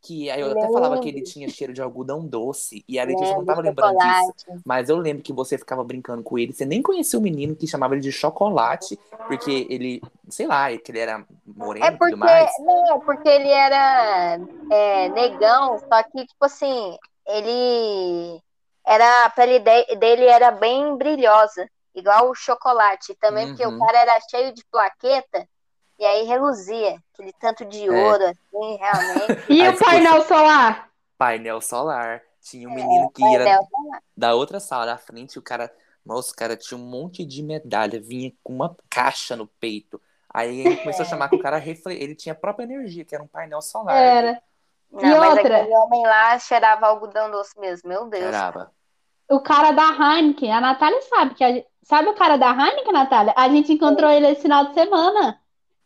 Que 0.04 0.32
aí 0.32 0.42
eu 0.42 0.52
até 0.52 0.68
falava 0.72 1.00
que 1.00 1.08
ele 1.08 1.22
tinha 1.22 1.48
cheiro 1.48 1.74
de 1.74 1.82
algodão 1.82 2.26
doce. 2.26 2.84
E 2.88 3.00
a 3.00 3.04
Letícia 3.04 3.36
não 3.36 3.46
tava 3.46 3.62
lembrando 3.62 3.98
disso. 3.98 4.10
chocolate. 4.10 4.62
Mas 4.66 4.90
eu 4.90 4.98
lembro 4.98 5.22
que 5.24 5.32
você 5.32 5.60
ficava 5.60 5.84
brincando 5.84 6.24
com 6.24 6.40
ele. 6.40 6.54
Você 6.54 6.66
nem 6.66 6.82
conhecia 6.82 7.20
o 7.20 7.22
menino 7.22 7.56
que 7.56 7.68
chamava 7.68 7.94
ele 7.94 8.02
de 8.02 8.12
chocolate, 8.12 9.00
porque 9.28 9.68
ele, 9.70 10.02
sei 10.28 10.48
lá, 10.48 10.76
que 10.76 10.92
ele 10.92 11.00
era 11.00 11.24
moreno 11.46 11.86
É 11.86 11.90
e 11.90 11.98
porque, 11.98 12.14
tudo 12.14 12.20
mais. 12.20 12.52
não, 12.60 13.00
porque 13.02 13.30
ele 13.30 13.50
era 13.50 14.40
é, 14.72 15.10
negão, 15.10 15.78
só 15.78 16.02
que, 16.04 16.26
tipo 16.26 16.46
assim, 16.46 16.98
ele 17.28 18.42
era, 18.94 19.26
a 19.26 19.30
pele 19.32 19.60
de- 19.60 19.96
dele 19.98 20.26
era 20.28 20.52
bem 20.52 20.98
brilhosa, 20.98 21.70
igual 21.96 22.30
o 22.30 22.36
chocolate. 22.36 23.16
Também 23.16 23.48
porque 23.48 23.66
Uhum. 23.66 23.78
o 23.78 23.78
cara 23.78 24.00
era 24.00 24.20
cheio 24.30 24.54
de 24.54 24.64
plaqueta, 24.72 25.48
e 26.00 26.06
aí 26.06 26.24
reluzia, 26.26 26.98
aquele 27.14 27.34
tanto 27.40 27.66
de 27.66 27.90
É. 27.90 27.92
ouro, 27.92 28.24
assim, 28.26 28.78
realmente. 28.78 29.36
E 29.50 29.68
o 29.70 29.78
painel 29.78 30.22
solar? 30.22 30.92
Painel 31.18 31.62
solar. 31.62 32.22
Tinha 32.42 32.68
um 32.68 32.72
menino 32.72 33.10
que 33.10 33.36
Painel 33.36 33.36
era 33.36 33.68
da 34.16 34.34
outra 34.36 34.60
sala 34.60 34.86
da 34.86 34.98
frente, 34.98 35.38
o 35.40 35.42
cara. 35.42 35.74
Nossa, 36.06 36.34
o 36.34 36.36
cara 36.36 36.58
tinha 36.58 36.78
um 36.80 36.84
monte 36.86 37.26
de 37.26 37.44
medalha, 37.44 38.02
vinha 38.02 38.34
com 38.44 38.54
uma 38.54 38.76
caixa 38.90 39.36
no 39.36 39.48
peito. 39.48 40.02
Aí 40.30 40.60
ele 40.60 40.78
começou 40.78 41.04
a 41.04 41.08
chamar 41.08 41.30
que 41.30 41.36
o 41.36 41.40
cara 41.40 41.58
refle... 41.58 41.96
ele 41.96 42.16
tinha 42.16 42.34
a 42.34 42.36
própria 42.38 42.66
energia, 42.66 43.06
que 43.06 43.14
era 43.16 43.24
um 43.24 43.28
painel 43.28 43.62
solar. 43.62 44.18
Era. 44.18 44.42
Não, 44.92 45.02
E 45.02 45.14
mas 45.18 45.36
outra? 45.36 45.38
aquele 45.38 45.76
homem 45.78 46.04
lá 46.04 46.38
cheirava 46.40 46.88
algodão 46.88 47.30
doce 47.32 47.60
mesmo, 47.60 47.90
meu 47.90 48.08
Deus. 48.10 48.44
Cheirava. 48.44 48.74
O 49.32 49.40
cara 49.40 49.72
da 49.72 49.88
Heineken, 49.88 50.52
a 50.52 50.60
Natália 50.60 51.02
sabe 51.04 51.36
que 51.36 51.44
a 51.44 51.52
gente- 51.52 51.68
sabe 51.84 52.10
o 52.10 52.14
cara 52.16 52.38
da 52.38 52.50
Heineken, 52.52 52.92
Natália? 52.92 53.34
A 53.38 53.48
gente 53.48 53.72
encontrou 53.72 54.12
ele 54.12 54.28
esse 54.28 54.42
final 54.42 54.66
de 54.66 54.74
semana. 54.74 55.40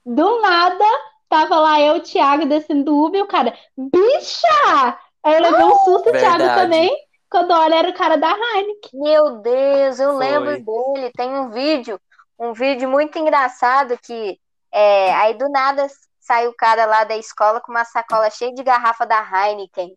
Do 0.04 0.42
nada, 0.42 0.86
tava 1.30 1.60
lá 1.60 1.80
eu, 1.80 1.98
o 1.98 2.00
Thiago, 2.00 2.48
descendo 2.48 2.86
do 2.86 3.06
Uber, 3.06 3.20
e 3.20 3.24
o 3.24 3.28
cara, 3.28 3.56
bicha! 3.78 4.98
Aí 5.24 5.36
eu 5.36 5.42
levei 5.42 5.64
um 5.64 5.76
susto, 5.78 6.10
o 6.10 6.12
Thiago 6.12 6.44
também. 6.56 6.92
Quando 7.30 7.52
olha, 7.52 7.76
era 7.76 7.90
o 7.90 7.94
cara 7.94 8.18
da 8.18 8.32
Heineken. 8.32 9.00
Meu 9.00 9.38
Deus, 9.38 10.00
eu 10.00 10.14
Foi. 10.14 10.26
lembro 10.26 10.64
dele. 10.64 11.12
Tem 11.16 11.30
um 11.30 11.50
vídeo, 11.50 12.00
um 12.40 12.52
vídeo 12.54 12.90
muito 12.90 13.18
engraçado 13.20 13.98
que 14.02 14.40
é, 14.72 15.14
aí 15.14 15.34
do 15.36 15.48
nada 15.50 15.88
sai 16.20 16.48
o 16.48 16.54
cara 16.54 16.86
lá 16.86 17.04
da 17.04 17.16
escola 17.16 17.62
com 17.62 17.72
uma 17.72 17.86
sacola 17.86 18.30
cheia 18.32 18.54
de 18.54 18.64
garrafa 18.64 19.06
da 19.06 19.22
Heineken. 19.22 19.96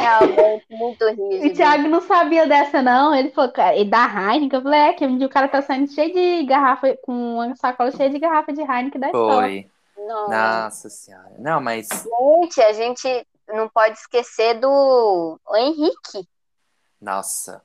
Realmente 0.00 0.66
muito 0.70 1.04
E 1.04 1.12
rígido. 1.12 1.46
o 1.46 1.54
Thiago 1.54 1.88
não 1.88 2.00
sabia 2.00 2.46
dessa, 2.46 2.82
não. 2.82 3.14
Ele 3.14 3.30
falou, 3.30 3.52
cara, 3.52 3.76
e 3.76 3.84
da 3.84 4.04
Heineken? 4.06 4.58
Eu 4.58 4.62
falei, 4.62 4.80
é, 4.80 4.92
que 4.92 5.06
um 5.06 5.18
dia 5.18 5.26
o 5.26 5.30
cara 5.30 5.48
tá 5.48 5.62
saindo 5.62 5.90
cheio 5.90 6.12
de 6.12 6.44
garrafa, 6.44 6.96
com 7.02 7.12
uma 7.12 7.56
sacola 7.56 7.90
cheia 7.90 8.10
de 8.10 8.18
garrafa 8.18 8.52
de 8.52 8.60
Heineken 8.60 9.00
da 9.00 9.06
escola. 9.08 9.42
Foi. 9.42 9.70
Nossa 9.96 10.88
senhora. 10.88 11.34
Não, 11.38 11.60
mas. 11.60 11.88
Gente, 11.88 12.60
a 12.62 12.72
gente 12.72 13.26
não 13.48 13.68
pode 13.68 13.98
esquecer 13.98 14.54
do 14.54 15.38
o 15.46 15.56
Henrique. 15.56 16.26
Nossa. 17.00 17.62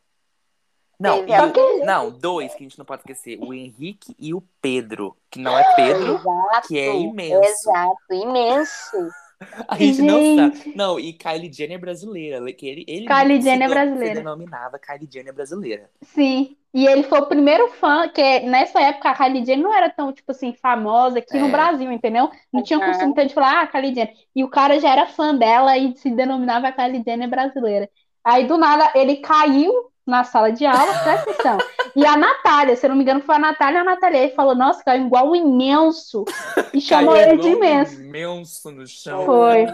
Não, 1.00 1.26
e, 1.26 1.86
não, 1.86 2.12
dois 2.12 2.54
que 2.54 2.64
a 2.64 2.68
gente 2.68 2.78
não 2.78 2.86
pode 2.86 3.02
esquecer. 3.02 3.38
O 3.42 3.54
Henrique 3.54 4.16
e 4.18 4.34
o 4.34 4.42
Pedro. 4.62 5.18
Que 5.30 5.40
não 5.40 5.58
é 5.58 5.76
Pedro, 5.76 6.14
exato, 6.14 6.68
que 6.68 6.80
é 6.80 6.96
imenso. 6.96 7.44
Exato, 7.44 8.14
imenso. 8.14 9.10
A 9.68 9.76
gente, 9.76 9.98
gente, 9.98 10.02
não 10.02 10.36
sabe. 10.36 10.74
Não, 10.76 11.00
e 11.00 11.14
Kylie 11.14 11.52
Jenner 11.52 11.80
brasileira. 11.80 12.54
Que 12.54 12.68
ele, 12.68 12.86
ele 12.88 13.08
Kylie 13.08 13.42
Jenner 13.42 13.70
brasileira. 13.70 14.16
Se 14.16 14.22
denominava 14.22 14.80
Kylie 14.80 15.10
Jenner 15.12 15.34
brasileira. 15.34 15.90
Sim. 16.02 16.56
E 16.74 16.88
ele 16.88 17.04
foi 17.04 17.20
o 17.20 17.26
primeiro 17.28 17.68
fã, 17.70 18.10
que 18.10 18.40
nessa 18.42 18.82
época 18.82 19.10
a 19.10 19.16
Kylie 19.16 19.46
Jenner 19.46 19.64
não 19.64 19.74
era 19.74 19.90
tão, 19.90 20.12
tipo 20.12 20.32
assim, 20.32 20.54
famosa 20.54 21.20
aqui 21.20 21.38
é. 21.38 21.40
no 21.40 21.50
Brasil, 21.50 21.92
entendeu? 21.92 22.32
Não 22.52 22.62
uhum. 22.62 22.64
tinha 22.64 22.80
o 22.80 22.86
costume 22.86 23.14
de 23.28 23.34
falar, 23.34 23.62
ah, 23.62 23.68
Kylie 23.68 23.94
Jenner. 23.94 24.14
E 24.36 24.44
o 24.44 24.50
cara 24.50 24.80
já 24.80 24.92
era 24.92 25.06
fã 25.06 25.36
dela 25.36 25.78
e 25.78 25.96
se 25.98 26.10
denominava 26.10 26.72
Kylie 26.72 27.04
Jenner 27.06 27.30
brasileira. 27.30 27.90
Aí, 28.24 28.48
do 28.48 28.58
nada, 28.58 28.92
ele 28.96 29.18
caiu 29.18 29.93
na 30.06 30.24
sala 30.24 30.52
de 30.52 30.66
aula, 30.66 30.94
presta 31.04 31.32
atenção. 31.32 31.58
E 31.96 32.06
a 32.06 32.18
Natália, 32.18 32.76
se 32.76 32.86
eu 32.86 32.90
não 32.90 32.98
me 32.98 33.04
engano, 33.04 33.22
foi 33.22 33.36
a 33.36 33.40
Natália 33.40 33.82
a 33.82 33.84
Natália. 33.84 34.18
Ele 34.20 34.34
falou, 34.34 34.56
nossa, 34.56 34.84
caiu 34.84 35.06
igual 35.06 35.30
um 35.30 35.36
imenso. 35.36 36.26
E 36.74 36.82
chamou 36.82 37.16
ele 37.16 37.38
de 37.38 37.50
imenso. 37.50 38.02
imenso 38.02 38.72
no 38.72 38.88
chão. 38.88 39.26
Foi. 39.26 39.66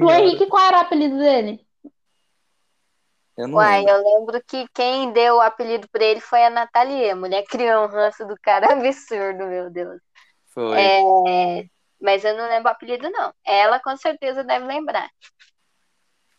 o 0.00 0.10
Henrique, 0.10 0.46
qual 0.46 0.66
era 0.66 0.78
o 0.78 0.80
apelido 0.80 1.18
dele? 1.18 1.64
Eu 3.36 3.50
Uai, 3.50 3.84
lembro. 3.84 3.92
eu 3.92 4.02
lembro 4.02 4.42
que 4.44 4.66
quem 4.74 5.12
deu 5.12 5.36
o 5.36 5.40
apelido 5.40 5.86
pra 5.92 6.04
ele 6.04 6.20
foi 6.20 6.42
a 6.44 6.50
Natalie. 6.50 7.10
A 7.10 7.14
mulher 7.14 7.44
criou 7.44 7.84
um 7.84 7.86
ranço 7.86 8.26
do 8.26 8.34
cara 8.42 8.66
absurdo, 8.74 9.46
meu 9.46 9.70
Deus. 9.70 10.00
Foi. 10.48 10.76
É... 10.76 11.64
Mas 12.00 12.24
eu 12.24 12.36
não 12.36 12.48
lembro 12.48 12.68
o 12.68 12.72
apelido, 12.72 13.08
não. 13.10 13.32
Ela 13.44 13.78
com 13.78 13.96
certeza 13.96 14.42
deve 14.42 14.64
lembrar. 14.64 15.08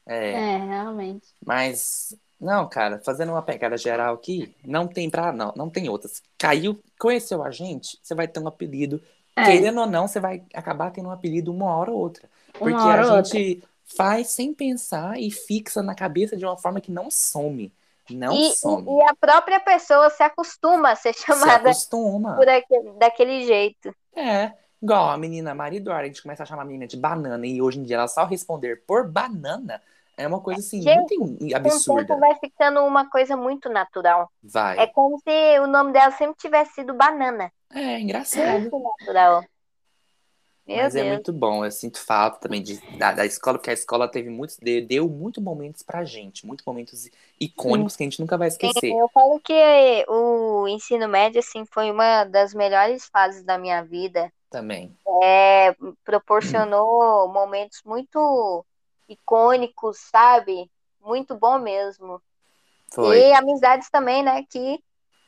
É, 0.08 0.32
é 0.32 0.58
realmente. 0.58 1.28
Mas 1.46 2.18
não, 2.40 2.70
cara, 2.70 3.00
fazendo 3.00 3.34
uma 3.34 3.42
pegada 3.42 3.78
geral 3.78 4.16
aqui, 4.16 4.56
não 4.64 4.88
tem 4.88 5.10
pra. 5.10 5.34
Não, 5.34 5.52
não 5.56 5.70
tem 5.70 5.90
outras. 5.90 6.24
Caiu, 6.38 6.82
conheceu 6.98 7.44
a 7.44 7.52
gente, 7.52 8.00
você 8.02 8.16
vai 8.16 8.28
ter 8.28 8.40
um 8.40 8.48
apelido. 8.48 9.02
É. 9.36 9.44
Querendo 9.44 9.82
ou 9.82 9.86
não, 9.86 10.08
você 10.08 10.20
vai 10.20 10.44
acabar 10.54 10.92
tendo 10.92 11.10
um 11.10 11.12
apelido 11.12 11.52
uma 11.52 11.76
hora 11.76 11.92
ou 11.92 11.98
outra. 11.98 12.30
Porque 12.54 12.74
a 12.74 13.22
gente 13.22 13.56
outra. 13.56 13.70
faz 13.98 14.28
sem 14.30 14.54
pensar 14.54 15.20
e 15.20 15.30
fixa 15.30 15.84
na 15.84 15.94
cabeça 15.94 16.38
de 16.38 16.46
uma 16.46 16.58
forma 16.58 16.80
que 16.80 16.92
não 16.92 17.12
some. 17.12 17.74
Não 18.10 18.34
e, 18.34 18.52
some. 18.54 18.88
E 18.88 19.04
a 19.04 19.14
própria 19.16 19.60
pessoa 19.60 20.10
se 20.10 20.24
acostuma 20.24 20.92
a 20.92 20.96
ser 20.96 21.14
chamada 21.14 21.74
se 21.74 21.90
acostuma. 21.90 22.36
por 22.36 22.48
aquele, 22.48 22.92
daquele 22.94 23.46
jeito. 23.46 23.94
É. 24.16 24.54
Igual 24.82 25.10
a 25.10 25.18
menina 25.18 25.54
Maria 25.54 25.78
Eduarda, 25.78 26.04
a 26.04 26.08
gente 26.08 26.22
começa 26.22 26.44
a 26.44 26.46
chamar 26.46 26.62
a 26.62 26.66
menina 26.66 26.88
de 26.88 26.96
banana 26.96 27.46
e 27.46 27.62
hoje 27.62 27.80
em 27.80 27.84
dia 27.84 27.98
ela 27.98 28.08
só 28.08 28.24
responder 28.24 28.84
por 28.88 29.06
banana 29.06 29.82
é 30.20 30.28
uma 30.28 30.42
coisa 30.42 30.60
assim, 30.60 30.82
Gente, 30.82 31.18
muito 31.18 31.56
absurda. 31.56 32.08
Com 32.08 32.16
o 32.16 32.20
vai 32.20 32.36
ficando 32.36 32.82
uma 32.82 33.10
coisa 33.10 33.38
muito 33.38 33.70
natural. 33.70 34.30
Vai. 34.44 34.78
É 34.78 34.86
como 34.86 35.18
se 35.20 35.60
o 35.62 35.66
nome 35.66 35.94
dela 35.94 36.12
sempre 36.12 36.36
tivesse 36.38 36.74
sido 36.74 36.94
Banana. 36.94 37.50
É, 37.74 38.00
engraçado. 38.02 38.60
Muito 38.60 38.80
natural. 38.80 39.46
Meu 40.68 40.84
Mas 40.84 40.94
é 40.94 41.00
Deus. 41.00 41.08
é 41.08 41.14
muito 41.14 41.32
bom. 41.32 41.64
Eu 41.64 41.72
sinto 41.72 42.00
falta 42.00 42.38
também 42.38 42.62
de, 42.62 42.80
da, 42.98 43.14
da 43.14 43.26
escola, 43.26 43.58
porque 43.58 43.70
a 43.70 43.74
escola 43.74 44.10
teve 44.10 44.30
muitos, 44.30 44.58
deu, 44.58 45.08
muitos 45.08 45.42
momentos 45.42 45.84
pra 45.84 46.04
gente, 46.04 46.46
muitos 46.46 46.66
momentos 46.66 47.10
icônicos 47.40 47.94
Sim. 47.94 47.98
que 47.98 48.04
a 48.04 48.06
gente 48.08 48.20
nunca 48.20 48.38
vai 48.38 48.50
esquecer. 48.50 48.92
Eu 48.92 49.10
falo 49.14 49.40
que 49.40 50.06
o 50.10 50.68
ensino 50.68 51.08
médio, 51.08 51.40
assim, 51.40 51.66
foi 51.66 51.90
uma 51.90 52.26
das 52.26 52.54
melhores 52.54 53.06
fases 53.08 53.42
da 53.44 53.58
minha 53.58 53.82
vida. 53.84 54.32
Também. 54.50 54.96
É, 55.24 55.76
proporcionou 56.04 57.28
momentos 57.30 57.82
muito 57.86 58.66
icônicos, 59.10 59.98
sabe? 59.98 60.70
Muito 61.02 61.36
bom 61.36 61.60
mesmo. 61.60 62.22
Foi. 62.94 63.20
E 63.20 63.34
amizades 63.34 63.90
também, 63.90 64.24
né? 64.24 64.46
Que 64.50 64.82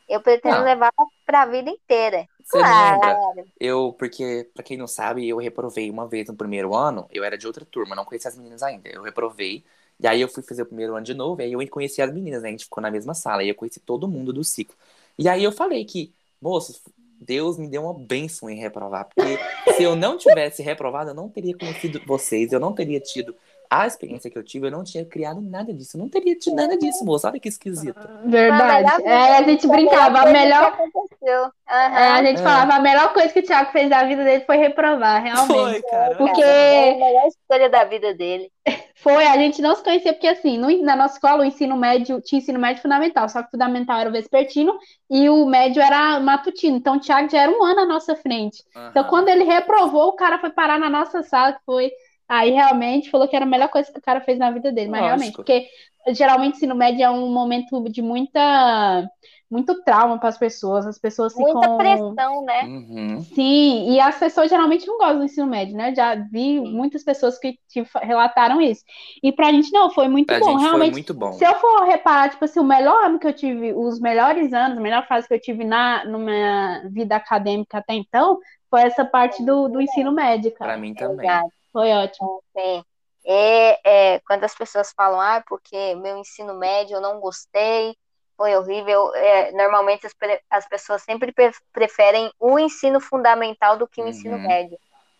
eu 0.07 0.21
pretendo 0.21 0.57
não. 0.57 0.65
levar 0.65 0.91
para 1.25 1.43
a 1.43 1.45
vida 1.45 1.69
inteira. 1.69 2.27
Você 2.43 2.57
claro. 2.57 2.99
lembra? 3.01 3.51
Eu, 3.59 3.95
porque, 3.97 4.49
para 4.53 4.63
quem 4.63 4.77
não 4.77 4.87
sabe, 4.87 5.27
eu 5.27 5.37
reprovei 5.37 5.89
uma 5.89 6.07
vez 6.07 6.27
no 6.27 6.35
primeiro 6.35 6.75
ano. 6.75 7.07
Eu 7.11 7.23
era 7.23 7.37
de 7.37 7.47
outra 7.47 7.65
turma, 7.65 7.95
não 7.95 8.03
conhecia 8.03 8.29
as 8.29 8.37
meninas 8.37 8.61
ainda. 8.61 8.89
Eu 8.89 9.03
reprovei. 9.03 9.63
E 9.99 10.07
aí 10.07 10.19
eu 10.19 10.27
fui 10.27 10.43
fazer 10.43 10.63
o 10.63 10.65
primeiro 10.65 10.95
ano 10.95 11.05
de 11.05 11.13
novo. 11.13 11.41
E 11.41 11.45
aí 11.45 11.53
eu 11.53 11.67
conheci 11.69 12.01
as 12.01 12.13
meninas, 12.13 12.41
né? 12.41 12.49
A 12.49 12.51
gente 12.51 12.65
ficou 12.65 12.81
na 12.81 12.91
mesma 12.91 13.13
sala. 13.13 13.43
E 13.43 13.49
eu 13.49 13.55
conheci 13.55 13.79
todo 13.79 14.07
mundo 14.07 14.33
do 14.33 14.43
ciclo. 14.43 14.75
E 15.17 15.29
aí 15.29 15.43
eu 15.43 15.51
falei 15.51 15.85
que, 15.85 16.13
moços, 16.41 16.81
Deus 17.21 17.57
me 17.57 17.69
deu 17.69 17.83
uma 17.83 17.93
bênção 17.93 18.49
em 18.49 18.57
reprovar. 18.57 19.07
Porque 19.07 19.37
se 19.75 19.83
eu 19.83 19.95
não 19.95 20.17
tivesse 20.17 20.61
reprovado, 20.61 21.11
eu 21.11 21.15
não 21.15 21.29
teria 21.29 21.55
conhecido 21.55 22.01
vocês. 22.05 22.51
Eu 22.51 22.59
não 22.59 22.73
teria 22.73 22.99
tido 22.99 23.33
a 23.71 23.87
experiência 23.87 24.29
que 24.29 24.37
eu 24.37 24.43
tive, 24.43 24.67
eu 24.67 24.71
não 24.71 24.83
tinha 24.83 25.05
criado 25.05 25.39
nada 25.39 25.73
disso. 25.73 25.95
Eu 25.95 26.01
não 26.01 26.09
teria 26.09 26.35
tido 26.35 26.57
nada 26.57 26.77
disso, 26.77 27.05
moça. 27.05 27.29
Olha 27.29 27.39
que 27.39 27.47
esquisito. 27.47 27.97
Verdade. 28.25 29.01
É, 29.05 29.37
a 29.37 29.43
gente 29.43 29.65
brincava. 29.65 30.23
A 30.23 30.25
melhor. 30.25 30.77
Uhum. 30.77 31.49
É, 31.69 32.09
a 32.09 32.21
gente 32.21 32.41
é. 32.41 32.43
falava, 32.43 32.73
a 32.73 32.79
melhor 32.81 33.13
coisa 33.13 33.31
que 33.31 33.39
o 33.39 33.43
Thiago 33.43 33.71
fez 33.71 33.89
da 33.89 34.03
vida 34.03 34.25
dele 34.25 34.43
foi 34.43 34.57
reprovar, 34.57 35.23
realmente. 35.23 35.47
Foi, 35.47 35.81
cara. 35.83 36.15
Porque. 36.15 36.41
É 36.41 36.91
a 36.91 36.97
melhor 36.97 37.27
história 37.27 37.69
da 37.69 37.85
vida 37.85 38.13
dele. 38.13 38.51
Foi, 38.95 39.25
a 39.25 39.35
gente 39.35 39.63
não 39.63 39.73
se 39.73 39.83
conhecia, 39.83 40.13
porque 40.13 40.27
assim, 40.27 40.59
no, 40.59 40.69
na 40.83 40.95
nossa 40.95 41.15
escola, 41.15 41.41
o 41.41 41.45
ensino 41.45 41.75
médio 41.75 42.21
tinha 42.21 42.37
ensino 42.37 42.59
médio 42.59 42.83
fundamental, 42.83 43.27
só 43.27 43.41
que 43.41 43.47
o 43.47 43.51
fundamental 43.51 43.99
era 43.99 44.09
o 44.09 44.13
vespertino 44.13 44.77
e 45.09 45.27
o 45.27 45.43
médio 45.47 45.81
era 45.81 46.19
matutino. 46.19 46.77
Então 46.77 46.97
o 46.97 46.99
Thiago 46.99 47.27
já 47.27 47.41
era 47.41 47.51
um 47.51 47.63
ano 47.63 47.79
à 47.79 47.85
nossa 47.85 48.15
frente. 48.15 48.63
Uhum. 48.75 48.89
Então, 48.89 49.03
quando 49.05 49.29
ele 49.29 49.43
reprovou, 49.43 50.09
o 50.09 50.15
cara 50.15 50.37
foi 50.37 50.51
parar 50.51 50.77
na 50.77 50.87
nossa 50.89 51.23
sala, 51.23 51.53
que 51.53 51.65
foi 51.65 51.91
Aí 52.31 52.51
realmente 52.51 53.11
falou 53.11 53.27
que 53.27 53.35
era 53.35 53.43
a 53.43 53.47
melhor 53.47 53.67
coisa 53.67 53.91
que 53.91 53.99
o 53.99 54.01
cara 54.01 54.21
fez 54.21 54.39
na 54.39 54.49
vida 54.51 54.71
dele, 54.71 54.89
mas 54.89 55.01
Lógico. 55.01 55.17
realmente, 55.17 55.35
porque 55.35 55.67
geralmente 56.13 56.55
ensino 56.55 56.73
médio 56.73 57.03
é 57.03 57.09
um 57.09 57.29
momento 57.29 57.83
de 57.89 58.01
muita 58.01 59.05
muito 59.49 59.83
trauma 59.83 60.17
para 60.17 60.29
as 60.29 60.37
pessoas, 60.37 60.87
as 60.87 60.97
pessoas 60.97 61.35
Muita 61.35 61.59
ficam... 61.59 61.77
pressão, 61.77 62.45
né? 62.45 62.63
Uhum. 62.63 63.21
Sim, 63.35 63.91
e 63.91 63.99
as 63.99 64.17
pessoas 64.17 64.49
geralmente 64.49 64.87
não 64.87 64.97
gostam 64.97 65.17
do 65.17 65.25
ensino 65.25 65.45
médio, 65.45 65.75
né? 65.75 65.93
Já 65.93 66.15
vi 66.15 66.57
Sim. 66.57 66.71
muitas 66.71 67.03
pessoas 67.03 67.37
que, 67.37 67.59
relataram 68.01 68.61
isso. 68.61 68.81
E 69.21 69.29
pra 69.33 69.51
gente 69.51 69.69
não, 69.73 69.89
foi 69.89 70.07
muito 70.07 70.27
pra 70.27 70.39
bom, 70.39 70.55
realmente. 70.55 70.93
muito 70.93 71.13
bom. 71.13 71.33
Se 71.33 71.43
eu 71.43 71.53
for 71.55 71.83
reparar, 71.83 72.29
tipo 72.29 72.45
assim, 72.45 72.61
o 72.61 72.63
melhor 72.63 73.03
ano 73.03 73.19
que 73.19 73.27
eu 73.27 73.33
tive, 73.33 73.73
os 73.73 73.99
melhores 73.99 74.53
anos, 74.53 74.77
a 74.77 74.81
melhor 74.81 75.05
fase 75.05 75.27
que 75.27 75.33
eu 75.33 75.41
tive 75.41 75.65
na, 75.65 76.05
minha 76.05 76.87
vida 76.89 77.17
acadêmica 77.17 77.79
até 77.79 77.93
então, 77.93 78.39
foi 78.69 78.83
essa 78.83 79.03
parte 79.03 79.43
do, 79.43 79.67
do 79.67 79.81
ensino 79.81 80.13
médio, 80.13 80.53
cara. 80.53 80.71
Pra 80.71 80.81
mim 80.81 80.93
também. 80.93 81.27
Exato. 81.27 81.60
Foi 81.71 81.91
ótimo. 81.91 82.43
É, 82.55 82.83
é, 83.23 84.15
é, 84.15 84.19
quando 84.21 84.43
as 84.43 84.55
pessoas 84.55 84.91
falam, 84.91 85.19
ah, 85.19 85.43
porque 85.47 85.95
meu 85.95 86.17
ensino 86.17 86.53
médio 86.57 86.95
eu 86.95 87.01
não 87.01 87.19
gostei, 87.19 87.95
foi 88.35 88.55
horrível, 88.55 89.13
é, 89.13 89.51
normalmente 89.51 90.07
as, 90.07 90.13
as, 90.49 90.67
pessoas 90.67 91.03
sempre 91.03 91.33
preferem 91.71 92.31
o 92.39 92.57
ensino 92.57 92.99
fundamental 92.99 93.77
do 93.77 93.87
que 93.87 94.01
o 94.01 94.03
uhum. 94.03 94.09
ensino 94.09 94.39
médio. 94.39 94.77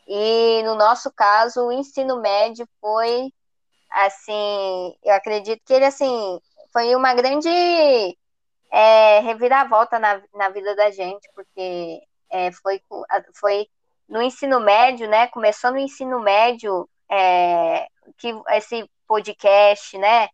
E 0.07 0.63
no 0.63 0.75
nosso 0.75 1.11
caso, 1.11 1.67
o 1.67 1.71
ensino 1.71 2.19
médio 2.19 2.67
foi, 2.79 3.31
assim, 3.91 4.95
eu 5.03 5.13
acredito 5.13 5.61
que 5.63 5.73
ele, 5.73 5.85
assim, 5.85 6.41
foi 6.73 6.95
uma 6.95 7.13
grande 7.13 7.47
é, 8.71 9.19
reviravolta 9.19 9.99
na, 9.99 10.21
na 10.33 10.49
vida 10.49 10.75
da 10.75 10.89
gente, 10.89 11.29
porque 11.35 12.01
é, 12.31 12.51
foi, 12.53 12.81
foi 13.35 13.67
no 14.11 14.21
ensino 14.21 14.59
médio, 14.59 15.09
né? 15.09 15.27
Começou 15.27 15.71
no 15.71 15.79
ensino 15.79 16.19
médio, 16.19 16.87
é, 17.09 17.87
que 18.17 18.35
esse 18.49 18.85
podcast, 19.07 19.97
né? 19.97 20.27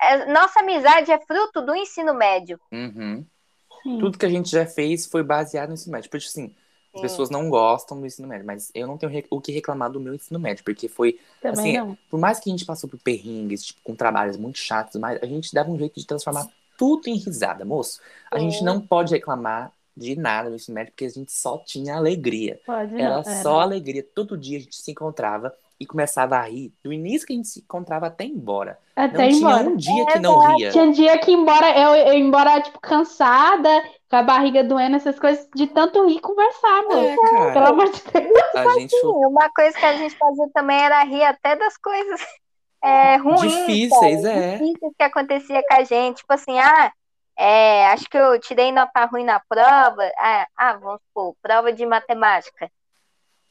É, 0.00 0.32
nossa 0.32 0.60
amizade 0.60 1.10
é 1.10 1.18
fruto 1.18 1.60
do 1.60 1.74
ensino 1.74 2.14
médio. 2.14 2.60
Uhum. 2.72 3.26
Tudo 3.82 4.16
que 4.16 4.24
a 4.24 4.28
gente 4.28 4.48
já 4.48 4.64
fez 4.64 5.06
foi 5.06 5.24
baseado 5.24 5.68
no 5.68 5.74
ensino 5.74 5.92
médio. 5.92 6.08
Porque, 6.08 6.26
assim, 6.26 6.54
as 6.94 7.00
pessoas 7.00 7.28
não 7.28 7.50
gostam 7.50 8.00
do 8.00 8.06
ensino 8.06 8.28
médio, 8.28 8.46
mas 8.46 8.70
eu 8.72 8.86
não 8.86 8.96
tenho 8.96 9.24
o 9.30 9.40
que 9.40 9.50
reclamar 9.50 9.90
do 9.90 9.98
meu 9.98 10.14
ensino 10.14 10.38
médio, 10.38 10.62
porque 10.62 10.86
foi, 10.86 11.18
Também 11.42 11.76
assim, 11.76 11.88
não. 11.88 11.98
por 12.08 12.20
mais 12.20 12.38
que 12.38 12.48
a 12.48 12.52
gente 12.52 12.64
passou 12.64 12.88
por 12.88 13.00
perrengues, 13.00 13.64
tipo, 13.64 13.80
com 13.82 13.96
trabalhos 13.96 14.36
muito 14.36 14.58
chatos, 14.58 14.94
mas 15.00 15.20
a 15.20 15.26
gente 15.26 15.52
dava 15.52 15.70
um 15.70 15.78
jeito 15.78 15.98
de 15.98 16.06
transformar 16.06 16.46
tudo 16.76 17.08
em 17.08 17.16
risada, 17.16 17.64
moço. 17.64 18.00
A 18.30 18.38
gente 18.38 18.62
não 18.62 18.80
pode 18.80 19.12
reclamar 19.12 19.72
de 19.98 20.16
nada 20.16 20.48
no 20.48 20.56
ensino 20.56 20.74
médio, 20.74 20.92
porque 20.92 21.04
a 21.04 21.10
gente 21.10 21.32
só 21.32 21.58
tinha 21.58 21.96
alegria. 21.96 22.60
Pode 22.64 22.94
era, 22.94 23.14
era 23.14 23.42
só 23.42 23.60
alegria. 23.60 24.06
Todo 24.14 24.38
dia 24.38 24.58
a 24.58 24.60
gente 24.60 24.76
se 24.76 24.90
encontrava 24.90 25.52
e 25.80 25.86
começava 25.86 26.36
a 26.36 26.42
rir. 26.42 26.72
Do 26.82 26.92
início 26.92 27.26
que 27.26 27.32
a 27.32 27.36
gente 27.36 27.48
se 27.48 27.60
encontrava 27.60 28.06
até 28.06 28.24
embora. 28.24 28.78
Até 28.96 29.28
não 29.28 29.36
embora. 29.36 29.58
tinha 29.58 29.70
um 29.70 29.76
dia 29.76 30.06
que 30.06 30.18
não 30.18 30.56
ria. 30.56 30.70
Tinha 30.70 30.92
dia 30.92 31.18
que 31.18 31.32
embora 31.32 31.78
eu, 31.78 31.94
eu 31.94 32.14
embora 32.14 32.60
tipo 32.60 32.80
cansada, 32.80 33.70
com 34.10 34.16
a 34.16 34.22
barriga 34.22 34.64
doendo, 34.64 34.96
essas 34.96 35.18
coisas 35.18 35.46
de 35.54 35.66
tanto 35.68 36.06
rir 36.06 36.16
e 36.16 36.20
conversar, 36.20 36.82
mano. 36.84 37.06
É, 37.06 37.16
cara. 37.16 37.52
Pelo 37.52 37.66
amor 37.66 37.90
de 37.92 38.02
Deus. 38.02 38.54
A 38.54 38.78
gente... 38.78 38.96
Uma 39.04 39.50
coisa 39.50 39.78
que 39.78 39.84
a 39.84 39.96
gente 39.96 40.16
fazia 40.16 40.48
também 40.52 40.78
era 40.78 41.04
rir 41.04 41.22
até 41.22 41.54
das 41.54 41.76
coisas 41.76 42.20
é, 42.82 43.16
ruins. 43.16 43.40
Difíceis, 43.40 44.24
é. 44.24 44.58
Difíceis 44.58 44.92
que 44.96 45.04
acontecia 45.04 45.62
com 45.68 45.74
a 45.74 45.84
gente. 45.84 46.18
Tipo 46.18 46.32
assim, 46.32 46.58
ah, 46.58 46.92
é, 47.38 47.86
acho 47.88 48.08
que 48.10 48.18
eu 48.18 48.38
tirei 48.40 48.72
nota 48.72 49.04
ruim 49.06 49.24
na 49.24 49.40
prova. 49.40 50.10
Ah, 50.18 50.46
ah, 50.56 50.72
vamos 50.76 51.00
supor, 51.02 51.36
prova 51.40 51.72
de 51.72 51.86
matemática. 51.86 52.70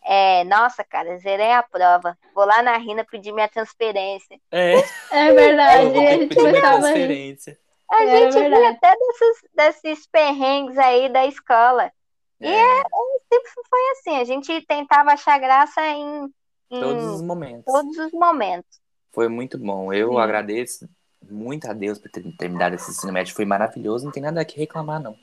É, 0.03 0.43
nossa, 0.45 0.83
cara, 0.83 1.17
zerei 1.19 1.51
a 1.51 1.63
prova. 1.63 2.17
Vou 2.33 2.45
lá 2.45 2.61
na 2.63 2.77
Rina 2.77 3.05
pedir 3.05 3.33
minha 3.33 3.49
transferência. 3.49 4.39
É, 4.51 4.73
É 5.11 5.33
verdade. 5.33 5.83
eu 5.85 5.91
vou 5.93 6.01
ter 6.01 6.07
a 6.07 6.11
que 6.13 6.19
gente 6.19 6.35
pedir 6.35 6.61
transferência. 6.61 7.59
A 7.89 8.03
É 8.03 8.07
gente 8.07 8.33
verdade. 8.33 8.61
via 8.61 8.69
até 8.71 8.95
desses, 8.95 9.49
desses 9.53 10.07
perrengues 10.07 10.77
aí 10.77 11.09
da 11.09 11.25
escola. 11.25 11.91
E 12.39 12.47
É, 12.47 12.83
Sempre 13.33 13.51
foi 13.69 13.89
assim, 13.91 14.17
a 14.21 14.23
gente 14.23 14.61
tentava 14.65 15.11
achar 15.11 15.37
graça 15.39 15.81
em, 15.85 16.33
em 16.71 16.79
todos 16.79 17.03
os 17.15 17.21
momentos. 17.21 17.65
todos 17.65 17.97
os 17.97 18.11
momentos. 18.13 18.79
Foi 19.11 19.27
muito 19.27 19.57
bom. 19.57 19.91
Eu 19.91 20.11
Sim. 20.13 20.19
agradeço 20.19 20.89
muito 21.29 21.69
a 21.69 21.73
Deus 21.73 21.97
por 21.99 22.09
ter 22.09 22.23
terminado 22.33 22.75
esse 22.75 22.91
ensino 22.91 23.11
médio. 23.13 23.35
Foi 23.35 23.45
maravilhoso, 23.45 24.05
não 24.05 24.11
tem 24.11 24.23
nada 24.23 24.43
que 24.45 24.57
reclamar, 24.57 25.01
não. 25.01 25.15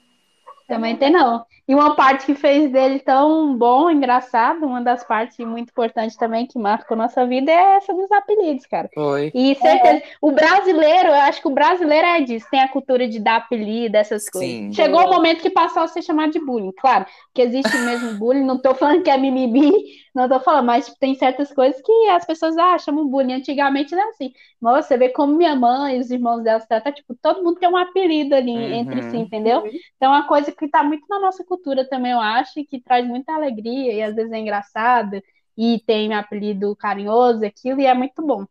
Também 0.66 0.96
tem 0.96 1.10
não. 1.10 1.44
E 1.68 1.74
uma 1.74 1.94
parte 1.94 2.26
que 2.26 2.34
fez 2.34 2.70
dele 2.70 2.98
tão 3.00 3.56
bom, 3.56 3.90
engraçado, 3.90 4.66
uma 4.66 4.82
das 4.82 5.04
partes 5.04 5.38
muito 5.46 5.70
importantes 5.70 6.16
também 6.16 6.46
que 6.46 6.58
marcou 6.58 6.96
nossa 6.96 7.26
vida 7.26 7.50
é 7.50 7.76
essa 7.76 7.92
dos 7.94 8.10
apelidos, 8.12 8.66
cara. 8.66 8.90
Foi. 8.94 9.30
E 9.34 9.54
certeza, 9.56 10.02
o 10.20 10.32
brasileiro, 10.32 11.08
eu 11.08 11.14
acho 11.14 11.40
que 11.40 11.48
o 11.48 11.54
brasileiro 11.54 12.06
é 12.06 12.20
disso, 12.20 12.46
tem 12.50 12.60
a 12.60 12.68
cultura 12.68 13.08
de 13.08 13.18
dar 13.18 13.36
apelido, 13.36 13.96
essas 13.96 14.28
coisas. 14.28 14.56
Sim. 14.56 14.72
Chegou 14.72 15.00
o 15.04 15.08
momento 15.10 15.42
que 15.42 15.50
passou 15.50 15.82
a 15.82 15.88
ser 15.88 16.02
chamado 16.02 16.32
de 16.32 16.38
bullying, 16.40 16.72
claro, 16.72 17.06
que 17.34 17.42
existe 17.42 17.78
mesmo 17.78 18.12
bullying, 18.18 18.44
não 18.44 18.60
tô 18.60 18.74
falando 18.74 19.02
que 19.02 19.10
é 19.10 19.16
mimimi, 19.16 19.70
não 20.14 20.28
tô 20.28 20.38
falando, 20.40 20.66
mas 20.66 20.86
tipo, 20.86 20.98
tem 20.98 21.14
certas 21.14 21.52
coisas 21.52 21.80
que 21.82 22.08
as 22.10 22.24
pessoas 22.24 22.56
ah, 22.56 22.78
chamam 22.78 23.06
bullying. 23.08 23.34
Antigamente 23.34 23.94
não 23.94 24.02
é 24.06 24.08
assim. 24.10 24.32
Mas 24.60 24.86
você 24.86 24.96
vê 24.96 25.08
como 25.10 25.34
minha 25.34 25.54
mãe 25.56 25.96
e 25.96 26.00
os 26.00 26.10
irmãos 26.10 26.42
dela 26.42 26.60
se 26.60 26.68
tratam, 26.68 26.92
tipo, 26.92 27.14
todo 27.20 27.42
mundo 27.42 27.58
tem 27.58 27.68
um 27.68 27.76
apelido 27.76 28.34
ali 28.34 28.72
Uhum. 28.72 28.80
entre 28.80 29.02
si, 29.02 29.16
entendeu? 29.16 29.62
Então 29.96 30.12
é 30.14 30.18
uma 30.18 30.26
coisa 30.26 30.52
que 30.54 30.68
tá 30.68 30.82
muito 30.82 31.06
na 31.08 31.18
nossa 31.18 31.44
cultura 31.44 31.88
também, 31.88 32.12
eu 32.12 32.20
acho, 32.20 32.60
e 32.60 32.64
que 32.64 32.80
traz 32.80 33.06
muita 33.06 33.32
alegria 33.34 33.92
e 33.92 34.02
às 34.02 34.14
vezes 34.14 34.32
é 34.32 34.38
engraçado 34.38 35.22
e 35.56 35.80
tem 35.86 36.12
apelido 36.14 36.74
carinhoso, 36.76 37.44
aquilo, 37.44 37.80
e 37.80 37.86
é 37.86 37.94
muito 37.94 38.24
bom. 38.24 38.46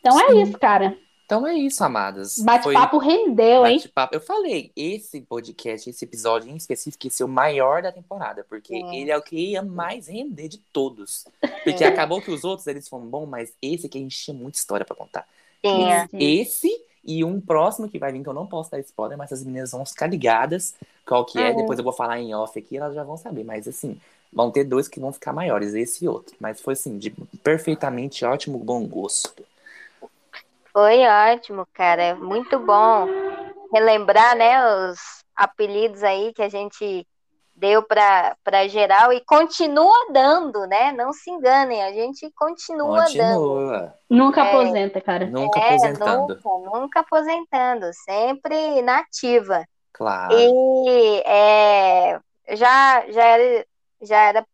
Então 0.00 0.20
é 0.20 0.28
Sim. 0.28 0.42
isso, 0.42 0.58
cara. 0.58 0.96
Então 1.24 1.46
é 1.46 1.54
isso, 1.54 1.84
amadas. 1.84 2.36
Foi 2.36 2.44
Bate-papo 2.44 2.96
rendeu, 2.96 3.66
hein? 3.66 3.76
bate-papo. 3.76 4.14
Eu 4.14 4.20
falei, 4.20 4.72
esse 4.74 5.20
podcast, 5.20 5.90
esse 5.90 6.02
episódio 6.02 6.50
em 6.50 6.56
específico, 6.56 7.06
esse 7.06 7.22
é 7.22 7.26
o 7.26 7.28
maior 7.28 7.82
da 7.82 7.92
temporada, 7.92 8.46
porque 8.48 8.74
Sim. 8.74 8.96
ele 8.96 9.10
é 9.10 9.16
o 9.16 9.20
que 9.20 9.36
ia 9.36 9.62
mais 9.62 10.08
render 10.08 10.48
de 10.48 10.56
todos. 10.72 11.26
Porque 11.64 11.84
acabou 11.84 12.22
que 12.22 12.30
os 12.30 12.44
outros 12.44 12.66
eles 12.66 12.88
foram 12.88 13.04
bons, 13.04 13.26
mas 13.26 13.52
esse 13.60 13.86
aqui 13.86 13.98
a 13.98 14.00
gente 14.00 14.16
tinha 14.16 14.34
muita 14.34 14.56
história 14.56 14.86
pra 14.86 14.96
contar. 14.96 15.26
Tinha. 15.62 16.08
Sim. 16.08 16.16
Esse 16.18 16.87
e 17.08 17.24
um 17.24 17.40
próximo 17.40 17.88
que 17.88 17.98
vai 17.98 18.12
vir, 18.12 18.22
que 18.22 18.28
eu 18.28 18.34
não 18.34 18.46
posso 18.46 18.70
dar 18.70 18.78
spoiler, 18.80 19.16
mas 19.16 19.32
as 19.32 19.42
meninas 19.42 19.72
vão 19.72 19.86
ficar 19.86 20.06
ligadas 20.06 20.74
qual 21.06 21.24
que 21.24 21.38
é. 21.38 21.48
Uhum. 21.48 21.56
Depois 21.56 21.78
eu 21.78 21.84
vou 21.84 21.94
falar 21.94 22.20
em 22.20 22.34
off 22.34 22.58
aqui, 22.58 22.76
elas 22.76 22.94
já 22.94 23.02
vão 23.02 23.16
saber. 23.16 23.44
Mas 23.44 23.66
assim, 23.66 23.98
vão 24.30 24.50
ter 24.50 24.64
dois 24.64 24.88
que 24.88 25.00
vão 25.00 25.10
ficar 25.10 25.32
maiores, 25.32 25.72
esse 25.72 26.04
e 26.04 26.08
outro. 26.08 26.36
Mas 26.38 26.60
foi 26.60 26.74
assim, 26.74 26.98
de 26.98 27.10
perfeitamente 27.42 28.26
ótimo 28.26 28.58
bom 28.58 28.86
gosto. 28.86 29.42
Foi 30.70 31.00
ótimo, 31.06 31.66
cara. 31.72 32.14
Muito 32.14 32.58
bom 32.58 33.06
relembrar, 33.72 34.36
né, 34.36 34.90
os 34.90 34.98
apelidos 35.34 36.02
aí 36.02 36.32
que 36.34 36.42
a 36.42 36.48
gente 36.50 37.06
deu 37.58 37.82
para 37.82 38.36
para 38.44 38.68
geral 38.68 39.12
e 39.12 39.20
continua 39.24 40.06
dando, 40.12 40.66
né? 40.66 40.92
Não 40.92 41.12
se 41.12 41.30
enganem, 41.30 41.82
a 41.82 41.92
gente 41.92 42.30
continua, 42.36 43.04
dando. 43.12 43.40
Continua. 43.40 43.94
Nunca 44.08 44.40
É. 44.42 44.48
aposenta, 44.48 45.00
cara. 45.00 45.26
Nunca 45.26 45.58
É, 45.58 45.68
aposentando. 45.74 46.34
Nunca, 46.34 46.78
nunca 46.78 47.00
aposentando, 47.00 47.86
sempre 48.04 48.80
na 48.82 49.00
ativa. 49.00 49.64
Claro. 49.92 50.32
E 50.32 51.22
é, 51.26 52.20
já, 52.50 53.04
já, 53.10 53.24
era, 53.24 53.66
já 54.00 54.18
era 54.22 54.46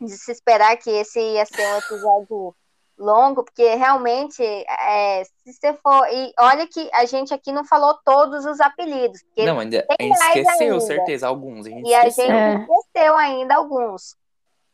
de 0.00 0.10
se 0.10 0.30
esperar 0.30 0.76
que 0.76 0.90
esse 0.90 1.18
ia 1.18 1.46
ser 1.46 1.66
um 1.66 1.78
episódio 1.78 2.54
longo, 2.98 3.44
porque 3.44 3.74
realmente, 3.74 4.42
é, 4.42 5.22
se 5.24 5.52
você 5.52 5.74
for. 5.74 6.06
E 6.08 6.32
olha 6.38 6.66
que 6.66 6.88
a 6.94 7.04
gente 7.04 7.32
aqui 7.34 7.52
não 7.52 7.64
falou 7.64 7.98
todos 8.04 8.44
os 8.46 8.58
apelidos, 8.60 9.20
Não, 9.36 9.58
ainda 9.60 9.86
a 9.90 9.96
tem 9.96 10.08
gente 10.08 10.18
mais 10.18 10.36
esqueceu, 10.36 10.72
ainda. 10.74 10.80
certeza, 10.80 11.28
alguns. 11.28 11.66
A 11.66 11.70
gente 11.70 11.88
e 11.88 11.94
a 11.94 12.06
esqueceu. 12.06 12.26
gente 12.26 12.36
É. 12.36 12.54
esqueceu 12.76 13.16
ainda 13.16 13.56
alguns. 13.56 14.16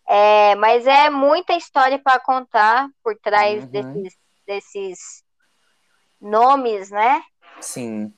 É, 0.09 0.55
mas 0.57 0.87
é 0.87 1.11
muita 1.11 1.53
história 1.55 1.99
para 1.99 2.19
contar 2.21 2.89
por 3.03 3.17
trás 3.19 3.63
Uhum. 3.65 3.71
desses, 3.71 4.15
desses 4.47 4.99
nomes, 6.21 6.91
né? 6.91 7.23
Sim. 7.61 8.13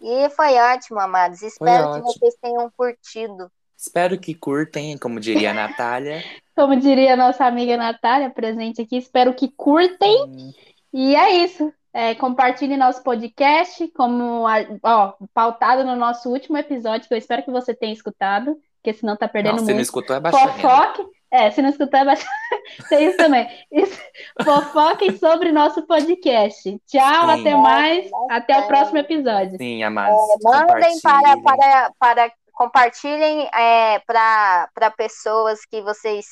E 0.00 0.28
foi 0.30 0.54
ótimo, 0.58 0.98
amados. 1.00 1.42
Espero 1.42 1.84
que 1.84 1.98
ótimo. 2.00 2.12
vocês 2.12 2.34
tenham 2.40 2.70
curtido. 2.76 3.50
Espero 3.84 4.16
que 4.16 4.32
curtem, 4.32 4.96
como 4.96 5.18
diria 5.18 5.50
a 5.50 5.54
Natália. 5.54 6.22
Como 6.54 6.76
diria 6.76 7.14
a 7.14 7.16
nossa 7.16 7.46
amiga 7.46 7.78
Natália, 7.78 8.28
presente 8.28 8.82
aqui, 8.82 8.98
espero 8.98 9.32
que 9.32 9.48
curtem. 9.56 10.22
Hum, 10.24 10.52
E 10.92 11.16
é 11.16 11.30
isso. 11.44 11.72
É, 11.94 12.14
compartilhe 12.14 12.76
nosso 12.76 13.02
podcast, 13.02 13.88
como 13.88 14.46
a- 14.46 14.66
ó, 14.82 15.14
pautado 15.32 15.82
no 15.82 15.96
nosso 15.96 16.28
último 16.30 16.58
episódio, 16.58 17.08
que 17.08 17.14
eu 17.14 17.18
espero 17.18 17.42
que 17.42 17.50
você 17.50 17.72
tenha 17.74 17.92
escutado, 17.92 18.56
porque 18.82 18.92
senão 18.92 19.16
tá 19.16 19.26
perdendo 19.26 19.52
Não, 19.52 19.58
se 19.60 19.64
não 19.68 19.74
muito. 19.74 19.84
escutou, 19.86 20.14
é 20.14 20.20
baixar. 20.20 20.52
Fofoque. 20.54 21.04
É, 21.30 21.50
se 21.50 21.62
não 21.62 21.70
escutou, 21.70 21.98
é 21.98 22.04
baixar. 22.04 22.28
Tem 22.90 23.06
isso 23.08 23.16
também. 23.16 23.48
Isso. 23.72 23.98
Fofoquem 24.44 25.16
sobre 25.16 25.50
nosso 25.52 25.86
podcast. 25.86 26.78
Tchau, 26.86 27.24
Sim. 27.34 27.40
até 27.40 27.56
mais. 27.56 28.10
Até 28.30 28.58
o 28.58 28.66
próximo 28.66 28.98
episódio. 28.98 29.56
Sim, 29.56 29.82
amados. 29.82 30.20
Mandem 30.42 31.00
para, 31.00 31.40
para, 31.40 31.90
para 31.98 32.32
compartilhem 32.52 33.48
é, 33.54 33.98
para 34.00 34.90
pessoas 34.96 35.64
que 35.64 35.80
vocês 35.82 36.26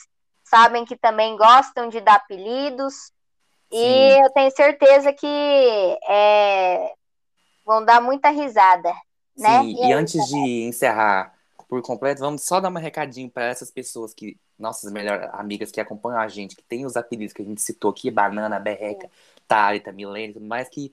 sabem 0.45 0.85
que 0.85 0.97
também 0.97 1.37
gostam 1.37 1.89
de 1.89 2.01
dar 2.01 2.17
apelidos. 2.17 3.13
E 3.73 3.77
Sim. 3.77 4.23
eu 4.23 4.31
tenho 4.31 4.51
certeza 4.51 5.13
que 5.13 5.99
é, 6.09 6.93
vão 7.65 7.85
dar 7.85 8.01
muita 8.01 8.31
risada. 8.31 8.93
Né? 9.37 9.61
Sim, 9.61 9.77
E 9.77 9.89
e 9.89 9.93
é 9.93 9.95
antes 9.95 10.27
de 10.27 10.65
encerrar 10.65 11.33
por 11.69 11.81
completo, 11.83 12.21
vamos 12.21 12.43
só 12.43 12.61
dar 12.61 12.69
um 12.69 12.75
recadinho 12.75 13.31
para 13.31 13.45
essas 13.45 13.71
pessoas 13.71 14.13
que, 14.13 14.37
nossas 14.59 14.93
melhores 14.93 15.29
amigas 15.33 15.71
que 15.71 15.81
acompanham 15.81 16.19
a 16.19 16.27
gente, 16.27 16.57
que 16.57 16.65
tem 16.65 16.85
os 16.85 16.97
apelidos 16.97 17.33
que 17.33 17.43
a 17.43 17.45
gente 17.45 17.63
citou 17.63 17.93
aqui, 17.93 18.11
Banana, 18.11 18.59
Berreca, 18.59 19.09
Thalita, 19.47 19.93
Milene, 19.93 20.33
tudo 20.33 20.47
mais, 20.47 20.69
que, 20.69 20.93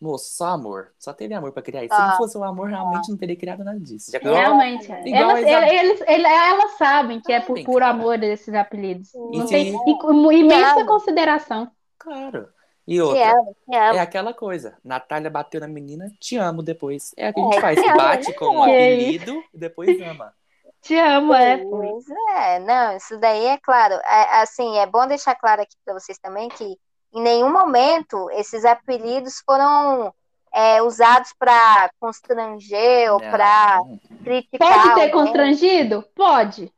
moço, 0.00 0.36
só 0.36 0.48
amor. 0.48 0.92
Só 0.98 1.12
teve 1.12 1.34
amor 1.34 1.52
para 1.52 1.62
criar 1.62 1.84
isso. 1.84 1.94
Se 1.94 2.00
Ah. 2.00 2.08
não 2.08 2.16
fosse 2.16 2.38
o 2.38 2.44
amor, 2.44 2.68
realmente 2.68 3.08
não 3.10 3.16
teria 3.16 3.36
criado 3.36 3.64
nada 3.64 3.78
disso. 3.80 4.10
Já 4.12 4.18
Realmente. 4.18 4.90
é. 4.92 5.00
Igual 5.08 5.30
Elas, 5.30 5.40
Isabel. 5.48 5.68
eles, 5.74 6.00
eles- 6.06 6.26
elas 6.32 6.70
sabem 6.78 7.20
que 7.20 7.32
é 7.32 7.40
por 7.40 7.62
puro 7.64 7.80
cara. 7.80 7.90
amor 7.90 8.18
desses 8.18 8.54
apelidos. 8.54 9.12
E 9.14 9.38
Não 9.38 9.46
se- 9.46 9.52
tem, 9.54 9.74
e 9.74 10.36
imensa 10.40 10.72
Claro. 10.72 10.86
consideração. 10.86 11.70
Claro. 11.98 12.48
E 12.86 12.94
Te 12.94 13.00
outra, 13.02 13.32
amo, 13.32 13.56
te 13.68 13.76
amo. 13.76 13.98
é 13.98 14.00
aquela 14.00 14.32
coisa. 14.32 14.78
Natália 14.82 15.28
bateu 15.28 15.60
na 15.60 15.68
menina, 15.68 16.10
te 16.18 16.36
amo 16.38 16.62
depois. 16.62 17.12
É 17.18 17.28
o 17.28 17.34
que 17.34 17.40
a 17.40 17.42
É, 17.42 17.46
gente 17.52 17.60
faz. 17.60 17.78
te 17.82 17.86
amo, 17.90 17.96
Bate 17.98 18.32
com 18.34 18.46
um 18.46 18.62
apelido 18.64 19.42
e 19.52 19.58
depois 19.58 20.00
ama. 20.00 20.32
Te 20.80 20.94
amo, 20.98 21.34
é. 21.34 21.58
Pois 21.58 22.04
é, 22.38 22.60
não, 22.60 22.96
isso 22.96 23.18
daí 23.18 23.44
é 23.46 23.58
claro. 23.58 23.94
É, 23.94 24.40
assim, 24.40 24.78
é 24.78 24.86
bom 24.86 25.06
deixar 25.06 25.34
claro 25.34 25.60
aqui 25.60 25.74
para 25.84 25.92
vocês 25.98 26.18
também 26.18 26.48
que 26.48 26.78
em 27.12 27.22
nenhum 27.22 27.52
momento 27.52 28.30
esses 28.32 28.64
apelidos 28.64 29.42
foram 29.44 30.12
é, 30.52 30.82
usados 30.82 31.32
para 31.38 31.90
constranger 32.00 33.12
ou 33.12 33.20
para 33.20 33.80
criticar. 34.24 34.58
Pode 34.58 34.82
ter 34.82 34.90
alguém. 34.90 35.10
constrangido? 35.10 36.04
Pode. 36.14 36.72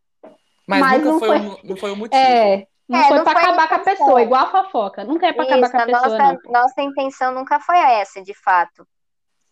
Mas, 0.67 0.81
Mas 0.81 1.03
nunca 1.03 1.11
não 1.11 1.19
foi, 1.19 1.61
não 1.65 1.77
foi 1.77 1.91
o 1.93 1.97
motivo. 1.97 2.23
É. 2.23 2.67
Não 2.89 2.99
É, 2.99 3.09
foi 3.09 3.17
não 3.19 3.25
pra 3.25 3.33
foi 3.35 3.43
a 3.43 3.45
acabar 3.45 3.69
com 3.69 3.75
a 3.75 3.79
pessoa, 3.79 4.23
igual 4.23 4.47
a 4.47 4.51
fofoca. 4.51 5.05
Nunca 5.05 5.27
é 5.29 5.33
pra 5.33 5.45
acabar 5.45 5.71
com 5.71 5.77
a 5.77 5.83
a 5.83 5.87
pessoa, 5.87 6.19
nossa, 6.19 6.41
não. 6.45 6.53
nossa 6.53 6.83
intenção 6.83 7.33
nunca 7.33 7.61
foi 7.61 7.79
essa, 7.79 8.21
de 8.21 8.35
fato. 8.35 8.87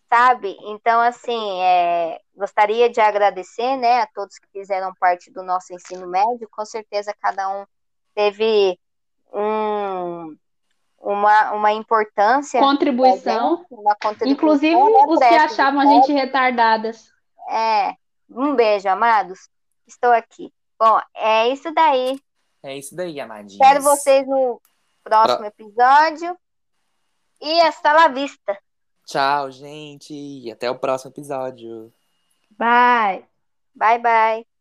Sabe? 0.09 0.57
Então, 0.63 0.99
assim, 0.99 1.61
é, 1.61 2.19
gostaria 2.35 2.89
de 2.89 2.99
agradecer, 2.99 3.77
né, 3.77 4.01
a 4.01 4.07
todos 4.07 4.37
que 4.39 4.47
fizeram 4.51 4.91
parte 4.99 5.31
do 5.31 5.43
nosso 5.43 5.73
ensino 5.73 6.07
médio. 6.07 6.49
Com 6.51 6.65
certeza, 6.65 7.15
cada 7.21 7.47
um 7.49 7.65
teve 8.13 8.77
um, 9.31 10.35
uma, 11.01 11.51
uma 11.53 11.71
importância, 11.73 12.59
Contribuição. 12.59 13.65
uma 13.69 13.95
contribuição. 13.95 14.27
Inclusive 14.27 14.75
né, 14.75 15.05
os 15.07 15.19
pra 15.19 15.29
que 15.29 15.35
achavam 15.35 15.79
a 15.79 15.83
história. 15.85 16.01
gente 16.07 16.13
retardadas. 16.13 17.09
É, 17.49 17.93
um 18.29 18.55
beijo, 18.55 18.87
amados. 18.89 19.49
Estou 19.87 20.11
aqui. 20.11 20.53
Bom, 20.77 20.99
é 21.15 21.49
isso 21.49 21.71
daí. 21.73 22.19
É 22.61 22.77
isso 22.77 22.95
daí, 22.95 23.19
amadinhos. 23.19 23.53
Espero 23.53 23.81
vocês 23.81 24.27
no 24.27 24.61
próximo 25.03 25.45
episódio. 25.45 26.37
E 27.41 27.61
hasta 27.61 27.93
la 27.93 28.07
vista. 28.09 28.57
Tchau, 29.05 29.49
gente. 29.49 30.13
E 30.13 30.51
até 30.51 30.69
o 30.69 30.77
próximo 30.77 31.11
episódio. 31.11 31.91
Bye. 32.51 33.25
Bye, 33.73 33.99
bye. 33.99 34.58